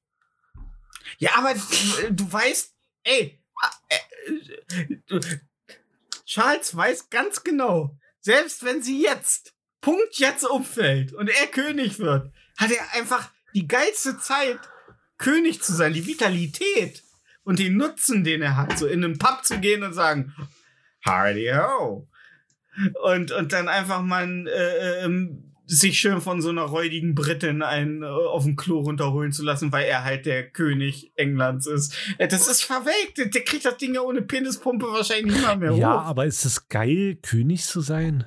Ja, 1.18 1.32
aber 1.36 1.54
du, 1.54 2.14
du 2.14 2.32
weißt, 2.32 2.74
ey, 3.04 3.44
äh, 3.90 4.96
du, 5.08 5.20
Charles 6.26 6.76
weiß 6.76 7.10
ganz 7.10 7.44
genau, 7.44 7.98
selbst 8.22 8.64
wenn 8.64 8.82
sie 8.82 9.02
jetzt, 9.02 9.54
Punkt 9.82 10.16
jetzt 10.18 10.46
umfällt 10.46 11.12
und 11.14 11.30
er 11.30 11.48
König 11.48 12.00
wird, 12.00 12.32
hat 12.58 12.72
er 12.72 12.98
einfach 12.98 13.32
die 13.54 13.68
geilste 13.68 14.18
Zeit, 14.20 14.60
König 15.24 15.62
zu 15.62 15.74
sein, 15.74 15.94
die 15.94 16.06
Vitalität 16.06 17.04
und 17.44 17.60
den 17.60 17.78
Nutzen, 17.78 18.24
den 18.24 18.42
er 18.42 18.58
hat, 18.58 18.78
so 18.78 18.88
in 18.88 19.04
einen 19.04 19.18
Pub 19.18 19.44
zu 19.44 19.60
gehen 19.60 19.84
und 19.84 19.94
sagen, 19.94 20.34
Hardy 21.06 21.50
ho. 21.54 22.08
Und, 23.04 23.32
und 23.32 23.54
dann 23.54 23.68
einfach 23.68 24.02
mal 24.02 24.48
äh, 24.48 25.04
ähm, 25.06 25.52
sich 25.66 25.98
schön 26.00 26.22
von 26.22 26.42
so 26.42 26.50
einer 26.50 26.64
räudigen 26.64 27.14
Britin 27.16 27.62
ein, 27.62 28.02
äh, 28.02 28.06
auf 28.06 28.44
dem 28.44 28.56
Klo 28.56 28.80
runterholen 28.80 29.32
zu 29.32 29.44
lassen, 29.44 29.72
weil 29.72 29.86
er 29.86 30.04
halt 30.04 30.26
der 30.26 30.50
König 30.50 31.12
Englands 31.16 31.68
ist. 31.68 31.96
Äh, 32.18 32.28
Das 32.28 32.48
ist 32.48 32.64
verwelkt. 32.64 33.18
Der 33.18 33.44
kriegt 33.44 33.66
das 33.66 33.78
Ding 33.78 33.94
ja 33.94 34.02
ohne 34.02 34.22
Penispumpe 34.24 34.88
wahrscheinlich 34.88 35.34
nicht 35.36 35.42
mal 35.44 35.58
mehr 35.58 35.72
Ja, 35.74 36.02
hoch. 36.02 36.06
aber 36.08 36.26
ist 36.26 36.46
es 36.46 36.68
geil, 36.68 37.18
König 37.22 37.64
zu 37.64 37.82
sein? 37.82 38.26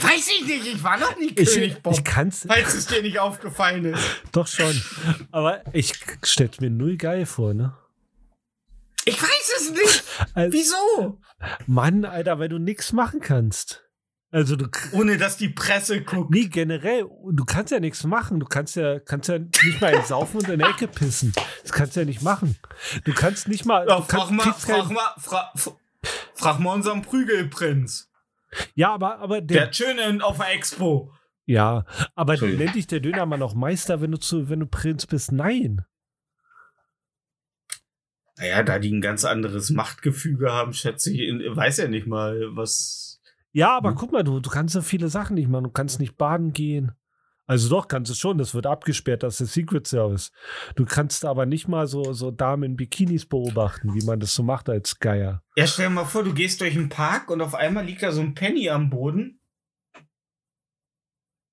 Weiß 0.00 0.28
ich 0.28 0.46
nicht, 0.46 0.66
ich 0.66 0.82
war 0.82 0.98
noch 0.98 1.16
nie 1.18 1.32
Ich, 1.36 1.52
König, 1.54 1.82
Bob. 1.82 1.92
ich 1.94 2.04
kann's 2.04 2.44
falls 2.46 2.74
es 2.74 2.86
dir 2.86 3.02
nicht 3.02 3.18
aufgefallen 3.18 3.84
ist. 3.86 4.02
doch 4.32 4.46
schon. 4.46 4.80
Aber 5.30 5.62
ich 5.74 5.92
stell's 6.22 6.60
mir 6.60 6.70
null 6.70 6.96
geil 6.96 7.26
vor, 7.26 7.54
ne? 7.54 7.76
Ich 9.04 9.20
weiß 9.20 9.52
es 9.58 9.70
nicht. 9.70 10.04
Also, 10.34 10.52
Wieso? 10.58 11.18
Mann, 11.66 12.04
Alter, 12.04 12.38
weil 12.38 12.48
du 12.48 12.58
nix 12.58 12.92
machen 12.92 13.20
kannst. 13.20 13.84
Also 14.30 14.56
du 14.56 14.68
Ohne 14.92 15.16
dass 15.16 15.38
die 15.38 15.48
Presse 15.48 16.02
guckt. 16.02 16.30
nie 16.30 16.50
generell, 16.50 17.06
du 17.30 17.44
kannst 17.46 17.72
ja 17.72 17.80
nichts 17.80 18.04
machen. 18.04 18.38
Du 18.40 18.44
kannst 18.46 18.76
ja, 18.76 18.98
kannst 19.00 19.30
ja 19.30 19.38
nicht 19.38 19.80
mal 19.80 20.04
Saufen 20.04 20.40
und 20.40 20.48
in 20.50 20.58
der 20.58 20.68
Ecke 20.68 20.86
pissen. 20.86 21.32
Das 21.62 21.72
kannst 21.72 21.96
du 21.96 22.00
ja 22.00 22.06
nicht 22.06 22.20
machen. 22.20 22.58
Du 23.04 23.14
kannst 23.14 23.48
nicht 23.48 23.64
mal. 23.64 23.86
Ja, 23.88 23.96
du 23.96 24.02
frag, 24.02 24.28
kannst, 24.28 24.32
mal, 24.32 24.52
frag, 24.52 24.90
mal, 24.90 25.14
fra, 25.18 25.52
f- 25.54 25.72
frag 26.34 26.58
mal 26.58 26.74
unseren 26.74 27.00
Prügelprinz. 27.00 28.07
Ja, 28.74 28.92
aber, 28.94 29.18
aber 29.18 29.40
Der 29.40 29.56
der, 29.58 29.66
hat 29.66 29.76
schön 29.76 29.98
in, 29.98 30.20
auf 30.22 30.38
der 30.38 30.52
Expo. 30.54 31.12
ja, 31.46 31.84
aber 32.14 32.36
nennt 32.36 32.74
dich 32.74 32.86
der 32.86 33.00
Dönermann 33.00 33.42
auch 33.42 33.54
Meister, 33.54 34.00
wenn 34.00 34.10
du 34.12 34.18
zu, 34.18 34.48
wenn 34.48 34.60
du 34.60 34.66
Prinz 34.66 35.06
bist? 35.06 35.32
Nein. 35.32 35.84
Naja, 38.38 38.62
da 38.62 38.78
die 38.78 38.92
ein 38.92 39.00
ganz 39.00 39.24
anderes 39.24 39.70
Machtgefüge 39.70 40.52
haben, 40.52 40.72
schätze 40.72 41.12
ich, 41.12 41.20
weiß 41.56 41.80
er 41.80 41.88
nicht 41.88 42.06
mal, 42.06 42.56
was. 42.56 43.20
Ja, 43.52 43.76
aber 43.76 43.90
Hm. 43.90 43.96
guck 43.96 44.12
mal, 44.12 44.22
du, 44.22 44.38
du 44.40 44.48
kannst 44.50 44.74
so 44.74 44.80
viele 44.82 45.08
Sachen 45.08 45.34
nicht 45.34 45.48
machen. 45.48 45.64
Du 45.64 45.70
kannst 45.70 45.98
nicht 45.98 46.16
baden 46.16 46.52
gehen. 46.52 46.92
Also 47.48 47.70
doch, 47.70 47.88
kannst 47.88 48.10
du 48.10 48.14
schon. 48.14 48.36
Das 48.36 48.54
wird 48.54 48.66
abgesperrt, 48.66 49.22
das 49.22 49.40
ist 49.40 49.56
der 49.56 49.62
Secret 49.62 49.86
Service. 49.86 50.30
Du 50.76 50.84
kannst 50.84 51.24
aber 51.24 51.46
nicht 51.46 51.66
mal 51.66 51.86
so, 51.86 52.12
so 52.12 52.30
Damen 52.30 52.62
in 52.62 52.76
Bikinis 52.76 53.24
beobachten, 53.24 53.94
wie 53.94 54.04
man 54.04 54.20
das 54.20 54.34
so 54.34 54.42
macht 54.42 54.68
als 54.68 54.98
Geier. 54.98 55.42
Ja, 55.56 55.66
stell 55.66 55.86
dir 55.86 55.94
mal 55.94 56.04
vor, 56.04 56.22
du 56.22 56.34
gehst 56.34 56.60
durch 56.60 56.76
einen 56.76 56.90
Park 56.90 57.30
und 57.30 57.40
auf 57.40 57.54
einmal 57.54 57.86
liegt 57.86 58.02
da 58.02 58.12
so 58.12 58.20
ein 58.20 58.34
Penny 58.34 58.68
am 58.68 58.90
Boden. 58.90 59.40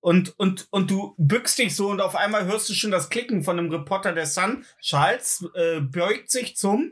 Und, 0.01 0.37
und, 0.37 0.67
und 0.69 0.91
du 0.91 1.15
bückst 1.17 1.57
dich 1.57 1.75
so 1.75 1.89
und 1.89 2.01
auf 2.01 2.15
einmal 2.15 2.45
hörst 2.45 2.69
du 2.69 2.73
schon 2.73 2.91
das 2.91 3.09
Klicken 3.09 3.41
von 3.41 3.57
einem 3.57 3.71
Reporter 3.71 4.11
der 4.11 4.25
Sun. 4.25 4.65
Charles 4.81 5.47
äh, 5.55 5.79
beugt 5.79 6.29
sich 6.29 6.57
zum. 6.57 6.91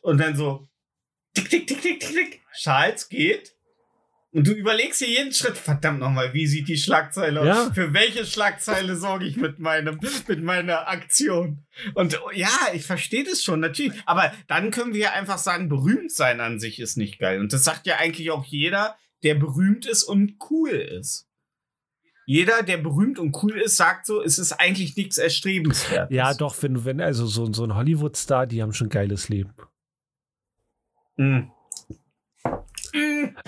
Und 0.00 0.18
dann 0.18 0.36
so. 0.36 0.66
Tick, 1.34 1.50
tick, 1.50 1.66
tick, 1.66 1.82
tick, 1.82 2.00
tick, 2.00 2.14
tick. 2.14 2.40
Charles 2.54 3.10
geht. 3.10 3.53
Und 4.34 4.46
du 4.48 4.52
überlegst 4.52 5.00
dir 5.00 5.08
jeden 5.08 5.32
Schritt, 5.32 5.56
verdammt 5.56 6.00
nochmal, 6.00 6.34
wie 6.34 6.46
sieht 6.48 6.66
die 6.66 6.76
Schlagzeile 6.76 7.40
aus? 7.40 7.46
Ja. 7.46 7.70
Für 7.72 7.92
welche 7.94 8.26
Schlagzeile 8.26 8.96
sorge 8.96 9.26
ich 9.26 9.36
mit 9.36 9.60
meinem, 9.60 10.00
mit 10.26 10.42
meiner 10.42 10.88
Aktion? 10.88 11.64
Und 11.94 12.20
ja, 12.34 12.50
ich 12.74 12.84
verstehe 12.84 13.22
das 13.22 13.44
schon, 13.44 13.60
natürlich. 13.60 13.92
Aber 14.06 14.32
dann 14.48 14.72
können 14.72 14.92
wir 14.92 15.00
ja 15.00 15.12
einfach 15.12 15.38
sagen, 15.38 15.68
berühmt 15.68 16.10
sein 16.10 16.40
an 16.40 16.58
sich 16.58 16.80
ist 16.80 16.96
nicht 16.96 17.20
geil. 17.20 17.38
Und 17.40 17.52
das 17.52 17.62
sagt 17.62 17.86
ja 17.86 17.98
eigentlich 17.98 18.32
auch 18.32 18.44
jeder, 18.44 18.96
der 19.22 19.36
berühmt 19.36 19.86
ist 19.86 20.02
und 20.02 20.34
cool 20.50 20.70
ist. 20.70 21.28
Jeder, 22.26 22.62
der 22.64 22.78
berühmt 22.78 23.18
und 23.20 23.36
cool 23.42 23.56
ist, 23.60 23.76
sagt 23.76 24.04
so, 24.06 24.20
es 24.20 24.38
ist 24.38 24.52
eigentlich 24.52 24.96
nichts 24.96 25.16
Erstrebenswertes. 25.18 26.14
Ja, 26.16 26.34
doch, 26.34 26.60
wenn, 26.62 26.74
du- 26.74 26.84
wenn, 26.84 27.00
also 27.00 27.26
so, 27.26 27.52
so 27.52 27.64
ein 27.64 27.74
Hollywood-Star, 27.76 28.46
die 28.48 28.62
haben 28.62 28.72
schon 28.72 28.88
geiles 28.88 29.28
Leben. 29.28 29.52
Mhm. 31.16 31.50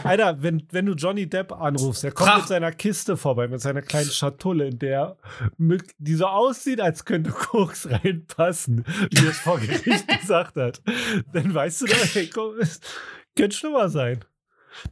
Alter, 0.02 0.43
wenn, 0.43 0.66
wenn 0.73 0.86
du 0.86 0.94
Johnny 0.94 1.28
Depp 1.28 1.52
anrufst, 1.52 2.02
der 2.02 2.12
kommt 2.12 2.28
Krach. 2.28 2.39
mit 2.39 2.48
seiner 2.48 2.73
Kiste 2.73 3.16
vorbei, 3.16 3.47
mit 3.48 3.60
seiner 3.60 3.82
kleinen 3.82 4.10
Schatulle, 4.10 4.66
in 4.68 4.78
der 4.78 5.16
mit, 5.56 5.85
die 5.98 6.14
so 6.14 6.27
aussieht, 6.27 6.81
als 6.81 7.05
könnte 7.05 7.31
Koks 7.31 7.89
reinpassen, 7.90 8.85
wie 9.10 9.24
er 9.24 9.31
es 9.31 9.39
vor 9.39 9.59
Gericht 9.60 10.09
gesagt 10.20 10.56
hat. 10.56 10.82
Dann 11.32 11.55
weißt 11.55 11.82
du 11.82 11.86
doch, 11.86 12.16
ey, 12.16 12.28
komm, 12.28 12.59
es 12.60 12.81
könnte 13.36 13.56
schlimmer 13.56 13.89
sein. 13.89 14.24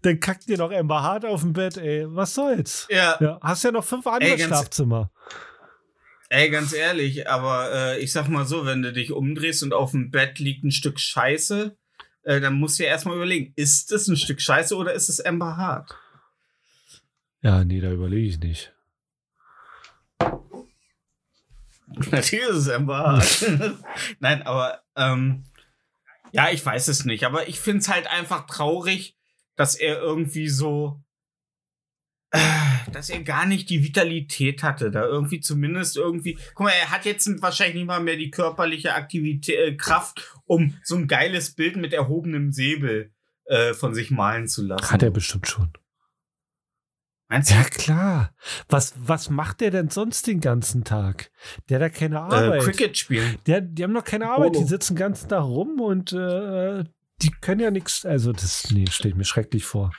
Dann 0.03 0.19
kackt 0.21 0.49
dir 0.49 0.57
noch 0.57 0.73
Amber 0.73 1.03
Hart 1.03 1.25
auf 1.27 1.41
dem 1.43 1.53
Bett, 1.53 1.77
ey, 1.77 2.05
was 2.09 2.35
soll's? 2.35 2.87
Ja, 2.91 3.19
Ja, 3.21 3.39
hast 3.43 3.65
ja 3.65 3.73
noch 3.73 3.85
fünf 3.85 4.07
andere 4.07 4.31
Ey, 4.33 4.39
Schlafzimmer. 4.39 5.11
ey, 6.31 6.49
ganz 6.51 6.73
ehrlich, 6.73 7.29
aber 7.29 7.71
äh, 7.73 7.99
ich 8.01 8.13
sag 8.13 8.29
mal 8.29 8.47
so, 8.47 8.65
wenn 8.65 8.83
du 8.83 8.93
dich 8.93 9.13
umdrehst 9.13 9.63
und 9.63 9.75
auf 9.75 9.91
dem 9.91 10.11
Bett 10.11 10.39
liegt 10.39 10.65
ein 10.65 10.71
Stück 10.71 10.99
Scheiße, 11.01 11.77
äh, 12.25 12.41
dann 12.41 12.55
musst 12.55 12.79
du 12.79 12.85
ja 12.85 12.91
erstmal 12.91 13.17
überlegen, 13.17 13.53
ist 13.57 13.93
es 13.93 14.09
ein 14.09 14.17
Stück 14.17 14.41
Scheiße 14.41 14.77
oder 14.77 14.93
ist 14.93 15.09
es 15.09 15.21
Amber 15.21 15.57
Hart? 15.57 15.97
Ja, 17.43 17.65
nee, 17.65 17.81
da 17.81 17.91
überlege 17.91 18.27
ich 18.27 18.41
nicht. 18.41 18.73
Natürlich 22.11 22.49
ist 22.49 22.57
es 22.57 22.69
Amber 22.69 22.99
Hart. 22.99 23.45
Nein, 24.21 24.43
aber 24.43 24.83
ähm, 24.97 25.45
ja, 26.33 26.51
ich 26.51 26.65
weiß 26.65 26.89
es 26.89 27.05
nicht. 27.05 27.25
Aber 27.25 27.49
ich 27.49 27.61
finde 27.61 27.81
es 27.81 27.89
halt 27.89 28.07
einfach 28.07 28.47
traurig, 28.47 29.17
dass 29.57 29.77
er 29.77 30.01
irgendwie 30.01 30.49
so, 30.49 31.01
dass 32.93 33.11
er 33.11 33.23
gar 33.23 33.47
nicht 33.47 33.71
die 33.71 33.83
Vitalität 33.83 34.63
hatte. 34.63 34.91
Da 34.91 35.05
irgendwie 35.05 35.41
zumindest 35.41 35.97
irgendwie. 35.97 36.39
Guck 36.55 36.67
mal, 36.67 36.73
er 36.73 36.91
hat 36.91 37.05
jetzt 37.05 37.29
wahrscheinlich 37.43 37.77
nicht 37.77 37.87
mal 37.87 38.01
mehr 38.01 38.17
die 38.17 38.31
körperliche 38.31 38.95
Aktivität, 38.95 39.59
äh, 39.59 39.77
Kraft, 39.77 40.31
um 40.47 40.75
so 40.83 40.97
ein 40.97 41.07
geiles 41.09 41.55
Bild 41.55 41.77
mit 41.77 41.93
erhobenem 41.93 42.53
Säbel 42.53 43.13
äh, 43.47 43.75
von 43.75 43.95
sich 43.95 44.11
malen 44.11 44.49
zu 44.49 44.65
lassen. 44.67 44.91
Hat 44.91 45.03
er 45.03 45.11
bestimmt 45.11 45.47
schon. 45.49 45.73
Meinst 47.29 47.51
du? 47.51 47.55
Ja, 47.55 47.65
klar. 47.65 48.35
Was, 48.69 48.95
was 48.99 49.31
macht 49.31 49.61
der 49.63 49.71
denn 49.71 49.89
sonst 49.89 50.27
den 50.27 50.41
ganzen 50.41 50.85
Tag? 50.85 51.31
Der 51.69 51.77
hat 51.77 51.83
da 51.83 51.89
keine 51.89 52.17
Äh, 52.17 52.19
Arbeit. 52.19 52.63
Cricket 52.63 52.99
spielen. 52.99 53.39
Der, 53.47 53.61
die 53.63 53.83
haben 53.83 53.93
noch 53.93 54.05
keine 54.05 54.31
Arbeit, 54.31 54.53
Oh. 54.55 54.61
die 54.61 54.69
sitzen 54.69 54.95
den 54.95 54.99
ganzen 55.01 55.29
Tag 55.31 55.43
rum 55.43 55.81
und 55.81 56.13
äh, 56.13 56.85
die 57.23 57.31
können 57.41 57.61
ja 57.61 57.71
nichts. 57.71 58.05
Also, 58.05 58.33
das 58.33 58.71
nee, 58.71 58.85
ich 58.89 59.15
mir 59.15 59.25
schrecklich 59.25 59.65
vor. 59.65 59.93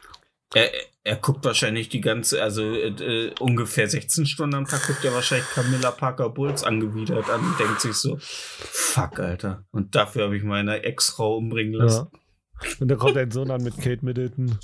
Er, 0.53 0.69
er 1.03 1.15
guckt 1.17 1.43
wahrscheinlich 1.43 1.89
die 1.89 2.01
ganze, 2.01 2.41
also 2.41 2.63
äh, 2.73 2.87
äh, 2.89 3.31
ungefähr 3.39 3.87
16 3.89 4.25
Stunden 4.25 4.55
am 4.55 4.65
Tag 4.65 4.85
guckt 4.87 5.03
er 5.03 5.13
wahrscheinlich 5.13 5.47
Camilla 5.49 5.91
Parker 5.91 6.29
Bowles 6.29 6.63
angewidert 6.63 7.29
an 7.29 7.41
und 7.41 7.59
denkt 7.59 7.81
sich 7.81 7.93
so, 7.93 8.17
fuck, 8.19 9.19
Alter. 9.19 9.63
Und 9.71 9.95
dafür 9.95 10.25
habe 10.25 10.37
ich 10.37 10.43
meine 10.43 10.83
Ex-Frau 10.83 11.37
umbringen 11.37 11.73
lassen. 11.73 12.07
Ja. 12.13 12.69
Und 12.79 12.87
dann 12.89 12.97
kommt 12.97 13.15
dein 13.17 13.31
Sohn 13.31 13.51
an 13.51 13.63
mit 13.63 13.75
Kate 13.77 14.03
Middleton. 14.05 14.57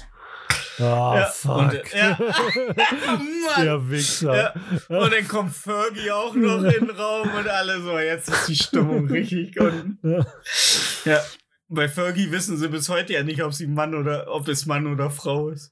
Ah, 0.80 1.16
Ja, 1.20 1.26
fuck. 1.26 1.58
und, 1.58 1.74
äh, 1.74 1.82
ja. 1.98 2.18
Mann. 2.18 3.64
Der 3.66 3.90
Wichser. 3.90 4.36
Ja. 4.90 4.98
Und 4.98 5.12
dann 5.14 5.28
kommt 5.28 5.54
Fergie 5.54 6.10
auch 6.12 6.34
noch 6.34 6.64
in 6.64 6.88
den 6.88 6.90
Raum 6.92 7.30
und 7.38 7.48
alle 7.48 7.82
so, 7.82 8.00
jetzt 8.00 8.30
ist 8.30 8.48
die 8.48 8.56
Stimmung 8.56 9.08
richtig 9.08 9.60
unten. 9.60 10.00
Ja. 10.04 10.26
Ja. 11.06 11.22
Bei 11.74 11.88
Fergie 11.88 12.32
wissen 12.32 12.58
sie 12.58 12.68
bis 12.68 12.90
heute 12.90 13.14
ja 13.14 13.24
nicht, 13.24 13.42
ob 13.42 13.54
sie 13.54 13.66
Mann 13.66 13.96
oder 13.96 14.28
ob 14.30 14.48
es 14.50 14.66
Mann 14.66 14.88
oder 14.88 15.10
Frau 15.10 15.50
ist. 15.50 15.72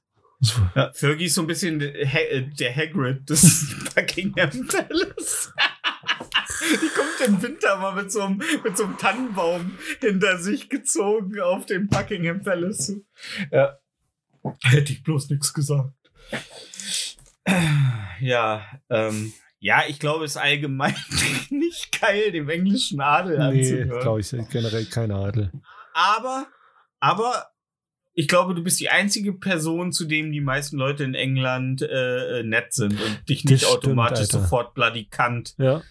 Ja, 0.74 0.90
Fergie 0.94 1.26
ist 1.26 1.34
so 1.34 1.42
ein 1.42 1.46
bisschen 1.46 1.78
der, 1.78 1.94
äh, 1.94 2.74
Hagrid 2.74 3.28
des 3.28 3.76
Buckingham 3.94 4.66
Palace. 4.66 5.52
Die 6.60 6.88
kommt 6.88 7.28
im 7.28 7.42
Winter 7.42 7.76
mal 7.76 7.94
mit 7.94 8.10
so, 8.10 8.22
einem, 8.22 8.42
mit 8.64 8.76
so 8.76 8.84
einem 8.84 8.96
Tannenbaum 8.96 9.72
hinter 10.00 10.38
sich 10.38 10.70
gezogen 10.70 11.38
auf 11.40 11.66
den 11.66 11.88
Buckingham 11.88 12.42
Palace. 12.42 12.86
zu. 12.86 13.04
Ja. 13.50 13.76
Hätte 14.62 14.92
ich 14.94 15.02
bloß 15.02 15.28
nichts 15.28 15.52
gesagt. 15.52 15.92
Ja, 18.20 18.64
ähm, 18.88 19.32
ja, 19.58 19.82
ich 19.88 19.98
glaube, 19.98 20.24
es 20.24 20.32
ist 20.32 20.36
allgemein 20.38 20.94
nicht 21.50 22.00
geil, 22.00 22.32
dem 22.32 22.48
englischen 22.48 23.00
Adel 23.00 23.36
Nee, 23.38 23.60
anzuhören. 23.60 24.00
glaube 24.00 24.20
ich, 24.20 24.30
generell 24.50 24.86
keine 24.86 25.16
Adel. 25.16 25.52
Aber, 25.94 26.46
aber 27.00 27.46
ich 28.12 28.28
glaube, 28.28 28.54
du 28.54 28.62
bist 28.62 28.80
die 28.80 28.88
einzige 28.90 29.32
Person, 29.32 29.92
zu 29.92 30.04
dem 30.04 30.32
die 30.32 30.40
meisten 30.40 30.76
Leute 30.76 31.04
in 31.04 31.14
England 31.14 31.82
äh, 31.82 32.40
äh, 32.40 32.42
nett 32.42 32.72
sind 32.72 33.00
und 33.00 33.28
dich 33.28 33.44
nicht 33.44 33.64
stimmt, 33.64 33.76
automatisch 33.76 34.20
Alter. 34.20 34.40
sofort 34.40 34.74
bloody 34.74 35.06
kant. 35.06 35.54
Ja. 35.58 35.82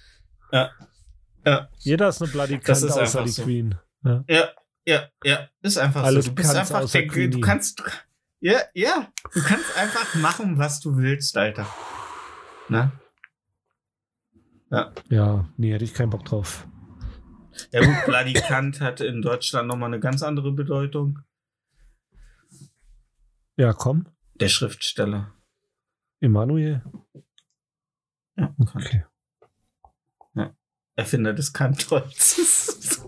Ja. 0.52 0.72
Ja. 1.46 1.70
Jeder 1.80 2.10
ist 2.10 2.22
eine 2.22 2.32
Bloody 2.32 2.60
Das 2.60 2.82
Kant 2.82 2.92
ist 2.92 2.98
außer 2.98 3.02
einfach 3.02 3.24
die 3.24 3.30
so. 3.30 3.44
Queen. 3.44 3.76
Ja. 4.04 4.24
Ja, 4.28 4.50
ja, 4.86 5.08
ja, 5.24 5.50
ist 5.62 5.78
einfach 5.78 6.04
Alles 6.04 6.26
so. 6.26 6.32
Du 6.32 6.36
bist 6.36 6.56
einfach 6.56 6.90
der, 6.90 7.08
Queenie. 7.08 7.30
du 7.30 7.40
kannst, 7.40 7.84
ja, 8.40 8.60
ja, 8.74 9.08
du 9.34 9.42
kannst 9.42 9.78
einfach 9.78 10.16
machen, 10.16 10.58
was 10.58 10.80
du 10.80 10.98
willst, 10.98 11.38
Alter. 11.38 11.68
Na? 12.68 12.92
ja, 15.10 15.48
nee, 15.58 15.74
hätte 15.74 15.84
ich 15.84 15.94
keinen 15.94 16.10
Bock 16.12 16.26
drauf. 16.26 16.68
Ja 17.72 17.86
gut, 17.86 18.06
bloody 18.06 18.34
Kant 18.34 18.82
hat 18.82 19.02
in 19.02 19.22
Deutschland 19.22 19.68
nochmal 19.68 19.88
eine 19.90 20.00
ganz 20.00 20.24
andere 20.24 20.52
Bedeutung. 20.52 21.20
Ja, 23.58 23.74
komm. 23.74 24.08
Der 24.36 24.50
Schriftsteller. 24.50 25.34
Emanuel. 26.22 26.84
Ja. 28.38 28.56
Okay. 28.58 29.04
Erfinder 31.00 31.34
des 31.34 31.54
Kantholzes. 31.54 33.08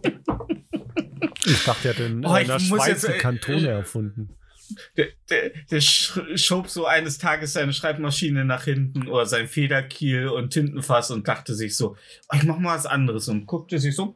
Ich 1.45 1.63
dachte, 1.65 1.89
er 1.89 1.93
hat 1.93 1.99
in 1.99 2.25
Oh, 2.25 2.29
einer 2.31 2.53
muss 2.53 2.63
Schweiz 2.63 2.87
jetzt, 2.87 3.03
äh, 3.03 3.17
Kantone 3.17 3.67
erfunden. 3.67 4.37
Der, 4.97 5.07
der, 5.29 5.49
der 5.69 5.81
sch- 5.81 6.37
schob 6.37 6.69
so 6.69 6.85
eines 6.85 7.17
Tages 7.17 7.53
seine 7.53 7.73
Schreibmaschine 7.73 8.45
nach 8.45 8.63
hinten 8.63 9.07
oder 9.07 9.25
sein 9.25 9.47
Federkiel 9.47 10.27
und 10.27 10.51
Tintenfass 10.51 11.11
und 11.11 11.27
dachte 11.27 11.55
sich 11.55 11.75
so, 11.75 11.95
oh, 12.31 12.35
ich 12.35 12.43
mach 12.43 12.57
mal 12.59 12.75
was 12.75 12.85
anderes 12.85 13.27
und 13.27 13.45
guckte 13.45 13.79
sich 13.79 13.95
so 13.95 14.15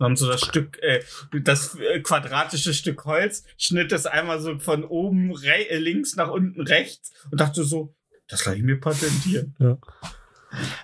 haben 0.00 0.16
so 0.16 0.26
das 0.26 0.40
Stück, 0.40 0.82
äh, 0.82 1.00
das 1.44 1.76
äh, 1.76 2.00
quadratische 2.00 2.74
Stück 2.74 3.04
Holz, 3.04 3.44
schnitt 3.56 3.92
es 3.92 4.06
einmal 4.06 4.40
so 4.40 4.58
von 4.58 4.82
oben 4.84 5.32
äh, 5.44 5.78
links 5.78 6.16
nach 6.16 6.28
unten 6.28 6.60
rechts 6.62 7.12
und 7.30 7.40
dachte 7.40 7.62
so, 7.62 7.94
das 8.26 8.44
lasse 8.44 8.56
ich 8.56 8.64
mir 8.64 8.80
patentieren. 8.80 9.54
Ja. 9.60 9.78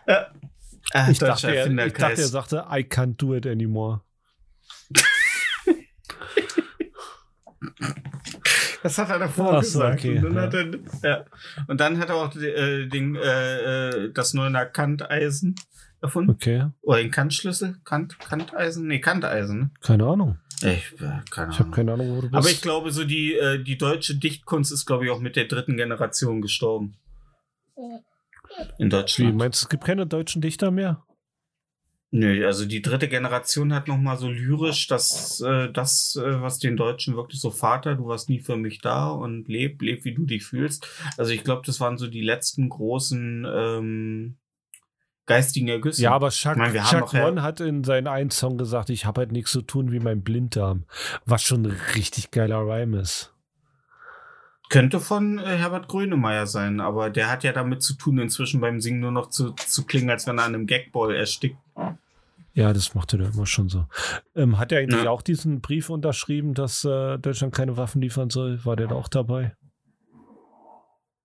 Äh, 0.06 0.24
äh, 0.92 1.10
Ich 1.10 1.18
dachte, 1.18 1.52
er, 1.52 1.66
ich 1.66 1.92
dachte, 1.94 2.20
er 2.20 2.28
sagte, 2.28 2.56
I 2.70 2.80
can't 2.84 3.16
do 3.16 3.34
it 3.34 3.44
anymore. 3.46 4.02
Das 8.82 8.98
hat 8.98 9.10
er 9.10 9.18
davor 9.18 9.54
Ach 9.54 9.62
so, 9.62 9.80
gesagt. 9.80 10.00
okay, 10.00 10.18
und, 10.18 10.24
dann 10.24 10.34
ja. 10.34 10.42
hat 10.42 10.54
er, 10.54 11.10
ja. 11.10 11.24
und 11.66 11.80
dann 11.80 11.98
hat 11.98 12.08
er 12.08 12.14
auch 12.16 12.34
äh, 12.36 12.86
den, 12.86 13.16
äh, 13.16 13.88
äh, 13.88 14.12
das 14.12 14.34
Neuner 14.34 14.66
Kanteisen 14.66 15.56
erfunden. 16.00 16.30
Okay, 16.30 16.66
Oder 16.82 16.98
den 16.98 17.10
Kantschlüssel? 17.10 17.76
Kant, 17.84 18.18
Kanteisen? 18.20 18.86
Nee, 18.86 19.00
Kanteisen. 19.00 19.58
Ne? 19.58 19.70
keine 19.80 20.06
Ahnung. 20.06 20.38
Ich, 20.60 21.00
äh, 21.00 21.20
keine 21.30 21.52
Ich 21.52 21.58
habe 21.60 21.70
keine 21.70 21.92
Ahnung, 21.92 22.10
wo 22.10 22.20
du 22.20 22.28
bist. 22.28 22.34
Aber 22.34 22.48
ich 22.48 22.62
glaube, 22.62 22.90
so 22.90 23.04
die, 23.04 23.34
äh, 23.34 23.62
die 23.62 23.78
deutsche 23.78 24.16
Dichtkunst 24.16 24.72
ist, 24.72 24.86
glaube 24.86 25.04
ich, 25.04 25.10
auch 25.10 25.20
mit 25.20 25.36
der 25.36 25.44
dritten 25.44 25.76
Generation 25.76 26.40
gestorben. 26.40 26.96
In 28.78 28.86
Wie, 28.86 28.88
Deutschland. 28.88 29.36
meinst 29.36 29.62
du, 29.62 29.66
es 29.66 29.68
gibt 29.68 29.84
keine 29.84 30.06
deutschen 30.06 30.42
Dichter 30.42 30.70
mehr? 30.70 31.04
Nö, 32.10 32.46
also 32.46 32.64
die 32.64 32.80
dritte 32.80 33.06
Generation 33.06 33.74
hat 33.74 33.86
noch 33.86 33.98
mal 33.98 34.16
so 34.16 34.30
lyrisch 34.30 34.86
das, 34.86 35.42
äh, 35.42 35.70
das, 35.70 36.16
äh, 36.16 36.40
was 36.40 36.58
den 36.58 36.76
Deutschen 36.76 37.16
wirklich 37.16 37.38
so 37.38 37.50
Vater, 37.50 37.96
du 37.96 38.06
warst 38.06 38.30
nie 38.30 38.40
für 38.40 38.56
mich 38.56 38.80
da 38.80 39.08
und 39.10 39.46
leb, 39.46 39.82
leb, 39.82 40.04
wie 40.04 40.14
du 40.14 40.24
dich 40.24 40.44
fühlst. 40.44 40.88
Also 41.18 41.32
ich 41.32 41.44
glaube, 41.44 41.62
das 41.66 41.80
waren 41.80 41.98
so 41.98 42.06
die 42.06 42.22
letzten 42.22 42.70
großen 42.70 43.46
ähm, 43.46 44.36
geistigen 45.26 45.68
Ergüsse. 45.68 46.02
Ja, 46.02 46.12
aber 46.12 46.30
Chuck, 46.30 46.56
Ich 46.56 46.80
haben 46.80 47.00
Chuck 47.00 47.12
One 47.12 47.42
hat 47.42 47.60
in 47.60 47.84
seinem 47.84 48.06
einen 48.06 48.30
Song 48.30 48.56
gesagt, 48.56 48.88
ich 48.88 49.04
habe 49.04 49.20
halt 49.20 49.32
nichts 49.32 49.52
zu 49.52 49.60
tun 49.60 49.92
wie 49.92 50.00
mein 50.00 50.22
Blinddarm. 50.22 50.84
Was 51.26 51.42
schon 51.42 51.66
ein 51.66 51.76
richtig 51.94 52.30
geiler 52.30 52.66
Rhyme 52.66 52.98
ist. 52.98 53.34
Könnte 54.68 55.00
von 55.00 55.38
äh, 55.38 55.56
Herbert 55.56 55.88
Grönemeyer 55.88 56.46
sein, 56.46 56.80
aber 56.80 57.08
der 57.10 57.30
hat 57.30 57.42
ja 57.44 57.52
damit 57.52 57.82
zu 57.82 57.94
tun, 57.94 58.18
inzwischen 58.18 58.60
beim 58.60 58.80
Singen 58.80 59.00
nur 59.00 59.12
noch 59.12 59.30
zu, 59.30 59.52
zu 59.52 59.84
klingen, 59.86 60.10
als 60.10 60.26
wenn 60.26 60.38
er 60.38 60.44
an 60.44 60.54
einem 60.54 60.66
Gagball 60.66 61.14
erstickt. 61.14 61.56
Ja, 62.52 62.72
das 62.72 62.94
macht 62.94 63.14
er 63.14 63.20
immer 63.20 63.46
schon 63.46 63.68
so. 63.68 63.86
Ähm, 64.34 64.58
hat 64.58 64.72
er 64.72 64.80
eigentlich 64.80 65.04
Ja. 65.04 65.10
auch 65.10 65.22
diesen 65.22 65.60
Brief 65.60 65.88
unterschrieben, 65.90 66.54
dass 66.54 66.84
äh, 66.84 67.18
Deutschland 67.18 67.54
keine 67.54 67.76
Waffen 67.76 68.02
liefern 68.02 68.30
soll? 68.30 68.64
War 68.64 68.76
der 68.76 68.88
da 68.88 68.96
auch 68.96 69.08
dabei? 69.08 69.54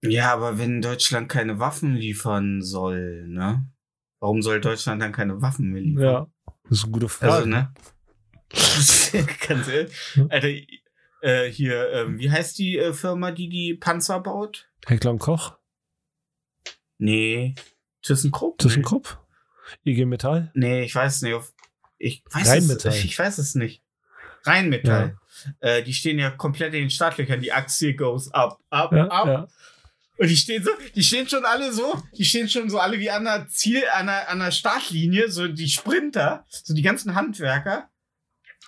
Ja, 0.03 0.33
aber 0.33 0.57
wenn 0.59 0.81
Deutschland 0.81 1.29
keine 1.29 1.59
Waffen 1.59 1.95
liefern 1.95 2.61
soll, 2.61 3.27
ne? 3.27 3.65
Warum 4.19 4.41
soll 4.41 4.61
Deutschland 4.61 5.01
dann 5.01 5.11
keine 5.11 5.41
Waffen 5.41 5.71
mehr 5.71 5.81
liefern? 5.81 6.03
Ja, 6.03 6.27
das 6.69 6.77
ist 6.79 6.83
eine 6.83 6.91
gute 6.93 7.09
Frage. 7.09 7.33
Also, 7.33 7.47
ne? 7.47 7.73
Ganz 9.47 9.67
ehrlich. 9.69 10.17
Alter, 10.29 10.47
äh, 11.23 11.49
hier, 11.49 11.89
ähm, 11.91 12.19
wie 12.19 12.29
heißt 12.29 12.57
die 12.57 12.77
äh, 12.77 12.93
Firma, 12.93 13.31
die 13.31 13.49
die 13.49 13.73
Panzer 13.75 14.19
baut? 14.19 14.69
Heckler 14.85 15.11
und 15.11 15.19
Koch? 15.19 15.57
Nee. 16.97 17.55
ThyssenKrupp? 18.03 18.57
ThyssenKrupp? 18.59 19.19
IG 19.85 20.05
Metall? 20.05 20.51
Nee, 20.53 20.83
ich 20.83 20.93
weiß 20.93 21.21
nicht. 21.23 21.35
Ich 21.97 22.23
weiß 22.31 22.49
Rheinmetall. 22.49 22.91
es, 22.91 23.03
ich 23.05 23.17
weiß 23.17 23.37
es 23.37 23.55
nicht. 23.55 23.81
Rheinmetall. 24.43 25.17
Äh, 25.61 25.83
die 25.83 25.93
stehen 25.93 26.19
ja 26.19 26.29
komplett 26.31 26.73
in 26.73 26.81
den 26.81 26.89
Startlöchern. 26.89 27.41
Die 27.41 27.51
Aktie 27.53 27.95
goes 27.95 28.29
up, 28.33 28.59
up, 28.69 28.91
Ja, 28.91 29.07
up. 29.07 29.27
ja. 29.27 29.47
Und 30.17 30.29
die 30.29 30.35
stehen 30.37 30.63
so, 30.63 30.69
die 30.93 31.01
stehen 31.01 31.27
schon 31.27 31.43
alle 31.43 31.73
so, 31.73 32.01
die 32.17 32.23
stehen 32.25 32.47
schon 32.47 32.69
so 32.69 32.77
alle 32.77 32.99
wie 32.99 33.09
an 33.09 33.23
der 33.23 33.47
Ziel, 33.47 33.83
an 33.93 34.05
der, 34.07 34.29
an 34.29 34.39
der 34.39 34.51
Startlinie, 34.51 35.31
so 35.31 35.47
die 35.47 35.67
Sprinter, 35.69 36.45
so 36.49 36.73
die 36.73 36.83
ganzen 36.83 37.15
Handwerker. 37.15 37.89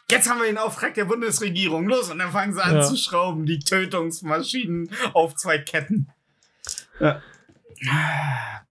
Jetzt 0.09 0.29
haben 0.29 0.39
wir 0.39 0.45
den 0.45 0.57
Auftrag 0.59 0.93
der 0.93 1.05
Bundesregierung. 1.05 1.87
Los, 1.87 2.11
und 2.11 2.19
dann 2.19 2.31
fangen 2.31 2.53
sie 2.53 2.63
an 2.63 2.75
Ja. 2.75 2.81
zu 2.83 2.95
schrauben, 2.95 3.45
die 3.45 3.59
Tötungsmaschinen 3.59 4.89
auf 5.13 5.35
zwei 5.35 5.57
Ketten. 5.57 6.09
Ja. 6.99 7.21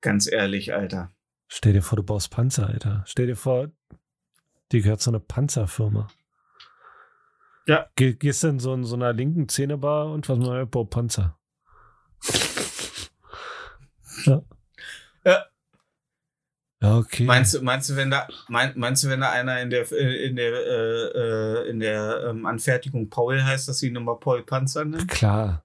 Ganz 0.01 0.27
ehrlich, 0.31 0.73
Alter. 0.75 1.11
Stell 1.49 1.73
dir 1.73 1.83
vor, 1.83 1.97
du 1.97 2.03
baust 2.03 2.31
Panzer, 2.31 2.69
Alter. 2.69 3.03
Stell 3.07 3.27
dir 3.27 3.37
vor, 3.37 3.69
dir 4.73 4.83
gehört 4.83 5.01
so 5.01 5.11
eine 5.11 5.21
Panzerfirma. 5.21 6.09
Ja. 7.67 7.87
Ge 7.97 8.15
gehst 8.15 8.43
du 8.43 8.49
in 8.49 8.59
so, 8.61 8.75
in 8.75 8.85
so 8.85 8.95
einer 8.97 9.13
linken 9.13 9.49
Zähnebar 9.49 10.11
und 10.13 10.29
was 10.29 10.39
man 10.39 10.69
baut 10.69 10.91
Panzer. 10.91 11.39
ja. 14.27 14.43
Ja. 15.25 15.45
Ja, 16.85 16.99
okay. 16.99 17.25
Meinst 17.25 17.55
du, 17.55 17.63
meinst 17.63 17.89
du, 17.89 17.97
wenn 17.97 18.11
da, 18.11 18.29
mein, 18.49 18.73
meinst 18.77 19.03
du, 19.05 19.09
wenn 19.09 19.21
da 19.21 19.31
einer 19.31 19.59
in 19.63 19.71
der, 19.71 19.91
äh, 19.91 20.27
in 20.27 20.37
der, 20.37 20.53
äh, 20.53 21.65
äh, 21.67 21.71
in 21.71 21.81
der 21.81 22.27
ähm, 22.29 22.45
Anfertigung 22.45 23.09
Paul 23.09 23.43
heißt, 23.43 23.67
dass 23.69 23.79
sie 23.79 23.89
ihn 23.89 23.97
immer 23.97 24.17
Paul 24.17 24.43
Panzer 24.43 24.85
nennen? 24.85 25.07
Klar. 25.07 25.65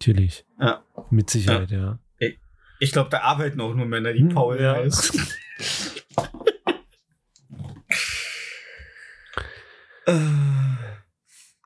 Natürlich. 0.00 0.44
Ja. 0.60 0.82
Mit 1.10 1.30
Sicherheit, 1.30 1.70
ja. 1.70 2.00
Ich 2.78 2.92
glaube, 2.92 3.08
da 3.10 3.20
arbeiten 3.20 3.58
auch 3.60 3.74
nur 3.74 3.86
Männer, 3.86 4.12
die 4.12 4.20
Hm, 4.20 4.28
Paul 4.30 4.60
ja. 4.60 4.74
heißen. 4.74 5.18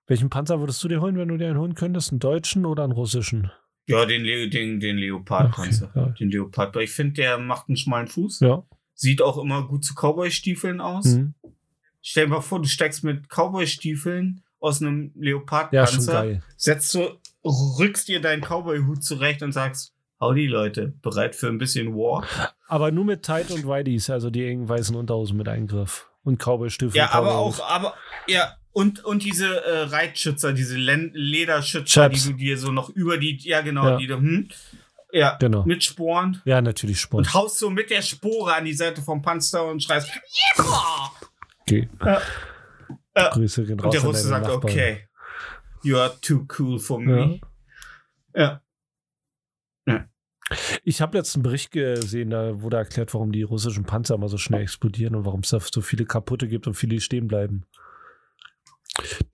Welchen 0.07 0.31
Panzer 0.31 0.61
würdest 0.61 0.83
du 0.85 0.89
dir 0.89 1.01
holen, 1.01 1.17
wenn 1.19 1.29
du 1.29 1.37
dir 1.37 1.49
einen 1.49 1.59
holen 1.59 1.75
könntest? 1.75 2.13
Einen 2.13 2.21
deutschen 2.21 2.65
oder 2.67 2.85
einen 2.85 2.93
russischen? 2.93 3.51
ja, 3.87 4.05
den, 4.07 4.23
Le 4.23 4.49
den, 4.49 4.79
den 4.79 4.99
Leopard-Panzer. 4.99 5.91
Okay, 5.91 6.01
ja. 6.01 6.09
Den 6.11 6.31
Leopard. 6.31 6.77
Ich 6.77 6.91
finde, 6.93 7.15
der 7.15 7.39
macht 7.39 7.69
einen 7.69 7.77
schmalen 7.77 8.07
Fuß. 8.07 8.41
Ja. 8.41 8.63
Sieht 9.01 9.23
auch 9.23 9.39
immer 9.39 9.67
gut 9.67 9.83
zu 9.83 9.95
Cowboy-Stiefeln 9.95 10.83
aus. 10.83 11.07
Mhm. 11.07 11.33
Stell 12.03 12.27
dir 12.27 12.33
mal 12.35 12.41
vor, 12.43 12.61
du 12.61 12.69
steigst 12.69 13.03
mit 13.03 13.31
Cowboy-Stiefeln 13.31 14.43
aus 14.59 14.83
einem 14.83 15.13
Ja, 15.15 15.23
Leopard-Panzer. 15.23 16.13
geil. 16.13 16.43
setzt 16.59 16.93
du, 16.95 17.09
rückst 17.45 18.09
dir 18.09 18.21
deinen 18.21 18.43
Cowboy-Hut 18.43 19.03
zurecht 19.03 19.43
und 19.43 19.53
sagst, 19.53 19.95
howdy 20.21 20.47
Leute, 20.47 20.93
bereit 21.01 21.35
für 21.35 21.49
ein 21.49 21.57
bisschen 21.57 21.95
War? 21.95 22.27
Aber 22.69 22.91
nur 22.91 23.07
mit 23.07 23.23
Tight 23.23 23.51
und 23.51 23.67
Whiteys, 23.67 24.11
also 24.11 24.29
die 24.29 24.45
engen 24.45 24.69
weißen 24.69 24.95
Unterhosen 24.95 25.39
mit 25.39 25.49
Eingriff. 25.49 26.07
Und 26.23 26.39
Cowboy-Stiefel. 26.39 26.95
Ja, 26.99 27.13
aber 27.13 27.37
auch, 27.37 27.59
aber, 27.67 27.95
ja, 28.29 28.55
und, 28.73 29.03
und 29.03 29.25
diese 29.25 29.65
äh, 29.65 29.85
Reitschützer, 29.85 30.53
diese 30.53 30.77
Len 30.77 31.11
Lederschützer, 31.15 32.03
Chaps. 32.11 32.25
die 32.25 32.33
du 32.33 32.37
dir 32.37 32.59
so 32.59 32.71
noch 32.71 32.91
über 32.91 33.17
die, 33.17 33.39
ja 33.39 33.63
genau, 33.63 33.89
Ja. 33.89 33.97
die 33.97 34.07
du, 34.07 34.17
hm, 34.19 34.49
ja, 35.13 35.37
Genau. 35.41 35.65
mit 35.65 35.83
Sporen 35.85 36.41
Ja, 36.45 36.61
natürlich 36.61 37.01
Sport. 37.01 37.27
und 37.27 37.35
haust 37.35 37.59
so 37.59 37.71
mit 37.71 37.91
der 37.91 38.03
Spore 38.03 38.55
an 38.55 38.65
die 38.65 38.73
Seite 38.75 39.03
vom 39.03 39.21
Panzer 39.23 39.67
und 39.67 39.83
schreist, 39.83 40.09
yeah! 40.59 41.11
Okay. 41.63 41.89
Ja. 42.05 42.21
Ja. 43.17 43.31
Grüße 43.31 43.65
gehen 43.65 43.79
raus. 43.81 43.87
Und 43.87 43.95
der 43.95 44.03
Russe 44.03 44.29
sagt, 44.29 44.47
Nachbarn. 44.47 44.65
okay, 44.65 45.09
you 45.83 45.97
are 45.97 46.17
too 46.21 46.47
cool 46.59 46.79
for 46.79 47.01
Ja. 47.01 47.07
me. 47.07 47.41
Ja. 48.35 48.61
Ich 50.83 51.01
habe 51.01 51.17
letzten 51.17 51.43
Bericht 51.45 51.71
gesehen, 51.71 52.31
da 52.31 52.61
wurde 52.61 52.77
erklärt, 52.77 53.15
warum 53.15 53.31
die 53.31 53.43
russischen 53.45 53.85
Panzer 53.85 54.17
immer 54.17 54.29
so 54.29 54.37
schnell 54.37 54.63
explodieren 54.63 55.15
und 55.15 55.25
warum 55.25 55.41
es 55.41 55.51
da 55.51 55.61
so 55.61 55.81
viele 55.81 56.05
kaputte 56.07 56.49
gibt 56.49 56.67
und 56.67 56.75
viele 56.75 57.01
stehen 57.01 57.29
bleiben. 57.29 57.67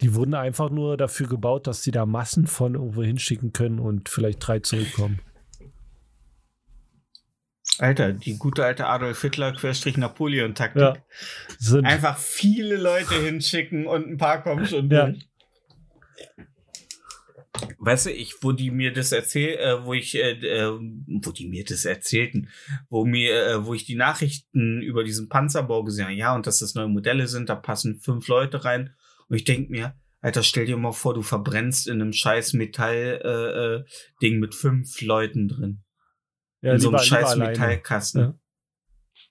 Die 0.03 0.15
wurden 0.15 0.35
einfach 0.35 0.69
nur 0.69 0.98
dafür 0.98 1.27
gebaut, 1.27 1.66
dass 1.66 1.82
sie 1.82 1.90
da 1.90 2.05
Massen 2.05 2.47
von 2.47 2.74
irgendwo 2.74 3.03
hinschicken 3.03 3.55
können 3.55 3.78
und 3.78 4.11
vielleicht 4.11 4.47
drei 4.47 4.59
zurückkommen. 4.59 5.20
Alter, 7.79 8.13
die 8.13 8.39
gute 8.39 8.65
alte 8.65 8.87
Adolf 8.87 9.21
Hitler 9.21 9.53
Querstrich 9.53 9.97
Napoleon 9.97 10.55
Taktik. 10.55 10.81
Ja. 10.83 10.97
Sind, 11.59 11.85
Einfach 11.85 12.17
viele 12.19 12.77
Leute 12.77 13.15
hinschicken 13.21 13.87
und 13.87 14.09
ein 14.09 14.17
paar 14.17 14.43
kommen 14.43 14.67
schon 14.67 14.91
Ja. 14.91 15.07
durch. 15.07 15.29
Weißt 17.79 18.07
du, 18.07 18.11
ich, 18.13 18.35
wo 18.43 18.53
die 18.53 18.71
mir 18.71 18.93
das 18.93 19.13
erzähl, 19.13 19.57
äh, 19.57 19.85
wo 19.85 19.95
ich, 19.95 20.15
äh, 20.15 20.33
äh, 20.33 20.79
wo 21.23 21.31
die 21.33 21.49
mir 21.49 21.65
das 21.65 21.85
erzählten, 21.87 22.49
wo 22.91 23.07
mir, 23.07 23.47
äh, 23.47 23.65
wo 23.65 23.73
ich 23.73 23.85
die 23.87 23.95
Nachrichten 23.95 24.83
über 24.83 25.05
diesen 25.05 25.29
Panzerbau 25.29 25.83
gesehen 25.83 26.05
habe, 26.05 26.15
ja, 26.15 26.35
und 26.35 26.47
dass 26.47 26.59
das 26.59 26.75
neue 26.75 26.89
Modelle 26.89 27.27
sind, 27.29 27.49
da 27.49 27.55
passen 27.55 27.99
fünf 28.01 28.29
Leute 28.29 28.65
rein. 28.65 28.95
Und 29.29 29.37
ich 29.37 29.45
denk 29.45 29.71
mir, 29.71 29.95
Alter, 30.21 30.43
stell 30.43 30.67
dir 30.67 30.77
mal 30.77 30.93
vor, 30.93 31.15
du 31.15 31.23
verbrennst 31.23 31.89
in 31.89 32.01
einem 32.03 32.13
scheiß 32.13 32.53
Metall 32.53 33.21
äh, 33.25 33.75
äh, 33.77 33.85
Ding 34.21 34.39
mit 34.39 34.55
fünf 34.55 35.01
Leuten 35.01 35.49
drin. 35.49 35.83
Ja, 36.67 36.75
in 36.75 36.81
so 36.81 36.89
einem 36.91 36.99
scheiß. 36.99 37.37
Metallkasten. 37.37 38.21
Ja. 38.21 38.35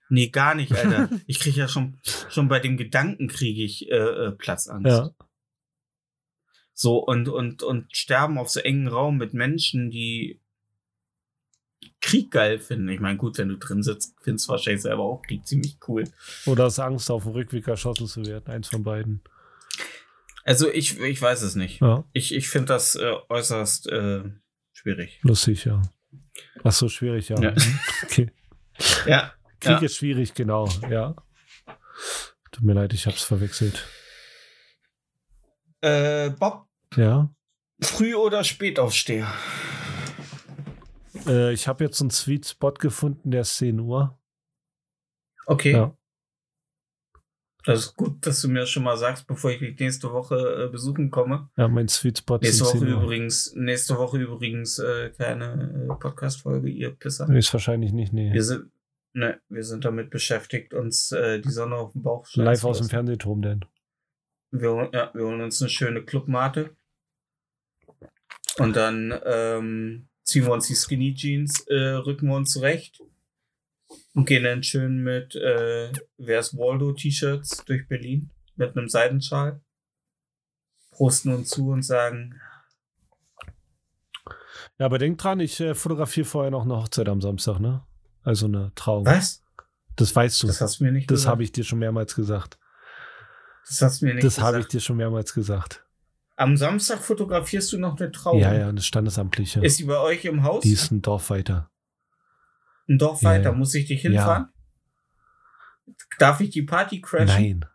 Nee, 0.09 0.27
gar 0.29 0.55
nicht, 0.55 0.71
Alter. 0.71 1.09
ich 1.27 1.39
krieg 1.39 1.55
ja 1.55 1.67
schon, 1.67 1.99
schon 2.29 2.47
bei 2.47 2.59
dem 2.59 2.77
Gedanken 2.77 3.27
kriege 3.27 3.63
ich 3.63 3.89
äh, 3.89 3.95
äh, 3.95 4.31
Platzangst. 4.31 4.87
Ja. 4.87 5.11
So, 6.73 6.97
und, 6.97 7.29
und, 7.29 7.63
und 7.63 7.95
sterben 7.95 8.37
auf 8.37 8.49
so 8.49 8.59
engen 8.59 8.87
Raum 8.87 9.17
mit 9.17 9.33
Menschen, 9.33 9.89
die 9.89 10.41
Krieg 12.01 12.31
geil 12.31 12.59
finden. 12.59 12.89
Ich 12.89 12.99
meine, 12.99 13.17
gut, 13.17 13.37
wenn 13.37 13.49
du 13.49 13.57
drin 13.57 13.81
sitzt, 13.81 14.15
findest 14.21 14.47
du 14.47 14.51
wahrscheinlich 14.51 14.81
selber 14.81 15.03
auch 15.03 15.21
Krieg 15.21 15.47
ziemlich 15.47 15.77
cool. 15.87 16.03
Oder 16.45 16.65
hast 16.65 16.79
Angst, 16.79 17.09
auf 17.09 17.23
dem 17.23 17.31
Rückweg 17.31 17.67
erschossen 17.67 18.07
zu 18.07 18.25
werden. 18.25 18.45
Eins 18.47 18.67
von 18.67 18.83
beiden. 18.83 19.23
Also 20.43 20.69
ich, 20.69 20.99
ich 20.99 21.21
weiß 21.21 21.41
es 21.41 21.55
nicht. 21.55 21.81
Ja, 21.81 22.03
Ich, 22.13 22.33
ich 22.33 22.49
finde 22.49 22.67
das 22.67 22.95
äh, 22.95 23.13
äußerst 23.29 23.87
äh, 23.87 24.23
schwierig. 24.73 25.19
lustig, 25.23 25.65
ja. 25.65 25.81
Ach 26.63 26.71
so, 26.71 26.89
schwierig, 26.89 27.29
ja. 27.29 27.39
Ja. 27.41 27.51
Mhm. 27.51 27.79
Okay. 28.03 28.31
Ja. 29.07 29.31
Krieg 29.61 29.71
Ja. 29.71 29.85
ist 29.85 29.95
schwierig, 29.95 30.33
genau, 30.33 30.67
ja. 30.89 31.15
Tut 32.51 32.63
mir 32.63 32.73
leid, 32.73 32.93
ich 32.93 33.07
hab's 33.07 33.23
verwechselt. 33.23 33.87
Äh, 35.81 36.29
Bob, 36.31 36.67
Ja. 36.95 37.29
Früh- 37.81 38.15
oder 38.15 38.43
Spätaufsteher? 38.43 39.31
Äh, 41.27 41.53
ich 41.53 41.67
habe 41.67 41.83
jetzt 41.83 42.01
einen 42.01 42.11
Sweet 42.11 42.45
Spot 42.47 42.73
gefunden, 42.73 43.31
der 43.31 43.41
ist 43.41 43.55
10 43.57 43.79
Uhr. 43.79 44.19
Okay. 45.45 45.71
Ja. 45.71 45.95
Das 47.65 47.79
ist 47.79 47.95
gut, 47.95 48.25
dass 48.25 48.41
du 48.41 48.47
mir 48.47 48.67
schon 48.67 48.83
mal 48.83 48.95
sagst, 48.95 49.25
bevor 49.25 49.51
ich 49.51 49.59
dich 49.59 49.79
nächste 49.79 50.11
Woche 50.11 50.65
äh, 50.65 50.71
besuchen 50.71 51.09
komme. 51.09 51.49
Ja, 51.57 51.67
mein 51.67 51.87
Sweet 51.87 52.19
Spot 52.19 52.37
Nächste 52.37 52.63
ist 52.63 52.69
Woche 52.69 52.79
10 52.79 52.93
Uhr. 52.93 53.01
übrigens, 53.01 53.53
nächste 53.55 53.97
Woche 53.97 54.17
übrigens 54.19 54.77
äh, 54.77 55.09
keine 55.17 55.87
äh, 55.89 55.95
Podcast-Folge, 55.95 56.69
ihr 56.69 56.91
Pisser. 56.91 57.27
Ist 57.29 57.51
wahrscheinlich 57.53 57.91
nicht, 57.91 58.13
nee. 58.13 58.31
Wir 58.31 58.43
sind, 58.43 58.69
ne, 59.13 59.39
wir 59.49 59.63
sind 59.63 59.83
damit 59.83 60.11
beschäftigt, 60.11 60.75
uns 60.75 61.11
äh, 61.11 61.39
die 61.39 61.49
Sonne 61.49 61.75
auf 61.75 61.93
den 61.93 62.03
Bauch 62.03 62.27
scheinen 62.27 62.45
Live 62.45 62.61
zu 62.61 62.67
aus 62.67 62.77
dem. 62.77 62.89
Fernsehturm 62.89 63.41
denn. 63.41 63.65
Wir, 64.51 64.89
ja, 64.93 65.11
wir 65.13 65.25
holen 65.25 65.41
uns 65.41 65.59
eine 65.61 65.69
schöne 65.69 66.03
Clubmate. 66.03 66.75
Und 68.57 68.75
dann 68.75 69.19
ähm, 69.25 70.07
ziehen 70.23 70.45
wir 70.45 70.53
uns 70.53 70.67
die 70.67 70.75
Skinny 70.75 71.13
Jeans, 71.15 71.61
äh, 71.67 71.75
rücken 71.75 72.27
wir 72.27 72.35
uns 72.35 72.51
zurecht. 72.51 73.01
Und 74.13 74.25
gehen 74.27 74.43
dann 74.43 74.63
schön 74.63 75.03
mit 75.03 75.35
äh, 75.35 75.91
Where's 76.17 76.53
Waldo 76.55 76.93
T-Shirts 76.93 77.63
durch 77.65 77.87
Berlin 77.87 78.31
mit 78.55 78.77
einem 78.77 78.87
Seidenschal. 78.87 79.61
Prosten 80.91 81.33
uns 81.33 81.49
zu 81.49 81.69
und 81.69 81.83
sagen, 81.83 82.39
Ja, 84.77 84.85
aber 84.85 84.97
denk 84.97 85.17
dran, 85.17 85.39
ich 85.39 85.59
äh, 85.59 85.73
fotografiere 85.75 86.25
vorher 86.25 86.51
noch 86.51 86.63
eine 86.63 86.75
Hochzeit 86.77 87.09
am 87.09 87.21
Samstag, 87.21 87.59
ne? 87.59 87.85
Also 88.23 88.45
eine 88.47 88.71
Trauung. 88.75 89.05
was? 89.05 89.43
Das 89.97 90.13
weißt 90.15 90.43
du. 90.43 90.47
Das 90.47 90.57
Das, 90.57 90.61
hast 90.69 90.79
du 90.79 90.85
mir 90.85 90.91
nicht 90.91 91.07
gesagt. 91.07 91.29
habe 91.31 91.43
ich 91.43 91.51
dir 91.51 91.63
schon 91.63 91.79
mehrmals 91.79 92.15
gesagt. 92.15 92.57
Das 93.67 93.81
hast 93.81 94.01
du 94.01 94.05
mir 94.05 94.13
nicht 94.15 94.23
Das 94.25 94.35
gesagt. 94.35 94.47
habe 94.47 94.59
ich 94.59 94.67
dir 94.67 94.79
schon 94.79 94.97
mehrmals 94.97 95.33
gesagt. 95.33 95.85
Am 96.37 96.57
Samstag 96.57 96.99
fotografierst 96.99 97.71
du 97.71 97.77
noch 97.77 97.97
eine 97.97 98.11
Trauung. 98.11 98.39
Ja, 98.39 98.53
ja, 98.53 98.67
eine 98.67 98.81
standesamtliche. 98.81 99.61
Ist 99.63 99.79
die 99.79 99.85
bei 99.85 99.97
euch 99.99 100.25
im 100.25 100.43
Haus? 100.43 100.63
Die 100.63 100.73
ist 100.73 100.91
ein 100.91 101.01
Dorf 101.01 101.29
weiter. 101.29 101.71
Ein 102.87 102.97
Dorf 102.97 103.21
Ja, 103.21 103.29
weiter. 103.29 103.43
ja. 103.45 103.51
Muss 103.53 103.73
ich 103.75 103.85
dich 103.87 104.01
hinfahren? 104.01 104.49
Darf 106.19 106.39
ich 106.41 106.49
die 106.49 106.61
Party 106.63 107.01
crashen? 107.01 107.27
Nein, 107.27 107.65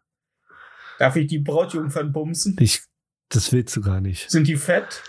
Darf 0.99 1.17
ich 1.17 1.27
die 1.27 1.39
Brautjungfern 1.39 2.13
bumsen? 2.13 2.57
ich, 2.61 2.83
das 3.29 3.53
willst 3.53 3.75
du 3.77 3.81
gar 3.81 4.01
nicht. 4.01 4.31
Sind 4.31 4.47
die 4.49 4.57
fett? 4.57 5.03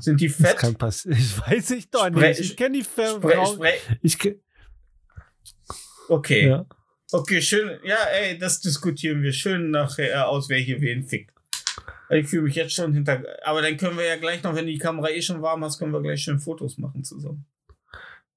Sind 0.00 0.20
die 0.20 0.28
Das 0.28 0.36
fett? 0.36 0.56
kann 0.58 0.74
passieren. 0.74 1.16
Ich 1.18 1.38
weiß 1.40 1.70
ich 1.70 1.90
doch 1.90 2.04
Spre- 2.06 2.28
nicht. 2.28 2.40
Ich 2.40 2.56
kenne 2.56 2.76
die 2.78 2.84
Ver- 2.84 3.16
Spre 3.16 3.32
Frau. 3.32 3.54
spre 3.54 3.72
Ich 4.02 4.18
kenn, 4.18 4.40
okay. 6.08 6.48
ja. 6.48 6.66
Okay, 7.10 7.40
schön. 7.40 7.78
Ja, 7.84 7.96
ey, 8.12 8.36
das 8.38 8.60
diskutieren 8.60 9.22
wir 9.22 9.32
schön 9.32 9.70
nachher 9.70 10.28
aus, 10.28 10.50
wer 10.50 10.58
hier 10.58 10.80
wen 10.82 11.04
fickt. 11.08 11.32
Ich 12.10 12.26
fühle 12.26 12.42
mich 12.42 12.54
jetzt 12.54 12.74
schon 12.74 12.92
hinter. 12.92 13.22
Aber 13.44 13.62
dann 13.62 13.76
können 13.78 13.96
wir 13.96 14.04
ja 14.04 14.16
gleich 14.16 14.42
noch, 14.42 14.54
wenn 14.54 14.66
die 14.66 14.76
Kamera 14.78 15.08
eh 15.08 15.22
schon 15.22 15.40
warm 15.40 15.62
ist, 15.62 15.78
können 15.78 15.92
wir 15.92 16.02
gleich 16.02 16.22
schön 16.22 16.38
Fotos 16.38 16.76
machen 16.76 17.04
zusammen. 17.04 17.46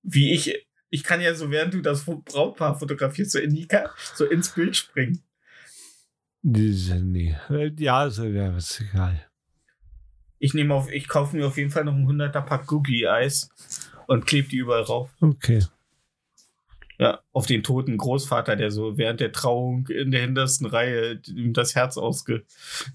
Wie 0.03 0.33
ich. 0.33 0.67
Ich 0.93 1.03
kann 1.03 1.21
ja 1.21 1.33
so, 1.33 1.49
während 1.49 1.73
du 1.73 1.81
das 1.81 2.03
Brautpaar 2.05 2.77
fotografierst, 2.77 3.31
so, 3.31 3.39
in 3.39 3.55
die 3.55 3.65
Ka 3.67 3.89
so 4.13 4.25
ins 4.25 4.49
Bild 4.49 4.75
springen. 4.77 5.23
Diese- 6.43 6.95
Nee. 6.99 7.35
Ja, 7.77 7.99
also, 7.99 8.25
ja, 8.25 8.55
ist 8.57 8.81
egal. 8.81 9.25
Ich 10.37 10.53
nehme 10.53 10.73
auf, 10.73 10.91
ich 10.91 11.07
kaufe 11.07 11.35
mir 11.37 11.47
auf 11.47 11.57
jeden 11.57 11.69
Fall 11.71 11.85
noch 11.85 11.93
ein 11.93 12.05
100er 12.07 12.41
Pack 12.41 12.67
Googie-Eis 12.67 13.49
und 14.07 14.25
klebe 14.25 14.49
die 14.49 14.57
überall 14.57 14.81
rauf. 14.83 15.09
Okay. 15.21 15.63
Ja, 16.97 17.19
auf 17.31 17.45
den 17.47 17.63
toten 17.63 17.97
Großvater, 17.97 18.55
der 18.55 18.69
so 18.69 18.97
während 18.97 19.19
der 19.21 19.31
Trauung 19.31 19.87
in 19.87 20.11
der 20.11 20.21
hintersten 20.21 20.67
Reihe 20.67 21.19
ihm 21.27 21.53
das 21.53 21.73
Herz 21.73 21.97
ausge. 21.97 22.43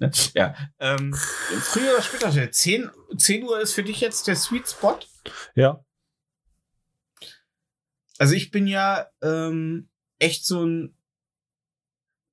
Ne? 0.01 0.11
Ja, 0.35 0.55
ähm, 0.79 1.13
früher 1.15 1.93
oder 1.95 2.03
später, 2.03 2.51
10, 2.51 2.91
10 3.17 3.43
Uhr 3.45 3.61
ist 3.61 3.73
für 3.73 3.83
dich 3.83 4.01
jetzt 4.01 4.27
der 4.27 4.37
Sweet 4.37 4.69
Spot. 4.69 4.99
Ja. 5.55 5.85
Also 8.19 8.35
ich 8.35 8.51
bin 8.51 8.67
ja 8.67 9.07
ähm, 9.23 9.89
echt 10.19 10.45
so 10.47 10.65
ein. 10.65 10.95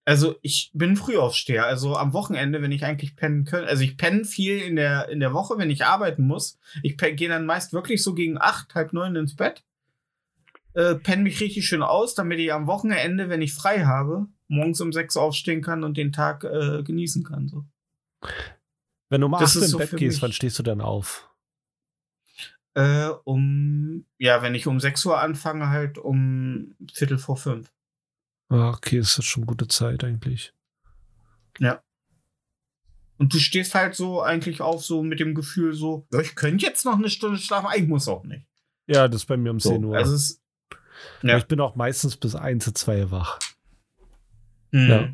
Also 0.05 0.35
ich 0.41 0.71
bin 0.73 0.97
Frühaufsteher. 0.97 1.65
Also 1.65 1.95
am 1.95 2.11
Wochenende, 2.13 2.61
wenn 2.61 2.73
ich 2.73 2.83
eigentlich 2.83 3.15
pennen 3.15 3.45
könnte. 3.45 3.69
Also 3.69 3.83
ich 3.83 3.95
penne 3.95 4.25
viel 4.25 4.59
in 4.59 4.75
der, 4.75 5.07
in 5.07 5.21
der 5.21 5.33
Woche, 5.33 5.57
wenn 5.57 5.69
ich 5.69 5.85
arbeiten 5.85 6.27
muss. 6.27 6.59
Ich 6.81 6.97
gehe 6.97 7.29
dann 7.29 7.45
meist 7.45 7.71
wirklich 7.71 8.03
so 8.03 8.13
gegen 8.13 8.37
acht, 8.37 8.75
halb 8.75 8.91
neun 8.91 9.15
ins 9.15 9.35
Bett. 9.35 9.63
Äh, 10.73 10.95
penne 10.95 11.23
mich 11.23 11.39
richtig 11.39 11.67
schön 11.67 11.83
aus, 11.83 12.15
damit 12.15 12.39
ich 12.39 12.51
am 12.51 12.67
Wochenende, 12.67 13.29
wenn 13.29 13.41
ich 13.41 13.53
frei 13.53 13.85
habe, 13.85 14.27
morgens 14.47 14.81
um 14.81 14.91
sechs 14.91 15.15
aufstehen 15.15 15.61
kann 15.61 15.83
und 15.83 15.95
den 15.95 16.11
Tag 16.11 16.43
äh, 16.43 16.83
genießen 16.83 17.23
kann. 17.23 17.47
So. 17.47 17.63
Wenn 19.09 19.21
du 19.21 19.27
um 19.27 19.33
Das 19.33 19.51
8 19.51 19.55
ist 19.55 19.63
im 19.63 19.69
so 19.69 19.77
Bett 19.77 19.95
gehst, 19.95 20.21
wann 20.21 20.33
stehst 20.33 20.59
du 20.59 20.63
dann 20.63 20.81
auf? 20.81 21.29
Äh, 22.75 23.09
um, 23.23 24.05
ja, 24.17 24.41
wenn 24.41 24.55
ich 24.55 24.67
um 24.67 24.79
6 24.79 25.05
Uhr 25.05 25.19
anfange, 25.21 25.69
halt 25.69 25.97
um 25.97 26.75
Viertel 26.91 27.17
vor 27.17 27.37
fünf. 27.37 27.71
Ah, 28.49 28.69
okay, 28.69 28.99
das 28.99 29.17
ist 29.17 29.25
schon 29.25 29.45
gute 29.45 29.67
Zeit 29.67 30.03
eigentlich. 30.03 30.53
Und 33.17 33.33
du 33.33 33.39
stehst 33.39 33.75
halt 33.75 33.95
so 33.95 34.21
eigentlich 34.21 34.59
auf, 34.59 34.83
so 34.83 35.03
mit 35.03 35.19
dem 35.19 35.35
Gefühl, 35.35 35.73
so, 35.73 36.07
ja, 36.11 36.19
ich 36.19 36.35
könnte 36.35 36.65
jetzt 36.65 36.83
noch 36.83 36.97
eine 36.97 37.09
Stunde 37.09 37.37
schlafen, 37.37 37.67
aber 37.67 37.77
ich 37.77 37.87
muss 37.87 38.07
auch 38.07 38.23
nicht. 38.23 38.45
Ja, 38.87 39.07
das 39.07 39.21
ist 39.21 39.27
bei 39.27 39.37
mir 39.37 39.51
um 39.51 39.59
So, 39.59 39.69
10 39.69 39.85
Uhr. 39.85 39.95
Also 39.95 40.15
es, 40.15 40.41
ja. 41.21 41.37
Ich 41.37 41.45
bin 41.45 41.61
auch 41.61 41.75
meistens 41.75 42.17
bis 42.17 42.35
1 42.35 42.63
zu 42.63 42.73
2 42.73 43.11
wach. 43.11 43.39
Mhm. 44.71 44.89
Ja. 44.89 45.13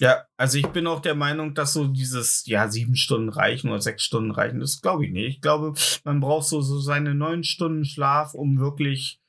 Ja, 0.00 0.24
also 0.38 0.56
ich 0.56 0.66
bin 0.68 0.86
auch 0.86 1.00
der 1.00 1.14
Meinung, 1.14 1.52
dass 1.52 1.74
so 1.74 1.86
dieses, 1.86 2.46
ja, 2.46 2.68
sieben 2.70 2.96
Stunden 2.96 3.28
reichen 3.28 3.68
oder 3.68 3.82
sechs 3.82 4.02
Stunden 4.02 4.30
reichen. 4.30 4.58
Das 4.58 4.80
glaube 4.80 5.04
ich 5.04 5.12
nicht. 5.12 5.28
Ich 5.28 5.40
glaube, 5.42 5.74
man 6.04 6.20
braucht 6.20 6.46
so, 6.46 6.62
so 6.62 6.80
seine 6.80 7.14
neun 7.14 7.44
Stunden 7.44 7.84
Schlaf, 7.84 8.32
um 8.32 8.58
wirklich 8.58 9.20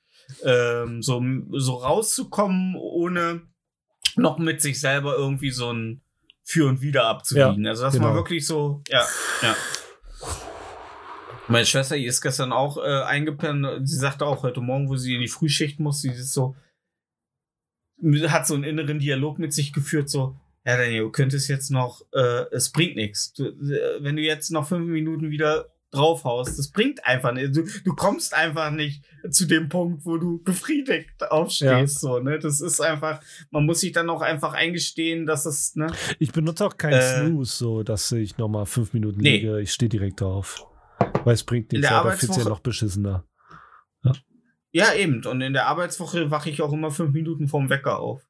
ähm, 0.45 1.01
so, 1.01 1.21
so 1.51 1.73
rauszukommen, 1.73 2.77
ohne 2.77 3.41
noch 4.15 4.39
mit 4.39 4.61
sich 4.61 4.79
selber 4.79 5.15
irgendwie 5.17 5.51
so 5.51 5.73
ein 5.73 6.03
Für 6.41 6.69
und 6.69 6.81
Wider 6.81 7.03
abzuwiegen. 7.05 7.67
also, 7.67 7.83
dass 7.83 7.95
man 7.95 8.03
genau. 8.03 8.15
wirklich 8.15 8.47
so, 8.47 8.81
ja, 8.87 9.05
ja. 9.41 9.55
Meine 11.49 11.65
Schwester, 11.65 11.97
die 11.97 12.05
ist 12.05 12.21
gestern 12.21 12.53
auch 12.53 12.77
äh, 12.77 13.03
eingepennt. 13.03 13.85
Sie 13.85 13.97
sagte 13.97 14.25
auch 14.25 14.43
heute 14.43 14.61
Morgen, 14.61 14.87
wo 14.87 14.95
sie 14.95 15.15
in 15.15 15.21
die 15.21 15.27
Frühschicht 15.27 15.81
muss, 15.81 15.99
sie 15.99 16.11
ist 16.11 16.31
so, 16.31 16.55
hat 18.29 18.47
so 18.47 18.53
einen 18.53 18.63
inneren 18.63 18.99
Dialog 18.99 19.37
mit 19.37 19.51
sich 19.51 19.73
geführt, 19.73 20.09
so, 20.09 20.39
ja, 20.65 20.77
Daniel, 20.77 21.01
du 21.03 21.11
könntest 21.11 21.49
jetzt 21.49 21.71
noch, 21.71 22.01
äh, 22.13 22.45
es 22.51 22.71
bringt 22.71 22.95
nichts. 22.95 23.33
Du, 23.33 23.45
äh, 23.45 24.03
wenn 24.03 24.15
du 24.15 24.21
jetzt 24.21 24.51
noch 24.51 24.67
fünf 24.67 24.87
Minuten 24.87 25.29
wieder 25.31 25.67
draufhaust, 25.91 26.57
das 26.57 26.71
bringt 26.71 27.05
einfach 27.05 27.33
nicht. 27.33 27.55
Du, 27.55 27.63
du 27.83 27.93
kommst 27.95 28.33
einfach 28.33 28.71
nicht 28.71 29.03
zu 29.29 29.45
dem 29.45 29.67
Punkt, 29.67 30.05
wo 30.05 30.17
du 30.17 30.41
befriedigt 30.41 31.09
aufstehst, 31.29 31.99
so, 31.99 32.19
ne? 32.19 32.39
Das 32.39 32.61
ist 32.61 32.79
einfach, 32.79 33.19
man 33.49 33.65
muss 33.65 33.81
sich 33.81 33.91
dann 33.91 34.09
auch 34.09 34.21
einfach 34.21 34.53
eingestehen, 34.53 35.25
dass 35.25 35.45
es, 35.45 35.75
ne? 35.75 35.87
Ich 36.19 36.31
benutze 36.31 36.65
auch 36.65 36.77
keinen 36.77 36.93
Äh, 36.93 37.27
Snooze, 37.27 37.57
so 37.57 37.83
dass 37.83 38.09
ich 38.13 38.37
nochmal 38.37 38.65
5 38.65 38.93
Minuten 38.93 39.19
Nee. 39.19 39.37
liege. 39.37 39.59
Ich 39.59 39.73
stehe 39.73 39.89
direkt 39.89 40.21
auf. 40.21 40.65
Weil 41.25 41.33
es 41.33 41.43
bringt 41.43 41.73
In 41.73 41.81
nichts, 41.81 41.93
aber 41.93 42.13
fühlt 42.13 42.37
ja 42.37 42.45
noch 42.45 42.61
beschissener. 42.61 43.25
Ja, 44.73 44.93
eben. 44.93 45.25
Und 45.25 45.41
in 45.41 45.51
der 45.51 45.67
Arbeitswoche 45.67 46.31
wache 46.31 46.49
ich 46.49 46.61
auch 46.61 46.71
immer 46.71 46.91
fünf 46.91 47.11
Minuten 47.13 47.49
vorm 47.49 47.69
Wecker 47.69 47.99
auf. 47.99 48.21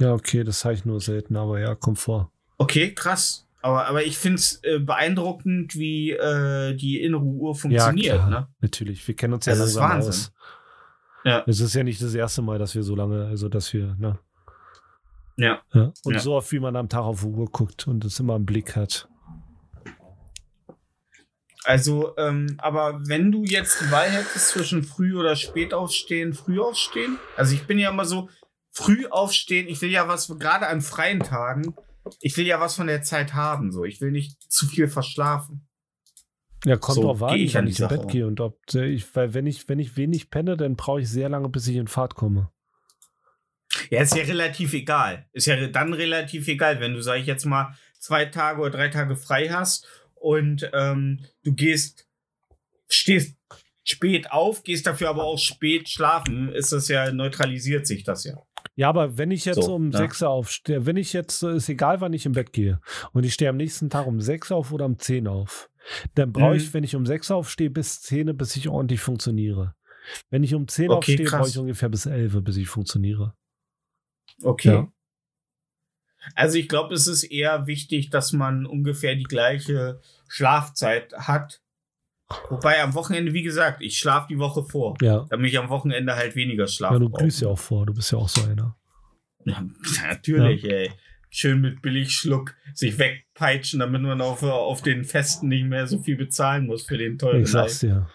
Ja, 0.00 0.14
okay, 0.14 0.42
das 0.44 0.64
habe 0.64 0.74
ich 0.74 0.84
nur 0.84 1.00
selten, 1.00 1.36
aber 1.36 1.60
ja, 1.60 1.74
kommt 1.74 1.98
vor. 1.98 2.32
Okay, 2.58 2.94
krass. 2.94 3.46
Aber, 3.62 3.86
aber 3.86 4.02
ich 4.04 4.16
finde 4.16 4.36
es 4.36 4.60
äh, 4.64 4.78
beeindruckend, 4.78 5.74
wie 5.76 6.12
äh, 6.12 6.74
die 6.74 7.02
innere 7.02 7.22
Uhr 7.22 7.54
funktioniert, 7.54 8.06
ja, 8.06 8.14
klar, 8.16 8.30
ne? 8.30 8.48
natürlich. 8.60 9.06
Wir 9.06 9.14
kennen 9.14 9.34
uns 9.34 9.44
ja 9.44 9.54
Das 9.54 9.68
ist 9.68 9.76
Wahnsinn. 9.76 10.08
aus. 10.08 10.32
Ja. 11.24 11.44
Es 11.46 11.60
ist 11.60 11.74
ja 11.74 11.82
nicht 11.82 12.00
das 12.00 12.14
erste 12.14 12.40
Mal, 12.40 12.58
dass 12.58 12.74
wir 12.74 12.82
so 12.82 12.94
lange, 12.96 13.26
also 13.26 13.50
dass 13.50 13.70
wir, 13.74 13.94
ne? 13.98 14.18
Ja. 15.36 15.60
ja. 15.74 15.92
Und 16.04 16.14
Ja. 16.14 16.20
so 16.20 16.34
oft, 16.36 16.50
wie 16.52 16.60
man 16.60 16.74
am 16.76 16.88
Tag 16.88 17.02
auf 17.02 17.20
die 17.20 17.26
Uhr 17.26 17.50
guckt 17.50 17.86
und 17.86 18.02
es 18.06 18.18
immer 18.18 18.36
im 18.36 18.46
Blick 18.46 18.74
hat. 18.76 19.06
Also, 21.64 22.16
ähm, 22.16 22.56
aber 22.58 23.00
wenn 23.06 23.30
du 23.30 23.44
jetzt 23.44 23.82
die 23.82 23.90
Wahl 23.90 24.08
hättest 24.08 24.48
zwischen 24.48 24.82
früh 24.82 25.14
oder 25.18 25.36
spät 25.36 25.74
aufstehen, 25.74 26.32
früh 26.32 26.58
aufstehen. 26.58 27.18
Also 27.36 27.54
ich 27.54 27.66
bin 27.66 27.78
ja 27.78 27.90
immer 27.90 28.06
so, 28.06 28.30
früh 28.80 29.06
aufstehen, 29.06 29.68
ich 29.68 29.80
will 29.82 29.90
ja 29.90 30.08
was, 30.08 30.28
gerade 30.38 30.66
an 30.66 30.80
freien 30.80 31.20
Tagen, 31.20 31.74
ich 32.20 32.36
will 32.36 32.46
ja 32.46 32.60
was 32.60 32.76
von 32.76 32.86
der 32.86 33.02
Zeit 33.02 33.34
haben. 33.34 33.72
So, 33.72 33.84
ich 33.84 34.00
will 34.00 34.10
nicht 34.10 34.40
zu 34.50 34.66
viel 34.66 34.88
verschlafen. 34.88 35.66
Ja, 36.64 36.76
kommt 36.76 36.96
So 36.96 37.02
drauf 37.02 37.22
an, 37.22 37.34
ich 37.36 37.52
die 37.52 37.58
ich 37.58 37.80
ins 37.80 37.88
Bett 37.88 38.08
gehe 38.08 38.26
und 38.26 38.40
ob 38.40 38.58
äh, 38.74 38.86
ich, 38.86 39.14
weil 39.14 39.32
wenn 39.32 39.46
ich, 39.46 39.68
wenn 39.68 39.78
ich 39.78 39.96
wenig 39.96 40.30
penne, 40.30 40.56
dann 40.56 40.76
brauche 40.76 41.00
ich 41.00 41.08
sehr 41.08 41.28
lange, 41.28 41.48
bis 41.48 41.66
ich 41.66 41.76
in 41.76 41.88
Fahrt 41.88 42.14
komme. 42.14 42.50
Ja, 43.88 44.02
ist 44.02 44.16
ja 44.16 44.24
relativ 44.24 44.74
egal. 44.74 45.26
Ist 45.32 45.46
ja 45.46 45.68
dann 45.68 45.94
relativ 45.94 46.48
egal, 46.48 46.80
wenn 46.80 46.92
du, 46.92 47.02
sag 47.02 47.18
ich 47.18 47.26
jetzt 47.26 47.46
mal, 47.46 47.74
zwei 47.98 48.26
Tage 48.26 48.60
oder 48.60 48.70
drei 48.70 48.88
Tage 48.88 49.16
frei 49.16 49.48
hast 49.48 49.86
und 50.14 50.68
ähm, 50.74 51.24
du 51.44 51.54
gehst, 51.54 52.06
stehst 52.88 53.36
spät 53.84 54.30
auf, 54.30 54.62
gehst 54.62 54.86
dafür 54.86 55.08
aber 55.08 55.24
auch 55.24 55.38
spät 55.38 55.88
schlafen, 55.88 56.52
ist 56.52 56.72
das 56.72 56.88
ja, 56.88 57.10
neutralisiert 57.12 57.86
sich 57.86 58.04
das 58.04 58.24
ja. 58.24 58.42
Ja, 58.80 58.88
aber 58.88 59.18
wenn 59.18 59.30
ich 59.30 59.44
jetzt 59.44 59.62
So, 59.62 59.74
um 59.74 59.90
ja. 59.90 59.98
6 59.98 60.22
Uhr 60.22 60.30
aufstehe, 60.30 60.86
wenn 60.86 60.96
ich 60.96 61.12
jetzt, 61.12 61.42
äh, 61.42 61.54
ist 61.56 61.68
egal, 61.68 62.00
wann 62.00 62.14
ich 62.14 62.24
im 62.24 62.32
Bett 62.32 62.54
gehe, 62.54 62.80
und 63.12 63.24
ich 63.24 63.34
stehe 63.34 63.50
am 63.50 63.58
nächsten 63.58 63.90
Tag 63.90 64.06
um 64.06 64.22
6 64.22 64.50
auf 64.52 64.72
oder 64.72 64.86
um 64.86 64.98
10 64.98 65.28
auf, 65.28 65.68
dann 66.14 66.32
brauche 66.32 66.52
Mhm. 66.52 66.56
ich, 66.56 66.72
wenn 66.72 66.82
ich 66.82 66.96
um 66.96 67.04
6 67.04 67.30
aufstehe, 67.30 67.68
bis 67.68 68.00
10, 68.00 68.34
bis 68.38 68.56
ich 68.56 68.70
ordentlich 68.70 69.00
funktioniere. 69.02 69.74
Wenn 70.30 70.42
ich 70.42 70.54
um 70.54 70.66
10 70.66 70.90
Okay, 70.90 70.96
aufstehe, 70.96 71.26
krass. 71.26 71.40
brauche 71.40 71.48
ich 71.50 71.58
ungefähr 71.58 71.90
bis 71.90 72.06
11, 72.06 72.42
bis 72.42 72.56
ich 72.56 72.68
funktioniere. 72.68 73.34
Okay. 74.42 74.68
Ja. 74.72 74.92
Also 76.34 76.56
ich 76.56 76.66
glaube, 76.68 76.94
es 76.94 77.06
ist 77.06 77.24
eher 77.24 77.66
wichtig, 77.66 78.08
dass 78.08 78.32
man 78.32 78.64
ungefähr 78.64 79.14
die 79.14 79.24
gleiche 79.24 80.00
Schlafzeit 80.26 81.12
hat. 81.12 81.59
Wobei 82.48 82.80
am 82.82 82.94
Wochenende, 82.94 83.32
wie 83.32 83.42
gesagt, 83.42 83.82
ich 83.82 83.98
schlafe 83.98 84.28
die 84.28 84.38
Woche 84.38 84.64
vor. 84.64 84.96
Ja. 85.00 85.26
Damit 85.30 85.50
ich 85.50 85.58
am 85.58 85.68
Wochenende 85.68 86.14
halt 86.14 86.36
weniger 86.36 86.68
schlafe. 86.68 86.94
Ja, 86.94 87.00
du 87.00 87.10
grüßt 87.10 87.42
ja 87.42 87.48
auch 87.48 87.58
vor, 87.58 87.86
du 87.86 87.94
bist 87.94 88.12
ja 88.12 88.18
auch 88.18 88.28
so 88.28 88.42
einer. 88.42 88.76
Ja, 89.44 89.64
natürlich, 90.02 90.62
ja. 90.62 90.70
ey. 90.70 90.92
Schön 91.32 91.60
mit 91.60 91.80
Billigschluck 91.80 92.56
sich 92.74 92.98
wegpeitschen, 92.98 93.78
damit 93.78 94.02
man 94.02 94.20
auf, 94.20 94.42
auf 94.42 94.82
den 94.82 95.04
Festen 95.04 95.46
nicht 95.46 95.64
mehr 95.64 95.86
so 95.86 96.00
viel 96.00 96.16
bezahlen 96.16 96.66
muss 96.66 96.84
für 96.84 96.98
den 96.98 97.18
tollen 97.18 97.42
Ich 97.42 97.50
sag's 97.50 97.78
dir. 97.78 98.10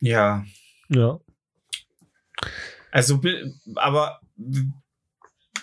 Ja. 0.00 0.44
Ja. 0.88 1.20
Also, 2.90 3.20
aber 3.76 4.20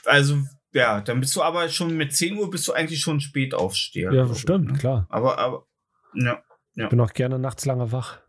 also, 0.06 0.41
ja, 0.73 1.02
dann 1.02 1.19
bist 1.19 1.35
du 1.35 1.41
aber 1.41 1.69
schon 1.69 1.95
mit 1.95 2.14
10 2.14 2.38
Uhr 2.38 2.49
bist 2.49 2.68
du 2.68 2.73
eigentlich 2.73 3.02
schon 3.02 3.19
spät 3.19 3.53
aufsteher. 3.53 4.11
Ja, 4.11 4.23
glaub 4.23 4.35
ich, 4.35 4.41
stimmt, 4.41 4.72
ne? 4.72 4.77
klar. 4.77 5.07
Aber, 5.10 5.38
aber, 5.38 5.65
ja. 6.14 6.43
Ich 6.76 6.89
bin 6.89 6.99
auch 6.99 7.14
gerne 7.14 7.39
nachts 7.39 7.65
lange 7.65 7.91
wach. 7.91 8.19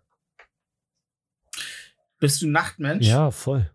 Bist 2.19 2.43
du 2.43 2.49
Nachtmensch? 2.49 3.07
Ja, 3.07 3.31
voll. 3.31 3.71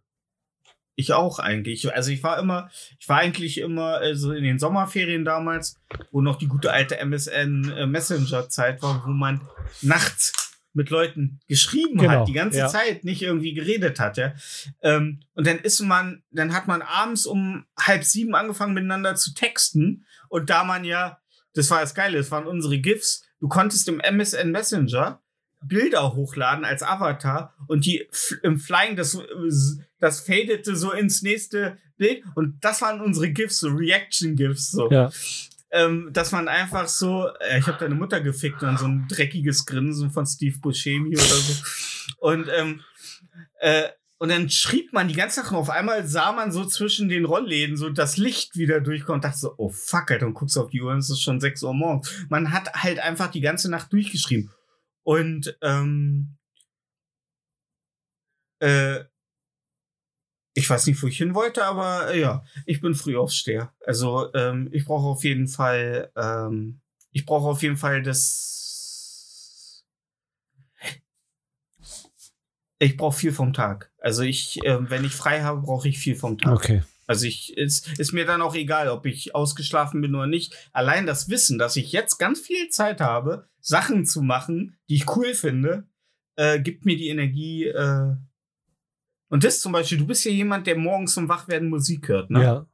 Ich 0.95 1.13
auch 1.13 1.39
eigentlich. 1.39 1.93
Also 1.93 2.11
ich 2.11 2.23
war 2.23 2.39
immer, 2.39 2.69
ich 2.99 3.07
war 3.09 3.19
eigentlich 3.19 3.57
immer 3.57 3.95
also 3.95 4.33
in 4.33 4.43
den 4.43 4.59
Sommerferien 4.59 5.25
damals, 5.25 5.79
wo 6.11 6.21
noch 6.21 6.37
die 6.37 6.47
gute 6.47 6.71
alte 6.71 6.97
MSN 6.97 7.71
äh, 7.71 7.85
Messenger 7.85 8.49
Zeit 8.49 8.81
war, 8.81 9.03
wo 9.05 9.11
man 9.11 9.41
nachts 9.81 10.50
mit 10.73 10.89
Leuten 10.89 11.39
geschrieben 11.47 11.97
Genau, 11.97 12.21
hat, 12.21 12.27
die 12.27 12.33
ganze 12.33 12.59
ja. 12.59 12.67
Zeit 12.67 13.03
nicht 13.03 13.21
irgendwie 13.21 13.53
geredet 13.53 13.99
hat, 13.99 14.17
ja. 14.17 14.33
Ähm, 14.81 15.19
und 15.33 15.47
dann 15.47 15.59
ist 15.59 15.79
man, 15.81 16.23
dann 16.31 16.53
hat 16.53 16.67
man 16.67 16.81
abends 16.81 17.25
um 17.25 17.65
halb 17.79 18.03
sieben 18.03 18.35
angefangen 18.35 18.73
miteinander 18.73 19.15
zu 19.15 19.33
texten 19.33 20.05
und 20.29 20.49
da 20.49 20.63
man 20.63 20.85
ja, 20.85 21.19
das 21.53 21.69
war 21.69 21.81
das 21.81 21.93
Geile, 21.95 22.17
das 22.17 22.31
waren 22.31 22.47
unsere 22.47 22.79
GIFs, 22.79 23.23
du 23.39 23.47
konntest 23.47 23.87
im 23.87 23.99
MSN 23.99 24.51
Messenger 24.51 25.21
Bilder 25.63 26.15
hochladen 26.15 26.65
als 26.65 26.81
Avatar 26.81 27.53
und 27.67 27.85
die 27.85 28.07
im 28.41 28.59
Flying, 28.59 28.95
das, 28.95 29.17
das 29.99 30.21
fadete 30.21 30.75
so 30.75 30.91
ins 30.91 31.21
nächste 31.21 31.77
Bild 31.97 32.23
und 32.35 32.57
das 32.61 32.81
waren 32.81 32.99
unsere 32.99 33.29
GIFs, 33.29 33.59
so 33.59 33.69
Reaction-GIFs, 33.69 34.71
so. 34.71 34.89
Ja. 34.89 35.11
Ähm, 35.73 36.09
dass 36.11 36.33
man 36.33 36.49
einfach 36.49 36.87
so, 36.87 37.29
äh, 37.39 37.59
ich 37.59 37.67
habe 37.67 37.77
deine 37.77 37.95
Mutter 37.95 38.19
gefickt 38.19 38.61
und 38.61 38.77
so 38.77 38.85
ein 38.85 39.07
dreckiges 39.07 39.65
Grinsen 39.65 40.11
von 40.11 40.25
Steve 40.25 40.57
Buscemi 40.59 41.15
oder 41.15 41.23
so. 41.23 41.63
Und, 42.17 42.49
ähm, 42.53 42.81
äh, 43.59 43.87
und 44.17 44.29
dann 44.29 44.49
schrieb 44.49 44.93
man 44.93 45.07
die 45.07 45.15
ganze 45.15 45.41
Sache 45.41 45.55
und 45.55 45.61
auf 45.61 45.69
einmal 45.69 46.05
sah 46.05 46.31
man 46.31 46.51
so 46.51 46.65
zwischen 46.65 47.09
den 47.09 47.25
Rollläden 47.25 47.75
so 47.77 47.89
das 47.89 48.17
Licht 48.17 48.55
wieder 48.55 48.79
durchkommen 48.81 49.17
und 49.17 49.23
dachte 49.23 49.39
so, 49.39 49.55
oh 49.57 49.69
fuck, 49.69 50.11
Alter, 50.11 50.27
und 50.27 50.35
guckst 50.35 50.57
auf 50.57 50.69
die 50.69 50.81
Uhr 50.81 50.91
und 50.91 50.99
es 50.99 51.09
ist 51.09 51.21
schon 51.21 51.39
6 51.39 51.63
Uhr 51.63 51.73
morgens. 51.73 52.25
Man 52.29 52.51
hat 52.51 52.71
halt 52.73 52.99
einfach 52.99 53.31
die 53.31 53.41
ganze 53.41 53.71
Nacht 53.71 53.91
durchgeschrieben. 53.91 54.51
Und 55.03 55.57
ähm, 55.61 56.37
äh, 58.59 59.05
ich 60.61 60.69
weiß 60.69 60.85
nicht, 60.85 61.01
wo 61.01 61.07
ich 61.07 61.17
hin 61.17 61.33
wollte, 61.33 61.65
aber 61.65 62.13
äh, 62.13 62.19
ja, 62.19 62.45
ich 62.67 62.81
bin 62.81 62.93
Frühaufsteher. 62.93 63.73
Also 63.83 64.31
ähm, 64.35 64.69
ich 64.71 64.85
brauche 64.85 65.07
auf 65.07 65.23
jeden 65.23 65.47
Fall, 65.47 66.11
ähm, 66.15 66.81
ich 67.11 67.25
brauche 67.25 67.49
auf 67.49 67.63
jeden 67.63 67.77
Fall 67.77 68.03
das. 68.03 69.83
Ich 72.77 72.95
brauche 72.95 73.17
viel 73.17 73.33
vom 73.33 73.53
Tag. 73.53 73.91
Also 73.99 74.21
ich, 74.21 74.59
ähm, 74.63 74.89
wenn 74.89 75.03
ich 75.03 75.13
frei 75.13 75.41
habe, 75.41 75.61
brauche 75.61 75.87
ich 75.89 75.97
viel 75.97 76.15
vom 76.15 76.37
Tag. 76.37 76.53
Okay. 76.53 76.83
Also 77.07 77.25
ich 77.25 77.57
ist, 77.57 77.99
ist 77.99 78.13
mir 78.13 78.25
dann 78.25 78.43
auch 78.43 78.53
egal, 78.53 78.89
ob 78.89 79.07
ich 79.07 79.33
ausgeschlafen 79.33 79.99
bin 79.99 80.13
oder 80.13 80.27
nicht. 80.27 80.55
Allein 80.73 81.07
das 81.07 81.27
Wissen, 81.27 81.57
dass 81.57 81.75
ich 81.75 81.91
jetzt 81.91 82.19
ganz 82.19 82.39
viel 82.39 82.69
Zeit 82.69 83.01
habe, 83.01 83.47
Sachen 83.59 84.05
zu 84.05 84.21
machen, 84.21 84.77
die 84.89 84.95
ich 84.95 85.15
cool 85.15 85.33
finde, 85.33 85.87
äh, 86.35 86.59
gibt 86.59 86.85
mir 86.85 86.97
die 86.97 87.09
Energie. 87.09 87.65
Äh 87.65 88.15
und 89.31 89.45
das 89.45 89.61
zum 89.61 89.71
Beispiel, 89.71 89.97
du 89.97 90.05
bist 90.05 90.25
ja 90.25 90.31
jemand, 90.31 90.67
der 90.67 90.77
morgens 90.77 91.13
zum 91.13 91.29
Wachwerden 91.29 91.69
Musik 91.69 92.09
hört, 92.09 92.29
ne? 92.29 92.43
Ja. 92.43 92.65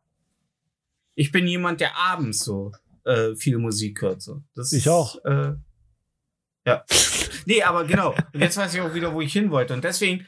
Ich 1.13 1.31
bin 1.31 1.47
jemand, 1.47 1.79
der 1.81 1.95
abends 1.95 2.39
so 2.39 2.71
äh, 3.05 3.35
viel 3.35 3.59
Musik 3.59 4.01
hört. 4.01 4.21
So. 4.23 4.41
Das 4.55 4.73
Ich 4.73 4.87
ist, 4.87 4.91
auch. 4.91 5.23
Äh, 5.23 5.53
ja. 6.65 6.83
Nee, 7.45 7.63
aber 7.63 7.85
genau. 7.85 8.13
Und 8.33 8.41
jetzt 8.41 8.57
weiß 8.57 8.73
ich 8.73 8.81
auch 8.81 8.93
wieder, 8.93 9.13
wo 9.13 9.21
ich 9.21 9.31
hin 9.31 9.51
wollte. 9.51 9.73
Und 9.73 9.83
deswegen, 9.85 10.25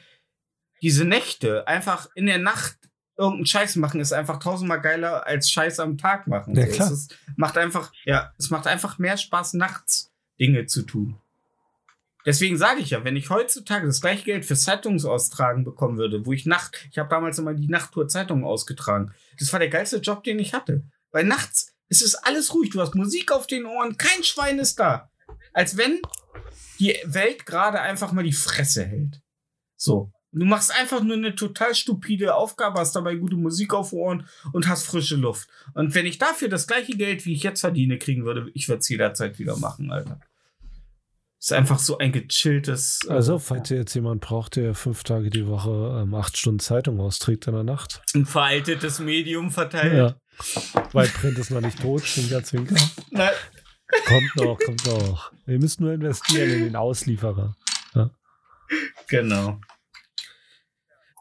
diese 0.80 1.04
Nächte, 1.04 1.68
einfach 1.68 2.08
in 2.14 2.24
der 2.24 2.38
Nacht 2.38 2.78
irgendeinen 3.18 3.44
Scheiß 3.44 3.76
machen, 3.76 4.00
ist 4.00 4.14
einfach 4.14 4.38
tausendmal 4.38 4.80
geiler 4.80 5.26
als 5.26 5.50
Scheiß 5.50 5.80
am 5.80 5.98
Tag 5.98 6.26
machen. 6.28 6.54
Ja, 6.54 6.66
So, 6.66 6.72
klar. 6.72 6.86
Es 6.86 6.92
ist, 6.92 7.18
macht 7.36 7.58
einfach, 7.58 7.92
ja, 8.06 8.32
es 8.38 8.48
macht 8.48 8.66
einfach 8.66 8.98
mehr 8.98 9.18
Spaß, 9.18 9.52
nachts 9.54 10.10
Dinge 10.40 10.64
zu 10.64 10.82
tun. 10.82 11.19
Deswegen 12.26 12.58
sage 12.58 12.80
ich 12.80 12.90
ja, 12.90 13.04
wenn 13.04 13.16
ich 13.16 13.30
heutzutage 13.30 13.86
das 13.86 14.00
gleiche 14.00 14.24
Geld 14.24 14.44
für 14.44 14.56
Zeitungsaustragen 14.56 15.64
bekommen 15.64 15.98
würde, 15.98 16.26
wo 16.26 16.32
ich 16.32 16.46
Nacht, 16.46 16.86
ich 16.90 16.98
habe 16.98 17.08
damals 17.08 17.38
immer 17.38 17.54
die 17.54 17.68
Nachttour 17.68 18.08
Zeitungen 18.08 18.44
ausgetragen. 18.44 19.12
Das 19.38 19.52
war 19.52 19.60
der 19.60 19.70
geilste 19.70 19.98
Job, 19.98 20.22
den 20.24 20.38
ich 20.38 20.52
hatte. 20.52 20.84
Weil 21.12 21.24
nachts 21.24 21.74
ist 21.88 22.02
es 22.02 22.14
alles 22.14 22.54
ruhig. 22.54 22.70
Du 22.70 22.80
hast 22.80 22.94
Musik 22.94 23.32
auf 23.32 23.46
den 23.46 23.64
Ohren, 23.64 23.96
kein 23.96 24.22
Schwein 24.22 24.58
ist 24.58 24.78
da. 24.78 25.10
Als 25.52 25.76
wenn 25.76 26.00
die 26.78 26.96
Welt 27.04 27.46
gerade 27.46 27.80
einfach 27.80 28.12
mal 28.12 28.24
die 28.24 28.32
Fresse 28.32 28.84
hält. 28.84 29.20
So. 29.76 30.12
Du 30.32 30.44
machst 30.44 30.72
einfach 30.72 31.02
nur 31.02 31.16
eine 31.16 31.34
total 31.34 31.74
stupide 31.74 32.36
Aufgabe, 32.36 32.78
hast 32.78 32.94
dabei 32.94 33.16
gute 33.16 33.34
Musik 33.34 33.74
auf 33.74 33.92
Ohren 33.92 34.28
und 34.52 34.68
hast 34.68 34.84
frische 34.84 35.16
Luft. 35.16 35.48
Und 35.74 35.96
wenn 35.96 36.06
ich 36.06 36.18
dafür 36.18 36.48
das 36.48 36.68
gleiche 36.68 36.96
Geld, 36.96 37.26
wie 37.26 37.32
ich 37.32 37.42
jetzt 37.42 37.60
verdiene, 37.60 37.98
kriegen 37.98 38.24
würde, 38.24 38.48
ich 38.54 38.68
würde 38.68 38.78
es 38.78 38.88
jederzeit 38.88 39.40
wieder 39.40 39.56
machen, 39.56 39.90
Alter. 39.90 40.20
Ist 41.40 41.52
einfach 41.54 41.78
so 41.78 41.96
ein 41.96 42.12
gechilltes. 42.12 43.00
äh, 43.08 43.12
Also, 43.12 43.38
falls 43.38 43.70
ihr 43.70 43.78
jetzt 43.78 43.94
jemand 43.94 44.20
braucht, 44.20 44.56
der 44.56 44.74
fünf 44.74 45.04
Tage 45.04 45.30
die 45.30 45.46
Woche 45.46 46.00
ähm, 46.02 46.14
acht 46.14 46.36
Stunden 46.36 46.60
Zeitung 46.60 47.00
austrägt 47.00 47.46
in 47.46 47.54
der 47.54 47.62
Nacht. 47.64 48.02
ein 48.14 48.26
veraltetes 48.26 48.98
Medium 49.00 49.50
verteilt. 49.50 49.94
Ja. 49.94 50.16
Weil 50.92 51.08
Print 51.08 51.38
ist 51.38 51.50
noch 51.50 51.60
nicht 51.62 51.80
tot, 51.80 52.02
Zwinker, 52.06 52.44
Zwinker. 52.44 52.76
Na, 53.10 53.30
Kommt 54.06 54.36
noch, 54.36 54.58
kommt 54.58 54.86
noch. 54.86 55.32
Wir 55.46 55.58
müssen 55.58 55.82
nur 55.84 55.92
investieren 55.94 56.50
in 56.50 56.60
den 56.64 56.76
Auslieferer. 56.76 57.56
Genau. 59.08 59.58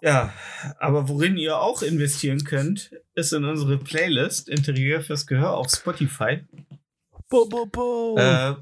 Ja, 0.02 0.32
aber 0.80 1.10
worin 1.10 1.36
ihr 1.36 1.58
auch 1.60 1.82
investieren 1.82 2.44
könnt, 2.44 2.92
ist 3.16 3.34
in 3.34 3.44
unsere 3.44 3.78
Playlist 3.78 4.48
Interieur 4.48 5.02
fürs 5.02 5.26
Gehör 5.28 5.58
auf 5.58 5.70
Spotify. 5.72 6.46
Bo, 7.30 7.48
bo, 7.50 7.66
bo. 7.66 8.16
Äh, 8.18 8.56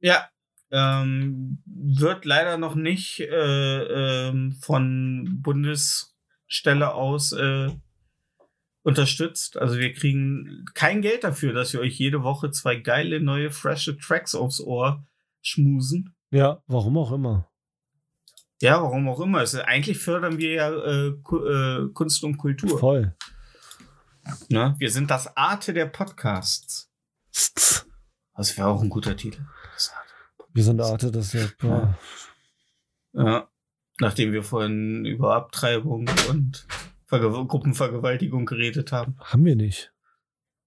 ja, 0.00 0.28
ähm, 0.70 1.62
wird 1.66 2.24
leider 2.24 2.56
noch 2.56 2.74
nicht 2.74 3.20
äh, 3.20 4.28
ähm, 4.28 4.52
von 4.52 5.40
Bundesstelle 5.42 6.94
aus 6.94 7.32
äh, 7.32 7.70
unterstützt. 8.82 9.56
Also 9.58 9.78
wir 9.78 9.92
kriegen 9.92 10.64
kein 10.74 11.02
Geld 11.02 11.24
dafür, 11.24 11.52
dass 11.52 11.72
wir 11.72 11.80
euch 11.80 11.98
jede 11.98 12.22
Woche 12.22 12.50
zwei 12.50 12.76
geile 12.76 13.20
neue 13.20 13.50
frische 13.50 13.98
Tracks 13.98 14.34
aufs 14.34 14.60
Ohr 14.60 15.04
schmusen. 15.42 16.14
ja, 16.30 16.62
warum 16.66 16.98
auch 16.98 17.12
immer. 17.12 17.50
Ja, 18.62 18.82
warum 18.82 19.08
auch 19.08 19.20
immer. 19.20 19.38
Also 19.38 19.62
eigentlich 19.62 19.98
fördern 19.98 20.38
wir 20.38 20.52
ja 20.52 20.70
äh, 20.70 21.08
äh, 21.08 21.88
Kunst 21.94 22.22
und 22.24 22.36
Kultur. 22.36 22.78
Voll. 22.78 23.16
Ne? 24.48 24.74
Wir 24.78 24.90
sind 24.90 25.10
das 25.10 25.34
Arte 25.34 25.72
der 25.72 25.86
Podcasts. 25.86 26.90
Das 28.36 28.56
wäre 28.58 28.68
auch 28.68 28.82
ein 28.82 28.90
guter 28.90 29.16
Titel. 29.16 29.40
Wir 30.52 30.64
sind 30.64 30.80
Arte, 30.80 31.10
das 31.10 31.34
ist 31.34 31.56
ja. 31.62 31.98
Ja. 33.12 33.48
Nachdem 34.00 34.32
wir 34.32 34.42
vorhin 34.42 35.04
über 35.04 35.34
Abtreibung 35.34 36.08
und 36.28 36.66
Verge 37.06 37.28
Gruppenvergewaltigung 37.30 38.46
geredet 38.46 38.92
haben. 38.92 39.16
Haben 39.20 39.44
wir 39.44 39.56
nicht. 39.56 39.92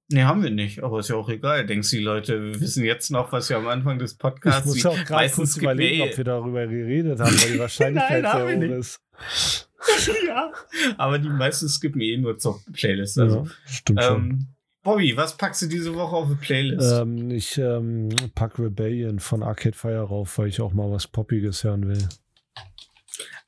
Nee, 0.09 0.23
haben 0.23 0.43
wir 0.43 0.51
nicht, 0.51 0.83
aber 0.83 0.99
ist 0.99 1.09
ja 1.09 1.15
auch 1.15 1.29
egal. 1.29 1.65
Denkst 1.65 1.89
du, 1.89 1.95
die 1.95 2.03
Leute 2.03 2.59
wissen 2.59 2.83
jetzt 2.83 3.09
noch, 3.09 3.31
was 3.31 3.49
wir 3.49 3.57
am 3.57 3.67
Anfang 3.67 3.97
des 3.97 4.11
Ich 4.11 4.17
Podcasts 4.19 4.65
muss 4.65 4.83
ja 4.83 4.91
auch 4.91 5.05
gerade 5.05 5.29
kurz 5.29 5.57
überlegen, 5.57 6.03
ob 6.03 6.17
wir 6.17 6.23
darüber 6.23 6.67
geredet 6.67 7.19
haben, 7.19 7.35
weil 7.35 7.53
die 7.53 7.59
Wahrscheinlichkeit 7.59 8.23
Nein, 8.23 8.33
haben 8.33 8.47
sehr 8.47 8.59
wir 8.59 8.67
hoch 8.67 8.75
nicht. 8.75 8.79
ist. 8.79 9.69
ja. 10.27 10.51
Aber 10.97 11.17
die 11.19 11.29
meisten 11.29 11.67
skippen 11.69 12.01
eh 12.01 12.17
nur 12.17 12.37
zur 12.37 12.61
Playlist. 12.73 13.17
Also, 13.17 13.45
ja, 13.45 13.51
stimmt 13.65 14.03
schon. 14.03 14.47
Bobby, 14.83 15.15
was 15.15 15.37
packst 15.37 15.61
du 15.61 15.67
diese 15.67 15.95
Woche 15.95 16.15
auf 16.15 16.27
die 16.27 16.35
Playlist? 16.35 16.91
Ähm, 17.01 17.31
ich 17.31 17.57
ähm, 17.57 18.09
pack 18.35 18.59
Rebellion 18.59 19.19
von 19.19 19.41
Arcade 19.41 19.77
Fire 19.77 20.01
rauf, 20.01 20.37
weil 20.37 20.47
ich 20.49 20.59
auch 20.59 20.73
mal 20.73 20.91
was 20.91 21.07
Poppiges 21.07 21.63
hören 21.63 21.87
will. 21.87 22.07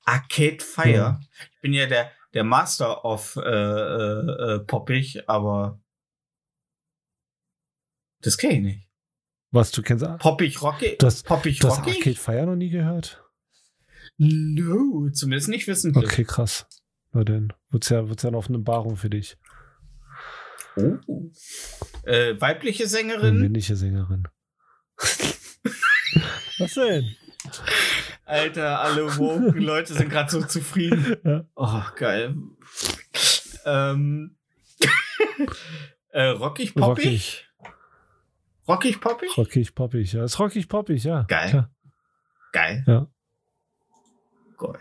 Arcade 0.05 0.59
Fire. 0.63 0.89
Ja. 0.89 1.19
Ich 1.55 1.61
bin 1.61 1.73
ja 1.73 1.87
der, 1.87 2.11
der 2.33 2.43
Master 2.45 3.03
of 3.03 3.35
äh, 3.35 3.41
äh, 3.41 4.55
äh, 4.55 4.59
Poppig, 4.59 5.27
aber 5.27 5.81
das 8.21 8.37
kenne 8.37 8.53
ich 8.53 8.61
nicht. 8.61 8.89
Was, 9.51 9.71
du 9.71 9.81
kennst 9.81 10.05
Poppig 10.19 10.61
Rocky? 10.61 10.95
Das- 10.99 11.23
Poppig 11.23 11.59
du 11.59 11.67
hast 11.67 11.79
Rocky? 11.79 11.91
Arcade 11.97 12.15
Fire 12.15 12.45
noch 12.45 12.55
nie 12.55 12.69
gehört? 12.69 13.21
No, 14.17 15.09
zumindest 15.11 15.49
nicht 15.49 15.67
wissentlich. 15.67 16.05
Okay, 16.05 16.23
krass. 16.23 16.65
Na 17.11 17.23
denn, 17.23 17.51
wird's 17.69 17.89
ja, 17.89 18.07
wird's 18.07 18.23
ja 18.23 18.29
eine 18.29 18.37
offene 18.37 18.59
Barung 18.59 18.95
für 18.95 19.09
dich. 19.09 19.37
Oh. 20.77 20.97
Äh, 22.03 22.39
weibliche 22.39 22.83
Eine 22.83 22.89
Sängerin? 22.89 23.39
männliche 23.39 23.75
Sängerin. 23.75 24.27
Was 26.57 26.73
denn? 26.73 27.15
Alter, 28.25 28.79
alle 28.79 29.17
woken 29.17 29.61
Leute 29.61 29.93
sind 29.93 30.09
gerade 30.09 30.31
so 30.31 30.41
zufrieden. 30.41 31.17
Ja. 31.23 31.45
Oh, 31.55 31.81
geil. 31.95 32.35
Ähm. 33.65 34.35
äh, 36.09 36.27
rockig 36.27 36.73
poppig? 36.73 37.05
Rockig. 37.05 37.45
Rockig 38.67 38.99
poppig? 38.99 39.37
Rockig 39.37 39.75
poppig, 39.75 40.13
ja. 40.13 40.23
Ist 40.23 40.39
rockig 40.39 40.67
poppig, 40.67 41.03
ja. 41.03 41.23
Geil. 41.23 41.49
Klar. 41.49 41.71
Geil. 42.51 42.83
Ja. 42.87 43.07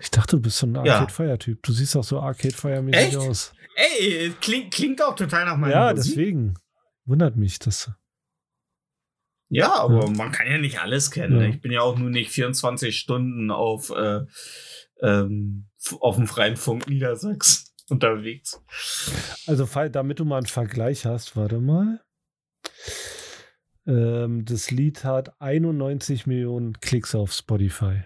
Ich 0.01 0.10
dachte, 0.10 0.36
du 0.36 0.42
bist 0.42 0.59
so 0.59 0.66
ein 0.66 0.74
Ja. 0.84 0.94
Arcade 0.94 1.12
Fire 1.12 1.38
Typ. 1.38 1.62
Du 1.62 1.72
siehst 1.72 1.96
auch 1.96 2.05
so 2.05 2.20
Arcade 2.20 2.55
Fire 2.55 2.82
mäßig 2.82 3.09
Echt? 3.09 3.16
aus. 3.16 3.52
Ey, 3.76 4.32
klingt, 4.40 4.72
klingt 4.72 5.02
auch 5.02 5.14
total 5.16 5.44
nach 5.46 5.56
meiner 5.56 5.74
Ja, 5.74 5.90
Musik. 5.94 6.14
deswegen 6.14 6.55
wundert 7.05 7.36
mich 7.36 7.59
das. 7.59 7.90
Ja, 9.48 9.74
aber 9.74 10.05
Ja. 10.05 10.10
man 10.10 10.32
kann 10.32 10.46
ja 10.46 10.59
nicht 10.59 10.80
alles 10.80 11.10
kennen. 11.10 11.40
Ja. 11.40 11.46
Ich 11.48 11.60
bin 11.60 11.70
ja 11.72 11.80
auch 11.82 11.98
nur 11.98 12.10
nicht 12.10 12.30
24 12.30 12.96
Stunden 12.98 13.51
auf, 13.51 13.90
äh, 13.90 14.20
ähm, 15.02 15.68
auf 16.01 16.16
dem 16.16 16.26
freien 16.26 16.56
Funk 16.56 16.88
Niedersachsen 16.88 17.68
unterwegs. 17.90 18.60
Also, 19.46 19.66
damit 19.90 20.18
du 20.18 20.24
mal 20.24 20.38
einen 20.38 20.46
Vergleich 20.46 21.05
hast, 21.05 21.36
warte 21.36 21.60
mal. 21.60 22.01
Ähm, 23.86 24.44
das 24.46 24.70
Lied 24.70 25.05
hat 25.05 25.40
91 25.40 26.26
Millionen 26.26 26.80
Klicks 26.80 27.14
auf 27.14 27.32
Spotify. 27.32 28.05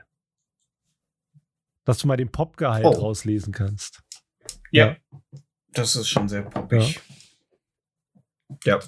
Dass 1.89 1.97
du 1.97 2.07
mal 2.07 2.19
den 2.19 2.31
Popgehalt 2.31 2.85
Oh. 2.85 2.91
rauslesen 2.91 3.51
kannst. 3.51 4.03
Ja. 4.71 4.95
Das 5.73 5.97
ist 5.97 6.07
schon 6.11 6.29
sehr 6.29 6.43
poppig. 6.43 7.01
Ja. 8.65 8.79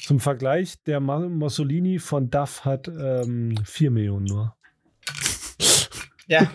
Zum 0.00 0.20
Vergleich, 0.20 0.80
der 0.84 1.00
Mussolini 1.00 1.98
von 1.98 2.30
Duff 2.30 2.64
hat 2.64 2.86
ähm, 2.86 3.56
4 3.64 3.90
Millionen 3.90 4.26
nur. 4.26 4.56
Ja. 6.28 6.48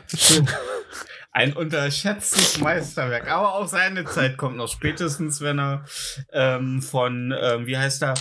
Ein 1.34 1.51
unterschätztes 1.51 2.57
Meisterwerk. 2.59 3.30
Aber 3.30 3.55
auch 3.55 3.68
seine 3.68 4.05
Zeit 4.05 4.38
kommt 4.38 4.55
noch 4.55 4.69
spätestens, 4.69 5.41
wenn 5.41 5.59
er 5.59 5.84
ähm, 6.31 6.81
von, 6.81 7.35
ähm, 7.38 7.65
wie 7.65 7.77
heißt 7.77 8.03
er? 8.03 8.14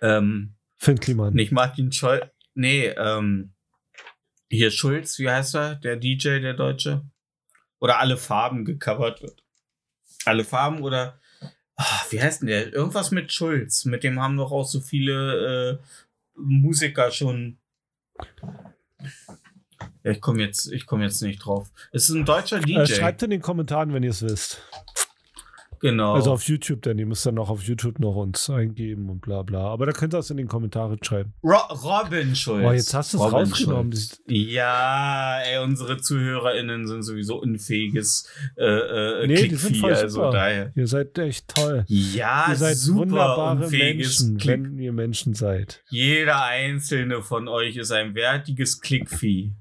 Ähm, 0.00 0.54
Finn 0.78 1.00
Kliman. 1.00 1.34
nicht 1.34 1.50
Martin 1.50 1.90
Schulz. 1.90 2.24
Nee, 2.54 2.86
ähm, 2.86 3.52
hier 4.52 4.70
Schulz, 4.70 5.18
wie 5.18 5.30
heißt 5.30 5.54
er? 5.54 5.74
Der 5.76 5.96
DJ, 5.96 6.40
der 6.40 6.54
Deutsche? 6.54 7.02
Oder 7.80 7.98
alle 7.98 8.16
Farben 8.16 8.64
gecovert 8.64 9.22
wird. 9.22 9.42
Alle 10.24 10.44
Farben 10.44 10.82
oder 10.82 11.18
ah, 11.76 12.02
wie 12.10 12.20
heißt 12.20 12.42
denn 12.42 12.48
der? 12.48 12.72
Irgendwas 12.72 13.10
mit 13.10 13.32
Schulz. 13.32 13.84
Mit 13.86 14.04
dem 14.04 14.20
haben 14.20 14.36
doch 14.36 14.52
auch 14.52 14.66
so 14.66 14.80
viele 14.80 15.72
äh, 15.72 15.78
Musiker 16.36 17.10
schon. 17.10 17.58
Ja, 20.04 20.10
ich 20.10 20.20
komme 20.20 20.42
jetzt, 20.42 20.70
ich 20.70 20.86
komme 20.86 21.04
jetzt 21.04 21.22
nicht 21.22 21.38
drauf. 21.38 21.70
Es 21.90 22.08
ist 22.08 22.14
ein 22.14 22.24
deutscher 22.24 22.60
DJ. 22.60 22.80
Äh, 22.80 22.86
schreibt 22.86 23.22
in 23.22 23.30
den 23.30 23.40
Kommentaren, 23.40 23.92
wenn 23.92 24.02
ihr 24.02 24.10
es 24.10 24.22
wisst. 24.22 24.62
Genau. 25.82 26.14
Also 26.14 26.32
auf 26.32 26.42
YouTube, 26.44 26.80
denn 26.82 26.98
ihr 26.98 27.04
müsst 27.06 27.26
dann 27.26 27.34
noch 27.34 27.50
auf 27.50 27.62
YouTube 27.62 27.98
noch 27.98 28.16
uns 28.16 28.48
eingeben 28.48 29.10
und 29.10 29.20
bla 29.20 29.42
bla. 29.42 29.66
Aber 29.66 29.84
da 29.84 29.92
könnt 29.92 30.14
ihr 30.14 30.18
es 30.18 30.30
in 30.30 30.38
den 30.38 30.48
Kommentaren 30.48 30.98
schreiben. 31.04 31.34
Ro 31.44 31.56
Robin 31.70 32.34
Schulz. 32.34 32.62
Boah, 32.62 32.72
jetzt 32.74 32.94
hast 32.94 33.12
du 33.12 33.18
es 33.24 33.32
rausgenommen. 33.32 33.92
Schulz. 33.92 34.08
Das- 34.08 34.20
Ja, 34.34 35.38
ey, 35.44 35.62
unsere 35.62 35.98
ZuhörerInnen 35.98 36.86
sind 36.86 37.02
sowieso 37.02 37.40
unfähiges 37.40 38.28
äh, 38.56 38.64
äh, 38.64 39.26
Nee, 39.26 39.34
die 39.34 39.40
sind 39.56 39.72
Klickvieh, 39.72 39.80
voll 39.80 39.92
also 39.94 40.08
super. 40.16 40.30
daher. 40.30 40.72
Ihr 40.74 40.86
seid 40.86 41.18
echt 41.18 41.48
toll. 41.48 41.84
Ja, 41.88 42.46
ihr 42.48 42.56
seid 42.56 42.76
super 42.76 43.00
wunderbare 43.00 43.64
unfähiges 43.64 44.20
Menschen, 44.22 44.38
Klick. 44.38 44.62
wenn 44.64 44.78
ihr 44.78 44.92
Menschen 44.92 45.34
seid. 45.34 45.82
Jeder 45.90 46.42
einzelne 46.44 47.22
von 47.22 47.48
euch 47.48 47.76
ist 47.76 47.90
ein 47.92 48.14
wertiges 48.14 48.80
Klickvieh. 48.80 49.52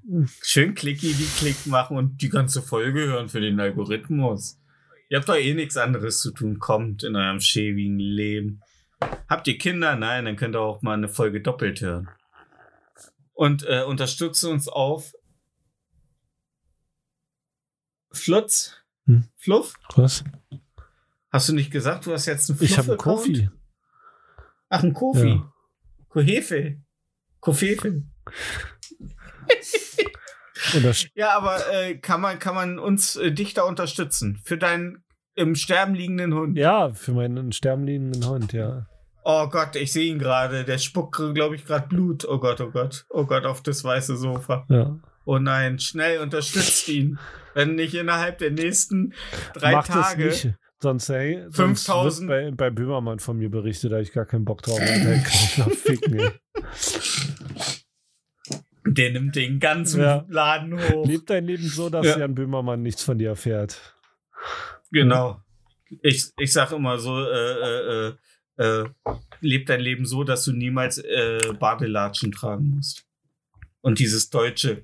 Schön 0.44 0.76
Klicki, 0.76 1.14
die 1.14 1.28
Klick 1.40 1.66
machen 1.66 1.98
und 1.98 2.22
die 2.22 2.30
ganze 2.30 2.62
Folge 2.62 3.02
hören 3.08 3.28
für 3.30 3.42
den 3.42 3.60
Algorithmus. 3.60 4.61
Ihr 5.12 5.18
habt 5.18 5.28
doch 5.28 5.36
eh 5.36 5.54
nichts 5.54 5.76
anderes 5.76 6.22
zu 6.22 6.32
tun. 6.32 6.58
Kommt 6.58 7.04
in 7.04 7.18
eurem 7.18 7.42
schäbigen 7.42 8.00
Leben. 8.00 8.62
Habt 9.28 9.46
ihr 9.50 9.58
Kinder? 9.58 9.98
Nein, 9.98 10.24
dann 10.24 10.38
könnt 10.38 10.56
ihr 10.56 10.62
auch 10.62 10.82
mal 10.84 10.94
eine 10.94 11.10
Folge 11.10 11.42
doppelt 11.42 11.82
hören. 11.82 12.10
Und 13.34 13.66
äh, 13.68 13.84
unterstützt 13.84 14.42
uns 14.46 14.70
auf 14.70 15.14
Flutz. 18.14 18.78
Hm. 19.06 19.28
Fluff? 19.36 19.74
Was? 19.96 20.24
Hast 21.30 21.50
du 21.50 21.56
nicht 21.56 21.72
gesagt, 21.72 22.06
du 22.06 22.14
hast 22.14 22.26
jetzt 22.26 22.50
einen 22.50 22.60
Fluff 22.60 22.70
Ich 22.70 22.78
habe 22.78 22.92
einen 22.92 22.98
Kofi. 22.98 23.50
Ach, 24.70 24.82
ein 24.82 24.94
Kofi. 24.94 25.28
Ja. 25.28 25.54
Kohefe. 26.08 26.82
Kofefe. 27.42 28.04
Ja, 31.16 31.36
aber 31.38 31.60
äh, 31.74 31.96
kann 31.98 32.22
man 32.22 32.40
kann 32.40 32.56
man 32.56 32.80
uns 32.80 33.16
äh, 33.16 33.32
dichter 33.32 33.66
unterstützen 33.66 34.40
für 34.44 34.58
deinen 34.58 35.04
im 35.36 35.56
Sterben 35.56 35.96
liegenden 35.96 36.34
Hund? 36.34 36.58
ja, 36.58 36.90
für 36.90 37.14
meinen 37.14 37.52
sterbenliegenden 37.52 38.28
Hund, 38.28 38.54
ja. 38.54 38.86
Oh 39.24 39.48
Gott, 39.48 39.76
ich 39.76 39.92
sehe 39.94 40.10
ihn 40.12 40.20
gerade. 40.20 40.64
Der 40.64 40.78
spuckt, 40.78 41.16
glaube 41.36 41.56
ich, 41.56 41.66
gerade 41.66 41.88
Blut. 41.88 42.26
Oh 42.28 42.40
Gott, 42.40 42.60
oh 42.60 42.72
Gott, 42.72 43.06
oh 43.10 43.26
Gott, 43.26 43.46
auf 43.46 43.62
das 43.62 43.84
weiße 43.84 44.18
Sofa. 44.18 44.66
ja. 44.70 45.00
Oh 45.24 45.38
nein, 45.38 45.78
schnell 45.78 46.20
unterstützt 46.20 46.90
ihn. 46.90 47.20
Wenn 47.54 47.76
nicht 47.76 47.94
innerhalb 47.94 48.40
der 48.40 48.52
nächsten 48.52 49.14
drei 49.54 49.74
Macht 49.74 49.92
Tage. 49.92 50.28
es 50.30 50.44
nicht. 50.44 50.56
Sonst, 50.80 51.10
ey, 51.10 51.44
sonst 51.50 51.86
5000. 51.86 52.30
wird 52.30 52.58
bei, 52.58 52.70
bei 52.70 52.70
Böhmermann 52.72 53.20
von 53.20 53.38
mir 53.38 53.52
berichtet, 53.52 53.92
da 53.92 54.00
ich 54.00 54.12
gar 54.14 54.26
keinen 54.26 54.46
Bock 54.46 54.64
drauf. 54.64 54.80
Ich 54.82 55.56
kann 55.56 55.70
noch 55.70 55.76
ficken. 55.76 56.32
Der 58.86 59.12
nimmt 59.12 59.36
den 59.36 59.60
ganzen 59.60 60.02
Ja. 60.02 60.26
Laden 60.28 60.80
hoch. 60.80 61.06
Leb 61.06 61.28
dein 61.28 61.46
Leben 61.46 61.68
so, 61.68 61.90
dass 61.90 62.06
Ja. 62.06 62.20
Jan 62.20 62.34
Böhmermann 62.36 62.82
nichts 62.82 63.04
von 63.04 63.18
dir 63.18 63.30
erfährt. 63.30 63.96
Genau. 64.92 65.40
Ich, 66.02 66.32
ich 66.38 66.52
sag 66.54 66.72
immer 66.72 66.98
so, 66.98 67.24
äh, 67.24 67.30
äh, 67.30 68.14
äh, 68.58 68.84
äh, 68.84 68.90
leb 69.42 69.66
dein 69.68 69.82
Leben 69.82 70.06
so, 70.06 70.24
dass 70.24 70.46
du 70.46 70.52
niemals 70.54 70.98
äh, 71.00 71.54
Badelatschen 71.60 72.32
tragen 72.32 72.70
musst. 72.76 73.06
Und 73.82 74.00
dieses 74.00 74.30
deutsche 74.30 74.84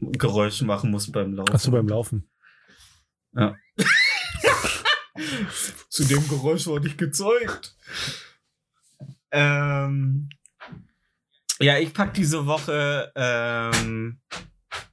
Geräusch 0.00 0.62
machen 0.62 0.90
musst 0.90 1.12
beim 1.12 1.34
Laufen. 1.34 1.54
Achso, 1.54 1.70
beim 1.70 1.88
Laufen. 1.88 2.28
Zu 5.88 6.04
dem 6.04 6.26
Geräusch 6.28 6.66
wurde 6.66 6.88
ich 6.88 6.96
gezeugt. 6.96 7.76
Ähm, 9.30 10.28
ja, 11.60 11.78
ich 11.78 11.92
pack 11.94 12.14
diese 12.14 12.46
Woche 12.46 13.12
ähm, 13.14 14.20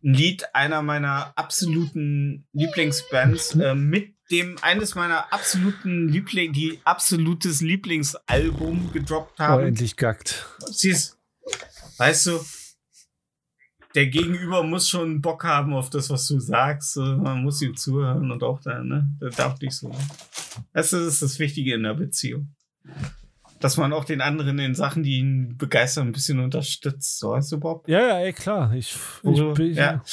ein 0.04 0.14
Lied 0.14 0.44
einer 0.54 0.82
meiner 0.82 1.38
absoluten 1.38 2.48
Lieblingsbands 2.54 3.56
ähm, 3.56 3.90
mit 3.90 4.14
dem 4.32 4.56
eines 4.62 4.96
meiner 4.96 5.32
absoluten 5.34 6.08
Liebling, 6.08 6.54
die 6.54 6.80
absolutes 6.86 7.62
Lieblingsalbum 7.62 8.92
gedroppt 8.94 9.36
Oh, 9.40 9.44
haben. 9.44 9.68
endlich 9.68 9.98
gackt. 9.98 10.46
Siehst, 10.72 11.18
weißt 11.98 12.28
du, 12.28 12.40
der 13.96 14.08
Gegenüber 14.08 14.64
muss 14.64 14.90
schon 14.90 15.22
Bock 15.22 15.44
haben 15.44 15.74
auf 15.74 15.90
das, 15.90 16.10
was 16.10 16.26
du 16.28 16.40
sagst. 16.40 16.96
Man 16.98 17.44
muss 17.44 17.62
ihm 17.62 17.76
zuhören 17.76 18.32
und 18.32 18.42
auch 18.42 18.60
da, 18.62 18.82
ne? 18.84 19.08
Das 19.20 19.36
darf 19.36 19.60
nicht 19.60 19.74
so. 19.76 19.94
Das 20.74 20.94
ist 20.94 21.22
das 21.22 21.38
Wichtige 21.40 21.76
in 21.76 21.84
der 21.84 21.94
Beziehung. 21.94 22.56
Dass 23.64 23.78
man 23.78 23.94
auch 23.94 24.04
den 24.04 24.20
anderen 24.22 24.60
in 24.60 24.76
Sachen, 24.76 25.04
die 25.04 25.20
ihn 25.20 25.56
begeistern, 25.58 26.08
ein 26.08 26.12
bisschen 26.12 26.40
unterstützt. 26.42 27.18
So, 27.20 27.30
weißt 27.32 27.52
du, 27.54 27.60
Bob? 27.60 27.88
Ja, 27.88 28.00
ja, 28.02 28.20
ey, 28.20 28.34
klar. 28.34 28.74
Ich, 28.74 28.94
ich, 29.24 29.28
Also, 29.30 29.54
bin- 29.54 29.74
ja. 29.74 30.04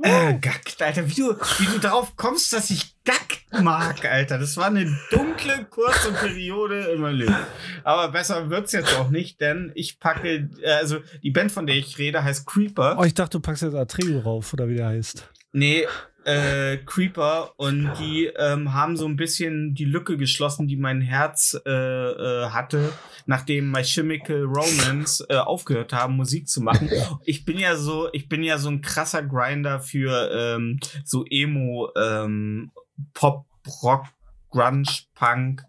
Äh, 0.00 0.34
Gack, 0.34 0.62
Alter, 0.78 1.08
wie 1.10 1.14
du, 1.14 1.34
wie 1.58 1.66
du 1.66 1.78
darauf 1.80 2.16
kommst, 2.16 2.52
dass 2.52 2.70
ich 2.70 2.94
Gack 3.04 3.40
mag, 3.62 4.04
Alter. 4.04 4.38
Das 4.38 4.56
war 4.56 4.66
eine 4.66 4.84
dunkle, 5.10 5.66
kurze 5.68 6.12
Periode 6.12 6.84
in 6.94 7.00
meinem 7.00 7.16
Leben. 7.18 7.36
Aber 7.82 8.08
besser 8.12 8.48
wird's 8.48 8.70
jetzt 8.72 8.94
auch 8.96 9.10
nicht, 9.10 9.40
denn 9.40 9.72
ich 9.74 9.98
packe, 9.98 10.48
äh, 10.62 10.70
also 10.70 10.98
die 11.24 11.30
Band, 11.32 11.50
von 11.50 11.66
der 11.66 11.74
ich 11.76 11.98
rede, 11.98 12.22
heißt 12.22 12.46
Creeper. 12.46 12.96
Oh, 12.98 13.02
ich 13.04 13.14
dachte, 13.14 13.38
du 13.38 13.42
packst 13.42 13.64
jetzt 13.64 13.74
Atreo 13.74 14.20
rauf, 14.20 14.52
oder 14.52 14.68
wie 14.68 14.76
der 14.76 14.86
heißt. 14.86 15.28
Nee, 15.52 15.84
äh, 16.28 16.76
Creeper 16.84 17.54
und 17.56 17.90
die 17.98 18.26
ähm, 18.26 18.74
haben 18.74 18.98
so 18.98 19.06
ein 19.06 19.16
bisschen 19.16 19.74
die 19.74 19.86
Lücke 19.86 20.18
geschlossen, 20.18 20.68
die 20.68 20.76
mein 20.76 21.00
Herz 21.00 21.58
äh, 21.64 21.70
äh, 21.70 22.50
hatte, 22.50 22.92
nachdem 23.24 23.70
My 23.70 23.82
Chemical 23.82 24.42
Romance 24.42 25.24
äh, 25.30 25.36
aufgehört 25.36 25.94
haben, 25.94 26.16
Musik 26.16 26.46
zu 26.46 26.60
machen. 26.60 26.90
Ich 27.24 27.46
bin 27.46 27.58
ja 27.58 27.76
so, 27.76 28.10
ich 28.12 28.28
bin 28.28 28.42
ja 28.42 28.58
so 28.58 28.68
ein 28.68 28.82
krasser 28.82 29.22
Grinder 29.22 29.80
für 29.80 30.30
ähm, 30.30 30.80
so 31.04 31.24
Emo, 31.30 31.90
ähm, 31.96 32.72
Pop, 33.14 33.46
Rock, 33.82 34.04
Grunge, 34.50 34.88
Punk, 35.14 35.64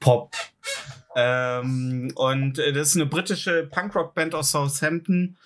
Pop. 0.00 0.34
Ähm, 1.14 2.12
und 2.16 2.58
äh, 2.58 2.74
das 2.74 2.88
ist 2.88 2.96
eine 2.96 3.06
britische 3.06 3.66
Punkrock-Band 3.72 4.34
aus 4.34 4.50
Southampton. 4.50 5.38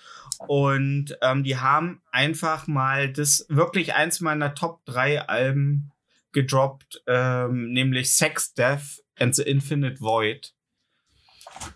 Und 0.47 1.17
ähm, 1.21 1.43
die 1.43 1.57
haben 1.57 2.01
einfach 2.11 2.67
mal 2.67 3.11
das 3.11 3.45
wirklich 3.49 3.93
eins 3.93 4.21
meiner 4.21 4.53
Top 4.55 4.83
3 4.85 5.27
Alben 5.27 5.91
gedroppt, 6.31 7.03
ähm, 7.07 7.71
nämlich 7.71 8.15
Sex, 8.15 8.53
Death 8.53 9.01
and 9.19 9.35
the 9.35 9.43
Infinite 9.43 10.01
Void. 10.01 10.53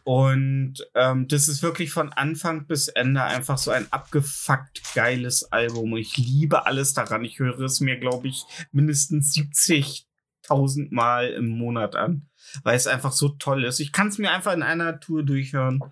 Und 0.04 0.76
ähm, 0.96 1.28
das 1.28 1.48
ist 1.48 1.62
wirklich 1.62 1.92
von 1.92 2.12
Anfang 2.12 2.66
bis 2.66 2.88
Ende 2.88 3.24
einfach 3.24 3.58
so 3.58 3.72
ein 3.72 3.92
abgefuckt 3.92 4.82
geiles 4.96 5.52
Album. 5.52 5.96
Ich 5.98 6.18
liebe 6.18 6.66
alles 6.66 6.94
daran. 6.94 7.24
Ich 7.24 7.40
höre 7.40 7.60
es 7.60 7.82
mir, 7.82 7.98
glaube 7.98 8.28
ich, 8.28 8.46
mindestens 8.72 9.34
70.000 9.36 10.88
Mal 10.94 11.30
im 11.30 11.50
Monat 11.50 11.96
an, 11.96 12.28
weil 12.64 12.76
es 12.76 12.88
einfach 12.88 13.12
so 13.12 13.30
toll 13.30 13.64
ist. 13.64 13.80
Ich 13.80 13.92
kann 13.92 14.08
es 14.08 14.18
mir 14.18 14.32
einfach 14.32 14.54
in 14.54 14.64
einer 14.64 15.00
Tour 15.00 15.24
durchhören. 15.24 15.84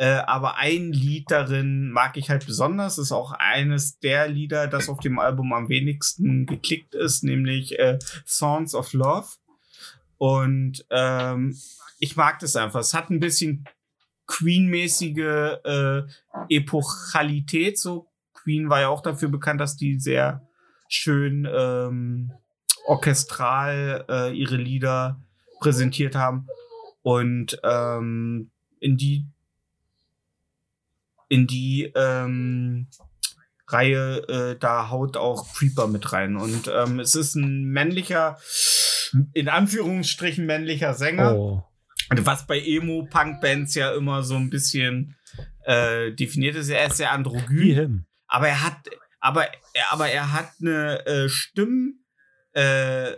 Äh, 0.00 0.22
aber 0.26 0.56
ein 0.56 0.92
Lied 0.92 1.30
darin 1.30 1.90
mag 1.90 2.16
ich 2.16 2.30
halt 2.30 2.46
besonders. 2.46 2.96
Ist 2.96 3.12
auch 3.12 3.32
eines 3.32 3.98
der 3.98 4.28
Lieder, 4.28 4.66
das 4.66 4.88
auf 4.88 4.98
dem 5.00 5.18
Album 5.18 5.52
am 5.52 5.68
wenigsten 5.68 6.46
geklickt 6.46 6.94
ist, 6.94 7.22
nämlich 7.22 7.78
äh, 7.78 7.98
Songs 8.26 8.74
of 8.74 8.94
Love. 8.94 9.28
Und 10.16 10.86
ähm, 10.88 11.54
ich 11.98 12.16
mag 12.16 12.38
das 12.38 12.56
einfach. 12.56 12.80
Es 12.80 12.94
hat 12.94 13.10
ein 13.10 13.20
bisschen 13.20 13.68
Queen-mäßige 14.26 15.58
äh, 15.64 16.02
Epochalität. 16.48 17.78
So 17.78 18.08
Queen 18.32 18.70
war 18.70 18.80
ja 18.80 18.88
auch 18.88 19.02
dafür 19.02 19.28
bekannt, 19.28 19.60
dass 19.60 19.76
die 19.76 20.00
sehr 20.00 20.48
schön 20.88 21.46
ähm, 21.46 22.32
orchestral 22.86 24.06
äh, 24.08 24.34
ihre 24.34 24.56
Lieder 24.56 25.20
präsentiert 25.60 26.14
haben. 26.14 26.46
Und 27.02 27.60
ähm, 27.64 28.50
in 28.80 28.96
die 28.96 29.26
in 31.30 31.46
die 31.46 31.90
ähm, 31.94 32.88
Reihe, 33.66 34.28
äh, 34.28 34.58
da 34.58 34.90
haut 34.90 35.16
auch 35.16 35.54
Creeper 35.54 35.86
mit 35.86 36.12
rein. 36.12 36.36
Und 36.36 36.70
ähm, 36.74 37.00
es 37.00 37.14
ist 37.14 37.36
ein 37.36 37.64
männlicher, 37.64 38.38
in 39.32 39.48
Anführungsstrichen 39.48 40.44
männlicher 40.44 40.92
Sänger. 40.92 41.36
Oh. 41.36 41.64
Was 42.10 42.46
bei 42.46 42.60
Emo-Punk-Bands 42.60 43.76
ja 43.76 43.94
immer 43.94 44.24
so 44.24 44.34
ein 44.34 44.50
bisschen 44.50 45.14
äh, 45.64 46.10
definiert 46.12 46.56
ist. 46.56 46.68
Er 46.68 46.88
ist 46.88 46.96
sehr 46.96 47.12
androgyn, 47.12 48.06
aber 48.26 48.48
er 48.48 48.64
hat, 48.64 48.78
aber, 49.20 49.46
aber 49.90 50.08
er 50.08 50.32
hat 50.32 50.50
eine 50.60 51.06
äh, 51.06 51.28
Stimm, 51.28 52.00
äh, 52.52 53.12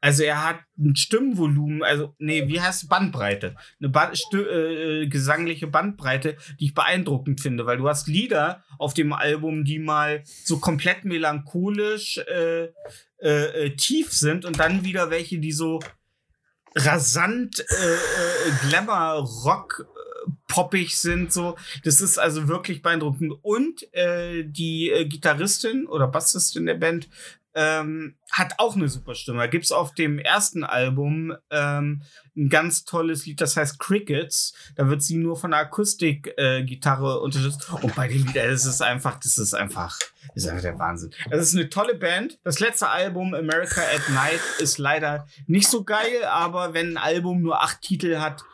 also 0.00 0.22
er 0.22 0.44
hat 0.44 0.60
ein 0.78 0.96
Stimmvolumen, 0.96 1.82
also 1.82 2.14
nee, 2.18 2.48
wie 2.48 2.60
heißt? 2.60 2.88
Bandbreite, 2.88 3.54
eine 3.80 3.90
ba 3.90 4.12
äh, 4.32 5.06
gesangliche 5.06 5.66
Bandbreite, 5.66 6.36
die 6.58 6.66
ich 6.66 6.74
beeindruckend 6.74 7.40
finde, 7.40 7.66
weil 7.66 7.76
du 7.76 7.88
hast 7.88 8.08
Lieder 8.08 8.64
auf 8.78 8.94
dem 8.94 9.12
Album, 9.12 9.64
die 9.64 9.78
mal 9.78 10.22
so 10.44 10.58
komplett 10.58 11.04
melancholisch 11.04 12.18
äh, 12.18 12.68
äh, 13.22 13.66
äh, 13.66 13.76
tief 13.76 14.12
sind 14.12 14.46
und 14.46 14.58
dann 14.58 14.84
wieder 14.84 15.10
welche, 15.10 15.38
die 15.38 15.52
so 15.52 15.80
rasant 16.74 17.60
äh, 17.60 17.94
äh, 17.94 18.68
Glamour 18.68 19.28
Rock 19.44 19.86
äh, 19.86 20.30
poppig 20.48 20.96
sind 20.96 21.32
so 21.32 21.56
das 21.84 22.00
ist 22.00 22.18
also 22.18 22.48
wirklich 22.48 22.80
beeindruckend 22.80 23.34
und 23.42 23.92
äh, 23.92 24.44
die 24.44 24.90
äh, 24.90 25.04
Gitarristin 25.04 25.86
oder 25.86 26.06
Bassistin 26.06 26.66
der 26.66 26.74
Band 26.74 27.08
ähm, 27.54 28.16
hat 28.30 28.54
auch 28.58 28.76
eine 28.76 28.88
super 28.88 29.14
Stimme. 29.14 29.38
Da 29.38 29.46
gibt's 29.46 29.72
auf 29.72 29.92
dem 29.94 30.18
ersten 30.18 30.62
Album 30.62 31.34
ähm, 31.50 32.02
ein 32.36 32.48
ganz 32.48 32.84
tolles 32.84 33.26
Lied, 33.26 33.40
das 33.40 33.56
heißt 33.56 33.78
Crickets. 33.78 34.54
Da 34.76 34.88
wird 34.88 35.02
sie 35.02 35.16
nur 35.16 35.36
von 35.36 35.50
der 35.50 35.60
Akustikgitarre 35.60 37.14
äh, 37.14 37.20
unterstützt. 37.20 37.70
Und 37.82 37.94
bei 37.94 38.08
dem 38.08 38.24
Lied, 38.24 38.36
das 38.36 38.66
ist 38.66 38.82
einfach, 38.82 39.18
das 39.18 39.38
ist 39.38 39.54
einfach, 39.54 39.98
das 40.34 40.44
ist 40.44 40.48
einfach 40.48 40.62
der 40.62 40.78
Wahnsinn. 40.78 41.10
Es 41.30 41.40
ist 41.48 41.56
eine 41.56 41.68
tolle 41.68 41.94
Band. 41.94 42.38
Das 42.44 42.60
letzte 42.60 42.88
Album, 42.88 43.34
America 43.34 43.80
at 43.80 44.08
Night, 44.10 44.40
ist 44.60 44.78
leider 44.78 45.26
nicht 45.46 45.68
so 45.68 45.84
geil, 45.84 46.24
aber 46.24 46.72
wenn 46.72 46.96
ein 46.96 46.96
Album 46.98 47.42
nur 47.42 47.62
acht 47.62 47.82
Titel 47.82 48.18
hat, 48.18 48.44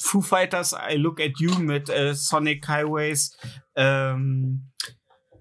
Foo 0.00 0.22
Fighters, 0.22 0.74
I 0.90 0.96
Look 0.96 1.20
at 1.20 1.38
You 1.38 1.58
mit 1.58 1.88
äh, 1.90 2.14
Sonic 2.14 2.66
Highways, 2.66 3.36
ähm, 3.76 4.70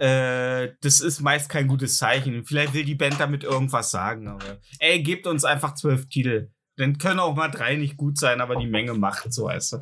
äh, 0.01 0.73
das 0.81 0.99
ist 0.99 1.21
meist 1.21 1.47
kein 1.47 1.67
gutes 1.67 1.97
Zeichen. 1.97 2.43
Vielleicht 2.43 2.73
will 2.73 2.83
die 2.83 2.95
Band 2.95 3.19
damit 3.19 3.43
irgendwas 3.43 3.91
sagen, 3.91 4.27
aber 4.27 4.57
ey, 4.79 5.03
gebt 5.03 5.27
uns 5.27 5.45
einfach 5.45 5.75
zwölf 5.75 6.09
Titel. 6.09 6.49
Dann 6.77 6.97
können 6.97 7.19
auch 7.19 7.35
mal 7.35 7.49
drei 7.49 7.75
nicht 7.75 7.97
gut 7.97 8.17
sein, 8.17 8.41
aber 8.41 8.55
die 8.55 8.65
Menge 8.65 8.95
macht 8.95 9.31
so, 9.31 9.45
weißt 9.45 9.73
du. 9.73 9.81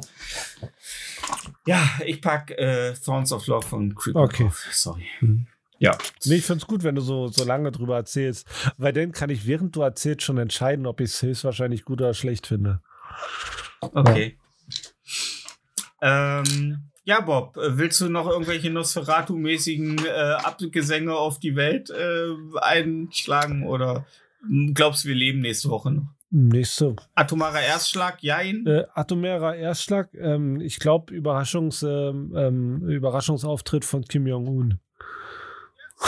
Ja, 1.66 1.88
ich 2.06 2.22
pack 2.22 2.52
äh, 2.52 2.94
Thorns 2.96 3.32
of 3.32 3.48
Love 3.48 3.66
von 3.66 3.96
Creeper 3.96 4.20
Okay. 4.24 4.44
drauf. 4.44 4.68
Sorry. 4.72 5.06
Mhm. 5.22 5.48
Ja. 5.78 5.98
Nee, 6.26 6.36
ich 6.36 6.46
find's 6.46 6.68
gut, 6.68 6.84
wenn 6.84 6.96
du 6.96 7.02
so, 7.02 7.30
so 7.30 7.46
lange 7.46 7.72
drüber 7.72 7.96
erzählst. 7.96 8.46
Weil 8.78 8.92
dann 8.92 9.14
kann 9.14 9.30
ich, 9.30 9.48
während 9.48 9.74
du 9.78 9.82
erzählst, 9.82 10.24
schon 10.24 10.38
entscheiden, 10.38 10.86
ob 10.86 11.00
ich 11.00 11.12
es 11.12 11.22
höchstwahrscheinlich 11.22 11.86
gut 11.86 12.02
oder 12.02 12.14
schlecht 12.14 12.48
finde. 12.48 12.82
Okay. 13.80 14.38
Ähm, 16.02 16.89
ja, 17.10 17.22
Bob, 17.22 17.58
äh, 17.58 17.76
willst 17.78 18.00
du 18.02 18.08
noch 18.08 18.30
irgendwelche 18.30 18.70
Nosferatu-mäßigen 18.70 20.06
äh, 20.06 20.34
Abgesänge 20.44 21.16
auf 21.16 21.40
die 21.40 21.56
Welt 21.56 21.90
äh, 21.90 22.36
einschlagen 22.62 23.66
oder 23.66 24.06
hm, 24.42 24.76
glaubst 24.76 25.04
du, 25.04 25.08
wir 25.10 25.16
leben 25.16 25.40
nächste 25.40 25.70
Woche 25.70 25.92
noch? 25.92 26.04
Nächste. 26.30 26.96
Atomarer 27.16 27.62
Erstschlag, 27.62 28.22
jein. 28.22 28.64
Äh, 28.68 28.86
atomärer 28.94 29.56
Erstschlag. 29.56 30.14
Ähm, 30.14 30.62
ich 30.62 30.80
glaube, 30.80 31.12
Überraschungs, 31.12 31.82
ähm, 31.82 32.32
ähm, 32.36 32.88
Überraschungsauftritt 32.88 33.84
von 33.84 34.06
Kim 34.06 34.28
Jong-un. 34.28 34.80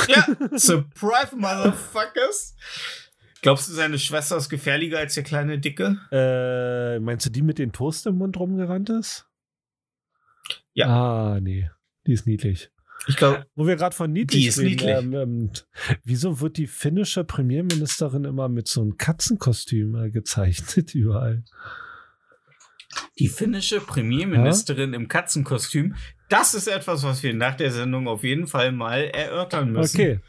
Ja, 0.08 0.28
surprise, 0.56 1.36
motherfuckers. 1.36 2.56
Glaubst 3.42 3.70
du, 3.70 3.74
seine 3.74 3.98
Schwester 3.98 4.38
ist 4.38 4.50
gefährlicher 4.50 5.00
als 5.00 5.16
der 5.16 5.24
kleine 5.24 5.58
Dicke? 5.58 5.98
Äh, 6.12 7.00
meinst 7.00 7.26
du 7.26 7.32
die 7.32 7.42
mit 7.42 7.58
den 7.58 7.72
Toast 7.72 8.06
im 8.06 8.20
Mund 8.20 8.38
rumgerannt 8.38 8.92
ist? 8.92 9.26
Ja. 10.74 10.88
Ah, 10.88 11.40
nee. 11.42 11.70
Die 12.08 12.14
ist 12.14 12.26
niedlich. 12.26 12.72
Ich 13.08 13.16
glaube, 13.16 13.46
Wo 13.56 13.66
wir 13.66 13.76
gerade 13.76 13.96
von 13.96 14.12
niedlich 14.12 14.42
Die 14.44 14.48
ist 14.48 14.60
reden, 14.60 14.70
niedlich. 14.70 14.90
Ähm, 14.90 15.14
ähm, 15.14 15.52
wieso 16.04 16.40
wird 16.40 16.58
die 16.58 16.68
finnische 16.68 17.24
Premierministerin 17.24 18.26
immer 18.26 18.48
mit 18.48 18.68
so 18.68 18.82
einem 18.82 18.98
Katzenkostüm 18.98 19.96
äh, 19.96 20.12
gezeichnet 20.12 20.94
überall? 20.96 21.44
die 23.20 23.28
finnische 23.28 23.80
Premierministerin 23.80 24.94
im 24.94 25.08
Katzenkostüm, 25.08 25.96
das 26.30 26.54
ist 26.54 26.68
etwas, 26.68 27.04
was 27.04 27.24
wir 27.24 27.34
nach 27.34 27.56
der 27.56 27.72
Sendung 27.72 28.08
auf 28.08 28.24
jeden 28.24 28.48
Fall 28.48 28.72
mal 28.72 29.04
erörtern 29.04 29.72
müssen. 29.72 29.98
Okay. 30.00 30.20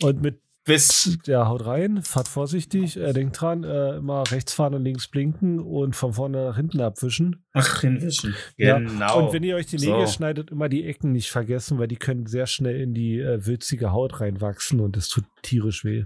Und 0.00 0.22
mit 0.22 0.40
Bis 0.64 1.18
Ja, 1.26 1.46
haut 1.46 1.66
rein, 1.66 2.02
fahrt 2.02 2.26
vorsichtig, 2.26 2.96
äh, 2.96 3.12
denkt 3.12 3.38
dran, 3.40 3.64
äh, 3.64 3.96
immer 3.96 4.24
rechts 4.30 4.54
fahren 4.54 4.74
und 4.74 4.84
links 4.84 5.08
blinken 5.08 5.60
und 5.60 5.94
von 5.94 6.14
vorne 6.14 6.46
nach 6.46 6.56
hinten 6.56 6.80
abwischen. 6.80 7.44
Ach, 7.52 7.82
hinwischen. 7.82 8.34
Ja, 8.56 8.78
Genau. 8.78 9.26
Und 9.26 9.32
wenn 9.34 9.42
ihr 9.42 9.56
euch 9.56 9.66
die 9.66 9.76
Nägel 9.76 10.06
So. 10.06 10.12
schneidet, 10.14 10.50
immer 10.50 10.70
die 10.70 10.84
Ecken 10.84 11.12
nicht 11.12 11.30
vergessen, 11.30 11.78
weil 11.78 11.88
die 11.88 11.96
können 11.96 12.26
sehr 12.26 12.46
schnell 12.46 12.80
in 12.80 12.94
die 12.94 13.20
äh, 13.20 13.44
würzige 13.44 13.92
Haut 13.92 14.20
reinwachsen 14.20 14.80
und 14.80 14.96
es 14.96 15.08
tut 15.08 15.24
tierisch 15.42 15.84
weh. 15.84 16.04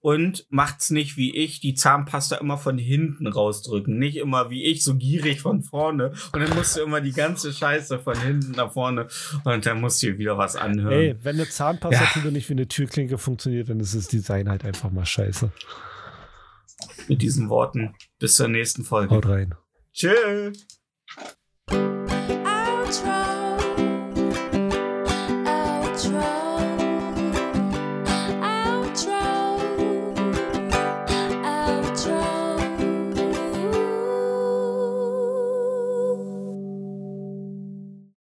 Und 0.00 0.46
macht's 0.48 0.90
nicht 0.90 1.16
wie 1.18 1.36
ich, 1.36 1.60
die 1.60 1.74
Zahnpasta 1.74 2.36
immer 2.36 2.56
von 2.56 2.78
hinten 2.78 3.26
rausdrücken. 3.26 3.98
Nicht 3.98 4.16
immer 4.16 4.48
wie 4.48 4.64
ich, 4.64 4.82
so 4.82 4.94
gierig 4.96 5.42
von 5.42 5.62
vorne. 5.62 6.12
Und 6.32 6.40
dann 6.40 6.54
musst 6.56 6.76
du 6.76 6.80
immer 6.82 7.00
die 7.02 7.12
ganze 7.12 7.52
Scheiße 7.52 7.98
von 7.98 8.18
hinten 8.18 8.52
nach 8.52 8.72
vorne. 8.72 9.08
Und 9.44 9.66
dann 9.66 9.80
musst 9.80 10.02
du 10.02 10.06
dir 10.06 10.18
wieder 10.18 10.38
was 10.38 10.56
anhören. 10.56 10.92
Ey, 10.92 11.16
wenn 11.22 11.36
eine 11.36 11.48
Zahnpasta 11.48 12.20
Ja. 12.24 12.30
nicht 12.30 12.48
wie 12.48 12.54
eine 12.54 12.68
Türklinke 12.68 13.18
funktioniert, 13.18 13.68
dann 13.68 13.80
ist 13.80 13.94
das 13.94 14.08
Design 14.08 14.48
halt 14.48 14.64
einfach 14.64 14.90
mal 14.90 15.04
scheiße. 15.04 15.52
Mit 17.08 17.20
diesen 17.20 17.48
Worten. 17.50 17.94
Bis 18.18 18.36
zur 18.36 18.48
nächsten 18.48 18.84
Folge. 18.84 19.14
Haut 19.14 19.26
rein. 19.26 19.54
Tschüss. 19.92 20.79